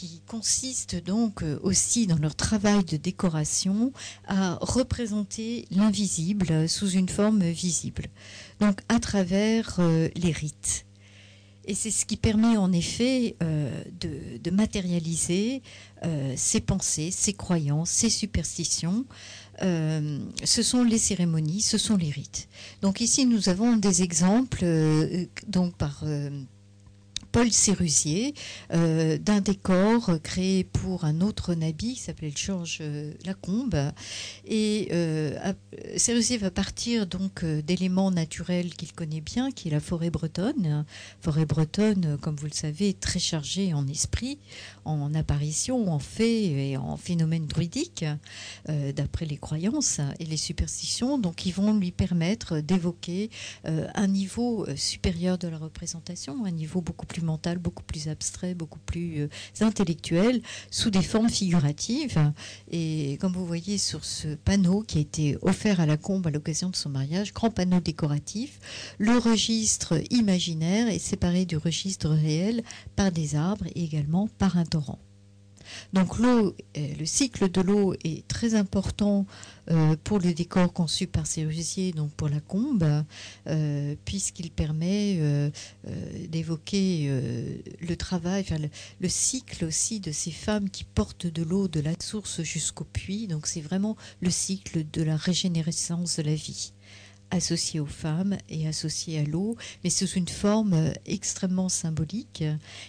qui 0.00 0.22
consiste 0.26 0.96
donc 1.04 1.42
euh, 1.42 1.58
aussi 1.62 2.06
dans 2.06 2.16
leur 2.16 2.34
travail 2.34 2.84
de 2.84 2.96
décoration 2.96 3.92
à 4.26 4.56
représenter 4.62 5.66
l'invisible 5.70 6.70
sous 6.70 6.88
une 6.88 7.10
forme 7.10 7.42
visible, 7.42 8.06
donc 8.60 8.80
à 8.88 8.98
travers 8.98 9.76
euh, 9.78 10.08
les 10.16 10.32
rites. 10.32 10.86
Et 11.66 11.74
c'est 11.74 11.90
ce 11.90 12.06
qui 12.06 12.16
permet 12.16 12.56
en 12.56 12.72
effet 12.72 13.36
euh, 13.42 13.70
de, 14.00 14.50
matérialiser 14.50 15.62
ces 16.34 16.60
pensées, 16.60 17.10
ces 17.10 17.34
croyances, 17.34 17.90
ces 17.90 18.08
superstitions. 18.08 19.04
ce 19.60 20.62
sont 20.62 20.82
les 20.82 20.98
cérémonies, 20.98 21.60
ce 21.60 21.76
sont 21.76 21.96
les 21.96 22.10
rites. 22.10 22.48
Donc 22.80 23.02
ici 23.02 23.26
nous 23.26 23.50
avons 23.50 23.76
des 23.76 24.02
exemples 24.02 24.64
donc 25.46 25.76
par 25.76 26.02
Paul 27.32 27.52
Sérusier 27.52 28.34
euh, 28.72 29.16
d'un 29.18 29.40
décor 29.40 30.18
créé 30.22 30.64
pour 30.64 31.04
un 31.04 31.20
autre 31.20 31.54
nabi 31.54 31.94
qui 31.94 32.00
s'appelait 32.00 32.32
Georges 32.34 32.78
euh, 32.80 33.12
Lacombe. 33.24 33.92
Et 34.46 34.88
euh, 34.92 35.52
Sérusier 35.96 36.38
va 36.38 36.50
partir 36.50 37.06
donc 37.06 37.44
d'éléments 37.44 38.10
naturels 38.10 38.74
qu'il 38.74 38.92
connaît 38.92 39.20
bien, 39.20 39.52
qui 39.52 39.68
est 39.68 39.70
la 39.70 39.80
forêt 39.80 40.10
bretonne. 40.10 40.84
Forêt 41.20 41.46
bretonne, 41.46 42.18
comme 42.20 42.36
vous 42.36 42.46
le 42.46 42.52
savez, 42.52 42.94
très 42.94 43.20
chargée 43.20 43.74
en 43.74 43.86
esprit, 43.86 44.38
en 44.84 45.14
apparition, 45.14 45.92
en 45.92 45.98
faits 45.98 46.26
et 46.26 46.76
en 46.76 46.96
phénomènes 46.96 47.46
druidiques, 47.46 48.04
d'après 48.68 49.26
les 49.26 49.36
croyances 49.36 50.00
et 50.18 50.24
les 50.24 50.36
superstitions. 50.36 51.18
Donc, 51.18 51.46
ils 51.46 51.52
vont 51.52 51.74
lui 51.74 51.92
permettre 51.92 52.60
d'évoquer 52.60 53.30
un 53.64 54.06
niveau 54.06 54.66
supérieur 54.76 55.38
de 55.38 55.48
la 55.48 55.58
représentation, 55.58 56.44
un 56.44 56.50
niveau 56.50 56.80
beaucoup 56.80 57.06
plus 57.06 57.19
mental, 57.24 57.58
beaucoup 57.58 57.82
plus 57.82 58.08
abstrait, 58.08 58.54
beaucoup 58.54 58.78
plus 58.78 59.22
euh, 59.22 59.28
intellectuel, 59.60 60.42
sous 60.70 60.90
des 60.90 61.02
formes 61.02 61.28
figuratives. 61.28 62.32
Et 62.70 63.18
comme 63.20 63.32
vous 63.32 63.46
voyez 63.46 63.78
sur 63.78 64.04
ce 64.04 64.34
panneau 64.34 64.82
qui 64.82 64.98
a 64.98 65.00
été 65.00 65.38
offert 65.42 65.80
à 65.80 65.86
la 65.86 65.96
combe 65.96 66.26
à 66.26 66.30
l'occasion 66.30 66.70
de 66.70 66.76
son 66.76 66.90
mariage, 66.90 67.32
grand 67.32 67.50
panneau 67.50 67.80
décoratif, 67.80 68.58
le 68.98 69.18
registre 69.18 70.00
imaginaire 70.10 70.88
est 70.88 70.98
séparé 70.98 71.44
du 71.44 71.56
registre 71.56 72.08
réel 72.08 72.62
par 72.96 73.12
des 73.12 73.34
arbres 73.34 73.66
et 73.74 73.84
également 73.84 74.28
par 74.38 74.56
un 74.56 74.64
torrent. 74.64 74.98
Donc 75.92 76.18
l'eau, 76.18 76.54
euh, 76.76 76.94
le 76.98 77.06
cycle 77.06 77.50
de 77.50 77.60
l'eau 77.60 77.94
est 78.04 78.26
très 78.28 78.54
important 78.54 79.26
euh, 79.70 79.96
pour 80.04 80.18
le 80.18 80.32
décor 80.32 80.72
conçu 80.72 81.06
par 81.06 81.26
Sérusier, 81.26 81.92
donc 81.92 82.10
pour 82.12 82.28
la 82.28 82.40
combe, 82.40 83.04
euh, 83.46 83.94
puisqu'il 84.04 84.50
permet 84.50 85.50
d'évoquer 86.28 87.10
le 87.80 87.96
travail, 87.96 88.44
le, 89.00 89.08
cycle 89.08 89.64
aussi 89.64 90.00
de 90.00 90.12
ces 90.12 90.30
femmes 90.30 90.70
qui 90.70 90.84
portent 90.84 91.26
de 91.26 91.42
l'eau 91.42 91.68
de 91.68 91.80
la 91.80 91.92
source 92.00 92.42
jusqu'au 92.42 92.84
puits. 92.84 93.26
Donc 93.26 93.46
c'est 93.46 93.60
vraiment 93.60 93.96
le 94.20 94.30
cycle 94.30 94.84
de 94.92 95.02
la 95.02 95.16
régénérescence 95.16 96.16
de 96.16 96.22
la 96.22 96.34
vie 96.34 96.72
associé 97.30 97.80
aux 97.80 97.86
femmes 97.86 98.36
et 98.48 98.66
associé 98.66 99.20
à 99.20 99.24
l'eau, 99.24 99.56
mais 99.84 99.90
sous 99.90 100.08
une 100.08 100.28
forme 100.28 100.74
euh, 100.74 100.92
extrêmement 101.06 101.68
symbolique 101.68 102.44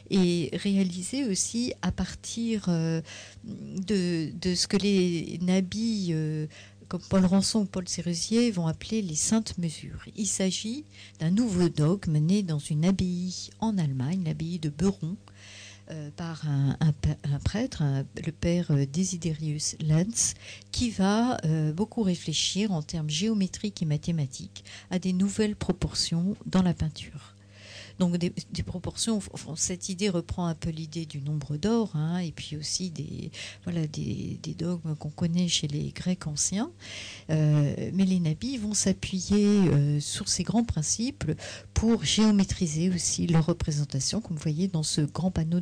et 0.09 0.49
réalisé 0.53 1.25
aussi 1.25 1.73
à 1.81 1.91
partir 1.91 2.65
euh, 2.67 3.01
de, 3.43 4.31
ce 4.55 4.67
que 4.67 4.77
les 4.77 5.39
nabis 5.41 6.09
euh, 6.11 6.47
comme 6.87 7.01
Paul 7.09 7.25
Rançon 7.25 7.61
ou 7.61 7.65
Paul 7.65 7.87
Sérusier 7.87 8.51
vont 8.51 8.67
appeler 8.67 9.01
les 9.01 9.15
saintes 9.15 9.57
mesures. 9.57 10.03
Il 10.17 10.27
s'agit 10.27 10.83
d'un 11.19 11.31
nouveau 11.31 11.69
dogme 11.69 12.17
né 12.17 12.43
dans 12.43 12.59
une 12.59 12.83
abbaye 12.83 13.49
en 13.59 13.77
Allemagne, 13.77 14.23
l'abbaye 14.25 14.59
de 14.59 14.69
Beuron, 14.69 15.15
par 16.15 16.47
un, 16.47 16.77
prêtre, 17.43 17.83
le 18.25 18.31
père 18.31 18.71
euh, 18.71 18.85
Desiderius 18.85 19.75
Lenz, 19.79 20.35
qui 20.71 20.89
va 20.89 21.37
euh, 21.45 21.73
beaucoup 21.73 22.03
réfléchir 22.03 22.71
en 22.71 22.81
termes 22.81 23.09
géométriques 23.09 23.81
et 23.81 23.85
mathématiques 23.85 24.63
à 24.89 24.99
des 24.99 25.13
nouvelles 25.13 25.55
proportions 25.55 26.35
dans 26.45 26.61
la 26.61 26.73
peinture. 26.73 27.30
Donc 28.01 28.17
des, 28.17 28.63
proportions, 28.63 29.19
cette 29.55 29.89
idée 29.89 30.09
reprend 30.09 30.47
un 30.47 30.55
peu 30.55 30.71
l'idée 30.71 31.05
du 31.05 31.21
nombre 31.21 31.55
d'or, 31.55 31.91
hein, 31.95 32.17
et 32.17 32.31
puis 32.31 32.57
aussi 32.57 32.89
des, 32.89 33.29
voilà, 33.63 33.85
des, 33.85 34.39
dogmes 34.57 34.95
qu'on 34.95 35.11
connaît 35.11 35.47
chez 35.47 35.67
les 35.67 35.91
Grecs 35.91 36.25
anciens. 36.25 36.71
Euh, 37.29 37.91
mais 37.93 38.05
les 38.05 38.19
nabis 38.19 38.57
vont 38.57 38.73
s'appuyer 38.73 39.45
euh, 39.45 39.99
sur 39.99 40.29
ces 40.29 40.41
grands 40.41 40.63
principes 40.63 41.31
pour 41.75 42.03
géométriser 42.03 42.89
aussi 42.89 43.27
leur 43.27 43.45
représentation, 43.45 44.19
comme 44.19 44.35
vous 44.35 44.41
voyez 44.41 44.67
dans 44.67 44.81
ce 44.81 45.01
grand 45.01 45.29
panneau, 45.29 45.59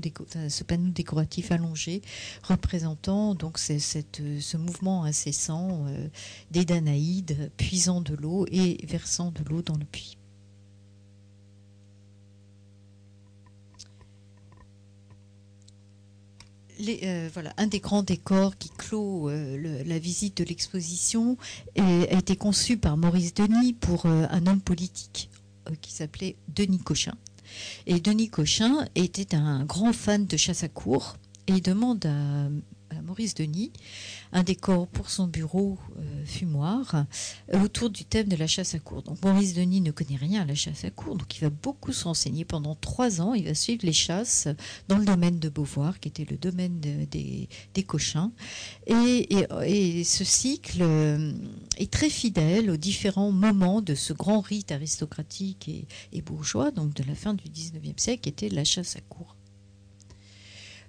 ce 0.47 0.63
panneau 0.63 0.91
décoratif 0.91 1.51
allongé 1.51 2.01
représentant 2.43 3.35
donc 3.35 3.57
cette, 3.57 4.21
ce 4.39 4.55
mouvement 4.55 5.03
incessant 5.03 5.87
euh, 5.87 6.07
des 6.51 6.63
Danaïdes 6.63 7.51
puisant 7.57 7.99
de 7.99 8.15
l'eau 8.15 8.45
et 8.49 8.77
versant 8.87 9.31
de 9.31 9.43
l'eau 9.43 9.61
dans 9.61 9.75
le 9.75 9.83
puits. 9.83 10.18
Voilà, 17.33 17.53
un 17.57 17.67
des 17.67 17.79
grands 17.79 18.03
décors 18.03 18.57
qui 18.57 18.69
clôt 18.69 19.29
la 19.29 19.99
visite 19.99 20.37
de 20.37 20.43
l'exposition 20.43 21.37
a 21.77 22.17
été 22.17 22.35
conçu 22.35 22.77
par 22.77 22.97
Maurice 22.97 23.33
Denis 23.33 23.73
pour 23.73 24.05
un 24.05 24.47
homme 24.47 24.61
politique 24.61 25.29
qui 25.81 25.91
s'appelait 25.91 26.35
Denis 26.47 26.79
Cochin. 26.79 27.15
Et 27.85 27.99
Denis 27.99 28.29
Cochin 28.29 28.87
était 28.95 29.35
un 29.35 29.65
grand 29.65 29.93
fan 29.93 30.25
de 30.25 30.37
chasse 30.37 30.63
à 30.63 30.69
cour 30.69 31.17
et 31.47 31.53
il 31.53 31.61
demande 31.61 32.05
à 32.05 33.01
Maurice 33.01 33.35
Denis 33.35 33.71
un 34.31 34.43
décor 34.43 34.87
pour 34.87 35.09
son 35.09 35.27
bureau 35.27 35.77
euh, 35.97 36.25
fumoir 36.25 37.05
euh, 37.53 37.63
autour 37.63 37.89
du 37.89 38.05
thème 38.05 38.27
de 38.27 38.35
la 38.35 38.47
chasse 38.47 38.75
à 38.75 38.79
cour. 38.79 39.01
Donc 39.01 39.23
Maurice 39.23 39.53
Denis 39.53 39.81
ne 39.81 39.91
connaît 39.91 40.17
rien 40.17 40.41
à 40.41 40.45
la 40.45 40.55
chasse 40.55 40.85
à 40.85 40.91
cour, 40.91 41.15
donc 41.15 41.35
il 41.37 41.41
va 41.41 41.49
beaucoup 41.49 41.93
s'enseigner 41.93 42.45
pendant 42.45 42.75
trois 42.75 43.21
ans. 43.21 43.33
Il 43.33 43.45
va 43.45 43.55
suivre 43.55 43.85
les 43.85 43.93
chasses 43.93 44.47
dans 44.87 44.97
le 44.97 45.05
domaine 45.05 45.39
de 45.39 45.49
Beauvoir, 45.49 45.99
qui 45.99 46.09
était 46.09 46.27
le 46.29 46.37
domaine 46.37 46.79
des, 46.79 47.47
cochins. 47.83 48.31
Et, 48.87 50.03
ce 50.03 50.23
cycle 50.23 50.81
euh, 50.81 51.33
est 51.77 51.91
très 51.91 52.09
fidèle 52.09 52.69
aux 52.69 52.77
différents 52.77 53.31
moments 53.31 53.81
de 53.81 53.95
ce 53.95 54.13
grand 54.13 54.41
rite 54.41 54.71
aristocratique 54.71 55.67
et, 55.67 55.87
et 56.13 56.21
bourgeois, 56.21 56.71
donc 56.71 56.93
de 56.93 57.03
la 57.03 57.15
fin 57.15 57.33
du 57.33 57.45
19e 57.45 57.99
siècle, 57.99 58.21
qui 58.21 58.29
était 58.29 58.49
la 58.49 58.63
chasse 58.63 58.95
à 58.95 59.01
cour. 59.01 59.38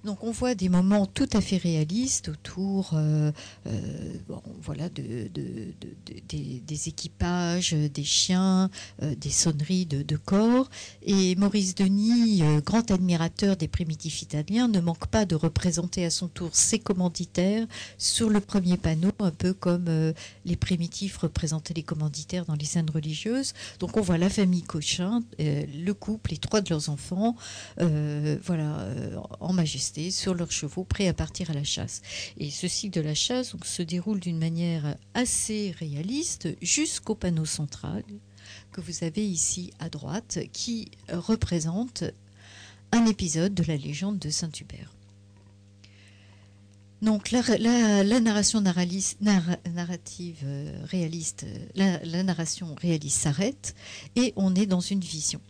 Donc 0.04 0.24
on 0.24 0.30
voit 0.30 0.54
des 0.54 0.70
moments 0.70 1.04
tout 1.04 1.28
à 1.34 1.42
fait 1.42 1.58
réalistes 1.58 2.30
autour 2.30 2.92
euh, 2.94 3.32
euh, 3.66 3.70
voilà, 4.62 4.88
de, 4.88 5.28
des, 6.28 6.88
équipages, 6.88 7.72
des 7.74 8.04
chiens, 8.04 8.70
euh, 9.02 9.14
des 9.14 9.30
sonneries 9.30 9.84
de, 9.84 10.16
corps. 10.16 10.70
Et 11.02 11.34
Maurice 11.36 11.74
Denis, 11.74 12.42
grand 12.64 12.90
admirateur 12.90 13.56
des 13.56 13.68
primitifs 13.68 14.22
italiens, 14.22 14.68
ne 14.68 14.80
manque 14.80 15.06
pas 15.06 15.26
de 15.26 15.34
représenter 15.34 16.04
à 16.04 16.10
son 16.10 16.28
tour 16.28 16.50
ses 16.52 16.78
commanditaires 16.78 17.66
sur 17.98 18.30
le 18.30 18.40
premier 18.40 18.76
panneau, 18.76 19.10
un 19.18 19.30
peu 19.30 19.52
comme 19.52 19.88
les 20.44 20.56
primitifs 20.56 21.18
représentaient 21.18 21.74
les 21.74 21.82
commanditaires 21.82 22.46
dans 22.46 22.54
les 22.54 22.64
scènes 22.64 22.90
religieuses. 22.90 23.52
Donc 23.78 23.96
on 23.96 24.00
voit 24.00 24.18
la 24.18 24.30
famille 24.30 24.62
Cochin, 24.62 25.22
le 25.38 25.92
couple, 25.92 26.30
les 26.30 26.38
trois 26.38 26.60
de 26.60 26.70
leurs 26.70 26.88
enfants, 26.88 27.36
en 27.80 29.52
majesté 29.52 29.89
sur 30.10 30.34
leurs 30.34 30.52
chevaux, 30.52 30.84
prêts 30.84 31.08
à 31.08 31.14
partir 31.14 31.50
à 31.50 31.54
la 31.54 31.64
chasse. 31.64 32.02
Et 32.38 32.50
ce 32.50 32.68
cycle 32.68 32.98
de 32.98 33.00
la 33.00 33.14
chasse 33.14 33.54
se 33.62 33.82
déroule 33.82 34.20
d'une 34.20 34.38
manière 34.38 34.96
assez 35.14 35.74
réaliste 35.78 36.48
jusqu'au 36.62 37.14
panneau 37.14 37.44
central 37.44 38.04
que 38.72 38.80
vous 38.80 39.04
avez 39.04 39.26
ici 39.26 39.72
à 39.78 39.88
droite, 39.88 40.38
qui 40.52 40.90
représente 41.08 42.04
un 42.92 43.06
épisode 43.06 43.54
de 43.54 43.64
la 43.64 43.76
légende 43.76 44.18
de 44.18 44.30
Saint-Hubert. 44.30 44.92
Donc 47.02 47.30
la, 47.30 48.20
narration 48.20 48.60
narrative 48.60 50.38
euh, 50.44 50.84
réaliste, 50.84 51.46
la, 51.74 52.22
narration 52.22 52.74
réaliste 52.74 53.18
s'arrête 53.22 53.74
et 54.16 54.34
on 54.36 54.54
est 54.54 54.66
dans 54.66 54.80
une 54.80 55.00
vision. 55.00 55.40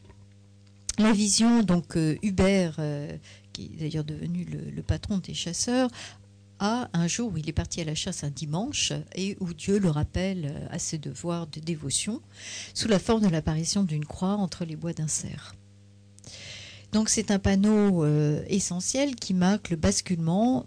La 0.98 1.12
vision, 1.12 1.62
donc 1.62 1.96
euh, 1.96 2.16
Hubert, 2.22 2.76
euh, 2.78 3.16
d'ailleurs 3.68 4.04
devenu 4.04 4.44
le, 4.44 4.82
patron 4.82 5.18
des 5.18 5.34
chasseurs, 5.34 5.90
a 6.58 6.90
un 6.92 7.06
jour 7.06 7.32
où 7.32 7.38
il 7.38 7.48
est 7.48 7.54
parti 7.54 7.80
à 7.80 7.84
la 7.84 7.94
chasse 7.94 8.22
un 8.22 8.30
dimanche 8.30 8.92
et 9.14 9.36
où 9.40 9.54
Dieu 9.54 9.78
le 9.78 9.88
rappelle 9.88 10.68
à 10.70 10.78
ses 10.78 10.98
devoirs 10.98 11.46
de 11.46 11.58
dévotion 11.60 12.20
sous 12.74 12.88
la 12.88 12.98
forme 12.98 13.22
de 13.22 13.28
l'apparition 13.28 13.82
d'une 13.82 14.04
croix 14.04 14.34
entre 14.34 14.66
les 14.66 14.76
bois 14.76 14.92
d'un 14.92 15.08
cerf. 15.08 15.54
Donc 16.92 17.08
c'est 17.08 17.30
un 17.30 17.38
panneau 17.38 18.04
euh, 18.04 18.42
essentiel 18.48 19.14
qui 19.14 19.32
marque 19.32 19.70
le 19.70 19.76
basculement 19.76 20.66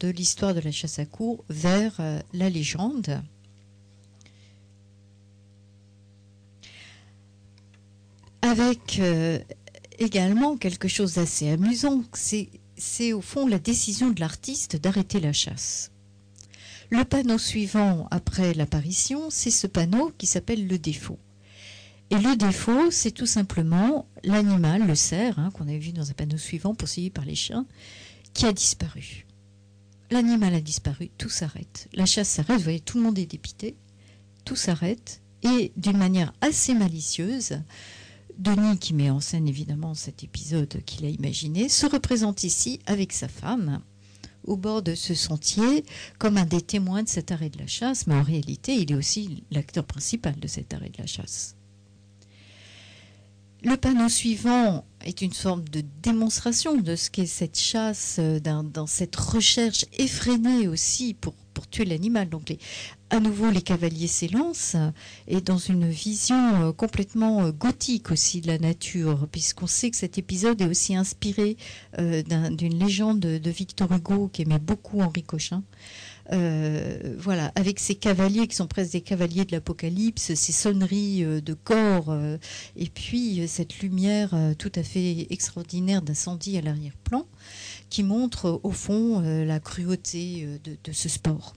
de 0.00 0.08
l'histoire 0.08 0.54
de 0.54 0.60
la 0.60 0.72
chasse 0.72 0.98
à 0.98 1.06
cour 1.06 1.44
vers 1.48 1.96
euh, 2.00 2.20
la 2.32 2.50
légende. 2.50 3.22
Avec 8.42 8.98
euh, 8.98 9.38
également 9.98 10.56
quelque 10.56 10.88
chose 10.88 11.14
d'assez 11.14 11.48
amusant, 11.48 12.02
c'est 12.12 13.12
au 13.12 13.20
fond 13.20 13.46
la 13.46 13.58
décision 13.58 14.10
de 14.10 14.20
l'artiste 14.20 14.76
d'arrêter 14.76 15.20
la 15.20 15.32
chasse. 15.32 15.90
Le 16.90 17.04
panneau 17.04 17.38
suivant 17.38 18.06
après 18.10 18.54
l'apparition, 18.54 19.28
c'est 19.30 19.50
ce 19.50 19.66
panneau 19.66 20.12
qui 20.18 20.26
s'appelle 20.26 20.66
le 20.68 20.78
défaut. 20.78 21.18
Et 22.10 22.18
le 22.18 22.36
défaut, 22.36 22.90
c'est 22.92 23.10
tout 23.10 23.26
simplement 23.26 24.06
l'animal, 24.22 24.86
le 24.86 24.94
cerf, 24.94 25.38
hein, 25.40 25.50
qu'on 25.52 25.66
avait 25.66 25.78
vu 25.78 25.92
dans 25.92 26.08
un 26.08 26.14
panneau 26.14 26.38
suivant 26.38 26.74
poursuivi 26.74 27.10
par 27.10 27.24
les 27.24 27.34
chiens, 27.34 27.66
qui 28.32 28.46
a 28.46 28.52
disparu. 28.52 29.26
L'animal 30.12 30.54
a 30.54 30.60
disparu, 30.60 31.10
tout 31.18 31.28
s'arrête. 31.28 31.88
La 31.92 32.06
chasse 32.06 32.28
s'arrête, 32.28 32.58
vous 32.58 32.62
voyez, 32.62 32.78
tout 32.78 32.98
le 32.98 33.02
monde 33.02 33.18
est 33.18 33.26
dépité, 33.26 33.74
tout 34.44 34.54
s'arrête, 34.54 35.20
et 35.42 35.72
d'une 35.76 35.96
manière 35.96 36.32
assez 36.40 36.74
malicieuse, 36.74 37.58
Denis, 38.38 38.78
qui 38.78 38.94
met 38.94 39.10
en 39.10 39.20
scène 39.20 39.48
évidemment 39.48 39.94
cet 39.94 40.22
épisode 40.22 40.82
qu'il 40.84 41.06
a 41.06 41.08
imaginé, 41.08 41.68
se 41.68 41.86
représente 41.86 42.44
ici 42.44 42.80
avec 42.86 43.12
sa 43.12 43.28
femme 43.28 43.80
au 44.44 44.56
bord 44.56 44.82
de 44.82 44.94
ce 44.94 45.14
sentier 45.14 45.84
comme 46.18 46.36
un 46.36 46.46
des 46.46 46.60
témoins 46.60 47.02
de 47.02 47.08
cet 47.08 47.32
arrêt 47.32 47.50
de 47.50 47.58
la 47.58 47.66
chasse, 47.66 48.06
mais 48.06 48.14
en 48.14 48.22
réalité, 48.22 48.74
il 48.74 48.92
est 48.92 48.94
aussi 48.94 49.44
l'acteur 49.50 49.84
principal 49.84 50.36
de 50.36 50.46
cet 50.46 50.72
arrêt 50.74 50.90
de 50.90 50.98
la 50.98 51.06
chasse. 51.06 51.56
Le 53.62 53.76
panneau 53.76 54.08
suivant 54.08 54.84
est 55.04 55.22
une 55.22 55.32
forme 55.32 55.68
de 55.68 55.82
démonstration 56.02 56.76
de 56.76 56.94
ce 56.94 57.10
qu'est 57.10 57.26
cette 57.26 57.58
chasse, 57.58 58.16
euh, 58.20 58.38
dans, 58.38 58.86
cette 58.86 59.16
recherche 59.16 59.86
effrénée 59.98 60.68
aussi 60.68 61.14
pour, 61.14 61.34
tuer 61.70 61.86
l'animal. 61.86 62.28
À 63.10 63.20
nouveau 63.20 63.50
les 63.50 63.62
cavaliers 63.62 64.08
s'élancent 64.08 64.76
et 65.28 65.40
dans 65.40 65.58
une 65.58 65.88
vision 65.88 66.68
euh, 66.68 66.72
complètement 66.72 67.44
euh, 67.44 67.52
gothique 67.52 68.10
aussi 68.10 68.40
de 68.40 68.48
la 68.48 68.58
nature, 68.58 69.28
puisqu'on 69.30 69.66
sait 69.68 69.90
que 69.90 69.96
cet 69.96 70.18
épisode 70.18 70.60
est 70.60 70.66
aussi 70.66 70.96
inspiré 70.96 71.56
euh, 71.98 72.22
d'une 72.50 72.78
légende 72.78 73.20
de 73.20 73.50
Victor 73.50 73.92
Hugo 73.92 74.28
qui 74.28 74.42
aimait 74.42 74.58
beaucoup 74.58 75.00
Henri 75.00 75.22
Cochin. 75.22 75.62
voilà, 76.30 77.52
avec 77.54 77.78
ces 77.78 77.94
cavaliers 77.94 78.48
qui 78.48 78.56
sont 78.56 78.66
presque 78.66 78.92
des 78.92 79.00
cavaliers 79.00 79.44
de 79.44 79.52
l'Apocalypse, 79.52 80.34
ces 80.34 80.52
sonneries 80.52 81.24
de 81.24 81.54
corps, 81.54 82.14
et 82.76 82.88
puis 82.88 83.46
cette 83.46 83.78
lumière 83.78 84.34
tout 84.58 84.72
à 84.74 84.82
fait 84.82 85.28
extraordinaire 85.30 86.02
d'incendie 86.02 86.58
à 86.58 86.62
l'arrière-plan, 86.62 87.26
qui 87.90 88.02
montre 88.02 88.60
au 88.64 88.72
fond 88.72 89.20
la 89.20 89.60
cruauté 89.60 90.48
de 90.64 90.92
ce 90.92 91.08
sport. 91.08 91.55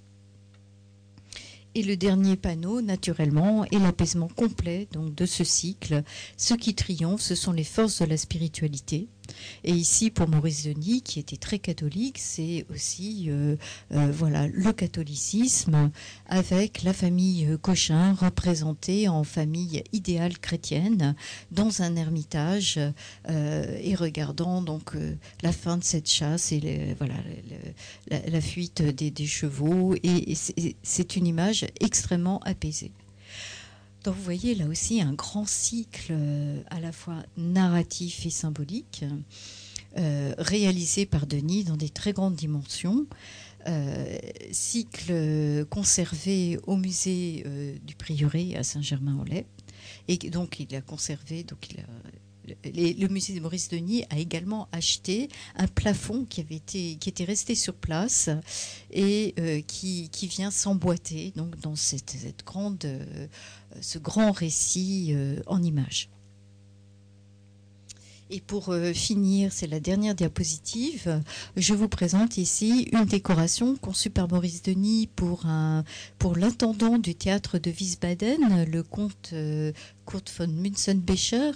Et 1.76 1.84
le 1.84 1.96
dernier 1.96 2.36
panneau, 2.36 2.82
naturellement, 2.82 3.64
est 3.66 3.78
l'apaisement 3.78 4.28
complet 4.28 4.88
de 4.94 5.26
ce 5.26 5.44
cycle. 5.44 6.04
Ce 6.36 6.56
qui 6.56 6.74
triomphe, 6.74 7.22
ce 7.22 7.36
sont 7.36 7.52
les 7.52 7.64
forces 7.64 8.02
de 8.02 8.06
la 8.06 8.18
spiritualité, 8.18 9.08
et 9.64 9.72
ici, 9.72 10.10
pour 10.10 10.28
Maurice 10.28 10.64
Denis, 10.64 11.02
qui 11.02 11.20
était 11.20 11.38
très 11.38 11.60
catholique, 11.60 12.18
c'est 12.20 12.66
aussi 12.70 13.26
euh, 13.28 13.56
euh, 13.92 14.12
voilà, 14.12 14.48
le 14.48 14.72
catholicisme 14.72 15.92
avec 16.28 16.84
la 16.84 16.94
famille 16.94 17.46
euh, 17.48 17.58
Cochin 17.58 18.14
représentée 18.14 19.08
en 19.08 19.24
famille 19.24 19.84
idéale 19.92 20.38
chrétienne 20.40 21.16
dans 21.52 21.82
un 21.82 21.96
ermitage 21.96 22.80
et 23.28 23.96
regardant 23.96 24.62
donc 24.62 24.94
la 25.44 25.52
fin 25.52 25.78
de 25.78 25.84
cette 25.84 26.10
chasse 26.10 26.52
et 26.52 26.96
voilà, 26.98 27.16
la, 28.10 28.42
fuite 28.42 28.82
des, 28.82 29.26
chevaux. 29.26 29.96
Et 30.04 30.36
c'est 30.84 31.16
une 31.16 31.28
image 31.28 31.66
extrêmement 31.80 32.40
apaisée. 32.40 32.92
Donc 34.04 34.16
vous 34.16 34.24
voyez 34.24 34.56
là 34.56 34.66
aussi 34.68 35.02
un 35.02 35.14
grand 35.14 35.48
cycle 35.48 36.12
euh, 36.12 36.62
à 36.70 36.80
la 36.80 36.92
fois 36.92 37.18
narratif 37.38 38.26
et 38.26 38.30
symbolique, 38.30 39.04
euh, 39.98 40.34
réalisé 40.38 41.06
par 41.06 41.28
Denis 41.28 41.66
dans 41.66 41.78
des 41.78 41.90
très 41.90 42.14
grandes 42.14 42.36
dimensions. 42.36 43.08
Euh, 43.68 44.18
cycle 44.52 45.66
conservé 45.70 46.60
au 46.66 46.78
musée 46.78 47.44
du 47.84 47.96
Prieuré 47.96 48.56
à 48.56 48.64
Saint-Germain-en-Laye. 48.64 49.46
Et 50.08 50.18
donc 50.30 50.60
il 50.60 50.74
a 50.76 50.82
conservé, 50.82 51.44
donc 51.44 51.70
il 51.70 51.82
a 51.82 51.84
le 52.64 53.08
musée 53.08 53.34
de 53.34 53.40
Maurice 53.40 53.70
Denis 53.70 54.06
a 54.10 54.18
également 54.18 54.68
acheté 54.72 55.30
un 55.56 55.68
plafond 55.68 56.26
qui 56.26 56.42
était 56.42 57.24
resté 57.24 57.56
sur 57.56 57.74
place 57.74 58.30
et 58.92 59.34
euh, 59.40 59.62
qui, 59.62 60.10
vient 60.28 60.52
s'emboîter 60.52 61.34
dans 61.36 61.74
euh, 61.74 63.28
ce 63.82 63.98
grand 63.98 64.32
récit 64.32 65.12
euh, 65.12 65.40
en 65.48 65.62
images. 65.62 66.10
Et 68.32 68.42
pour 68.42 68.72
finir, 68.94 69.52
c'est 69.52 69.66
la 69.66 69.80
dernière 69.80 70.14
diapositive. 70.14 71.20
Je 71.58 71.74
vous 71.74 71.90
présente 71.90 72.38
ici 72.38 72.88
une 72.92 73.06
décoration 73.06 73.76
conçue 73.76 74.12
par 74.12 74.30
Maurice 74.30 74.62
Denis 74.62 75.10
pour 75.16 75.48
l'intendant 76.36 77.00
du 77.00 77.16
théâtre 77.16 77.58
de 77.58 77.72
Wiesbaden, 77.72 78.66
le 78.66 78.84
comte 78.84 79.34
Kurt 80.10 80.32
von 80.36 80.48
Münzenbecher, 80.48 81.52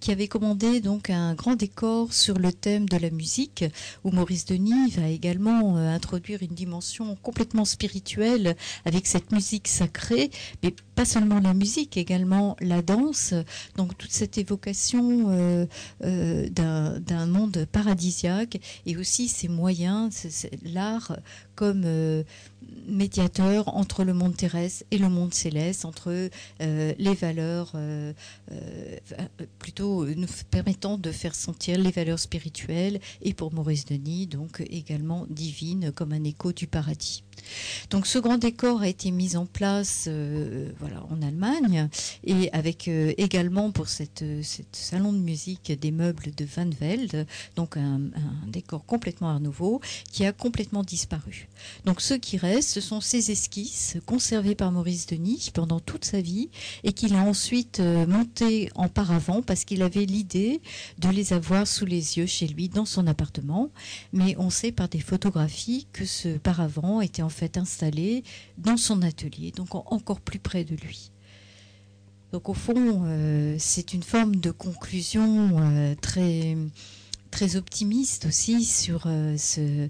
qui 0.00 0.10
avait 0.10 0.26
commandé 0.26 0.80
donc 0.80 1.10
un 1.10 1.34
grand 1.34 1.54
décor 1.54 2.14
sur 2.14 2.38
le 2.38 2.50
thème 2.50 2.88
de 2.88 2.96
la 2.96 3.10
musique, 3.10 3.62
où 4.04 4.10
Maurice 4.10 4.46
Denis 4.46 4.92
va 4.92 5.08
également 5.08 5.76
euh, 5.76 5.94
introduire 5.94 6.42
une 6.42 6.54
dimension 6.54 7.14
complètement 7.16 7.66
spirituelle 7.66 8.56
avec 8.86 9.06
cette 9.06 9.32
musique 9.32 9.68
sacrée, 9.68 10.30
mais 10.62 10.74
pas 10.94 11.04
seulement 11.04 11.40
la 11.40 11.52
musique, 11.52 11.98
également 11.98 12.56
la 12.60 12.80
danse. 12.80 13.34
Donc 13.76 13.96
toute 13.98 14.12
cette 14.12 14.38
évocation 14.38 15.26
euh, 15.28 15.66
euh, 16.02 16.48
d'un 16.48 17.26
monde 17.26 17.66
paradisiaque 17.70 18.58
et 18.86 18.96
aussi 18.96 19.28
ses 19.28 19.48
moyens, 19.48 20.26
l'art 20.62 21.18
comme 21.60 21.84
médiateur 22.86 23.76
entre 23.76 24.04
le 24.04 24.14
monde 24.14 24.36
terrestre 24.36 24.84
et 24.90 24.98
le 24.98 25.08
monde 25.08 25.34
céleste, 25.34 25.84
entre 25.84 26.30
euh, 26.62 26.92
les 26.98 27.14
valeurs, 27.14 27.72
euh, 27.74 28.12
euh, 28.52 28.96
plutôt 29.58 30.06
nous 30.06 30.26
permettant 30.50 30.96
de 30.96 31.12
faire 31.12 31.34
sentir 31.34 31.78
les 31.78 31.90
valeurs 31.90 32.18
spirituelles 32.18 33.00
et 33.22 33.34
pour 33.34 33.52
Maurice 33.52 33.84
Denis, 33.84 34.26
donc 34.26 34.62
également 34.70 35.26
divines, 35.28 35.92
comme 35.92 36.12
un 36.12 36.24
écho 36.24 36.52
du 36.52 36.66
paradis. 36.66 37.22
Donc 37.90 38.06
ce 38.06 38.18
grand 38.18 38.38
décor 38.38 38.82
a 38.82 38.88
été 38.88 39.10
mis 39.10 39.36
en 39.36 39.46
place 39.46 40.04
euh, 40.08 40.70
voilà, 40.78 41.04
en 41.10 41.22
Allemagne 41.22 41.88
et 42.24 42.50
avec 42.52 42.88
euh, 42.88 43.12
également 43.18 43.70
pour 43.70 43.88
cette, 43.88 44.24
cette, 44.42 44.76
salon 44.76 45.12
de 45.12 45.18
musique 45.18 45.72
des 45.78 45.90
meubles 45.90 46.34
de 46.36 46.44
Van 46.44 46.68
Velde, 46.68 47.26
donc 47.56 47.76
un, 47.76 48.00
décor 48.46 48.84
complètement 48.84 49.30
art 49.30 49.40
nouveau 49.40 49.80
qui 50.12 50.24
a 50.24 50.32
complètement 50.32 50.82
disparu. 50.82 51.48
Donc 51.84 52.00
ce 52.00 52.14
qui 52.14 52.36
reste, 52.36 52.70
ce 52.70 52.80
sont 52.80 53.00
ces 53.00 53.30
esquisses 53.30 53.96
conservées 54.06 54.54
par 54.54 54.72
Maurice 54.72 55.06
Denis 55.06 55.50
pendant 55.52 55.80
toute 55.80 56.04
sa 56.04 56.20
vie 56.20 56.50
et 56.84 56.92
qu'il 56.92 57.14
a 57.14 57.22
ensuite 57.22 57.80
euh, 57.80 58.06
montées 58.06 58.70
en 58.74 58.88
paravent 58.88 59.42
parce 59.42 59.64
qu'il 59.64 59.82
avait 59.82 60.04
l'idée 60.04 60.60
de 60.98 61.08
les 61.08 61.32
avoir 61.32 61.66
sous 61.66 61.86
les 61.86 62.18
yeux 62.18 62.26
chez 62.26 62.46
lui 62.46 62.68
dans 62.68 62.84
son 62.84 63.06
appartement. 63.06 63.70
Mais 64.12 64.36
on 64.38 64.50
sait 64.50 64.72
par 64.72 64.88
des 64.88 65.00
photographies 65.00 65.86
que 65.92 66.04
ce 66.04 66.38
paravent 66.38 67.00
était 67.00 67.22
en 67.22 67.28
fait 67.30 67.56
installé 67.56 68.24
dans 68.58 68.76
son 68.76 69.02
atelier, 69.02 69.52
donc 69.52 69.74
encore 69.74 70.20
plus 70.20 70.38
près 70.38 70.64
de 70.64 70.76
lui. 70.76 71.10
Donc 72.32 72.48
au 72.48 72.54
fond, 72.54 73.02
euh, 73.06 73.56
c'est 73.58 73.92
une 73.92 74.02
forme 74.02 74.36
de 74.36 74.50
conclusion 74.52 75.50
euh, 75.58 75.94
très, 76.00 76.56
très 77.30 77.56
optimiste 77.56 78.26
aussi 78.26 78.64
sur 78.64 79.02
euh, 79.06 79.36
ce, 79.36 79.88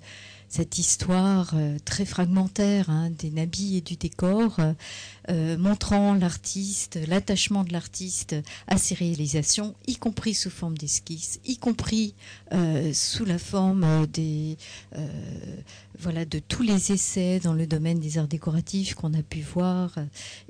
cette 0.48 0.78
histoire 0.78 1.54
très 1.84 2.06
fragmentaire 2.06 2.88
hein, 2.88 3.10
des 3.10 3.30
nabis 3.30 3.76
et 3.76 3.80
du 3.82 3.94
décor, 3.94 4.58
montrant 5.28 6.14
l'artiste, 6.14 6.98
l'attachement 7.06 7.62
de 7.62 7.72
l'artiste 7.72 8.34
à 8.66 8.76
ses 8.76 8.96
réalisations, 8.96 9.76
y 9.86 9.94
compris 9.94 10.34
sous 10.34 10.50
forme 10.50 10.76
d'esquisse, 10.76 11.38
y 11.44 11.56
compris 11.56 12.16
sous 12.92 13.24
la 13.24 13.38
forme 13.38 14.08
des 14.08 14.56
voilà, 16.00 16.24
de 16.24 16.38
tous 16.38 16.62
les 16.62 16.92
essais 16.92 17.40
dans 17.40 17.52
le 17.52 17.66
domaine 17.66 18.00
des 18.00 18.18
arts 18.18 18.28
décoratifs 18.28 18.94
qu'on 18.94 19.12
a 19.14 19.22
pu 19.22 19.40
voir, 19.40 19.94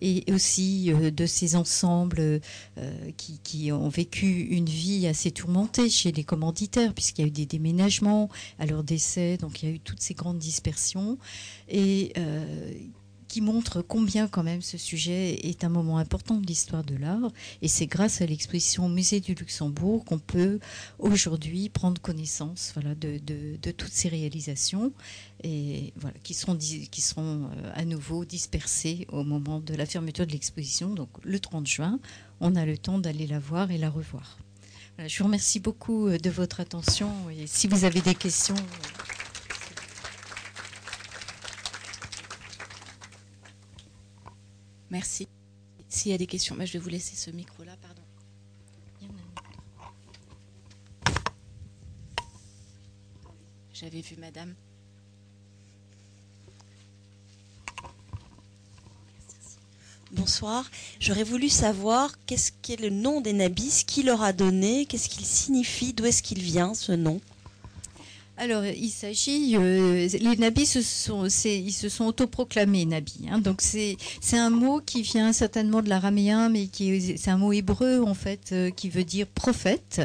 et 0.01 0.25
aussi 0.33 0.93
euh, 0.93 1.11
de 1.11 1.27
ces 1.27 1.57
ensembles 1.57 2.21
euh, 2.21 2.41
qui, 3.17 3.73
ont 3.73 3.89
vécu 3.89 4.27
une 4.27 4.67
vie 4.67 5.07
assez 5.07 5.31
tourmentée 5.31 5.91
chez 5.91 6.13
les 6.13 6.25
commanditaires, 6.25 6.95
puisqu'il 6.95 7.23
y 7.23 7.25
a 7.25 7.29
eu 7.29 7.33
des 7.33 7.47
déménagements 7.47 8.29
à 8.59 8.67
leur 8.67 8.85
décès, 8.85 9.37
donc 9.37 9.63
il 9.63 9.69
y 9.69 9.73
a 9.73 9.75
eu 9.75 9.81
toutes 9.81 10.01
ces 10.01 10.15
grandes 10.15 10.39
dispersions. 10.39 11.19
Et 11.69 12.13
euh, 12.17 12.73
qui 13.31 13.41
montre 13.41 13.81
combien 13.81 14.27
quand 14.27 14.43
même 14.43 14.61
ce 14.61 14.77
sujet 14.77 15.47
est 15.47 15.63
un 15.63 15.69
moment 15.69 15.99
important 15.99 16.35
de 16.35 16.47
l'histoire 16.47 16.83
de 16.83 16.97
l'art. 16.97 17.31
Et 17.63 17.69
c'est 17.69 17.87
grâce 17.87 18.21
à 18.21 18.27
l'exposition 18.27 18.87
au 18.87 18.89
Musée 18.89 19.21
du 19.21 19.35
Luxembourg 19.35 20.05
qu'on 20.05 20.19
peut 20.19 20.59
aujourd'hui 20.99 21.69
prendre 21.69 22.01
connaissance 22.03 22.73
voilà, 22.75 22.97
de, 22.97 23.21
toutes 23.71 23.93
ces 23.93 24.09
réalisations 24.09 24.93
et 25.45 25.95
qui 26.25 26.35
seront, 26.35 26.59
euh, 26.59 27.73
à 27.75 27.85
nouveau 27.85 28.25
dispersées 28.25 29.07
au 29.13 29.23
moment 29.23 29.61
de 29.61 29.75
la 29.75 29.87
fermeture 29.87 30.27
de 30.27 30.33
l'exposition. 30.33 30.93
Donc 30.93 31.11
le 31.23 31.39
30 31.39 31.69
juin, 31.69 32.01
on 32.41 32.57
a 32.57 32.67
le 32.67 32.77
temps 32.77 32.99
d'aller 32.99 33.29
la 33.29 33.39
voir 33.39 33.71
et 33.71 33.79
la 33.79 33.91
revoir. 33.91 34.39
je 35.07 35.19
vous 35.19 35.25
remercie 35.25 35.61
beaucoup 35.61 36.09
euh, 36.09 36.19
de 36.19 36.31
votre 36.31 36.59
attention 36.59 37.13
si 37.47 37.69
vous 37.69 37.85
avez 37.85 38.01
des 38.01 38.17
questions. 38.17 38.57
Merci. 44.91 45.29
S'il 45.89 46.13
y 46.13 46.15
a 46.15 46.19
des 46.19 46.27
questions, 46.27 46.57
je 46.59 46.73
vais 46.73 46.79
vous 46.79 46.89
laisser 46.89 47.17
ce 47.17 47.31
micro-là, 47.31 47.77
pardon. 47.81 48.03
J'avais 53.73 54.03
vu 54.03 54.17
madame. 54.17 54.55
Bonsoir. 60.13 60.71
J'aurais 60.99 61.25
voulu 61.25 61.49
savoir 61.49 62.15
qu'est-ce 62.27 62.53
qu'est 62.61 62.77
le 62.77 62.91
nom 62.91 63.23
des 63.23 63.33
nabis, 63.33 63.85
qui 63.87 64.03
leur 64.03 64.23
a 64.23 64.35
donné, 64.35 64.85
qu'est-ce 64.85 65.09
qu'il 65.09 65.25
signifie, 65.25 65.95
d'où 65.95 66.05
est-ce 66.05 66.23
qu'il 66.23 66.43
vient 66.43 66.75
ce 66.75 66.93
nom? 66.93 67.21
Alors, 68.41 68.65
il 68.65 68.89
s'agit, 68.89 69.55
euh, 69.55 70.09
les 70.19 70.37
nabis, 70.39 70.65
se 70.65 70.81
sont, 70.81 71.27
ils 71.45 71.73
se 71.75 71.91
sont 71.91 72.07
autoproclamés 72.07 72.87
nabis. 72.87 73.27
Hein. 73.31 73.39
donc, 73.39 73.61
c'est 73.61 73.99
un 74.33 74.49
mot 74.49 74.81
qui 74.81 75.03
vient 75.03 75.35
certainement 75.35 75.83
de 75.83 75.91
l'araméen, 75.91 76.49
mais 76.49 76.67
c'est 76.73 77.29
un 77.31 77.37
mot 77.37 77.53
hébreu 77.53 78.03
en 78.03 78.15
fait, 78.15 78.49
euh, 78.53 78.71
qui 78.71 78.89
veut 78.89 79.05
dire 79.05 79.27
prophète. 79.27 80.01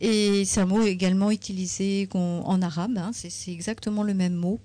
Et 0.00 0.44
c'est 0.44 0.60
un 0.60 0.66
mot 0.66 0.82
également 0.82 1.32
utilisé 1.32 2.08
en 2.14 2.62
arabe. 2.62 2.96
Hein. 2.96 3.10
c'est 3.12 3.50
exactement 3.50 4.04
le 4.04 4.14
même 4.14 4.34
mot. 4.34 4.60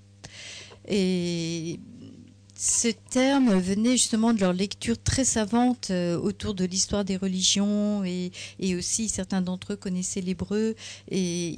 Ce 2.58 2.88
terme 2.88 3.54
venait 3.60 3.92
justement 3.92 4.34
de 4.34 4.40
leur 4.40 4.52
lecture 4.52 4.98
très 5.02 5.24
savante 5.24 5.92
euh, 5.92 6.18
autour 6.18 6.56
de 6.56 6.66
l'histoire 6.66 7.06
des 7.06 7.16
religions 7.16 8.04
et, 8.04 8.32
aussi 8.76 9.10
certains 9.10 9.42
d'entre 9.42 9.74
eux 9.74 9.76
connaissaient 9.76 10.22
l'hébreu 10.22 10.76
et 11.10 11.56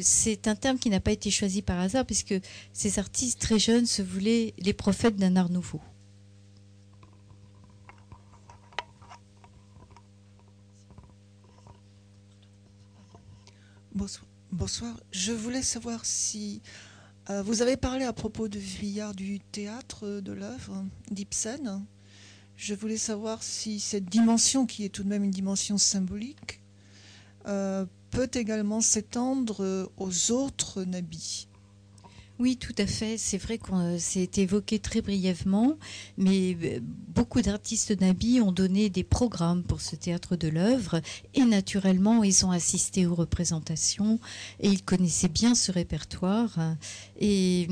c'est 0.00 0.48
un 0.48 0.56
terme 0.56 0.78
qui 0.78 0.90
n'a 0.90 0.98
pas 1.00 1.12
été 1.12 1.30
choisi 1.30 1.62
par 1.62 1.78
hasard 1.78 2.04
puisque 2.04 2.34
ces 2.72 2.98
artistes 2.98 3.40
très 3.40 3.60
jeunes 3.60 3.86
se 3.86 4.02
voulaient 4.02 4.52
les 4.58 4.72
prophètes 4.72 5.16
d'un 5.16 5.36
art 5.36 5.50
nouveau. 5.50 5.80
Bonsoir. 14.52 14.96
Je 15.12 15.32
voulais 15.32 15.62
savoir 15.62 16.04
si 16.04 16.62
vous 17.44 17.62
avez 17.62 17.76
parlé 17.76 18.04
à 18.04 18.12
propos 18.12 18.48
de 18.48 18.58
Villard 18.58 19.14
du 19.14 19.38
théâtre 19.38 20.20
de 20.20 20.32
l'œuvre 20.32 20.84
d'Ibsen. 21.10 21.84
Je 22.56 22.74
voulais 22.74 22.96
savoir 22.96 23.42
si 23.42 23.78
cette 23.78 24.06
dimension, 24.06 24.66
qui 24.66 24.84
est 24.84 24.88
tout 24.88 25.04
de 25.04 25.08
même 25.08 25.22
une 25.22 25.30
dimension 25.30 25.78
symbolique, 25.78 26.60
euh, 27.46 27.86
peut 28.10 28.30
également 28.34 28.80
s'étendre 28.80 29.90
aux 29.96 30.32
autres 30.32 30.82
nabis. 30.82 31.49
Oui, 32.40 32.56
tout 32.56 32.74
à 32.78 32.86
fait. 32.86 33.18
C'est 33.18 33.36
vrai 33.36 33.58
qu'on 33.58 33.98
s'est 33.98 34.30
évoqué 34.38 34.78
très 34.78 35.02
brièvement, 35.02 35.76
mais 36.16 36.56
euh, 36.62 36.80
beaucoup 36.82 37.42
d'artistes 37.42 38.00
nabis 38.00 38.40
ont 38.40 38.50
donné 38.50 38.88
des 38.88 39.04
programmes 39.04 39.62
pour 39.62 39.82
ce 39.82 39.94
théâtre 39.94 40.36
de 40.36 40.48
l'œuvre 40.48 41.02
et 41.34 41.44
naturellement, 41.44 42.24
ils 42.24 42.46
ont 42.46 42.50
assisté 42.50 43.04
aux 43.04 43.14
représentations 43.14 44.18
et 44.58 44.70
ils 44.70 44.82
connaissaient 44.82 45.28
bien 45.28 45.54
ce 45.54 45.70
répertoire. 45.70 46.58
Et, 47.20 47.68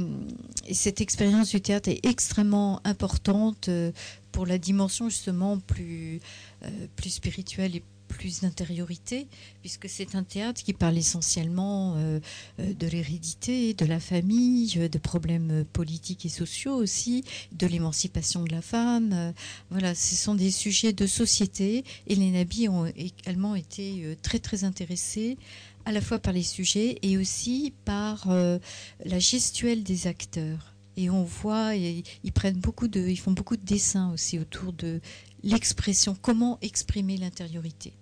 cette 0.71 1.01
expérience 1.01 1.49
du 1.49 1.63
théâtre 1.63 1.89
est 1.89 2.05
extrêmement 2.05 2.83
importante 2.85 3.71
euh, 3.71 3.91
pour 4.33 4.45
la 4.45 4.59
dimension 4.59 5.09
justement 5.09 5.59
plus, 5.59 6.21
euh, 6.63 6.69
plus 6.95 7.09
spirituelle 7.09 7.75
et 7.75 7.81
plus 7.81 7.98
d'intériorité, 8.43 9.29
puisque 9.61 9.89
c'est 9.89 10.15
un 10.15 10.23
théâtre 10.23 10.63
qui 10.63 10.73
parle 10.73 10.99
essentiellement 10.99 11.95
euh, 11.97 12.21
euh, 12.61 12.75
de 12.75 12.87
l'hérédité, 12.87 13.75
de 13.75 13.87
la 13.87 14.01
famille, 14.01 14.75
euh, 14.77 14.89
de 14.89 14.99
problèmes 14.99 15.65
politiques 15.73 16.27
et 16.27 16.29
sociaux 16.29 16.75
aussi, 16.75 17.25
de 17.53 17.67
l'émancipation 17.67 18.43
de 18.45 18.51
la 18.51 18.63
femme. 18.63 19.33
Voilà, 19.71 19.95
ce 19.95 20.15
sont 20.15 20.35
des 20.35 20.51
sujets 20.51 20.93
de 20.93 21.07
société 21.07 21.85
et 22.07 22.15
les 22.15 22.31
nabis 22.31 22.69
ont 22.69 22.87
également 22.87 23.55
été 23.55 24.17
très 24.23 24.39
très 24.39 24.65
intéressés 24.65 25.37
à 25.85 25.93
la 25.93 26.01
fois 26.01 26.19
par 26.19 26.33
les 26.33 26.43
sujets 26.43 26.99
et 27.03 27.17
aussi 27.17 27.73
par 27.85 28.29
la 28.29 29.19
gestuelle 29.19 29.83
des 29.83 30.07
acteurs 30.07 30.75
et 30.97 31.11
on 31.11 31.23
voit 31.23 31.75
ils 31.77 32.33
prennent 32.35 32.59
beaucoup 32.59 32.89
de 32.89 33.01
ils 33.01 33.19
font 33.19 33.33
beaucoup 33.33 33.57
de 33.57 33.65
dessins 33.65 34.13
aussi 34.13 34.39
autour 34.39 34.73
de 34.73 35.01
l'expression 35.43 36.17
comment 36.21 36.59
exprimer 36.61 37.17
l'intériorité 37.17 37.93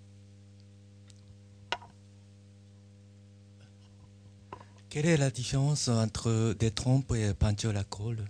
Quelle 4.89 5.07
est 5.07 5.17
la 5.17 5.31
différence 5.31 5.89
entre 5.89 6.55
des 6.59 6.71
trompes 6.71 7.15
et 7.15 7.35
peinture 7.35 7.71
à 7.71 7.75
la 7.75 7.85
colle? 7.85 8.25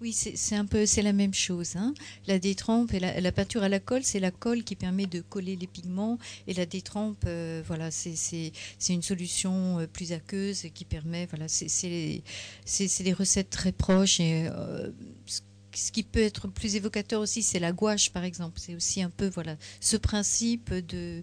Oui, 0.00 0.12
c'est 0.12 0.56
un 0.56 0.66
peu, 0.66 0.84
c'est 0.84 1.02
la 1.02 1.14
même 1.14 1.32
chose. 1.32 1.76
Hein. 1.76 1.94
La 2.26 2.38
détrempe 2.38 2.92
et 2.92 3.00
la, 3.00 3.32
peinture 3.32 3.62
à 3.62 3.70
la 3.70 3.80
colle, 3.80 4.02
c'est 4.04 4.20
la 4.20 4.30
colle 4.30 4.62
qui 4.62 4.76
permet 4.76 5.06
de 5.06 5.22
coller 5.22 5.56
les 5.56 5.66
pigments 5.66 6.18
et 6.46 6.52
la 6.52 6.66
détrempe, 6.66 7.24
euh, 7.26 7.62
voilà, 7.66 7.90
c'est 7.90 8.52
une 8.88 9.02
solution 9.02 9.78
euh, 9.78 9.86
plus 9.86 10.12
aqueuse 10.12 10.66
qui 10.74 10.84
permet, 10.84 11.26
voilà, 11.26 11.46
c'est 11.48 12.22
des 12.66 13.12
recettes 13.14 13.50
très 13.50 13.72
proches 13.72 14.20
et 14.20 14.48
euh, 14.52 14.90
ce 15.26 15.90
qui 15.90 16.02
peut 16.02 16.22
être 16.22 16.48
plus 16.48 16.76
évocateur 16.76 17.20
aussi, 17.22 17.42
c'est 17.42 17.58
la 17.58 17.72
gouache, 17.72 18.10
par 18.10 18.24
exemple. 18.24 18.60
C'est 18.60 18.74
aussi 18.74 19.02
un 19.02 19.10
peu 19.10 19.28
voilà 19.28 19.56
ce 19.80 19.96
principe 19.96 20.72
de 20.72 21.22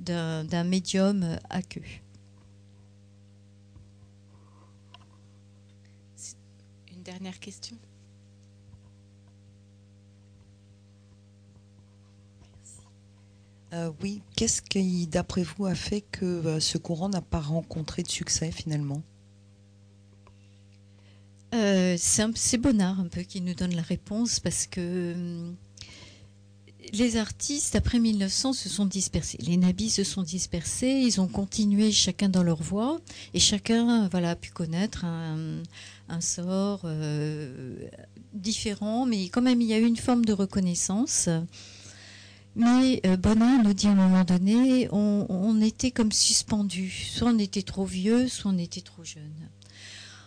d'un 0.00 0.64
médium 0.64 1.38
aqueux. 1.50 1.82
Dernière 7.06 7.38
question. 7.38 7.76
Euh, 13.72 13.90
oui, 14.02 14.22
qu'est-ce 14.36 14.60
qui, 14.60 15.06
d'après 15.06 15.44
vous, 15.44 15.66
a 15.66 15.74
fait 15.74 16.00
que 16.00 16.24
euh, 16.24 16.60
ce 16.60 16.78
courant 16.78 17.08
n'a 17.08 17.20
pas 17.20 17.40
rencontré 17.40 18.02
de 18.02 18.10
succès 18.10 18.50
finalement? 18.50 19.02
Euh, 21.54 21.96
C'est 21.98 22.58
Bonnard 22.58 22.98
un 23.00 23.08
peu 23.08 23.22
qui 23.22 23.40
nous 23.40 23.54
donne 23.54 23.74
la 23.74 23.82
réponse 23.82 24.40
parce 24.40 24.66
que 24.66 25.14
hum, 25.14 25.56
les 26.92 27.16
artistes, 27.16 27.76
après 27.76 27.98
1900, 27.98 28.52
se 28.52 28.68
sont 28.68 28.86
dispersés. 28.86 29.38
Les 29.40 29.56
nabis 29.56 29.90
se 29.90 30.04
sont 30.04 30.22
dispersés, 30.22 31.02
ils 31.04 31.20
ont 31.20 31.28
continué 31.28 31.92
chacun 31.92 32.28
dans 32.28 32.42
leur 32.42 32.62
voie, 32.62 33.00
et 33.34 33.40
chacun 33.40 34.08
voilà, 34.08 34.30
a 34.30 34.36
pu 34.36 34.50
connaître 34.50 35.04
un, 35.04 35.62
sort 36.20 36.82
euh, 36.84 37.88
différent, 38.32 39.06
mais 39.06 39.24
quand 39.28 39.42
même, 39.42 39.60
il 39.60 39.66
y 39.66 39.72
a 39.72 39.78
eu 39.78 39.86
une 39.86 39.96
forme 39.96 40.24
de 40.24 40.32
reconnaissance. 40.32 41.28
Mais 42.54 43.00
euh, 43.04 43.16
Bonin 43.16 43.62
nous 43.62 43.74
dit 43.74 43.86
à 43.86 43.90
un 43.90 43.94
moment 43.94 44.24
donné, 44.24 44.88
on, 44.92 45.60
était 45.60 45.90
comme 45.90 46.12
suspendus. 46.12 46.90
Soit 46.90 47.30
on 47.30 47.38
était 47.38 47.62
trop 47.62 47.84
vieux, 47.84 48.28
soit 48.28 48.50
on 48.50 48.58
était 48.58 48.80
trop 48.80 49.04
jeune. 49.04 49.50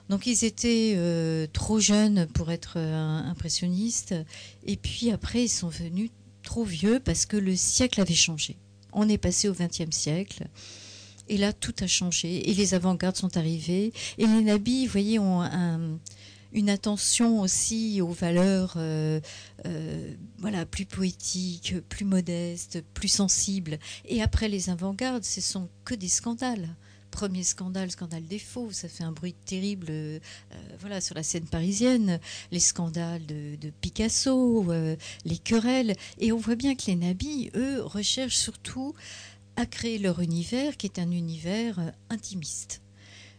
Donc 0.09 0.25
ils 0.25 0.43
étaient 0.43 0.93
euh, 0.97 1.47
trop 1.51 1.79
jeunes 1.79 2.27
pour 2.27 2.51
être 2.51 2.77
impressionnistes, 2.77 4.15
et 4.65 4.75
puis 4.75 5.11
après 5.11 5.43
ils 5.43 5.49
sont 5.49 5.69
venus 5.69 6.09
trop 6.43 6.63
vieux 6.63 6.99
parce 6.99 7.25
que 7.25 7.37
le 7.37 7.55
siècle 7.55 8.01
avait 8.01 8.15
changé. 8.15 8.57
On 8.91 9.07
est 9.07 9.19
passé 9.19 9.49
au 9.49 9.53
XXe 9.53 9.95
siècle. 9.95 10.47
Et 11.29 11.37
là, 11.37 11.53
tout 11.53 11.75
a 11.79 11.87
changé. 11.87 12.49
Et 12.49 12.53
les 12.53 12.73
avant-gardes 12.73 13.15
sont 13.15 13.37
arrivés. 13.37 13.93
Et 14.17 14.25
les 14.25 14.41
nabis, 14.41 14.85
vous 14.85 14.91
voyez, 14.91 15.19
ont 15.19 15.43
une 16.51 16.69
attention 16.69 17.41
aussi 17.41 18.01
aux 18.01 18.11
valeurs 18.11 18.73
euh, 18.77 19.19
euh, 19.65 20.13
voilà, 20.39 20.65
plus 20.65 20.85
poétiques, 20.85 21.75
plus 21.89 22.05
modestes, 22.05 22.83
plus 22.93 23.07
sensibles. 23.07 23.77
Et 24.05 24.21
après 24.21 24.49
les 24.49 24.69
avant-gardes, 24.69 25.23
ce 25.23 25.41
sont 25.41 25.69
que 25.85 25.95
des 25.95 26.09
scandales 26.09 26.69
premier 27.09 27.43
scandale, 27.43 27.89
scandale 27.89 28.25
des 28.25 28.37
faux, 28.37 28.71
ça 28.71 28.87
fait 28.87 29.03
un 29.03 29.11
bruit 29.11 29.33
terrible 29.33 29.87
euh, 29.89 30.19
voilà, 30.79 31.01
sur 31.01 31.15
la 31.15 31.23
scène 31.23 31.45
parisienne, 31.45 32.19
les 32.51 32.59
scandales 32.59 33.25
de, 33.25 33.71
Picasso, 33.81 34.65
les 35.25 35.37
querelles. 35.37 35.95
Et 36.19 36.31
on 36.31 36.37
voit 36.37 36.55
bien 36.55 36.75
que 36.75 36.85
les 36.85 36.95
nabis, 36.95 37.49
eux, 37.55 37.81
recherchent 37.81 38.37
surtout 38.37 38.93
à 39.59 39.65
créer 39.65 39.99
leur 39.99 40.21
univers, 40.21 40.77
qui 40.77 40.87
est 40.87 40.99
un 40.99 41.11
univers 41.11 41.79
euh, 41.79 41.91
intimiste. 42.09 42.81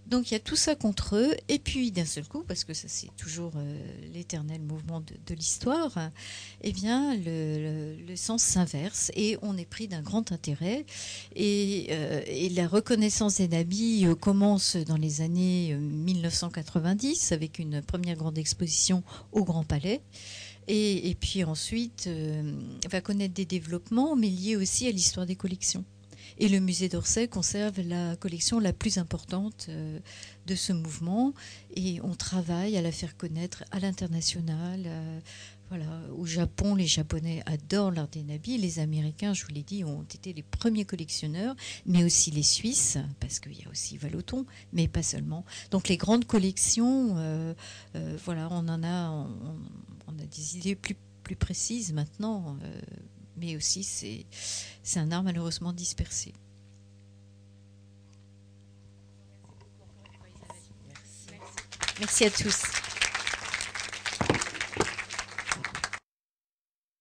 Donc 0.06 0.30
il 0.30 0.34
y 0.34 0.36
a 0.36 0.40
tout 0.40 0.56
ça 0.56 0.74
contre 0.74 1.16
eux, 1.16 1.34
et 1.48 1.58
puis 1.58 1.92
d'un 1.92 2.04
seul 2.04 2.26
coup, 2.26 2.42
parce 2.46 2.64
que 2.64 2.74
ça 2.74 2.88
c'est 2.88 3.08
toujours 3.16 3.52
euh, 3.56 3.80
l'éternel 4.12 4.60
mouvement 4.60 5.00
de, 5.00 5.34
l'histoire, 5.34 6.10
eh 6.62 6.72
bien 6.72 7.16
le, 7.16 8.16
sens 8.16 8.42
s'inverse 8.42 9.10
et 9.14 9.38
on 9.40 9.56
est 9.56 9.64
pris 9.64 9.88
d'un 9.88 10.02
grand 10.02 10.30
intérêt. 10.30 10.84
Et, 11.36 11.86
euh, 11.90 12.20
la 12.54 12.68
reconnaissance 12.68 13.36
des 13.36 13.48
nabis 13.48 14.04
commence 14.20 14.76
dans 14.76 14.96
les 14.96 15.22
années 15.22 15.74
1990 15.74 17.32
avec 17.32 17.58
une 17.58 17.80
première 17.80 18.16
grande 18.16 18.36
exposition 18.36 19.02
au 19.32 19.44
Grand 19.44 19.64
Palais. 19.64 20.02
Et 20.68 21.16
puis 21.18 21.42
ensuite 21.44 22.08
va 22.90 23.00
connaître 23.00 23.34
des 23.34 23.46
développements, 23.46 24.14
mais 24.16 24.28
liés 24.28 24.56
aussi 24.56 24.86
à 24.86 24.90
l'histoire 24.90 25.26
des 25.26 25.36
collections. 25.36 25.84
Et 26.40 26.48
le 26.48 26.58
musée 26.58 26.88
d'Orsay 26.88 27.28
conserve 27.28 27.82
la 27.82 28.16
collection 28.16 28.60
la 28.60 28.72
plus 28.72 28.96
importante 28.96 29.66
euh, 29.68 29.98
de 30.46 30.54
ce 30.54 30.72
mouvement. 30.72 31.34
Et 31.76 32.00
on 32.02 32.14
travaille 32.14 32.78
à 32.78 32.82
la 32.82 32.92
faire 32.92 33.14
connaître 33.18 33.62
à 33.72 33.78
l'international. 33.78 34.84
Euh, 34.86 35.20
voilà, 35.68 36.00
au 36.16 36.24
Japon, 36.24 36.74
les 36.74 36.86
Japonais 36.86 37.42
adorent 37.44 37.90
l'art 37.90 38.08
des 38.08 38.22
nabis. 38.22 38.56
Les 38.56 38.78
Américains, 38.78 39.34
je 39.34 39.44
vous 39.44 39.52
l'ai 39.52 39.62
dit, 39.62 39.84
ont 39.84 40.02
été 40.04 40.32
les 40.32 40.42
premiers 40.42 40.86
collectionneurs, 40.86 41.54
mais 41.84 42.04
aussi 42.04 42.30
les 42.30 42.42
Suisses, 42.42 42.96
parce 43.20 43.38
qu'il 43.38 43.60
y 43.60 43.64
a 43.66 43.70
aussi 43.70 43.98
Valoton, 43.98 44.46
mais 44.72 44.88
pas 44.88 45.02
seulement. 45.02 45.44
Donc 45.70 45.88
les 45.88 45.98
grandes 45.98 46.24
collections, 46.24 47.16
euh, 47.18 47.54
voilà, 48.24 48.48
on 48.50 48.66
en 48.66 48.82
a, 48.82 49.10
on, 50.08 50.18
a 50.18 50.24
des 50.24 50.56
idées 50.56 50.74
plus, 50.74 50.96
plus 51.22 51.36
précises 51.36 51.92
maintenant 51.92 52.56
mais 53.40 53.56
aussi 53.56 53.82
c'est 53.82 54.98
un 54.98 55.10
art 55.10 55.22
malheureusement 55.22 55.72
dispersé. 55.72 56.32
Merci 62.00 62.24
à 62.24 62.30
tous. 62.30 62.62